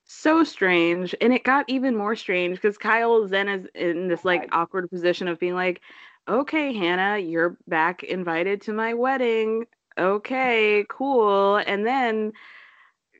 So 0.05 0.43
strange. 0.43 1.15
And 1.21 1.33
it 1.33 1.45
got 1.45 1.69
even 1.69 1.95
more 1.95 2.17
strange 2.17 2.57
because 2.57 2.79
Kyle 2.79 3.29
then 3.29 3.49
is 3.49 3.67
in 3.75 4.09
this 4.09 4.25
like 4.25 4.49
awkward 4.51 4.91
position 4.91 5.29
of 5.29 5.39
being 5.39 5.55
like, 5.55 5.83
okay, 6.29 6.73
Hannah, 6.73 7.19
you're 7.19 7.57
back 7.67 8.03
invited 8.03 8.63
to 8.63 8.73
my 8.73 8.95
wedding. 8.95 9.67
Okay, 9.99 10.85
cool. 10.89 11.57
And 11.57 11.87
then 11.87 12.33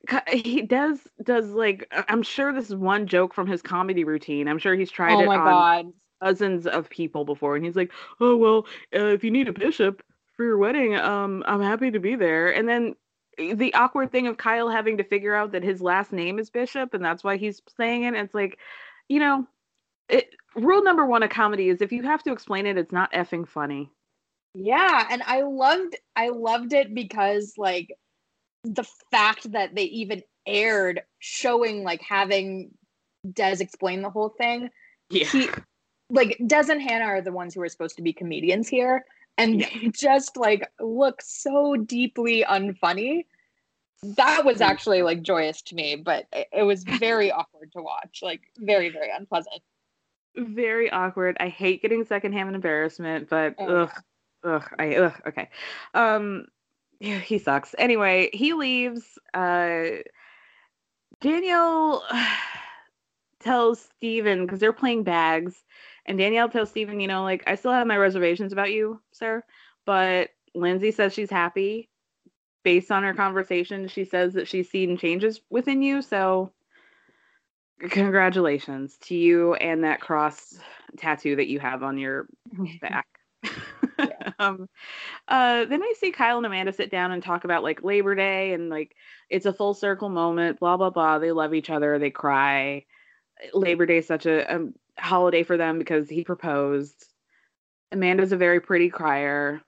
he 0.31 0.61
does 0.61 0.99
does 1.23 1.49
like 1.49 1.91
I'm 2.07 2.23
sure 2.23 2.53
this 2.53 2.69
is 2.69 2.75
one 2.75 3.07
joke 3.07 3.33
from 3.33 3.47
his 3.47 3.61
comedy 3.61 4.03
routine. 4.03 4.47
I'm 4.47 4.59
sure 4.59 4.75
he's 4.75 4.91
tried 4.91 5.13
oh 5.13 5.21
it. 5.21 5.27
On, 5.27 5.45
god! 5.45 5.93
dozens 6.21 6.67
of 6.67 6.89
people 6.89 7.25
before, 7.25 7.55
and 7.55 7.65
he's 7.65 7.75
like, 7.75 7.91
"Oh 8.19 8.35
well, 8.35 8.65
uh, 8.95 9.07
if 9.07 9.23
you 9.23 9.31
need 9.31 9.47
a 9.47 9.53
bishop 9.53 10.03
for 10.35 10.45
your 10.45 10.57
wedding, 10.57 10.95
um, 10.95 11.43
I'm 11.45 11.61
happy 11.61 11.91
to 11.91 11.99
be 11.99 12.15
there." 12.15 12.53
And 12.53 12.67
then 12.67 12.95
eh, 13.37 13.53
the 13.55 13.73
awkward 13.73 14.11
thing 14.11 14.27
of 14.27 14.37
Kyle 14.37 14.69
having 14.69 14.97
to 14.97 15.03
figure 15.03 15.35
out 15.35 15.51
that 15.51 15.63
his 15.63 15.81
last 15.81 16.11
name 16.11 16.39
is 16.39 16.49
Bishop, 16.49 16.93
and 16.93 17.03
that's 17.03 17.23
why 17.23 17.37
he's 17.37 17.61
saying 17.77 18.03
it. 18.03 18.15
It's 18.15 18.33
like, 18.33 18.59
you 19.07 19.19
know, 19.19 19.47
it, 20.09 20.33
rule 20.55 20.83
number 20.83 21.05
one 21.05 21.23
of 21.23 21.29
comedy 21.29 21.69
is 21.69 21.81
if 21.81 21.91
you 21.91 22.03
have 22.03 22.23
to 22.23 22.31
explain 22.31 22.65
it, 22.65 22.77
it's 22.77 22.91
not 22.91 23.11
effing 23.13 23.47
funny. 23.47 23.91
Yeah, 24.53 25.07
and 25.09 25.23
I 25.25 25.41
loved 25.41 25.95
I 26.15 26.29
loved 26.29 26.73
it 26.73 26.93
because 26.93 27.53
like 27.57 27.95
the 28.63 28.85
fact 29.11 29.51
that 29.51 29.75
they 29.75 29.83
even 29.83 30.21
aired 30.45 31.01
showing 31.19 31.83
like 31.83 32.01
having 32.01 32.71
Des 33.31 33.57
explain 33.59 34.01
the 34.01 34.09
whole 34.09 34.29
thing. 34.29 34.69
Yeah. 35.09 35.25
He 35.25 35.49
like 36.09 36.39
Des 36.45 36.71
and 36.71 36.81
Hannah 36.81 37.05
are 37.05 37.21
the 37.21 37.31
ones 37.31 37.53
who 37.53 37.61
are 37.61 37.69
supposed 37.69 37.95
to 37.95 38.01
be 38.01 38.13
comedians 38.13 38.67
here, 38.67 39.05
and 39.37 39.61
yeah. 39.61 39.69
they 39.73 39.87
just 39.89 40.37
like 40.37 40.69
look 40.79 41.21
so 41.21 41.75
deeply 41.75 42.45
unfunny. 42.47 43.25
That 44.03 44.43
was 44.43 44.59
actually 44.59 45.01
like 45.01 45.21
joyous 45.21 45.61
to 45.63 45.75
me, 45.75 45.95
but 45.95 46.25
it 46.31 46.63
was 46.65 46.83
very 46.83 47.31
awkward 47.31 47.71
to 47.71 47.81
watch. 47.81 48.19
Like 48.21 48.41
very, 48.59 48.89
very 48.89 49.09
unpleasant. 49.17 49.61
Very 50.35 50.89
awkward. 50.89 51.37
I 51.39 51.49
hate 51.49 51.81
getting 51.81 52.05
secondhand 52.05 52.55
embarrassment, 52.55 53.29
but 53.29 53.55
oh, 53.59 53.83
ugh, 53.83 53.91
ugh, 54.43 54.69
I 54.79 54.95
ugh. 54.95 55.21
Okay, 55.27 55.49
um, 55.93 56.45
yeah, 56.99 57.19
he 57.19 57.37
sucks. 57.37 57.75
Anyway, 57.77 58.29
he 58.33 58.53
leaves. 58.53 59.03
Uh, 59.33 60.01
Danielle 61.21 62.03
tells 63.39 63.81
Stephen 63.97 64.45
because 64.45 64.59
they're 64.59 64.73
playing 64.73 65.03
bags 65.03 65.63
and 66.05 66.17
Danielle 66.17 66.49
tells 66.49 66.69
Stephen, 66.69 66.99
you 66.99 67.07
know, 67.07 67.23
like, 67.23 67.43
I 67.47 67.55
still 67.55 67.71
have 67.71 67.87
my 67.87 67.97
reservations 67.97 68.51
about 68.51 68.71
you, 68.71 69.01
sir. 69.13 69.43
But 69.85 70.29
Lindsay 70.53 70.91
says 70.91 71.13
she's 71.13 71.29
happy. 71.29 71.89
Based 72.63 72.91
on 72.91 73.03
her 73.03 73.13
conversation, 73.13 73.87
she 73.89 74.05
says 74.05 74.33
that 74.33 74.47
she's 74.47 74.69
seen 74.69 74.97
changes 74.97 75.41
within 75.49 75.81
you. 75.81 76.01
So, 76.01 76.53
congratulations 77.79 78.97
to 79.01 79.15
you 79.15 79.55
and 79.55 79.83
that 79.83 80.01
cross 80.01 80.57
tattoo 80.97 81.35
that 81.35 81.47
you 81.47 81.59
have 81.59 81.83
on 81.83 81.97
your 81.97 82.27
back. 82.81 83.07
um, 84.39 84.67
uh, 85.27 85.65
then 85.65 85.81
we 85.81 85.95
see 85.99 86.11
Kyle 86.11 86.37
and 86.37 86.45
Amanda 86.45 86.73
sit 86.73 86.89
down 86.89 87.11
and 87.11 87.21
talk 87.21 87.43
about 87.43 87.63
like 87.63 87.83
Labor 87.83 88.15
Day 88.15 88.53
and 88.53 88.69
like 88.69 88.95
it's 89.29 89.45
a 89.45 89.53
full 89.53 89.73
circle 89.73 90.09
moment, 90.09 90.59
blah, 90.59 90.77
blah, 90.77 90.89
blah. 90.89 91.19
They 91.19 91.31
love 91.31 91.53
each 91.53 91.69
other, 91.69 91.99
they 91.99 92.09
cry. 92.09 92.85
Labor 93.53 93.85
Day 93.85 93.97
is 93.97 94.07
such 94.07 94.25
a, 94.25 94.55
a 94.55 94.67
holiday 94.97 95.43
for 95.43 95.57
them 95.57 95.79
because 95.79 96.09
he 96.09 96.23
proposed. 96.23 97.07
Amanda's 97.91 98.31
a 98.31 98.37
very 98.37 98.59
pretty 98.59 98.89
crier. 98.89 99.61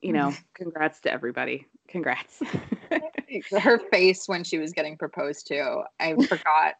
You 0.00 0.12
know, 0.12 0.34
congrats 0.54 1.00
to 1.00 1.12
everybody. 1.12 1.66
Congrats. 1.88 2.40
Her 3.50 3.78
face 3.90 4.26
when 4.26 4.44
she 4.44 4.58
was 4.58 4.72
getting 4.72 4.96
proposed 4.96 5.48
to, 5.48 5.82
I 6.00 6.14
forgot. 6.14 6.74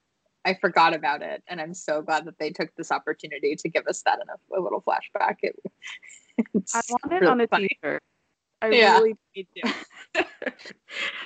I 0.48 0.54
forgot 0.54 0.94
about 0.94 1.20
it, 1.20 1.42
and 1.46 1.60
I'm 1.60 1.74
so 1.74 2.00
glad 2.00 2.24
that 2.24 2.38
they 2.38 2.48
took 2.48 2.74
this 2.74 2.90
opportunity 2.90 3.54
to 3.54 3.68
give 3.68 3.86
us 3.86 4.00
that 4.06 4.18
in 4.22 4.28
a, 4.30 4.58
a 4.58 4.62
little 4.62 4.82
flashback. 4.82 5.36
It, 5.42 5.56
I 6.74 6.80
want 6.88 7.12
it 7.12 7.16
really 7.16 7.26
on 7.26 7.40
a 7.42 7.46
funny. 7.46 7.68
t-shirt. 7.68 8.02
I 8.62 8.70
yeah. 8.70 8.94
really 8.94 9.14
need 9.36 9.46
to. 9.56 10.24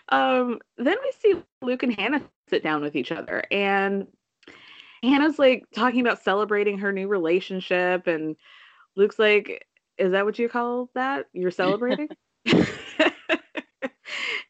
um, 0.08 0.58
then 0.76 0.96
we 1.00 1.12
see 1.20 1.40
Luke 1.62 1.84
and 1.84 1.94
Hannah 1.94 2.22
sit 2.50 2.64
down 2.64 2.82
with 2.82 2.96
each 2.96 3.12
other, 3.12 3.44
and 3.52 4.08
Hannah's 5.04 5.38
like 5.38 5.66
talking 5.72 6.00
about 6.00 6.24
celebrating 6.24 6.78
her 6.78 6.90
new 6.90 7.06
relationship, 7.06 8.08
and 8.08 8.34
Luke's 8.96 9.20
like, 9.20 9.64
Is 9.98 10.10
that 10.10 10.24
what 10.24 10.36
you 10.36 10.48
call 10.48 10.90
that? 10.96 11.26
You're 11.32 11.50
celebrating? 11.52 12.08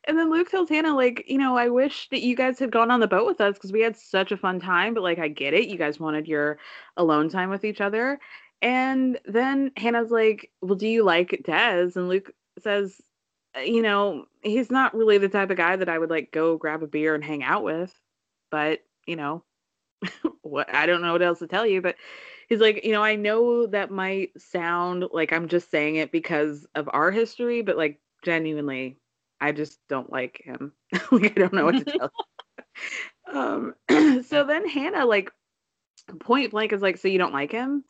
And 0.05 0.19
then 0.19 0.31
Luke 0.31 0.51
tells 0.51 0.69
Hannah, 0.69 0.97
like, 0.97 1.25
you 1.29 1.39
know, 1.39 1.57
I 1.57 1.69
wish 1.69 2.09
that 2.11 2.23
you 2.23 2.35
guys 2.35 2.59
had 2.59 2.73
gone 2.73 2.91
on 2.91 3.01
the 3.01 3.07
boat 3.07 3.27
with 3.27 3.41
us 3.41 3.55
because 3.55 3.73
we 3.73 3.83
had 3.83 3.97
such 3.97 4.33
a 4.33 4.37
fun 4.37 4.59
time, 4.59 4.95
but 4.95 5.03
like, 5.03 5.19
I 5.19 5.29
get 5.29 5.55
it. 5.55 5.69
You 5.69 5.79
guys 5.79 6.01
wanted 6.01 6.27
your 6.27 6.59
alone 6.97 7.29
time 7.29 7.51
with 7.51 7.65
each 7.65 7.81
other. 7.81 8.19
And 8.61 9.19
then 9.25 9.73
Hannah's 9.77 10.11
like, 10.11 10.51
well, 10.61 10.75
do 10.75 10.89
you 10.89 11.05
like 11.05 11.43
Des? 11.45 11.93
And 11.95 12.09
Luke 12.09 12.33
says, 12.59 13.01
"Uh, 13.57 13.61
you 13.61 13.83
know, 13.83 14.27
he's 14.43 14.71
not 14.71 14.95
really 14.95 15.19
the 15.19 15.29
type 15.29 15.51
of 15.51 15.57
guy 15.57 15.77
that 15.77 15.89
I 15.89 15.99
would 15.99 16.11
like 16.11 16.33
go 16.33 16.57
grab 16.57 16.83
a 16.83 16.87
beer 16.87 17.15
and 17.15 17.25
hang 17.25 17.43
out 17.45 17.63
with. 17.65 17.93
But, 18.51 18.81
you 19.07 19.17
know, 19.17 19.45
what 20.43 20.73
I 20.75 20.87
don't 20.87 21.03
know 21.03 21.13
what 21.13 21.23
else 21.23 21.41
to 21.41 21.47
tell 21.47 21.67
you, 21.67 21.81
but 21.81 21.97
he's 22.49 22.61
like, 22.61 22.85
you 22.85 22.93
know, 22.93 23.03
I 23.03 23.17
know 23.17 23.67
that 23.67 23.91
might 23.91 24.31
sound 24.41 25.07
like 25.13 25.33
I'm 25.33 25.49
just 25.49 25.71
saying 25.71 25.97
it 25.97 26.13
because 26.13 26.67
of 26.75 26.89
our 26.93 27.11
history, 27.11 27.63
but 27.63 27.77
like 27.77 28.01
genuinely, 28.23 28.99
I 29.43 29.53
just 29.53 29.81
don't 29.89 30.11
like 30.11 30.41
him. 30.45 30.73
like 31.11 31.33
I 31.33 31.41
don't 31.41 31.53
know 31.53 31.65
what 31.65 31.79
to 31.79 31.85
tell. 31.99 32.13
um 33.33 33.75
so 34.23 34.45
then 34.45 34.69
Hannah 34.69 35.05
like 35.05 35.31
point 36.21 36.53
blank 36.53 36.73
is 36.73 36.83
like, 36.83 36.97
so 36.97 37.09
you 37.09 37.19
don't 37.19 37.33
like 37.33 37.53
him? 37.53 37.85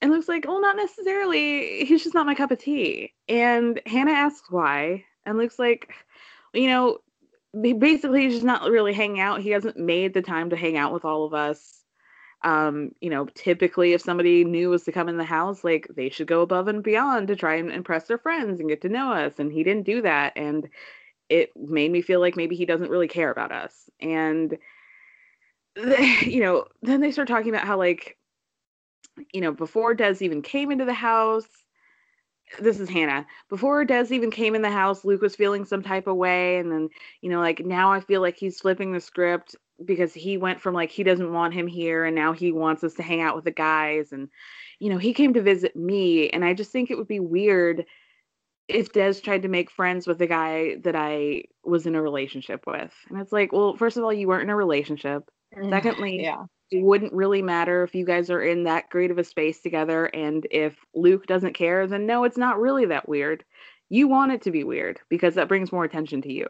And 0.00 0.10
Luke's 0.10 0.28
like, 0.28 0.44
well, 0.46 0.60
not 0.60 0.76
necessarily. 0.76 1.84
He's 1.84 2.02
just 2.02 2.14
not 2.14 2.26
my 2.26 2.34
cup 2.34 2.50
of 2.50 2.58
tea. 2.58 3.14
And 3.28 3.80
Hannah 3.86 4.12
asks 4.12 4.50
why. 4.50 5.04
And 5.24 5.38
Luke's 5.38 5.58
like, 5.60 5.94
you 6.52 6.66
know, 6.66 6.98
basically 7.54 8.22
he's 8.22 8.34
just 8.34 8.44
not 8.44 8.68
really 8.68 8.92
hanging 8.92 9.20
out. 9.20 9.40
He 9.40 9.50
hasn't 9.50 9.76
made 9.76 10.12
the 10.12 10.22
time 10.22 10.50
to 10.50 10.56
hang 10.56 10.76
out 10.76 10.92
with 10.92 11.04
all 11.04 11.24
of 11.24 11.34
us. 11.34 11.81
Um, 12.44 12.92
you 13.00 13.10
know, 13.10 13.26
typically 13.34 13.92
if 13.92 14.00
somebody 14.02 14.44
new 14.44 14.70
was 14.70 14.82
to 14.84 14.92
come 14.92 15.08
in 15.08 15.16
the 15.16 15.24
house, 15.24 15.62
like 15.62 15.86
they 15.94 16.08
should 16.08 16.26
go 16.26 16.42
above 16.42 16.68
and 16.68 16.82
beyond 16.82 17.28
to 17.28 17.36
try 17.36 17.56
and 17.56 17.70
impress 17.70 18.04
their 18.08 18.18
friends 18.18 18.58
and 18.58 18.68
get 18.68 18.82
to 18.82 18.88
know 18.88 19.12
us. 19.12 19.38
And 19.38 19.52
he 19.52 19.62
didn't 19.62 19.86
do 19.86 20.02
that. 20.02 20.32
And 20.36 20.68
it 21.28 21.50
made 21.56 21.92
me 21.92 22.02
feel 22.02 22.20
like 22.20 22.36
maybe 22.36 22.56
he 22.56 22.66
doesn't 22.66 22.90
really 22.90 23.08
care 23.08 23.30
about 23.30 23.52
us. 23.52 23.88
And 24.00 24.58
you 25.76 26.40
know, 26.40 26.66
then 26.82 27.00
they 27.00 27.10
start 27.12 27.28
talking 27.28 27.50
about 27.54 27.66
how 27.66 27.78
like 27.78 28.18
you 29.32 29.40
know, 29.40 29.52
before 29.52 29.94
Des 29.94 30.16
even 30.20 30.42
came 30.42 30.70
into 30.70 30.84
the 30.84 30.94
house, 30.94 31.46
this 32.60 32.80
is 32.80 32.88
Hannah. 32.88 33.26
Before 33.48 33.84
Des 33.84 34.06
even 34.10 34.30
came 34.30 34.54
in 34.54 34.62
the 34.62 34.70
house, 34.70 35.04
Luke 35.04 35.22
was 35.22 35.36
feeling 35.36 35.64
some 35.64 35.82
type 35.82 36.06
of 36.06 36.16
way. 36.16 36.58
And 36.58 36.70
then, 36.70 36.88
you 37.20 37.30
know, 37.30 37.40
like 37.40 37.60
now 37.64 37.92
I 37.92 38.00
feel 38.00 38.20
like 38.20 38.36
he's 38.36 38.60
flipping 38.60 38.92
the 38.92 39.00
script 39.00 39.56
because 39.84 40.12
he 40.14 40.36
went 40.36 40.60
from 40.60 40.74
like 40.74 40.90
he 40.90 41.02
doesn't 41.02 41.32
want 41.32 41.54
him 41.54 41.66
here 41.66 42.04
and 42.04 42.14
now 42.14 42.32
he 42.32 42.52
wants 42.52 42.84
us 42.84 42.94
to 42.94 43.02
hang 43.02 43.20
out 43.20 43.34
with 43.34 43.44
the 43.44 43.50
guys. 43.50 44.12
And, 44.12 44.28
you 44.78 44.90
know, 44.90 44.98
he 44.98 45.14
came 45.14 45.34
to 45.34 45.42
visit 45.42 45.74
me. 45.74 46.30
And 46.30 46.44
I 46.44 46.54
just 46.54 46.70
think 46.72 46.90
it 46.90 46.98
would 46.98 47.08
be 47.08 47.20
weird 47.20 47.86
if 48.68 48.92
Des 48.92 49.14
tried 49.14 49.42
to 49.42 49.48
make 49.48 49.70
friends 49.70 50.06
with 50.06 50.18
the 50.18 50.26
guy 50.26 50.76
that 50.84 50.96
I 50.96 51.44
was 51.64 51.86
in 51.86 51.94
a 51.94 52.02
relationship 52.02 52.64
with. 52.66 52.92
And 53.08 53.20
it's 53.20 53.32
like, 53.32 53.52
well, 53.52 53.76
first 53.76 53.96
of 53.96 54.04
all, 54.04 54.12
you 54.12 54.28
weren't 54.28 54.44
in 54.44 54.50
a 54.50 54.56
relationship. 54.56 55.28
Mm, 55.56 55.70
Secondly, 55.70 56.22
yeah. 56.22 56.44
It 56.72 56.82
wouldn't 56.82 57.12
really 57.12 57.42
matter 57.42 57.82
if 57.82 57.94
you 57.94 58.06
guys 58.06 58.30
are 58.30 58.42
in 58.42 58.64
that 58.64 58.88
great 58.88 59.10
of 59.10 59.18
a 59.18 59.24
space 59.24 59.60
together. 59.60 60.06
And 60.06 60.46
if 60.50 60.74
Luke 60.94 61.26
doesn't 61.26 61.52
care, 61.52 61.86
then 61.86 62.06
no, 62.06 62.24
it's 62.24 62.38
not 62.38 62.58
really 62.58 62.86
that 62.86 63.06
weird. 63.06 63.44
You 63.90 64.08
want 64.08 64.32
it 64.32 64.40
to 64.42 64.50
be 64.50 64.64
weird 64.64 64.98
because 65.10 65.34
that 65.34 65.48
brings 65.48 65.70
more 65.70 65.84
attention 65.84 66.22
to 66.22 66.32
you. 66.32 66.46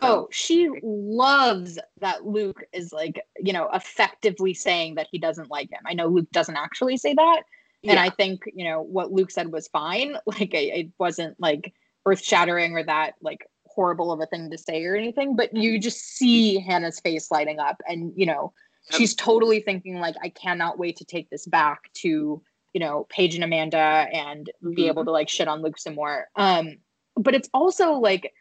Oh, 0.00 0.26
she 0.32 0.70
loves 0.82 1.78
that 2.00 2.24
Luke 2.24 2.64
is 2.72 2.94
like, 2.94 3.20
you 3.38 3.52
know, 3.52 3.68
effectively 3.74 4.54
saying 4.54 4.94
that 4.94 5.08
he 5.12 5.18
doesn't 5.18 5.50
like 5.50 5.70
him. 5.70 5.82
I 5.86 5.92
know 5.92 6.06
Luke 6.06 6.30
doesn't 6.32 6.56
actually 6.56 6.96
say 6.96 7.12
that. 7.12 7.42
And 7.84 7.92
Yeah. 7.92 8.02
I 8.02 8.08
think, 8.08 8.44
you 8.54 8.64
know, 8.64 8.80
what 8.80 9.12
Luke 9.12 9.30
said 9.30 9.52
was 9.52 9.68
fine. 9.68 10.16
Like, 10.26 10.54
it, 10.54 10.86
it 10.86 10.88
wasn't 10.98 11.38
like 11.38 11.74
earth 12.06 12.24
shattering 12.24 12.72
or 12.74 12.84
that 12.84 13.14
like 13.20 13.46
horrible 13.66 14.10
of 14.10 14.20
a 14.20 14.26
thing 14.26 14.50
to 14.50 14.56
say 14.56 14.82
or 14.86 14.96
anything. 14.96 15.36
But 15.36 15.54
you 15.54 15.78
just 15.78 16.00
see 16.00 16.58
Hannah's 16.58 17.00
face 17.00 17.30
lighting 17.30 17.58
up. 17.58 17.76
And, 17.86 18.12
you 18.16 18.24
know, 18.24 18.54
she's 18.90 19.14
totally 19.14 19.60
thinking, 19.60 19.98
like, 20.00 20.16
I 20.22 20.28
cannot 20.28 20.78
wait 20.78 20.96
to 20.96 21.04
take 21.04 21.30
this 21.30 21.46
back 21.46 21.92
to, 21.94 22.42
you 22.72 22.80
know, 22.80 23.06
Paige 23.08 23.34
and 23.34 23.44
Amanda 23.44 23.78
and 23.78 24.50
be 24.74 24.82
Mhm. 24.84 24.88
able 24.88 25.04
to 25.04 25.10
like 25.10 25.28
shit 25.28 25.48
on 25.48 25.62
Luke 25.62 25.78
some 25.78 25.94
more. 25.94 26.28
Um, 26.36 26.78
but 27.16 27.34
it's 27.34 27.48
also 27.54 27.92
like, 27.94 28.32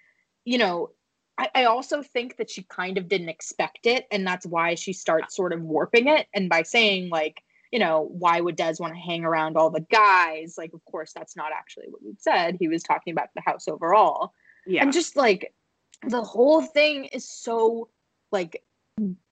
you 0.45 0.57
know, 0.57 0.91
I, 1.37 1.49
I 1.55 1.63
also 1.65 2.01
think 2.03 2.37
that 2.37 2.49
she 2.49 2.63
kind 2.63 2.97
of 2.97 3.07
didn't 3.07 3.29
expect 3.29 3.85
it, 3.85 4.05
and 4.11 4.25
that's 4.25 4.45
why 4.45 4.75
she 4.75 4.93
starts 4.93 5.35
sort 5.35 5.53
of 5.53 5.61
warping 5.61 6.07
it. 6.07 6.27
And 6.33 6.49
by 6.49 6.63
saying 6.63 7.09
like, 7.09 7.43
you 7.71 7.79
know, 7.79 8.09
why 8.11 8.41
would 8.41 8.57
Des 8.57 8.75
want 8.79 8.93
to 8.93 8.99
hang 8.99 9.23
around 9.23 9.55
all 9.55 9.69
the 9.69 9.79
guys? 9.91 10.55
Like, 10.57 10.73
of 10.73 10.83
course, 10.85 11.13
that's 11.13 11.37
not 11.37 11.51
actually 11.53 11.87
what 11.89 12.03
we 12.03 12.13
said. 12.17 12.57
He 12.59 12.67
was 12.67 12.83
talking 12.83 13.13
about 13.13 13.29
the 13.33 13.41
house 13.41 13.67
overall, 13.67 14.33
Yeah. 14.67 14.81
and 14.83 14.91
just 14.91 15.15
like 15.15 15.53
the 16.03 16.21
whole 16.23 16.61
thing 16.61 17.05
is 17.05 17.29
so 17.29 17.89
like 18.31 18.63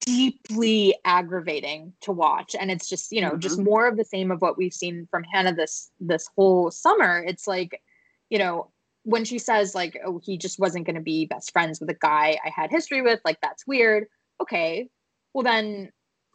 deeply 0.01 0.95
aggravating 1.05 1.93
to 2.01 2.11
watch. 2.11 2.55
And 2.59 2.71
it's 2.71 2.89
just 2.89 3.11
you 3.11 3.21
know 3.21 3.35
just 3.37 3.57
mm-hmm. 3.57 3.65
more 3.65 3.87
of 3.87 3.97
the 3.97 4.05
same 4.05 4.31
of 4.31 4.41
what 4.41 4.57
we've 4.57 4.73
seen 4.73 5.07
from 5.11 5.23
hannah 5.23 5.53
this 5.53 5.91
this 5.99 6.29
whole 6.35 6.71
summer. 6.71 7.23
It's 7.25 7.47
like 7.47 7.81
you 8.29 8.39
know 8.39 8.71
when 9.03 9.25
she 9.25 9.39
says 9.39 9.75
like 9.75 9.99
oh 10.05 10.19
he 10.23 10.37
just 10.37 10.59
wasn't 10.59 10.85
going 10.85 10.95
to 10.95 11.01
be 11.01 11.25
best 11.25 11.51
friends 11.51 11.79
with 11.79 11.89
a 11.89 11.95
guy 11.95 12.37
i 12.45 12.49
had 12.49 12.69
history 12.69 13.01
with 13.01 13.19
like 13.25 13.39
that's 13.41 13.67
weird. 13.67 14.05
Okay. 14.41 14.89
Well 15.33 15.43
then 15.43 15.91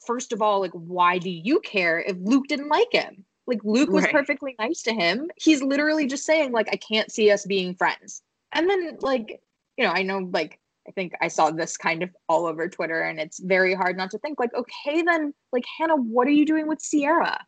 first 0.07 0.33
of 0.33 0.43
all 0.43 0.61
like 0.61 0.73
why 0.73 1.19
do 1.19 1.31
you 1.31 1.61
care 1.61 2.01
if 2.01 2.17
luke 2.21 2.47
didn't 2.49 2.69
like 2.69 2.93
him? 2.93 3.25
Like 3.47 3.61
luke 3.65 3.91
was 3.91 4.05
Right. 4.05 4.13
perfectly 4.13 4.55
nice 4.59 4.83
to 4.83 4.95
him. 4.95 5.31
He's 5.37 5.63
literally 5.63 6.07
just 6.07 6.25
saying 6.25 6.53
like 6.53 6.69
i 6.73 6.77
can't 6.77 7.11
see 7.11 7.31
us 7.31 7.45
being 7.47 7.75
friends. 7.75 8.23
And 8.53 8.69
then 8.69 8.99
like 9.01 9.41
you 9.77 9.85
know 9.85 9.91
i 9.91 10.03
know 10.03 10.31
like 10.33 10.61
I 10.87 10.91
think 10.93 11.13
I 11.21 11.29
saw 11.29 11.51
this 11.51 11.77
kind 11.77 12.03
of 12.03 12.11
all 12.29 12.47
over 12.47 12.69
Twitter, 12.69 13.01
and 13.01 13.19
it's 13.19 13.41
very 13.41 13.75
hard 13.75 13.97
not 13.97 14.11
to 14.11 14.19
think 14.19 14.39
like, 14.39 14.55
okay, 14.55 15.03
then 15.03 15.33
like 15.53 15.65
Hannah, 15.79 15.97
what 15.97 16.27
are 16.27 16.33
you 16.33 16.45
doing 16.45 16.67
with 16.69 16.83
Ciara? 16.83 17.39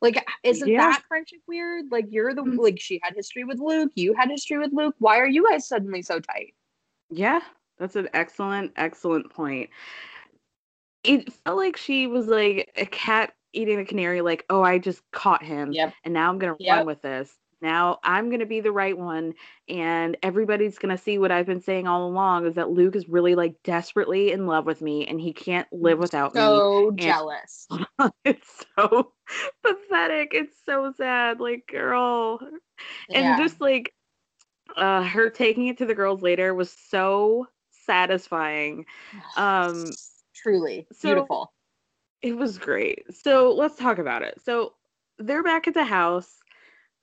Like, 0.00 0.24
isn't 0.42 0.68
Yeah. 0.68 0.78
that 0.78 1.02
friendship 1.08 1.40
weird? 1.46 1.86
Like, 1.90 2.06
you're 2.10 2.34
the 2.34 2.42
mm. 2.42 2.58
like 2.58 2.80
she 2.80 3.00
had 3.02 3.14
history 3.14 3.44
with 3.44 3.60
Luke, 3.60 3.92
you 3.94 4.14
had 4.14 4.28
history 4.28 4.58
with 4.58 4.72
Luke. 4.72 4.96
Why 4.98 5.18
are 5.18 5.28
you 5.28 5.48
guys 5.48 5.66
suddenly 5.68 6.02
so 6.02 6.20
tight? 6.20 6.54
Yeah, 7.08 7.40
that's 7.78 7.96
an 7.96 8.08
excellent, 8.12 8.72
excellent 8.76 9.30
point. 9.30 9.70
It 11.04 11.32
felt 11.44 11.56
like 11.56 11.76
she 11.76 12.06
was 12.06 12.26
like 12.26 12.72
a 12.76 12.86
cat 12.86 13.32
eating 13.52 13.78
a 13.78 13.84
canary, 13.84 14.20
like, 14.20 14.44
oh, 14.50 14.62
I 14.62 14.78
just 14.78 15.02
caught 15.12 15.42
him. 15.42 15.72
Yep. 15.72 15.94
And 16.04 16.14
now 16.14 16.30
I'm 16.30 16.38
going 16.38 16.56
to 16.56 16.64
Yep. 16.64 16.76
run 16.76 16.86
with 16.86 17.02
this. 17.02 17.38
Now 17.62 18.00
I'm 18.02 18.28
going 18.28 18.40
to 18.40 18.46
be 18.46 18.60
the 18.60 18.72
right 18.72 18.96
one. 18.98 19.34
And 19.68 20.16
everybody's 20.22 20.78
going 20.78 20.94
to 20.94 21.02
see 21.02 21.16
what 21.18 21.30
I've 21.30 21.46
been 21.46 21.62
saying 21.62 21.86
all 21.86 22.06
along 22.08 22.46
is 22.46 22.56
that 22.56 22.70
Luke 22.70 22.96
is 22.96 23.08
really 23.08 23.34
like 23.36 23.62
desperately 23.62 24.32
in 24.32 24.46
love 24.46 24.66
with 24.66 24.82
me 24.82 25.06
and 25.06 25.20
he 25.20 25.32
can't 25.32 25.68
live 25.72 25.98
without 26.00 26.34
So 26.34 26.40
me. 26.40 26.58
So 26.58 26.90
jealous. 26.96 27.66
And 27.70 28.12
it's 28.24 28.64
so 28.76 29.12
pathetic. 29.62 30.32
It's 30.34 30.56
so 30.66 30.92
sad. 30.96 31.40
Like, 31.40 31.66
girl. 31.68 32.40
And 33.08 33.24
Yeah. 33.24 33.36
just 33.38 33.60
like 33.60 33.94
uh 34.76 35.02
her 35.02 35.30
taking 35.30 35.68
it 35.68 35.78
to 35.78 35.86
the 35.86 35.94
girls 35.94 36.22
later 36.22 36.52
was 36.54 36.70
so 36.90 37.46
satisfying. 37.86 38.86
Um 39.36 39.92
Truly 40.34 40.86
so- 40.92 41.08
beautiful. 41.08 41.52
it 42.22 42.36
was 42.36 42.58
great. 42.58 43.04
So 43.14 43.52
let's 43.52 43.76
talk 43.76 43.98
about 43.98 44.22
it. 44.22 44.40
So 44.44 44.74
they're 45.18 45.42
back 45.42 45.68
at 45.68 45.74
the 45.74 45.84
house, 45.84 46.41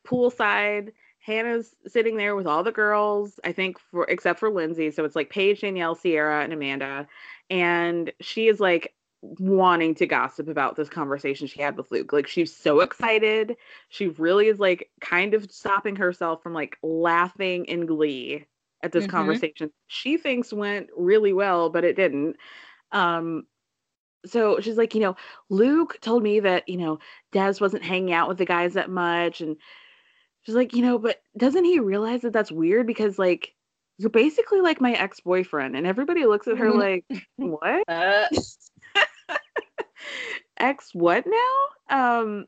poolside. 0.09 0.91
Hannah's 1.19 1.75
sitting 1.85 2.17
there 2.17 2.35
with 2.35 2.47
all 2.47 2.63
the 2.63 2.71
girls, 2.71 3.39
I 3.43 3.51
think 3.51 3.77
for 3.79 4.05
except 4.05 4.39
for 4.39 4.49
Lindsay. 4.49 4.91
So 4.91 5.03
it's 5.05 5.15
like 5.15 5.29
Paige, 5.29 5.61
Danielle, 5.61 5.95
Ciara, 5.95 6.43
and 6.43 6.53
Amanda. 6.53 7.07
And 7.49 8.11
she 8.21 8.47
is 8.47 8.59
like 8.59 8.93
wanting 9.21 9.95
to 9.95 10.07
gossip 10.07 10.47
about 10.47 10.75
this 10.77 10.89
conversation 10.89 11.45
she 11.47 11.61
had 11.61 11.77
with 11.77 11.91
Luke. 11.91 12.13
Like 12.13 12.27
she's 12.27 12.55
so 12.55 12.79
excited. 12.79 13.57
She 13.89 14.07
really 14.07 14.47
is 14.47 14.59
like 14.59 14.89
kind 15.01 15.33
of 15.33 15.51
stopping 15.51 15.97
herself 15.97 16.41
from 16.41 16.53
like 16.53 16.77
laughing 16.81 17.65
in 17.65 17.85
glee 17.85 18.45
at 18.81 18.93
this 18.93 19.05
Mhm. 19.05 19.11
conversation. 19.11 19.71
She 19.87 20.17
thinks 20.17 20.53
went 20.53 20.89
really 20.95 21.33
well, 21.33 21.69
but 21.69 21.83
it 21.83 21.97
didn't. 21.97 22.37
Um 22.91 23.45
so 24.25 24.59
she's 24.59 24.77
like, 24.77 24.95
you 24.95 25.01
know, 25.01 25.15
Luke 25.49 25.97
told 26.01 26.23
me 26.23 26.41
that, 26.41 26.67
you 26.67 26.77
know, 26.77 26.99
Des 27.31 27.55
wasn't 27.61 27.83
hanging 27.83 28.13
out 28.13 28.27
with 28.27 28.37
the 28.37 28.45
guys 28.45 28.73
that 28.73 28.89
much. 28.89 29.41
And 29.41 29.57
she's 30.49 30.55
like, 30.55 30.73
you 30.73 30.81
know, 30.81 30.97
but 30.97 31.21
doesn't 31.37 31.63
he 31.63 31.79
realize 31.79 32.21
that 32.21 32.33
that's 32.33 32.51
weird? 32.51 32.87
Because, 32.87 33.19
like, 33.19 33.53
you're 33.99 34.09
basically 34.09 34.61
like 34.61 34.81
my 34.81 34.93
ex 34.93 35.19
boyfriend. 35.19 35.75
And 35.75 35.85
everybody 35.85 36.25
looks 36.25 36.47
at 36.47 36.57
her 36.57 36.71
like, 36.71 37.05
what? 37.35 37.83
Uh, 37.87 38.25
Ex 40.57 40.89
what 40.93 41.25
now? 41.27 42.21
Um, 42.21 42.47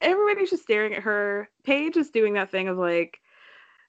everybody's 0.00 0.50
just 0.50 0.64
staring 0.64 0.94
at 0.94 1.04
her. 1.04 1.48
Paige 1.62 1.96
is 1.96 2.10
doing 2.10 2.34
that 2.34 2.50
thing 2.50 2.68
of 2.68 2.76
like, 2.76 3.20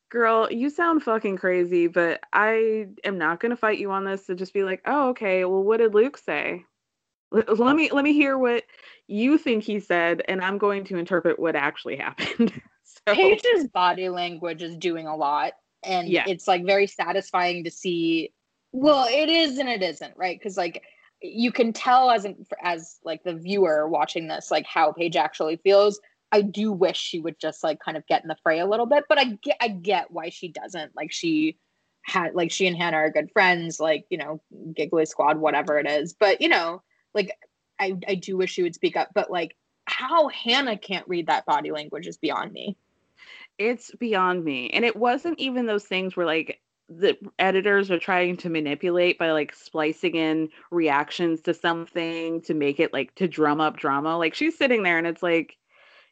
girl, 0.10 0.48
you 0.52 0.70
sound 0.70 1.04
fucking 1.04 1.38
crazy, 1.38 1.88
but 1.88 2.22
I 2.32 2.88
am 3.04 3.18
not 3.18 3.40
going 3.40 3.50
to 3.50 3.58
fight 3.58 3.80
you 3.80 3.92
on 3.92 4.06
this 4.06 4.28
to 4.28 4.36
just 4.36 4.54
be 4.54 4.64
like, 4.64 4.82
oh, 4.86 5.10
okay, 5.10 5.44
well, 5.46 5.64
what 5.64 5.78
did 5.78 5.94
Luke 5.94 6.18
say? 6.18 6.64
Let 7.32 7.76
me 7.76 7.90
let 7.92 8.04
me 8.04 8.14
hear 8.14 8.38
what 8.38 8.64
you 9.08 9.38
think 9.38 9.64
he 9.64 9.80
said 9.80 10.22
and 10.28 10.42
i'm 10.42 10.58
going 10.58 10.84
to 10.86 10.98
interpret 10.98 11.40
what 11.40 11.56
actually 11.56 11.96
happened 11.96 12.62
Paige's 13.16 13.68
body 13.68 14.10
language 14.10 14.62
is 14.62 14.78
doing 14.78 15.08
a 15.08 15.16
lot. 15.16 15.54
And 15.84 16.08
Yeah. 16.10 16.26
it's 16.28 16.48
like 16.48 16.66
very 16.66 16.88
satisfying 16.88 17.64
to 17.64 17.72
see. 17.72 18.34
Well, 18.72 19.08
it 19.10 19.30
is 19.30 19.58
and 19.58 19.70
it 19.70 19.82
isn't, 19.82 20.14
right? 20.18 20.38
Because 20.38 20.58
like 20.58 20.84
you 21.22 21.52
can 21.52 21.74
tell 21.74 22.12
as 22.12 22.26
an, 22.26 22.46
as 22.62 23.00
like 23.04 23.24
the 23.24 23.34
viewer 23.34 23.88
watching 23.88 24.28
this, 24.28 24.52
like 24.52 24.66
how 24.66 24.92
Paige 24.92 25.16
actually 25.16 25.58
feels. 25.58 26.00
I 26.32 26.42
do 26.42 26.72
wish 26.74 26.98
she 26.98 27.20
would 27.20 27.40
just 27.40 27.64
like 27.64 27.80
kind 27.80 27.96
of 27.96 28.06
get 28.08 28.22
in 28.22 28.28
the 28.28 28.36
fray 28.44 28.60
a 28.60 28.66
little 28.66 28.86
bit, 28.86 29.06
but 29.08 29.18
I 29.18 29.38
get 29.42 29.58
I 29.62 29.70
get 29.70 30.12
why 30.12 30.30
she 30.30 30.50
doesn't. 30.50 30.96
Like 30.96 31.12
she 31.12 31.58
had 32.04 32.36
like 32.36 32.52
she 32.52 32.68
and 32.68 32.76
Hannah 32.76 32.98
are 32.98 33.10
good 33.12 33.32
friends, 33.32 33.80
like 33.80 34.06
you 34.10 34.18
know, 34.18 34.42
giggly 34.76 35.06
squad, 35.06 35.38
whatever 35.38 35.80
it 35.80 35.88
is. 35.90 36.14
But 36.14 36.42
you 36.42 36.50
know, 36.50 36.84
like 37.14 37.32
I 37.80 37.96
I 38.08 38.16
do 38.16 38.38
wish 38.38 38.52
she 38.52 38.64
would 38.64 38.76
speak 38.76 38.98
up, 38.98 39.10
but 39.16 39.32
like 39.32 39.56
how 39.86 40.28
Hannah 40.28 40.78
can't 40.78 41.08
read 41.08 41.28
that 41.28 41.46
body 41.46 41.72
language 41.72 42.08
is 42.08 42.18
beyond 42.18 42.52
me. 42.52 42.76
It's 43.58 43.92
beyond 43.96 44.44
me. 44.44 44.70
And 44.70 44.86
it 44.86 44.96
wasn't 44.96 45.40
even 45.40 45.66
those 45.66 45.86
things 45.86 46.16
where 46.16 46.26
like 46.26 46.62
the 46.90 47.18
editors 47.38 47.92
are 47.92 48.00
trying 48.00 48.38
to 48.38 48.50
manipulate 48.50 49.18
by 49.20 49.32
like 49.32 49.54
splicing 49.54 50.16
in 50.16 50.50
reactions 50.72 51.42
to 51.42 51.54
something 51.54 52.42
to 52.44 52.54
make 52.54 52.80
it 52.80 52.94
like 52.94 53.14
to 53.16 53.28
drum 53.28 53.60
up 53.60 53.78
drama. 53.78 54.18
Like 54.18 54.34
she's 54.34 54.58
sitting 54.58 54.84
there 54.84 54.98
and 54.98 55.08
it's 55.08 55.24
like 55.24 55.58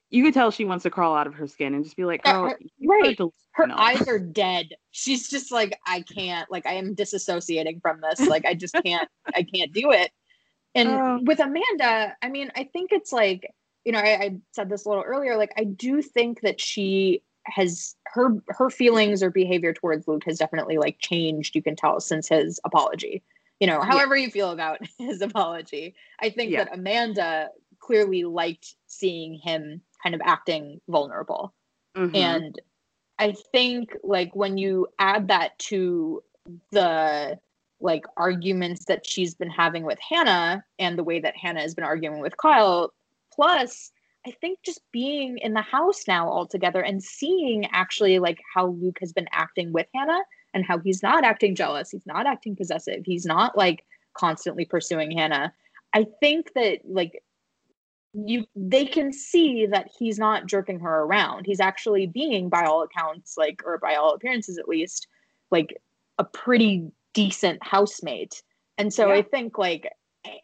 you 0.09 0.23
could 0.23 0.33
tell 0.33 0.51
she 0.51 0.65
wants 0.65 0.83
to 0.83 0.89
crawl 0.89 1.15
out 1.15 1.27
of 1.27 1.33
her 1.33 1.47
skin 1.47 1.73
and 1.73 1.83
just 1.83 1.97
be 1.97 2.05
like, 2.05 2.21
"Oh, 2.25 2.49
her- 2.49 2.59
right. 2.87 3.17
Her 3.51 3.71
eyes 3.71 4.07
are 4.07 4.19
dead. 4.19 4.69
She's 4.91 5.29
just 5.29 5.51
like, 5.51 5.79
I 5.87 6.01
can't, 6.01 6.49
like, 6.51 6.65
I 6.65 6.73
am 6.73 6.93
disassociating 6.95 7.81
from 7.81 8.01
this. 8.01 8.19
Like, 8.27 8.45
I 8.45 8.53
just 8.53 8.75
can't, 8.85 9.07
I 9.33 9.43
can't 9.43 9.71
do 9.73 9.91
it. 9.91 10.11
And 10.75 10.89
Oh. 10.89 11.19
with 11.23 11.39
Amanda, 11.39 12.15
I 12.21 12.29
mean, 12.29 12.51
I 12.55 12.65
think 12.65 12.91
it's 12.91 13.11
like, 13.13 13.49
you 13.85 13.93
know, 13.93 13.99
I, 13.99 14.09
I 14.21 14.37
said 14.51 14.69
this 14.69 14.85
a 14.85 14.89
little 14.89 15.03
earlier, 15.05 15.37
like, 15.37 15.53
I 15.57 15.63
do 15.63 16.01
think 16.01 16.41
that 16.41 16.59
she 16.59 17.23
has 17.45 17.95
her 18.07 18.29
her 18.49 18.69
feelings 18.69 19.21
or 19.21 19.29
behavior 19.29 19.73
towards 19.73 20.07
Luke 20.07 20.23
has 20.25 20.37
definitely 20.37 20.77
like 20.77 20.99
changed, 20.99 21.55
you 21.55 21.61
can 21.61 21.75
tell, 21.75 21.99
since 21.99 22.27
his 22.29 22.59
apology. 22.65 23.23
You 23.59 23.67
know, 23.67 23.79
Yeah. 23.79 23.85
however 23.85 24.15
you 24.17 24.29
feel 24.29 24.51
about 24.51 24.79
his 24.97 25.21
apology. 25.21 25.95
I 26.19 26.29
think 26.29 26.51
Yeah. 26.51 26.65
that 26.65 26.73
Amanda 26.73 27.49
clearly 27.79 28.23
liked 28.23 28.75
seeing 28.87 29.35
him 29.35 29.81
kind 30.01 30.15
of 30.15 30.21
acting 30.23 30.81
vulnerable. 30.87 31.53
Mhm. 31.95 32.15
And 32.15 32.61
I 33.19 33.31
think 33.51 33.95
like 34.03 34.35
when 34.35 34.57
you 34.57 34.87
add 34.99 35.27
that 35.29 35.57
to 35.59 36.23
the 36.71 37.39
like 37.79 38.05
arguments 38.17 38.85
that 38.85 39.05
she's 39.05 39.35
been 39.35 39.49
having 39.49 39.83
with 39.83 39.99
Hannah 39.99 40.63
and 40.79 40.97
the 40.97 41.03
way 41.03 41.19
that 41.19 41.35
Hannah 41.35 41.61
has 41.61 41.75
been 41.75 41.83
arguing 41.83 42.19
with 42.19 42.35
Kyle, 42.37 42.93
plus 43.31 43.91
I 44.25 44.31
think 44.41 44.59
just 44.63 44.81
being 44.91 45.37
in 45.37 45.53
the 45.53 45.61
house 45.61 46.03
now 46.07 46.27
all 46.27 46.47
together 46.47 46.81
and 46.81 47.03
seeing 47.03 47.67
actually 47.71 48.19
like 48.19 48.39
how 48.53 48.67
Luke 48.67 48.97
has 48.99 49.13
been 49.13 49.27
acting 49.31 49.71
with 49.71 49.87
Hannah 49.93 50.21
and 50.53 50.65
how 50.65 50.79
he's 50.79 51.03
not 51.03 51.23
acting 51.23 51.53
jealous, 51.53 51.91
he's 51.91 52.07
not 52.07 52.25
acting 52.25 52.55
possessive, 52.55 53.03
he's 53.05 53.25
not 53.25 53.55
like 53.57 53.85
constantly 54.15 54.65
pursuing 54.65 55.11
Hannah. 55.11 55.53
I 55.93 56.07
think 56.19 56.53
that 56.55 56.79
like 56.85 57.21
you 58.13 58.45
they 58.55 58.85
can 58.85 59.11
see 59.11 59.67
that 59.67 59.91
he's 59.99 60.17
not 60.17 60.47
jerking 60.47 60.79
her 60.79 61.01
around. 61.03 61.45
He's 61.45 61.59
actually 61.59 62.07
being 62.07 62.49
by 62.49 62.63
all 62.63 62.81
accounts 62.81 63.37
like 63.37 63.61
or 63.63 63.77
by 63.77 63.95
all 63.95 64.13
appearances 64.13 64.57
at 64.57 64.67
least 64.67 65.07
like 65.51 65.77
a 66.17 66.23
pretty 66.23 66.89
decent 67.13 67.61
housemate. 67.61 68.41
And 68.77 68.91
so 68.93 69.11
I 69.11 69.21
think 69.21 69.57
like 69.57 69.91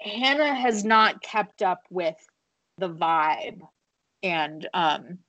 Hannah 0.01 0.53
has 0.53 0.83
not 0.83 1.21
kept 1.23 1.61
up 1.61 1.81
with 1.89 2.15
the 2.81 2.89
vibe 2.89 3.61
and 4.23 4.67
um 4.73 5.19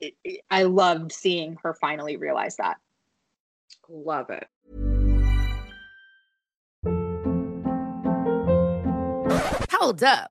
it- 0.00 0.16
it- 0.24 0.40
I 0.50 0.62
loved 0.64 1.12
seeing 1.12 1.56
her 1.62 1.74
finally 1.74 2.16
realize 2.16 2.56
that. 2.56 2.78
Love 3.88 4.30
it. 4.30 4.48
Hold 9.72 10.02
up. 10.02 10.30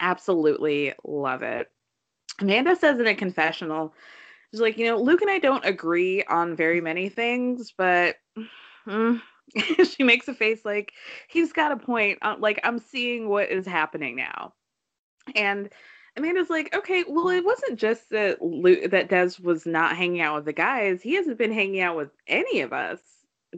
Absolutely 0.00 0.92
love 1.04 1.42
it. 1.42 1.70
Amanda 2.40 2.74
says 2.76 2.98
in 2.98 3.06
a 3.06 3.14
confessional, 3.14 3.94
she's 4.50 4.60
like, 4.60 4.78
you 4.78 4.86
know, 4.86 4.96
Luke 4.96 5.22
and 5.22 5.30
I 5.30 5.38
don't 5.38 5.64
agree 5.64 6.24
on 6.24 6.56
very 6.56 6.80
many 6.80 7.08
things, 7.08 7.72
but 7.76 8.16
mm, 8.86 9.20
she 9.84 10.02
makes 10.02 10.28
a 10.28 10.34
face 10.34 10.64
like 10.64 10.92
he's 11.28 11.52
got 11.52 11.72
a 11.72 11.76
point. 11.76 12.18
Uh, 12.22 12.36
like 12.38 12.60
I'm 12.64 12.78
seeing 12.78 13.28
what 13.28 13.50
is 13.50 13.66
happening 13.66 14.16
now, 14.16 14.52
and 15.36 15.70
Amanda's 16.16 16.50
like, 16.50 16.74
okay, 16.74 17.04
well, 17.08 17.28
it 17.28 17.44
wasn't 17.44 17.78
just 17.78 18.10
that 18.10 18.40
Luke, 18.40 18.90
that 18.90 19.08
Des 19.08 19.30
was 19.42 19.66
not 19.66 19.96
hanging 19.96 20.20
out 20.20 20.36
with 20.36 20.44
the 20.44 20.52
guys. 20.52 21.02
He 21.02 21.14
hasn't 21.14 21.38
been 21.38 21.52
hanging 21.52 21.80
out 21.80 21.96
with 21.96 22.10
any 22.28 22.60
of 22.60 22.72
us, 22.72 23.00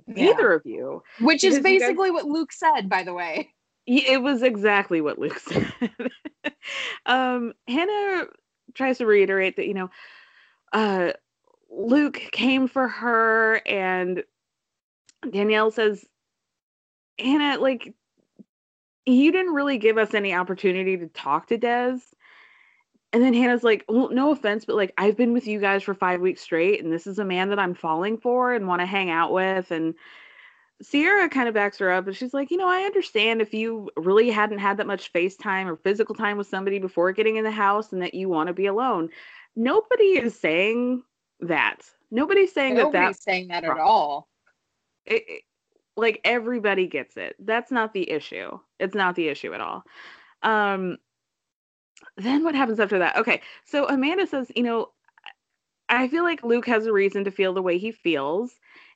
neither 0.07 0.53
of 0.53 0.63
you. 0.65 1.03
Which 1.21 1.45
is 1.45 1.57
you 1.57 1.63
guys- 1.63 1.81
basically 1.81 2.11
what 2.11 2.25
Luke 2.25 2.53
said, 2.53 2.89
by 2.89 3.03
the 3.03 3.15
way. 3.15 3.53
It 3.87 4.21
was 4.21 4.43
exactly 4.43 5.01
what 5.01 5.19
Luke 5.19 5.39
said. 5.41 5.73
um, 7.07 7.53
Hannah 7.69 8.27
tries 8.75 8.99
to 8.99 9.07
reiterate 9.07 9.57
that, 9.57 9.67
you 9.67 9.75
know, 9.75 9.91
uh, 10.73 11.13
Luke 11.71 12.21
came 12.33 12.69
for 12.69 12.89
her, 12.89 13.61
and 13.67 14.25
Danielle 15.31 15.71
says, 15.71 16.05
Hannah, 17.19 17.61
like, 17.61 17.95
you 19.05 19.31
didn't 19.31 19.55
really 19.55 19.79
give 19.79 19.99
us 19.99 20.15
any 20.15 20.35
opportunity 20.35 20.97
to 20.97 21.07
talk 21.07 21.47
to 21.49 21.57
Des. 21.57 21.99
And 23.13 23.23
then 23.23 23.35
Hannah's 23.35 23.63
like, 23.63 23.85
well, 23.89 24.11
no 24.11 24.33
offense, 24.33 24.65
but 24.65 24.77
like, 24.77 24.93
I've 24.99 25.17
been 25.17 25.33
with 25.33 25.47
you 25.47 25.61
guys 25.61 25.83
for 25.83 25.95
five 25.95 26.21
weeks 26.21 26.43
straight, 26.43 26.83
and 26.83 26.93
this 26.93 27.07
is 27.07 27.19
a 27.19 27.25
man 27.25 27.51
that 27.51 27.59
I'm 27.59 27.75
falling 27.75 28.19
for 28.19 28.53
and 28.53 28.67
want 28.67 28.81
to 28.81 28.87
hang 28.87 29.11
out 29.11 29.33
with. 29.33 29.71
And 29.71 29.95
Ciara 30.85 31.29
kind 31.29 31.49
of 31.49 31.55
backs 31.55 31.79
her 31.79 31.91
up 31.91 32.07
and 32.07 32.15
she's 32.17 32.35
like, 32.35 32.51
you 32.51 32.57
know, 32.57 32.69
I 32.69 32.83
understand 32.83 33.41
if 33.41 33.55
you 33.55 33.91
really 33.97 34.31
hadn't 34.31 34.59
had 34.59 34.77
that 34.77 34.87
much 34.87 35.09
face 35.09 35.37
time 35.37 35.69
or 35.69 35.77
physical 35.77 36.15
time 36.15 36.37
with 36.37 36.49
somebody 36.49 36.79
before 36.79 37.13
getting 37.13 37.37
in 37.37 37.45
the 37.45 37.51
house 37.51 37.93
and 37.93 38.03
that 38.03 38.15
you 38.15 38.29
want 38.29 38.49
to 38.49 38.53
be 38.53 38.67
alone. 38.67 39.09
Nobody 39.55 40.19
is 40.19 40.39
saying 40.39 41.03
that. 41.41 41.81
Nobody's 42.11 42.53
saying 42.53 42.75
that 42.75 42.85
Nobody's 42.85 43.23
saying 43.23 43.49
that 43.49 43.65
at 43.65 43.79
all. 43.79 44.29
it, 45.07 45.25
it- 45.29 45.43
like 45.99 46.21
everybody 46.25 46.87
gets 46.87 47.17
it. 47.17 47.37
That's 47.39 47.71
not 47.73 47.95
the 47.95 48.11
issue. 48.11 48.59
It's 48.79 48.95
not 48.95 49.15
the 49.17 49.29
issue 49.29 49.55
at 49.55 49.63
all. 49.63 49.83
Um 50.43 50.99
then 52.19 52.45
what 52.45 52.55
happens 52.55 52.81
after 52.81 52.99
that? 52.99 53.17
Okay. 53.17 53.41
So 53.65 53.89
Amanda 53.89 54.27
says, 54.27 54.53
you 54.55 54.63
know, 54.63 54.91
I 55.89 56.09
feel 56.09 56.23
like 56.23 56.45
Luke 56.45 56.67
has 56.67 56.85
a 56.87 56.93
reason 56.93 57.25
to 57.25 57.31
feel 57.31 57.55
the 57.55 57.63
way 57.63 57.79
he 57.79 57.93
feels. 57.93 58.53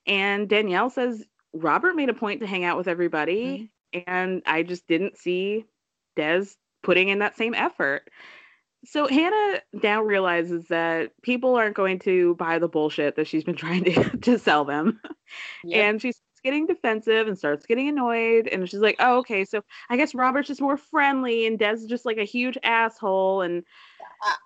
And 0.07 0.47
Danielle 0.49 0.91
says 0.91 1.25
Robert 1.53 1.97
made 1.97 2.09
a 2.09 2.15
point 2.15 2.41
to 2.41 2.47
hang 2.47 2.65
out 2.65 2.77
with 2.77 2.89
everybody 2.89 3.71
mm-hmm. 3.95 4.11
and 4.11 4.43
I 4.47 4.63
just 4.63 4.87
didn't 4.87 5.19
see 5.19 5.65
Des 6.17 6.47
putting 6.83 7.09
in 7.09 7.19
that 7.21 7.37
same 7.37 7.55
effort. 7.55 8.09
So 8.85 9.07
Hannah 9.07 9.61
now 9.73 10.03
realizes 10.03 10.67
that 10.69 11.13
people 11.23 11.55
aren't 11.55 11.77
going 11.77 11.99
to 12.01 12.35
buy 12.37 12.59
the 12.59 12.69
bullshit 12.69 13.17
that 13.17 13.27
she's 13.27 13.45
been 13.45 13.57
trying 13.57 13.85
to, 13.85 14.17
to 14.19 14.39
sell 14.39 14.65
them. 14.65 15.01
And 15.71 16.01
she's 16.01 16.21
getting 16.43 16.67
defensive 16.67 17.29
and 17.29 17.37
starts 17.37 17.67
getting 17.67 17.89
annoyed. 17.89 18.49
And 18.49 18.69
she's 18.69 18.81
like, 18.81 18.97
oh, 18.99 19.19
okay, 19.19 19.45
so 19.45 19.63
I 19.91 19.97
guess 19.97 20.15
Robert's 20.15 20.49
just 20.49 20.63
more 20.63 20.79
friendly 20.79 21.47
and 21.47 21.59
Des 21.59 21.75
is 21.75 21.87
just 21.87 22.07
like 22.07 22.17
a 22.17 22.25
huge 22.25 22.57
asshole. 22.63 23.43
And 23.43 23.65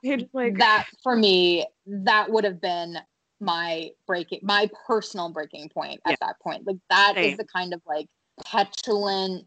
uh, 0.05 0.17
like 0.33 0.59
that 0.59 0.87
for 1.03 1.17
me, 1.17 1.67
that 1.87 2.31
would 2.31 2.45
have 2.45 2.61
been 2.61 2.97
my 3.45 3.91
breaking, 4.07 4.41
my 4.43 4.71
personal 4.87 5.31
breaking 5.31 5.69
point 5.69 6.01
at 6.07 6.13
yeah. 6.13 6.17
that 6.21 6.41
point. 6.41 6.67
Like 6.67 6.77
that 6.91 7.15
Same. 7.15 7.33
is 7.33 7.37
the 7.37 7.45
kind 7.45 7.73
of 7.75 7.81
like 7.87 8.07
petulant, 8.45 9.47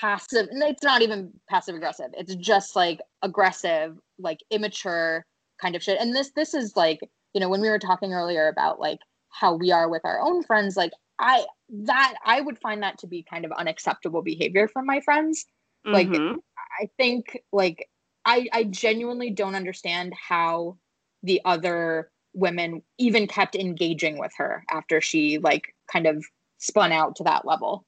passive. 0.00 0.48
And 0.50 0.62
it's 0.62 0.82
not 0.82 1.02
even 1.02 1.32
passive 1.48 1.74
aggressive. 1.74 2.08
It's 2.12 2.34
just 2.36 2.76
like 2.76 3.00
aggressive, 3.22 3.96
like 4.18 4.38
immature 4.50 5.24
kind 5.60 5.74
of 5.74 5.82
shit. 5.82 6.00
And 6.00 6.14
this, 6.14 6.30
this 6.36 6.54
is 6.54 6.76
like, 6.76 7.00
you 7.34 7.40
know, 7.40 7.48
when 7.48 7.60
we 7.60 7.70
were 7.70 7.78
talking 7.78 8.12
earlier 8.12 8.48
about 8.48 8.78
like 8.78 8.98
how 9.30 9.54
we 9.54 9.72
are 9.72 9.88
with 9.88 10.02
our 10.04 10.20
own 10.20 10.42
friends, 10.42 10.76
like 10.76 10.92
I 11.18 11.44
that 11.84 12.14
I 12.24 12.40
would 12.40 12.58
find 12.58 12.82
that 12.82 12.98
to 12.98 13.06
be 13.06 13.24
kind 13.28 13.44
of 13.44 13.52
unacceptable 13.52 14.22
behavior 14.22 14.68
from 14.68 14.86
my 14.86 15.00
friends. 15.00 15.46
Like 15.84 16.08
mm-hmm. 16.08 16.36
I 16.80 16.88
think 16.96 17.38
like 17.52 17.88
I 18.24 18.48
I 18.52 18.64
genuinely 18.64 19.30
don't 19.30 19.54
understand 19.54 20.12
how 20.14 20.76
the 21.22 21.40
other 21.44 22.10
women 22.34 22.82
even 22.98 23.26
kept 23.26 23.54
engaging 23.54 24.18
with 24.18 24.32
her 24.36 24.64
after 24.70 25.00
she 25.00 25.38
like 25.38 25.74
kind 25.90 26.06
of 26.06 26.24
spun 26.58 26.92
out 26.92 27.16
to 27.16 27.24
that 27.24 27.46
level. 27.46 27.84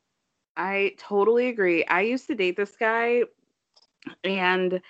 I 0.56 0.94
totally 0.98 1.48
agree. 1.48 1.84
I 1.84 2.02
used 2.02 2.26
to 2.28 2.34
date 2.34 2.56
this 2.56 2.76
guy 2.76 3.22
and 4.22 4.80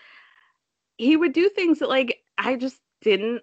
he 0.96 1.16
would 1.16 1.32
do 1.32 1.48
things 1.48 1.78
that 1.78 1.88
like 1.88 2.22
I 2.38 2.56
just 2.56 2.80
didn't 3.02 3.42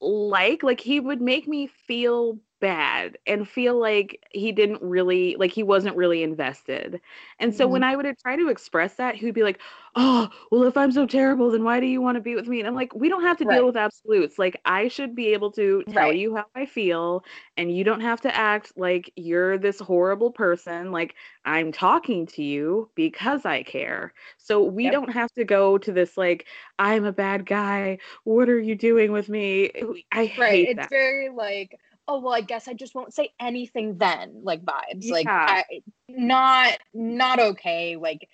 like 0.00 0.62
like 0.62 0.80
he 0.80 1.00
would 1.00 1.20
make 1.20 1.48
me 1.48 1.66
feel 1.66 2.38
bad 2.60 3.18
and 3.26 3.48
feel 3.48 3.78
like 3.78 4.24
he 4.30 4.52
didn't 4.52 4.80
really 4.82 5.36
like 5.38 5.52
he 5.52 5.62
wasn't 5.62 5.96
really 5.96 6.22
invested. 6.22 7.00
And 7.38 7.54
so 7.54 7.64
mm-hmm. 7.64 7.72
when 7.72 7.84
I 7.84 7.96
would 7.96 8.18
try 8.18 8.36
to 8.36 8.48
express 8.48 8.94
that, 8.94 9.16
he 9.16 9.26
would 9.26 9.34
be 9.34 9.42
like, 9.42 9.60
"Oh, 9.96 10.28
well 10.50 10.64
if 10.64 10.76
I'm 10.76 10.92
so 10.92 11.06
terrible, 11.06 11.50
then 11.50 11.64
why 11.64 11.80
do 11.80 11.86
you 11.86 12.00
want 12.00 12.16
to 12.16 12.20
be 12.20 12.34
with 12.34 12.46
me?" 12.46 12.60
And 12.60 12.68
I'm 12.68 12.74
like, 12.74 12.94
"We 12.94 13.08
don't 13.08 13.22
have 13.22 13.36
to 13.38 13.44
right. 13.44 13.56
deal 13.56 13.66
with 13.66 13.76
absolutes. 13.76 14.38
Like 14.38 14.60
I 14.64 14.88
should 14.88 15.14
be 15.14 15.28
able 15.34 15.50
to 15.52 15.84
tell 15.88 16.04
right. 16.04 16.16
you 16.16 16.36
how 16.36 16.46
I 16.54 16.66
feel 16.66 17.24
and 17.56 17.74
you 17.74 17.84
don't 17.84 18.00
have 18.00 18.20
to 18.22 18.34
act 18.34 18.72
like 18.76 19.12
you're 19.16 19.58
this 19.58 19.80
horrible 19.80 20.30
person. 20.30 20.90
Like 20.90 21.14
I'm 21.44 21.72
talking 21.72 22.26
to 22.28 22.42
you 22.42 22.88
because 22.94 23.44
I 23.44 23.62
care. 23.62 24.12
So 24.38 24.62
we 24.62 24.84
yep. 24.84 24.92
don't 24.92 25.12
have 25.12 25.32
to 25.32 25.44
go 25.44 25.78
to 25.78 25.92
this 25.92 26.16
like 26.16 26.46
I'm 26.78 27.04
a 27.04 27.12
bad 27.12 27.46
guy. 27.46 27.98
What 28.24 28.48
are 28.48 28.60
you 28.60 28.74
doing 28.74 29.12
with 29.12 29.28
me? 29.28 29.70
I 30.12 30.20
right. 30.20 30.30
hate 30.30 30.68
it's 30.70 30.76
that. 30.78 30.90
very 30.90 31.28
like 31.28 31.78
oh 32.08 32.20
well 32.20 32.34
i 32.34 32.40
guess 32.40 32.68
i 32.68 32.74
just 32.74 32.94
won't 32.94 33.14
say 33.14 33.30
anything 33.40 33.96
then 33.98 34.40
like 34.42 34.64
vibes 34.64 35.02
yeah. 35.02 35.12
like 35.12 35.26
I, 35.28 35.64
not 36.08 36.78
not 36.92 37.40
okay 37.40 37.96
like 37.96 38.28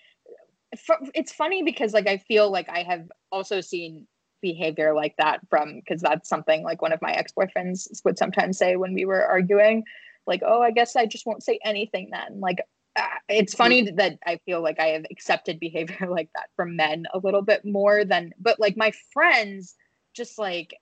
it's 1.14 1.32
funny 1.32 1.62
because 1.62 1.92
like 1.92 2.08
i 2.08 2.16
feel 2.16 2.50
like 2.50 2.68
i 2.68 2.82
have 2.82 3.10
also 3.32 3.60
seen 3.60 4.06
behavior 4.40 4.94
like 4.94 5.14
that 5.18 5.40
from 5.48 5.76
because 5.76 6.00
that's 6.00 6.28
something 6.28 6.62
like 6.62 6.80
one 6.80 6.92
of 6.92 7.02
my 7.02 7.12
ex-boyfriends 7.12 8.04
would 8.04 8.16
sometimes 8.16 8.56
say 8.56 8.76
when 8.76 8.94
we 8.94 9.04
were 9.04 9.24
arguing 9.26 9.84
like 10.26 10.42
oh 10.44 10.62
i 10.62 10.70
guess 10.70 10.96
i 10.96 11.04
just 11.06 11.26
won't 11.26 11.42
say 11.42 11.58
anything 11.64 12.08
then 12.10 12.40
like 12.40 12.60
uh, 12.96 13.06
it's 13.28 13.54
funny 13.54 13.84
mm-hmm. 13.84 13.96
that 13.96 14.18
i 14.26 14.38
feel 14.46 14.62
like 14.62 14.80
i 14.80 14.86
have 14.86 15.04
accepted 15.10 15.60
behavior 15.60 16.08
like 16.10 16.30
that 16.34 16.48
from 16.56 16.76
men 16.76 17.04
a 17.12 17.18
little 17.18 17.42
bit 17.42 17.64
more 17.64 18.04
than 18.04 18.32
but 18.38 18.58
like 18.58 18.76
my 18.76 18.92
friends 19.12 19.74
just 20.14 20.38
like 20.38 20.74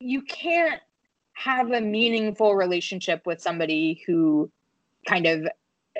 you 0.00 0.22
can't 0.22 0.80
have 1.34 1.70
a 1.72 1.80
meaningful 1.80 2.54
relationship 2.54 3.26
with 3.26 3.40
somebody 3.40 4.02
who 4.06 4.50
kind 5.06 5.26
of 5.26 5.46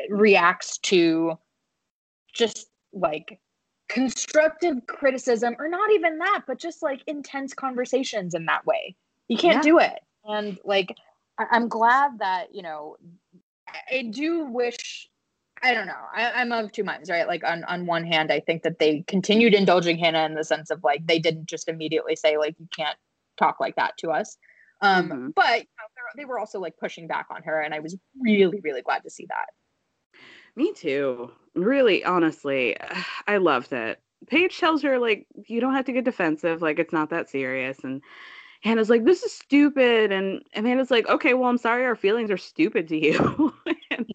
reacts 0.09 0.79
to 0.79 1.39
just 2.33 2.69
like 2.93 3.39
constructive 3.89 4.77
criticism 4.87 5.55
or 5.59 5.69
not 5.69 5.91
even 5.93 6.19
that 6.19 6.43
but 6.47 6.59
just 6.59 6.83
like 6.83 7.03
intense 7.07 7.53
conversations 7.53 8.35
in 8.35 8.47
that 8.47 8.65
way. 8.67 8.97
You 9.29 9.37
can't 9.37 9.57
yeah. 9.57 9.63
do 9.63 9.79
it. 9.79 10.01
And 10.25 10.59
like 10.65 10.97
I- 11.39 11.47
i'm 11.51 11.69
glad 11.69 12.19
that 12.19 12.55
you 12.55 12.63
know 12.63 12.97
i 13.91 14.03
do 14.03 14.47
wish 14.47 15.09
i 15.63 15.75
don't 15.75 15.87
know 15.87 15.93
I- 16.15 16.33
i'm 16.33 16.53
of 16.53 16.73
two 16.73 16.85
minds 16.85 17.11
right? 17.11 17.27
Like 17.27 17.45
on 17.45 17.65
on 17.65 17.87
one 17.87 18.05
hand 18.05 18.33
i 18.33 18.41
think 18.41 18.63
that 18.63 18.79
they 18.79 19.05
continued 19.07 19.55
indulging 19.55 19.99
hannah 19.99 20.25
in 20.27 20.35
the 20.35 20.45
sense 20.45 20.71
of 20.71 20.83
like 20.85 21.07
they 21.07 21.19
didn't 21.19 21.47
just 21.47 21.69
immediately 21.69 22.17
say 22.17 22.37
like 22.39 22.55
you 22.59 22.69
can't 22.75 22.97
talk 23.37 23.61
like 23.61 23.77
that 23.77 23.97
to 23.99 24.11
us 24.11 24.37
um, 24.85 25.09
mm-hmm. 25.09 25.29
But 25.35 25.61
you 25.61 25.67
know, 25.79 25.87
they 26.17 26.27
were 26.27 26.39
also 26.39 26.61
like 26.61 26.77
pushing 26.77 27.07
back 27.07 27.27
on 27.31 27.43
her, 27.43 27.61
and 27.61 27.73
I 27.73 27.81
was 27.81 27.97
really, 28.21 28.61
really 28.63 28.83
glad 28.83 29.03
to 29.05 29.11
see 29.11 29.27
that. 29.31 29.47
Me 30.57 30.73
too. 30.75 31.31
Really, 31.55 32.05
honestly, 32.05 32.77
I 33.27 33.39
loved 33.39 33.73
it. 33.73 34.01
Paige 34.27 34.59
tells 34.59 34.83
her 34.83 34.99
like 34.99 35.27
you 35.47 35.61
don't 35.61 35.75
have 35.75 35.87
to 35.87 35.93
get 35.93 36.05
defensive, 36.05 36.61
like 36.61 36.79
it's 36.79 36.93
not 36.93 37.11
that 37.11 37.31
serious, 37.31 37.79
and 37.83 38.03
Hannah's 38.61 38.91
like, 38.91 39.05
"This 39.05 39.23
is 39.23 39.33
stupid," 39.33 40.13
and 40.13 40.43
Amanda's 40.55 40.91
like, 40.91 41.09
"Okay, 41.09 41.33
well, 41.33 41.49
I'm 41.49 41.59
sorry, 41.59 41.87
our 41.87 41.97
feelings 41.97 42.31
are 42.31 42.37
stupid 42.37 42.89
to 42.89 42.99
you." 42.99 43.55
and, 43.91 44.07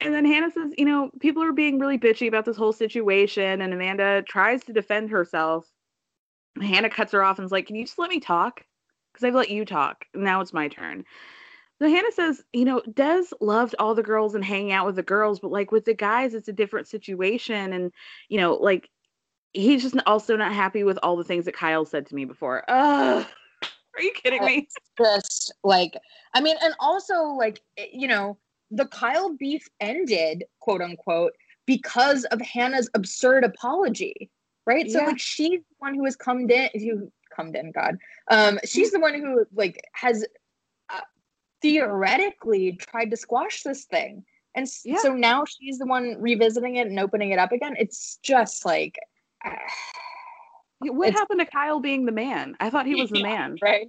and 0.00 0.14
then 0.14 0.24
Hannah 0.24 0.52
says, 0.52 0.72
"You 0.78 0.84
know, 0.84 1.10
people 1.20 1.42
are 1.42 1.52
being 1.52 1.80
really 1.80 1.98
bitchy 1.98 2.28
about 2.28 2.44
this 2.44 2.56
whole 2.56 2.72
situation," 2.72 3.62
and 3.62 3.74
Amanda 3.74 4.22
tries 4.22 4.62
to 4.64 4.72
defend 4.72 5.10
herself. 5.10 5.66
Hannah 6.60 6.90
cuts 6.90 7.12
her 7.12 7.22
off 7.24 7.38
and 7.38 7.46
is 7.46 7.52
like, 7.52 7.66
"Can 7.66 7.74
you 7.74 7.84
just 7.84 7.98
let 7.98 8.10
me 8.10 8.20
talk?" 8.20 8.64
Because 9.18 9.28
I've 9.28 9.34
let 9.34 9.50
you 9.50 9.64
talk. 9.64 10.04
Now 10.14 10.40
it's 10.40 10.52
my 10.52 10.68
turn. 10.68 11.04
So 11.80 11.88
Hannah 11.88 12.12
says, 12.12 12.42
you 12.52 12.64
know, 12.64 12.82
Des 12.92 13.24
loved 13.40 13.74
all 13.78 13.94
the 13.94 14.02
girls 14.02 14.34
and 14.34 14.44
hanging 14.44 14.72
out 14.72 14.86
with 14.86 14.96
the 14.96 15.02
girls, 15.02 15.40
but 15.40 15.50
like 15.50 15.72
with 15.72 15.84
the 15.84 15.94
guys, 15.94 16.34
it's 16.34 16.48
a 16.48 16.52
different 16.52 16.86
situation. 16.86 17.72
And, 17.72 17.92
you 18.28 18.38
know, 18.38 18.54
like 18.54 18.88
he's 19.52 19.82
just 19.82 19.96
also 20.06 20.36
not 20.36 20.52
happy 20.52 20.84
with 20.84 20.98
all 21.02 21.16
the 21.16 21.24
things 21.24 21.44
that 21.46 21.54
Kyle 21.54 21.84
said 21.84 22.06
to 22.06 22.14
me 22.14 22.24
before. 22.24 22.64
Ugh. 22.68 23.26
Are 23.96 24.02
you 24.02 24.12
kidding 24.12 24.44
me? 24.44 24.68
Just 24.96 25.52
like, 25.64 25.96
I 26.34 26.40
mean, 26.40 26.56
and 26.62 26.74
also 26.78 27.14
like, 27.24 27.60
eh, 27.76 27.86
you 27.92 28.06
know, 28.06 28.38
the 28.70 28.86
Kyle 28.86 29.34
beef 29.36 29.66
ended, 29.80 30.44
quote 30.60 30.82
unquote, 30.82 31.32
because 31.66 32.24
of 32.26 32.40
Hannah's 32.40 32.88
absurd 32.94 33.42
apology, 33.42 34.30
right? 34.66 34.88
So 34.90 35.04
like 35.04 35.18
she's 35.18 35.60
the 35.60 35.76
one 35.78 35.94
who 35.94 36.04
has 36.04 36.14
come 36.14 36.48
in, 36.48 36.68
who 36.74 37.10
come 37.38 37.54
in, 37.54 37.72
God. 37.72 37.96
Um, 38.30 38.58
she's 38.64 38.90
the 38.90 39.00
one 39.00 39.14
who 39.14 39.44
like 39.54 39.82
has 39.92 40.26
uh, 40.90 41.00
theoretically 41.62 42.72
tried 42.72 43.10
to 43.10 43.16
squash 43.16 43.62
this 43.62 43.84
thing, 43.84 44.24
and 44.54 44.66
yeah. 44.84 44.98
so 44.98 45.14
now 45.14 45.44
she's 45.44 45.78
the 45.78 45.86
one 45.86 46.16
revisiting 46.18 46.76
it 46.76 46.86
and 46.86 46.98
opening 46.98 47.30
it 47.30 47.38
up 47.38 47.52
again. 47.52 47.74
It's 47.78 48.18
just 48.22 48.64
like. 48.64 48.96
Uh, 49.46 49.54
what 50.80 51.12
happened 51.12 51.40
to 51.40 51.46
Kyle 51.46 51.80
being 51.80 52.06
the 52.06 52.12
man? 52.12 52.56
I 52.60 52.70
thought 52.70 52.86
he 52.86 52.94
was 52.94 53.10
the 53.10 53.18
yeah, 53.18 53.24
man. 53.24 53.56
Right. 53.60 53.88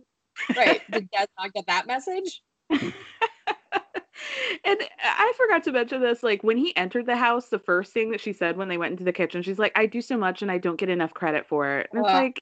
Right. 0.56 0.82
Did 0.92 1.10
Des 1.12 1.28
not 1.38 1.54
get 1.54 1.68
that 1.68 1.88
message? 1.88 2.42
and 2.70 2.94
I 5.04 5.34
forgot 5.38 5.64
to 5.66 5.72
mention 5.72 6.02
this. 6.02 6.24
Like 6.24 6.44
when 6.44 6.58
he 6.58 6.76
entered 6.76 7.06
the 7.06 7.16
house, 7.16 7.48
the 7.48 7.60
first 7.60 7.94
thing 7.94 8.12
that 8.12 8.22
she 8.22 8.34
said 8.34 8.58
when 8.58 8.68
they 8.68 8.78
went 8.78 8.92
into 8.92 9.04
the 9.04 9.14
kitchen, 9.14 9.42
she's 9.44 9.60
like, 9.60 9.72
"I 9.76 9.86
do 9.86 10.02
so 10.02 10.18
much 10.18 10.42
and 10.42 10.52
I 10.52 10.58
don't 10.58 10.78
get 10.78 10.90
enough 10.90 11.14
credit 11.14 11.48
for 11.48 11.80
it." 11.80 11.90
And 11.92 12.04
it's 12.04 12.14
like, 12.14 12.42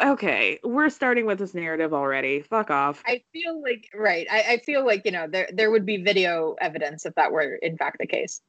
okay, 0.00 0.58
we're 0.62 0.90
starting 0.90 1.26
with 1.26 1.38
this 1.38 1.54
narrative 1.54 1.92
already. 1.94 2.42
Fuck 2.42 2.70
off. 2.70 3.02
I 3.06 3.22
feel 3.32 3.60
like 3.62 3.88
right. 3.94 4.26
I, 4.30 4.44
I 4.54 4.58
feel 4.58 4.84
like 4.84 5.02
you 5.04 5.12
know 5.12 5.26
there 5.28 5.48
there 5.52 5.70
would 5.70 5.86
be 5.86 5.98
video 5.98 6.56
evidence 6.60 7.06
if 7.06 7.14
that 7.14 7.32
were 7.32 7.54
in 7.56 7.76
fact 7.76 7.98
the 7.98 8.06
case. 8.06 8.40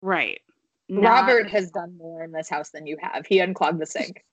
Right. 0.00 0.40
Not... 0.88 1.02
Robert 1.02 1.50
has 1.50 1.70
done 1.70 1.96
more 1.98 2.24
in 2.24 2.32
this 2.32 2.48
house 2.48 2.70
than 2.70 2.86
you 2.86 2.96
have. 3.00 3.26
He 3.26 3.40
unclogged 3.40 3.80
the 3.80 3.86
sink. 3.86 4.24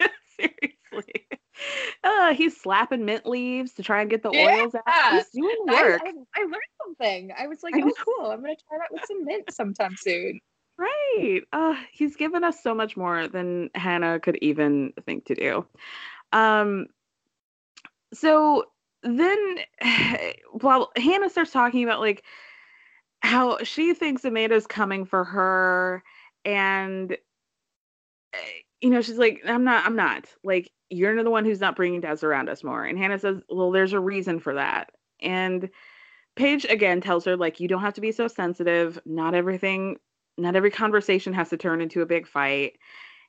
Seriously. 0.36 1.26
Uh, 2.02 2.32
he's 2.32 2.58
slapping 2.58 3.04
mint 3.04 3.26
leaves 3.26 3.74
to 3.74 3.82
try 3.82 4.00
and 4.00 4.08
get 4.08 4.22
the 4.22 4.30
yeah. 4.30 4.62
oils 4.62 4.74
out. 4.86 5.12
He's 5.12 5.28
doing 5.28 5.56
work. 5.66 6.00
I, 6.02 6.08
I, 6.08 6.12
I, 6.36 6.42
learned 6.42 6.54
something. 6.82 7.32
I 7.38 7.46
was 7.48 7.62
like, 7.62 7.74
oh, 7.76 7.92
cool. 8.02 8.30
I'm 8.30 8.40
gonna 8.40 8.54
try 8.68 8.78
that 8.78 8.90
with 8.90 9.04
some 9.06 9.24
mint 9.24 9.52
sometime 9.52 9.94
soon. 9.98 10.40
Right. 10.80 11.42
Uh, 11.52 11.74
he's 11.92 12.16
given 12.16 12.42
us 12.42 12.62
so 12.62 12.74
much 12.74 12.96
more 12.96 13.28
than 13.28 13.68
Hannah 13.74 14.18
could 14.18 14.38
even 14.40 14.94
think 15.04 15.26
to 15.26 15.34
do. 15.34 15.66
Um, 16.32 16.86
so 18.14 18.64
then, 19.02 19.56
while 20.52 20.90
Hannah 20.96 21.28
starts 21.28 21.50
talking 21.50 21.84
about 21.84 22.00
like 22.00 22.24
how 23.20 23.62
she 23.62 23.92
thinks 23.92 24.24
Amanda's 24.24 24.66
coming 24.66 25.04
for 25.04 25.22
her, 25.24 26.02
and 26.46 27.12
eh, 28.32 28.38
you 28.80 28.88
know, 28.88 29.02
she's 29.02 29.18
like, 29.18 29.42
I'm 29.46 29.64
not, 29.64 29.84
I'm 29.84 29.96
not. 29.96 30.34
Like, 30.42 30.70
you're 30.88 31.22
the 31.22 31.30
one 31.30 31.44
who's 31.44 31.60
not 31.60 31.76
bringing 31.76 32.00
Des 32.00 32.24
around 32.24 32.48
us 32.48 32.64
more. 32.64 32.82
And 32.82 32.96
Hannah 32.98 33.18
says, 33.18 33.42
Well, 33.50 33.70
there's 33.70 33.92
a 33.92 34.00
reason 34.00 34.40
for 34.40 34.54
that. 34.54 34.92
And 35.20 35.68
Paige 36.36 36.64
again 36.64 37.02
tells 37.02 37.26
her, 37.26 37.36
like, 37.36 37.60
you 37.60 37.68
don't 37.68 37.82
have 37.82 37.94
to 37.94 38.00
be 38.00 38.12
so 38.12 38.28
sensitive. 38.28 38.98
Not 39.04 39.34
everything 39.34 39.98
not 40.38 40.56
every 40.56 40.70
conversation 40.70 41.32
has 41.32 41.50
to 41.50 41.56
turn 41.56 41.80
into 41.80 42.02
a 42.02 42.06
big 42.06 42.26
fight. 42.26 42.78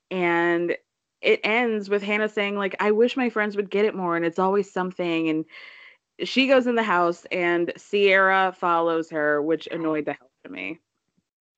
And 0.10 0.76
it 1.22 1.40
ends 1.44 1.90
with 1.90 2.04
Hannah 2.04 2.30
saying, 2.30 2.58
like, 2.58 2.76
I 2.80 2.92
wish 2.92 3.16
my 3.16 3.30
friends 3.30 3.56
would 3.56 3.70
get 3.70 3.86
it 3.86 3.96
more, 3.96 4.16
and 4.16 4.26
it's 4.26 4.40
always 4.40 4.72
something. 4.72 5.30
And 5.30 5.46
she 6.24 6.48
goes 6.48 6.68
in 6.68 6.76
the 6.76 6.84
house 6.84 7.26
and 7.32 7.72
Ciara 7.78 8.54
follows 8.58 9.10
her, 9.10 9.42
which 9.42 9.68
annoyed 9.68 10.06
the 10.06 10.14
hell 10.14 10.30
out 10.46 10.50
of 10.50 10.52
me. 10.52 10.80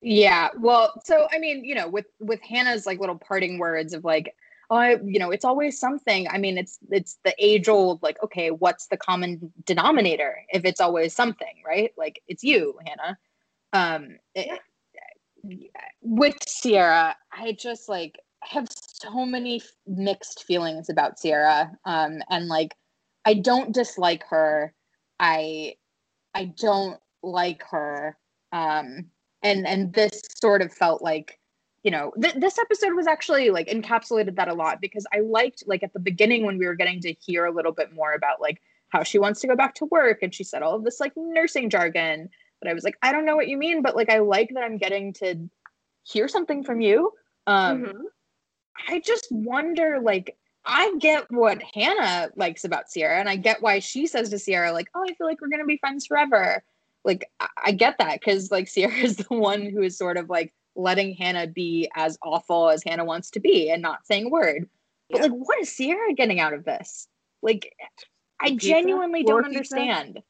Yeah. 0.00 0.50
Well, 0.58 1.00
so 1.04 1.26
I 1.32 1.38
mean, 1.38 1.64
you 1.64 1.74
know, 1.74 1.88
with 1.88 2.06
with 2.20 2.40
Hannah's 2.42 2.86
like 2.86 3.00
little 3.00 3.18
parting 3.18 3.58
words 3.58 3.94
of 3.94 4.04
like, 4.04 4.34
oh, 4.68 4.76
I, 4.76 4.96
you 5.02 5.18
know, 5.18 5.30
it's 5.30 5.46
always 5.46 5.78
something. 5.80 6.28
I 6.28 6.38
mean, 6.38 6.58
it's 6.58 6.78
it's 6.90 7.18
the 7.24 7.34
age 7.38 7.68
old 7.68 8.02
like, 8.02 8.22
okay, 8.22 8.50
what's 8.50 8.86
the 8.88 8.98
common 8.98 9.52
denominator 9.64 10.44
if 10.50 10.64
it's 10.66 10.80
always 10.80 11.14
something, 11.14 11.62
right? 11.66 11.90
Like 11.96 12.22
it's 12.28 12.44
you, 12.44 12.78
Hannah. 12.86 13.18
Um, 13.72 14.18
it, 14.34 14.60
with 16.02 16.36
Ciara, 16.46 17.16
I 17.32 17.52
just 17.52 17.88
like 17.88 18.18
have 18.40 18.68
so 18.70 19.26
many 19.26 19.62
mixed 19.86 20.44
feelings 20.44 20.88
about 20.88 21.20
Ciara. 21.20 21.72
Um, 21.84 22.22
and 22.30 22.48
like, 22.48 22.74
I 23.24 23.34
don't 23.34 23.72
dislike 23.72 24.24
her. 24.28 24.74
I 25.18 25.76
I 26.34 26.46
don't 26.56 27.00
like 27.22 27.62
her. 27.70 28.16
Um, 28.52 29.10
and 29.44 29.66
and 29.66 29.92
this 29.92 30.22
sort 30.34 30.62
of 30.62 30.72
felt 30.72 31.02
like 31.02 31.38
you 31.84 31.90
know 31.90 32.12
th- 32.20 32.34
this 32.34 32.58
episode 32.58 32.94
was 32.94 33.06
actually 33.06 33.50
like 33.50 33.68
encapsulated 33.68 34.34
that 34.34 34.48
a 34.48 34.54
lot 34.54 34.80
because 34.80 35.06
i 35.12 35.20
liked 35.20 35.62
like 35.66 35.82
at 35.82 35.92
the 35.92 36.00
beginning 36.00 36.44
when 36.44 36.58
we 36.58 36.66
were 36.66 36.74
getting 36.74 37.00
to 37.00 37.12
hear 37.12 37.44
a 37.44 37.52
little 37.52 37.72
bit 37.72 37.92
more 37.92 38.14
about 38.14 38.40
like 38.40 38.60
how 38.88 39.02
she 39.02 39.18
wants 39.18 39.40
to 39.40 39.46
go 39.46 39.54
back 39.54 39.74
to 39.74 39.84
work 39.86 40.22
and 40.22 40.34
she 40.34 40.42
said 40.42 40.62
all 40.62 40.74
of 40.74 40.82
this 40.82 40.98
like 40.98 41.12
nursing 41.16 41.68
jargon 41.68 42.28
but 42.64 42.70
i 42.70 42.74
was 42.74 42.84
like 42.84 42.96
i 43.02 43.12
don't 43.12 43.24
know 43.26 43.36
what 43.36 43.48
you 43.48 43.56
mean 43.56 43.82
but 43.82 43.94
like 43.94 44.10
i 44.10 44.18
like 44.18 44.50
that 44.54 44.64
i'm 44.64 44.78
getting 44.78 45.12
to 45.12 45.48
hear 46.02 46.26
something 46.28 46.64
from 46.64 46.80
you 46.80 47.12
um 47.46 47.84
mm-hmm. 47.84 48.02
i 48.88 49.00
just 49.00 49.28
wonder 49.30 50.00
like 50.02 50.36
i 50.64 50.92
get 50.98 51.30
what 51.30 51.62
hannah 51.74 52.30
likes 52.36 52.64
about 52.64 52.86
Ciara 52.92 53.20
and 53.20 53.28
i 53.28 53.36
get 53.36 53.62
why 53.62 53.78
she 53.78 54.06
says 54.06 54.30
to 54.30 54.38
Ciara 54.38 54.72
like 54.72 54.88
oh 54.94 55.04
i 55.04 55.14
feel 55.14 55.26
like 55.26 55.40
we're 55.40 55.48
gonna 55.48 55.64
be 55.64 55.78
friends 55.78 56.06
forever 56.06 56.62
like 57.04 57.30
I, 57.38 57.48
I 57.66 57.72
get 57.72 57.98
that 57.98 58.20
because 58.20 58.50
like 58.50 58.72
Ciara 58.72 58.94
is 59.02 59.16
the 59.16 59.34
one 59.34 59.62
who 59.62 59.82
is 59.82 59.96
sort 59.96 60.16
of 60.16 60.28
like 60.28 60.52
letting 60.76 61.14
Hannah 61.14 61.46
be 61.46 61.88
as 61.94 62.18
awful 62.22 62.70
as 62.70 62.82
Hannah 62.84 63.04
wants 63.04 63.30
to 63.30 63.40
be 63.40 63.70
and 63.70 63.82
not 63.82 64.06
saying 64.06 64.26
a 64.26 64.30
word. 64.30 64.68
But 65.10 65.22
like, 65.22 65.32
what 65.32 65.60
is 65.60 65.74
Ciara 65.74 66.14
getting 66.14 66.40
out 66.40 66.54
of 66.54 66.64
this? 66.64 67.08
Like, 67.42 67.72
I 68.40 68.50
pizza? 68.50 68.68
genuinely 68.68 69.22
don't 69.22 69.44
pizza? 69.44 69.76
understand. 69.76 70.22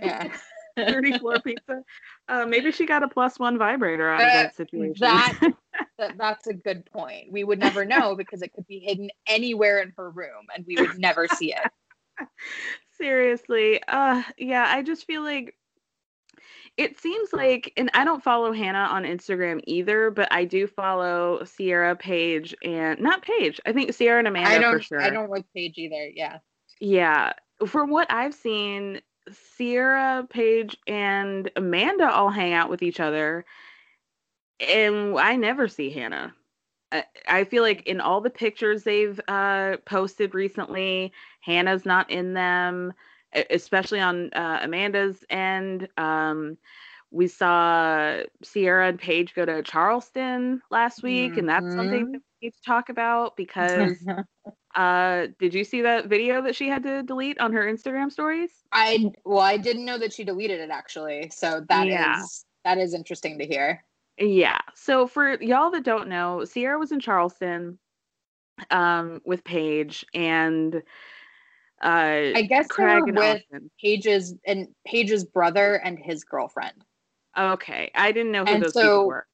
Yeah. 0.00 0.32
Dirty 0.76 1.18
floor 1.18 1.38
pizza. 1.44 1.82
Uh, 2.28 2.46
maybe 2.46 2.72
she 2.72 2.86
got 2.86 3.02
a 3.02 3.08
plus 3.08 3.38
one 3.38 3.58
vibrator 3.58 4.08
out 4.10 4.20
uh, 4.20 4.24
of 4.24 4.32
that 4.32 4.56
situation. 4.56 4.96
That, 5.00 5.38
that 5.98 6.18
that's 6.18 6.46
a 6.46 6.54
good 6.54 6.84
point. 6.86 7.30
We 7.30 7.44
would 7.44 7.58
never 7.58 7.84
know 7.84 8.14
because 8.16 8.42
it 8.42 8.52
could 8.52 8.66
be 8.66 8.78
hidden 8.78 9.10
anywhere 9.26 9.80
in 9.80 9.92
her 9.96 10.10
room, 10.10 10.46
and 10.54 10.64
we 10.66 10.76
would 10.76 10.98
never 10.98 11.28
see 11.28 11.54
it. 11.54 11.70
Seriously, 12.98 13.82
uh, 13.88 14.22
yeah, 14.38 14.66
I 14.68 14.82
just 14.82 15.06
feel 15.06 15.22
like 15.22 15.56
it 16.76 16.98
seems 16.98 17.32
like, 17.32 17.72
and 17.76 17.90
I 17.94 18.04
don't 18.04 18.22
follow 18.22 18.52
Hannah 18.52 18.88
on 18.90 19.04
Instagram 19.04 19.60
either, 19.64 20.10
but 20.10 20.28
I 20.30 20.44
do 20.44 20.66
follow 20.66 21.44
Ciara 21.44 21.94
Paige, 21.96 22.54
and 22.64 22.98
not 23.00 23.22
Paige. 23.22 23.60
I 23.66 23.72
think 23.72 23.94
Ciara 23.96 24.20
and 24.20 24.28
Amanda 24.28 24.50
I 24.50 24.58
don't, 24.58 24.74
for 24.74 24.82
sure. 24.82 25.02
I 25.02 25.10
don't 25.10 25.30
like 25.30 25.44
Paige 25.54 25.76
either. 25.76 26.08
Yeah. 26.14 26.38
Yeah. 26.80 27.32
From 27.66 27.90
what 27.90 28.10
I've 28.10 28.34
seen, 28.34 29.00
Ciara, 29.56 30.26
Paige, 30.28 30.76
and 30.86 31.50
Amanda 31.56 32.10
all 32.10 32.30
hang 32.30 32.52
out 32.52 32.70
with 32.70 32.82
each 32.82 33.00
other, 33.00 33.44
and 34.60 35.18
I 35.18 35.36
never 35.36 35.68
see 35.68 35.90
Hannah. 35.90 36.34
I, 36.90 37.04
I 37.28 37.44
feel 37.44 37.62
like 37.62 37.86
in 37.86 38.00
all 38.00 38.20
the 38.20 38.30
pictures 38.30 38.82
they've 38.82 39.20
uh, 39.28 39.76
posted 39.86 40.34
recently, 40.34 41.12
Hannah's 41.40 41.86
not 41.86 42.10
in 42.10 42.34
them 42.34 42.92
especially 43.50 44.00
on 44.00 44.30
uh, 44.32 44.60
Amanda's 44.62 45.24
end. 45.30 45.88
Um, 45.96 46.58
we 47.10 47.28
saw 47.28 48.22
Ciara 48.42 48.88
and 48.88 48.98
Paige 48.98 49.34
go 49.34 49.44
to 49.44 49.62
Charleston 49.62 50.62
last 50.70 51.02
week, 51.02 51.32
mm-hmm. 51.32 51.40
and 51.40 51.48
that's 51.48 51.74
something 51.74 52.04
mm-hmm. 52.04 52.12
that 52.12 52.22
we 52.40 52.46
need 52.46 52.54
to 52.54 52.62
talk 52.64 52.88
about 52.88 53.36
because 53.36 53.96
uh, 54.74 55.26
did 55.38 55.52
you 55.52 55.64
see 55.64 55.82
that 55.82 56.06
video 56.06 56.40
that 56.42 56.56
she 56.56 56.68
had 56.68 56.82
to 56.84 57.02
delete 57.02 57.38
on 57.40 57.52
her 57.52 57.64
Instagram 57.64 58.10
stories? 58.10 58.50
I 58.72 59.12
well, 59.24 59.40
I 59.40 59.56
didn't 59.56 59.84
know 59.84 59.98
that 59.98 60.12
she 60.12 60.24
deleted 60.24 60.60
it 60.60 60.70
actually, 60.70 61.30
so 61.34 61.64
that 61.68 61.86
yeah. 61.86 62.20
is 62.20 62.44
that 62.64 62.78
is 62.78 62.94
interesting 62.94 63.38
to 63.38 63.46
hear. 63.46 63.84
Yeah. 64.18 64.58
So 64.74 65.06
for 65.06 65.40
y'all 65.42 65.70
that 65.70 65.84
don't 65.84 66.08
know, 66.08 66.44
Ciara 66.44 66.78
was 66.78 66.92
in 66.92 67.00
Charleston 67.00 67.78
um, 68.70 69.20
with 69.24 69.44
Paige, 69.44 70.04
and 70.14 70.76
uh, 71.82 72.32
I 72.34 72.46
guess 72.48 72.66
Craig 72.68 73.00
were 73.00 73.12
with 73.12 73.18
Austin. 73.18 73.70
Paige's 73.80 74.34
and 74.46 74.68
Paige's 74.86 75.24
brother 75.24 75.76
and 75.76 75.98
his 75.98 76.24
girlfriend. 76.24 76.84
Okay, 77.36 77.90
I 77.94 78.12
didn't 78.12 78.32
know 78.32 78.44
who 78.44 78.52
and 78.52 78.62
those 78.62 78.74
so 78.74 78.80
people 78.80 79.06
were. 79.08 79.26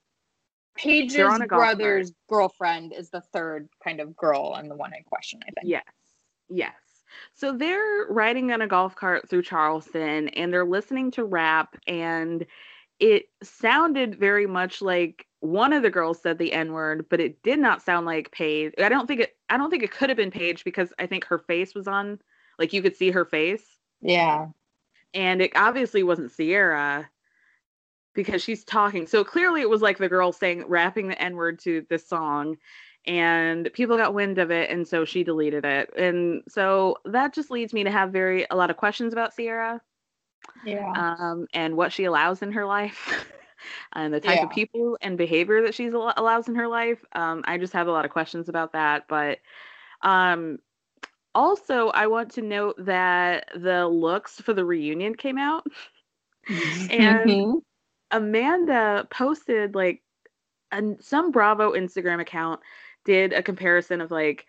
Paige's 0.78 1.38
brother's 1.48 2.12
girlfriend 2.28 2.92
is 2.92 3.10
the 3.10 3.20
third 3.20 3.68
kind 3.82 4.00
of 4.00 4.16
girl 4.16 4.54
and 4.54 4.70
the 4.70 4.76
one 4.76 4.94
in 4.94 5.02
question, 5.02 5.40
I 5.42 5.50
think. 5.50 5.68
Yes, 5.68 5.84
yes. 6.48 6.74
So 7.34 7.56
they're 7.56 8.06
riding 8.08 8.52
on 8.52 8.62
a 8.62 8.66
golf 8.66 8.94
cart 8.94 9.28
through 9.28 9.42
Charleston 9.42 10.28
and 10.28 10.52
they're 10.52 10.64
listening 10.64 11.10
to 11.12 11.24
rap, 11.24 11.76
and 11.86 12.46
it 13.00 13.26
sounded 13.42 14.16
very 14.16 14.46
much 14.46 14.80
like 14.80 15.26
one 15.40 15.72
of 15.72 15.82
the 15.82 15.90
girls 15.90 16.20
said 16.20 16.38
the 16.38 16.52
N 16.52 16.72
word, 16.72 17.06
but 17.08 17.20
it 17.20 17.42
did 17.42 17.58
not 17.58 17.82
sound 17.82 18.06
like 18.06 18.30
Paige. 18.32 18.74
I 18.78 18.88
don't 18.88 19.06
think 19.06 19.20
it. 19.20 19.36
I 19.48 19.56
don't 19.56 19.70
think 19.70 19.82
it 19.82 19.92
could 19.92 20.10
have 20.10 20.16
been 20.16 20.30
Paige 20.30 20.64
because 20.64 20.92
I 20.98 21.06
think 21.06 21.24
her 21.24 21.38
face 21.38 21.74
was 21.74 21.88
on 21.88 22.20
like 22.58 22.72
you 22.72 22.82
could 22.82 22.96
see 22.96 23.10
her 23.10 23.24
face. 23.24 23.64
Yeah. 24.00 24.48
And 25.14 25.40
it 25.40 25.52
obviously 25.54 26.02
wasn't 26.02 26.36
Ciara 26.36 27.08
because 28.14 28.42
she's 28.42 28.64
talking. 28.64 29.06
So 29.06 29.24
clearly 29.24 29.60
it 29.60 29.70
was 29.70 29.82
like 29.82 29.98
the 29.98 30.08
girl 30.08 30.32
saying 30.32 30.64
rapping 30.66 31.08
the 31.08 31.20
N-word 31.20 31.58
to 31.60 31.84
this 31.88 32.08
song 32.08 32.56
and 33.06 33.70
people 33.72 33.96
got 33.96 34.14
wind 34.14 34.38
of 34.38 34.50
it 34.50 34.70
and 34.70 34.86
so 34.86 35.04
she 35.04 35.22
deleted 35.22 35.64
it. 35.64 35.90
And 35.96 36.42
so 36.48 36.96
that 37.04 37.34
just 37.34 37.50
leads 37.50 37.72
me 37.72 37.84
to 37.84 37.90
have 37.90 38.12
very 38.12 38.46
a 38.50 38.56
lot 38.56 38.70
of 38.70 38.76
questions 38.76 39.12
about 39.12 39.34
Ciara. 39.36 39.80
Yeah. 40.64 40.90
Um 40.92 41.46
and 41.52 41.76
what 41.76 41.92
she 41.92 42.04
allows 42.04 42.42
in 42.42 42.52
her 42.52 42.66
life. 42.66 43.26
and 43.92 44.12
the 44.12 44.20
type 44.20 44.36
yeah. 44.36 44.44
of 44.44 44.50
people 44.50 44.98
and 45.00 45.18
behavior 45.18 45.62
that 45.62 45.74
she's 45.74 45.92
allows 45.92 46.48
in 46.48 46.54
her 46.54 46.68
life. 46.68 47.04
Um, 47.12 47.42
I 47.46 47.58
just 47.58 47.72
have 47.72 47.88
a 47.88 47.92
lot 47.92 48.04
of 48.04 48.10
questions 48.10 48.48
about 48.48 48.72
that, 48.72 49.06
but 49.08 49.38
um, 50.02 50.58
also, 51.34 51.88
I 51.88 52.06
want 52.06 52.32
to 52.32 52.42
note 52.42 52.76
that 52.84 53.48
the 53.54 53.86
looks 53.86 54.40
for 54.40 54.54
the 54.54 54.64
reunion 54.64 55.14
came 55.14 55.38
out. 55.38 55.66
and 56.48 57.30
mm-hmm. 57.30 57.58
Amanda 58.10 59.06
posted 59.10 59.74
like 59.74 60.02
and 60.70 61.02
some 61.02 61.30
Bravo 61.30 61.72
Instagram 61.72 62.20
account 62.20 62.60
did 63.04 63.32
a 63.32 63.42
comparison 63.42 64.00
of 64.00 64.10
like 64.10 64.46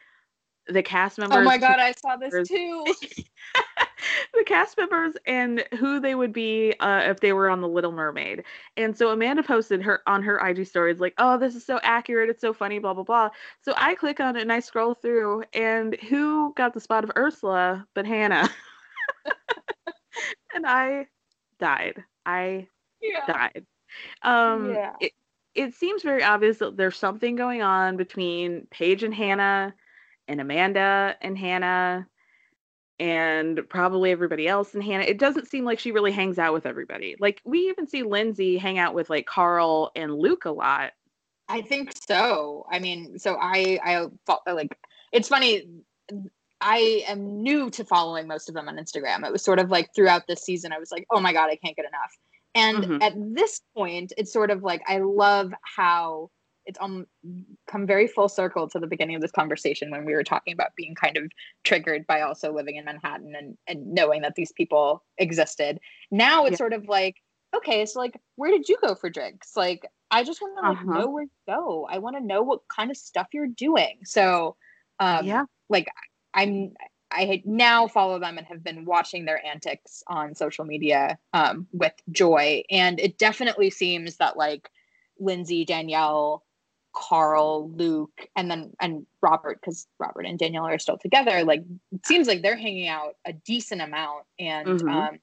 the 0.67 0.83
cast 0.83 1.17
members. 1.17 1.37
Oh 1.37 1.43
my 1.43 1.57
god, 1.57 1.79
I 1.79 1.93
saw 1.93 2.15
this 2.15 2.47
too. 2.47 2.85
the 4.33 4.43
cast 4.45 4.77
members 4.77 5.15
and 5.25 5.65
who 5.77 5.99
they 5.99 6.15
would 6.15 6.33
be 6.33 6.73
uh, 6.79 7.01
if 7.05 7.19
they 7.19 7.33
were 7.33 7.49
on 7.49 7.61
the 7.61 7.67
Little 7.67 7.91
Mermaid. 7.91 8.43
And 8.77 8.95
so 8.95 9.09
Amanda 9.09 9.43
posted 9.43 9.81
her 9.81 10.01
on 10.07 10.21
her 10.23 10.37
IG 10.37 10.67
stories 10.67 10.99
like, 10.99 11.13
"Oh, 11.17 11.37
this 11.37 11.55
is 11.55 11.65
so 11.65 11.79
accurate. 11.83 12.29
It's 12.29 12.41
so 12.41 12.53
funny, 12.53 12.79
blah 12.79 12.93
blah 12.93 13.03
blah." 13.03 13.29
So 13.61 13.73
I 13.77 13.95
click 13.95 14.19
on 14.19 14.35
it 14.35 14.41
and 14.41 14.53
I 14.53 14.59
scroll 14.59 14.93
through, 14.93 15.43
and 15.53 15.95
who 16.09 16.53
got 16.55 16.73
the 16.73 16.79
spot 16.79 17.03
of 17.03 17.11
Ursula 17.17 17.85
but 17.93 18.05
Hannah? 18.05 18.49
and 20.53 20.65
I 20.65 21.07
died. 21.59 22.03
I 22.25 22.67
yeah. 23.01 23.25
died. 23.25 23.65
Um, 24.21 24.73
yeah. 24.73 24.93
It, 24.99 25.13
it 25.55 25.73
seems 25.73 26.03
very 26.03 26.23
obvious 26.23 26.59
that 26.59 26.77
there's 26.77 26.97
something 26.97 27.35
going 27.35 27.61
on 27.61 27.97
between 27.97 28.67
Paige 28.71 29.03
and 29.03 29.13
Hannah 29.13 29.73
and 30.27 30.39
Amanda 30.39 31.15
and 31.21 31.37
Hannah 31.37 32.07
and 32.99 33.61
probably 33.69 34.11
everybody 34.11 34.47
else 34.47 34.75
in 34.75 34.81
Hannah. 34.81 35.03
It 35.03 35.17
doesn't 35.17 35.47
seem 35.47 35.65
like 35.65 35.79
she 35.79 35.91
really 35.91 36.11
hangs 36.11 36.37
out 36.37 36.53
with 36.53 36.65
everybody. 36.65 37.15
Like 37.19 37.41
we 37.45 37.69
even 37.69 37.87
see 37.87 38.03
Lindsay 38.03 38.57
hang 38.57 38.77
out 38.77 38.93
with 38.93 39.09
like 39.09 39.25
Carl 39.25 39.91
and 39.95 40.13
Luke 40.13 40.45
a 40.45 40.51
lot. 40.51 40.91
I 41.47 41.61
think 41.61 41.93
so. 42.07 42.65
I 42.71 42.79
mean, 42.79 43.17
so 43.17 43.37
I 43.39 43.79
I 43.83 44.07
felt 44.25 44.41
like 44.45 44.77
it's 45.11 45.29
funny. 45.29 45.67
I 46.61 47.03
am 47.07 47.41
new 47.41 47.69
to 47.71 47.85
following 47.85 48.27
most 48.27 48.49
of 48.49 48.55
them 48.55 48.67
on 48.67 48.77
Instagram. 48.77 49.25
It 49.25 49.31
was 49.31 49.43
sort 49.43 49.59
of 49.59 49.71
like 49.71 49.95
throughout 49.95 50.27
this 50.27 50.43
season, 50.43 50.73
I 50.73 50.77
was 50.77 50.91
like, 50.91 51.07
oh 51.09 51.21
my 51.21 51.31
god, 51.31 51.49
I 51.49 51.55
can't 51.55 51.75
get 51.75 51.85
enough. 51.85 52.17
And 52.55 52.83
mm-hmm. 52.83 53.01
at 53.01 53.13
this 53.15 53.61
point, 53.75 54.13
it's 54.17 54.33
sort 54.33 54.51
of 54.51 54.63
like 54.63 54.81
I 54.87 54.99
love 54.99 55.53
how 55.63 56.29
it's 56.65 56.79
um 56.81 57.05
come 57.67 57.87
very 57.87 58.07
full 58.07 58.29
circle 58.29 58.69
to 58.69 58.79
the 58.79 58.87
beginning 58.87 59.15
of 59.15 59.21
this 59.21 59.31
conversation 59.31 59.89
when 59.89 60.05
we 60.05 60.13
were 60.13 60.23
talking 60.23 60.53
about 60.53 60.75
being 60.75 60.93
kind 60.93 61.17
of 61.17 61.23
triggered 61.63 62.05
by 62.05 62.21
also 62.21 62.53
living 62.53 62.75
in 62.75 62.85
Manhattan 62.85 63.33
and 63.35 63.57
and 63.67 63.93
knowing 63.93 64.21
that 64.21 64.35
these 64.35 64.51
people 64.51 65.03
existed. 65.17 65.79
Now 66.11 66.45
it's 66.45 66.53
yeah. 66.53 66.57
sort 66.57 66.73
of 66.73 66.87
like, 66.87 67.15
okay, 67.55 67.85
so 67.85 67.99
like 67.99 68.19
where 68.35 68.51
did 68.51 68.69
you 68.69 68.77
go 68.81 68.93
for 68.93 69.09
drinks? 69.09 69.55
Like 69.55 69.85
I 70.11 70.23
just 70.23 70.41
want 70.41 70.57
to 70.57 70.69
like 70.69 70.77
uh-huh. 70.77 70.99
know 70.99 71.09
where 71.09 71.25
to 71.25 71.31
go. 71.47 71.87
I 71.89 71.97
want 71.99 72.17
to 72.17 72.23
know 72.23 72.41
what 72.43 72.61
kind 72.75 72.91
of 72.91 72.97
stuff 72.97 73.27
you're 73.33 73.47
doing. 73.47 73.99
So 74.03 74.55
um 74.99 75.25
yeah, 75.25 75.45
like 75.69 75.87
I'm 76.33 76.73
I 77.11 77.41
now 77.45 77.87
follow 77.87 78.19
them 78.19 78.37
and 78.37 78.45
have 78.47 78.63
been 78.63 78.85
watching 78.85 79.25
their 79.25 79.43
antics 79.45 80.03
on 80.07 80.35
social 80.35 80.65
media 80.65 81.17
um, 81.33 81.67
with 81.71 81.93
joy. 82.11 82.63
And 82.69 82.99
it 82.99 83.17
definitely 83.17 83.69
seems 83.69 84.17
that 84.17 84.37
like 84.37 84.69
Lindsay, 85.19 85.65
Danielle, 85.65 86.43
Carl, 86.93 87.69
Luke, 87.71 88.27
and 88.35 88.49
then 88.49 88.73
and 88.79 89.05
Robert, 89.21 89.59
because 89.61 89.87
Robert 89.99 90.25
and 90.25 90.39
Danielle 90.39 90.67
are 90.67 90.79
still 90.79 90.97
together. 90.97 91.43
Like 91.43 91.63
it 91.91 92.05
seems 92.05 92.27
like 92.27 92.41
they're 92.41 92.55
hanging 92.55 92.87
out 92.87 93.15
a 93.25 93.33
decent 93.33 93.81
amount, 93.81 94.25
and 94.39 94.67
Mhm. 94.67 94.89
um, 94.89 95.19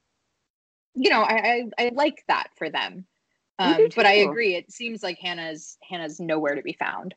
you 0.95 1.11
know, 1.11 1.23
I, 1.23 1.65
I 1.79 1.87
I 1.87 1.91
like 1.95 2.25
that 2.29 2.49
for 2.57 2.71
them. 2.71 3.07
Um, 3.59 3.89
but 3.97 4.07
I 4.07 4.15
agree. 4.15 4.55
It 4.55 4.71
seems 4.71 5.03
like 5.03 5.19
Hannah's 5.19 5.79
Hannah's 5.89 6.21
nowhere 6.21 6.55
to 6.55 6.63
be 6.63 6.75
found. 6.75 7.15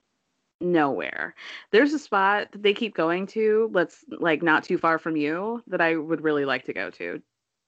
Nowhere. 0.61 1.35
There's 1.71 1.93
a 1.93 1.99
spot 1.99 2.51
that 2.51 2.63
they 2.63 2.73
keep 2.73 2.95
going 2.95 3.27
to, 3.27 3.69
let's 3.73 4.03
like 4.09 4.41
not 4.43 4.63
too 4.63 4.77
far 4.77 4.99
from 4.99 5.15
you, 5.15 5.63
that 5.67 5.81
I 5.81 5.95
would 5.95 6.21
really 6.21 6.45
like 6.45 6.65
to 6.65 6.73
go 6.73 6.89
to. 6.91 7.21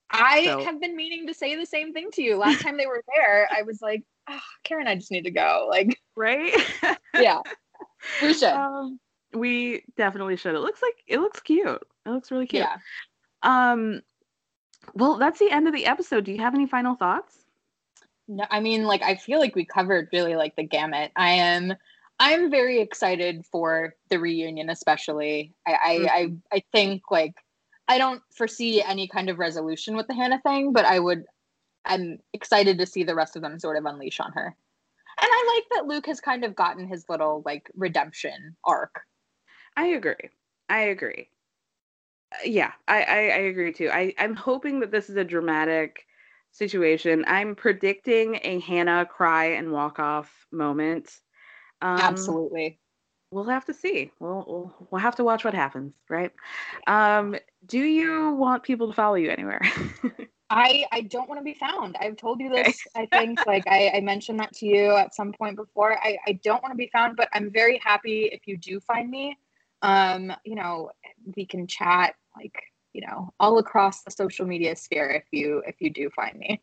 I 0.10 0.46
So- 0.46 0.64
have 0.64 0.82
been 0.82 0.96
meaning 0.96 1.28
to 1.28 1.34
say 1.34 1.56
the 1.56 1.66
same 1.66 1.94
thing 1.94 2.10
to 2.14 2.22
you. 2.22 2.38
Last 2.38 2.62
time 2.62 2.78
they 2.78 2.88
were 2.88 3.04
there, 3.16 3.48
I 3.56 3.62
was 3.64 3.82
like, 3.82 4.04
oh, 4.30 4.40
Karen, 4.64 4.88
I 4.88 4.96
just 4.96 5.12
need 5.12 5.24
to 5.24 5.32
go. 5.32 5.68
Like, 5.70 5.98
right? 6.16 6.54
yeah, 7.14 7.40
we 8.22 8.34
should. 8.34 8.50
Um, 8.50 9.00
we 9.34 9.84
definitely 9.96 10.36
should. 10.36 10.56
It 10.56 10.60
looks 10.60 10.82
like 10.82 10.96
it 11.08 11.20
looks 11.20 11.40
cute. 11.40 11.82
It 12.06 12.10
looks 12.10 12.32
really 12.32 12.48
cute. 12.48 12.64
Yeah. 12.64 12.78
Um 13.44 14.02
well, 14.94 15.18
that's 15.18 15.40
the 15.40 15.50
end 15.50 15.68
of 15.68 15.74
the 15.74 15.86
episode. 15.86 16.26
Do 16.26 16.32
you 16.32 16.40
have 16.40 16.56
any 16.56 16.66
final 16.66 16.96
thoughts? 16.96 17.46
No, 18.28 18.46
I 18.50 18.60
mean, 18.60 18.84
like, 18.84 19.04
I 19.04 19.16
feel 19.16 19.40
like 19.40 19.56
we 19.56 19.64
covered 19.64 20.10
really 20.12 20.36
like 20.36 20.56
the 20.56 20.64
gamut. 20.64 21.12
I 21.16 21.30
am, 21.32 21.74
I'm 22.22 22.52
very 22.52 22.80
excited 22.80 23.44
for 23.52 23.96
the 24.10 24.20
reunion, 24.20 24.70
especially. 24.70 25.56
I, 25.68 25.72
I, 25.72 26.08
I, 26.12 26.34
I 26.54 26.64
think 26.72 27.02
like, 27.10 27.34
I 27.88 27.98
don't 27.98 28.22
foresee 28.32 28.80
any 28.80 29.08
kind 29.08 29.28
of 29.28 29.40
resolution 29.40 29.96
with 29.96 30.06
the 30.06 30.14
Hannah 30.14 30.40
thing, 30.42 30.72
but 30.72 30.86
I 30.86 31.00
would, 31.00 31.26
I'm 31.84 32.20
excited 32.32 32.78
to 32.78 32.86
see 32.86 33.04
the 33.04 33.16
rest 33.16 33.36
of 33.36 33.42
them 33.42 33.58
sort 33.58 33.76
of 33.76 33.86
unleash 33.86 34.20
on 34.20 34.32
her. 34.34 34.46
And 34.46 35.30
I 35.30 35.56
like 35.56 35.64
that 35.72 35.88
Luke 35.88 36.06
has 36.06 36.22
kind 36.22 36.46
of 36.46 36.56
gotten 36.56 36.88
his 36.88 37.10
little 37.10 37.42
like 37.44 37.72
redemption 37.76 38.56
arc. 38.64 39.02
I 39.76 39.88
agree. 39.88 40.30
I 40.70 40.82
agree. 40.82 41.28
Uh, 42.34 42.46
yeah, 42.46 42.72
I, 42.88 43.02
I, 43.02 43.16
I 43.16 43.42
agree 43.50 43.74
too. 43.74 43.90
I, 43.92 44.14
I'm 44.20 44.36
hoping 44.36 44.80
that 44.82 44.92
this 44.92 45.10
is 45.10 45.16
a 45.16 45.24
dramatic 45.24 46.06
situation. 46.52 47.26
I'm 47.28 47.56
predicting 47.56 48.40
a 48.44 48.60
Hannah 48.60 49.08
cry 49.08 49.46
and 49.46 49.72
walk 49.72 49.98
off 49.98 50.46
moment. 50.52 51.20
Um, 51.82 52.00
Absolutely. 52.00 52.80
We'll 53.32 53.46
have 53.46 53.66
to 53.66 53.74
see. 53.74 54.12
We'll, 54.20 54.46
we'll 54.48 54.88
we'll 54.92 55.02
have 55.02 55.16
to 55.16 55.24
watch 55.24 55.46
what 55.46 55.54
happens, 55.54 55.94
right? 56.10 56.32
Um, 56.86 57.38
do 57.66 57.80
you 57.80 58.32
want 58.34 58.64
people 58.64 58.90
to 58.90 58.94
follow 58.94 59.16
you 59.16 59.30
anywhere? 59.30 59.62
I 60.50 60.84
I 60.92 61.02
don't 61.02 61.30
want 61.30 61.40
to 61.40 61.44
be 61.46 61.54
found. 61.54 61.96
I've 61.98 62.18
told 62.18 62.42
you 62.42 62.50
this. 62.50 62.78
I 62.94 63.06
think 63.06 63.40
like 63.48 63.66
I, 63.68 63.90
I 63.96 64.02
mentioned 64.02 64.40
that 64.42 64.54
to 64.56 64.66
you 64.66 64.92
at 64.98 65.16
some 65.16 65.32
point 65.32 65.56
before. 65.56 65.98
I 65.98 66.18
I 66.28 66.34
don't 66.44 66.62
want 66.62 66.74
to 66.74 66.78
be 66.78 66.90
found, 66.92 67.16
but 67.16 67.30
I'm 67.34 67.50
very 67.50 67.80
happy 67.82 68.24
if 68.26 68.42
you 68.48 68.58
do 68.58 68.82
find 68.82 69.10
me. 69.10 69.38
Um, 69.82 70.34
you 70.44 70.56
know, 70.56 70.92
we 71.38 71.46
can 71.46 71.68
chat 71.68 72.16
like 72.36 72.62
you 72.92 73.00
know 73.08 73.34
all 73.40 73.60
across 73.60 74.04
the 74.04 74.12
social 74.12 74.46
media 74.46 74.76
sphere 74.76 75.10
if 75.10 75.24
you 75.32 75.64
if 75.66 75.76
you 75.80 75.90
do 75.90 76.10
find 76.10 76.38
me. 76.38 76.62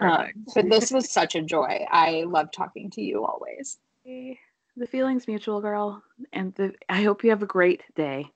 Um, 0.00 0.28
but 0.54 0.68
this 0.68 0.90
was 0.90 1.08
such 1.08 1.36
a 1.36 1.42
joy. 1.42 1.86
I 1.90 2.24
love 2.26 2.50
talking 2.50 2.90
to 2.90 3.02
you 3.02 3.24
always. 3.24 3.78
The 4.80 4.86
feeling's 4.86 5.28
mutual, 5.28 5.60
girl, 5.60 6.02
and 6.32 6.54
the, 6.54 6.72
I 6.88 7.02
hope 7.02 7.22
you 7.22 7.30
have 7.30 7.42
a 7.42 7.46
great 7.46 7.82
day. 7.94 8.26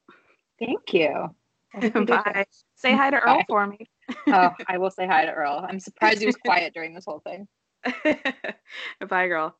Thank 0.60 0.92
you. 0.92 1.34
I 1.74 1.80
hope 1.80 1.94
you 1.96 2.04
do 2.04 2.12
Bye. 2.12 2.44
Say 2.76 2.94
hi 2.94 3.10
to 3.10 3.16
Earl 3.16 3.38
Bye. 3.38 3.44
for 3.48 3.66
me. 3.66 3.88
oh, 4.28 4.50
I 4.68 4.78
will 4.78 4.90
say 4.90 5.06
hi 5.06 5.24
to 5.24 5.32
Earl. 5.32 5.66
I'm 5.68 5.80
surprised 5.80 6.20
he 6.20 6.26
was 6.26 6.36
quiet 6.36 6.74
during 6.74 6.94
this 6.94 7.06
whole 7.06 7.20
thing. 7.20 7.48
Bye, 9.08 9.26
girl. 9.26 9.56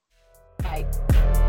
Bye. 0.59 1.41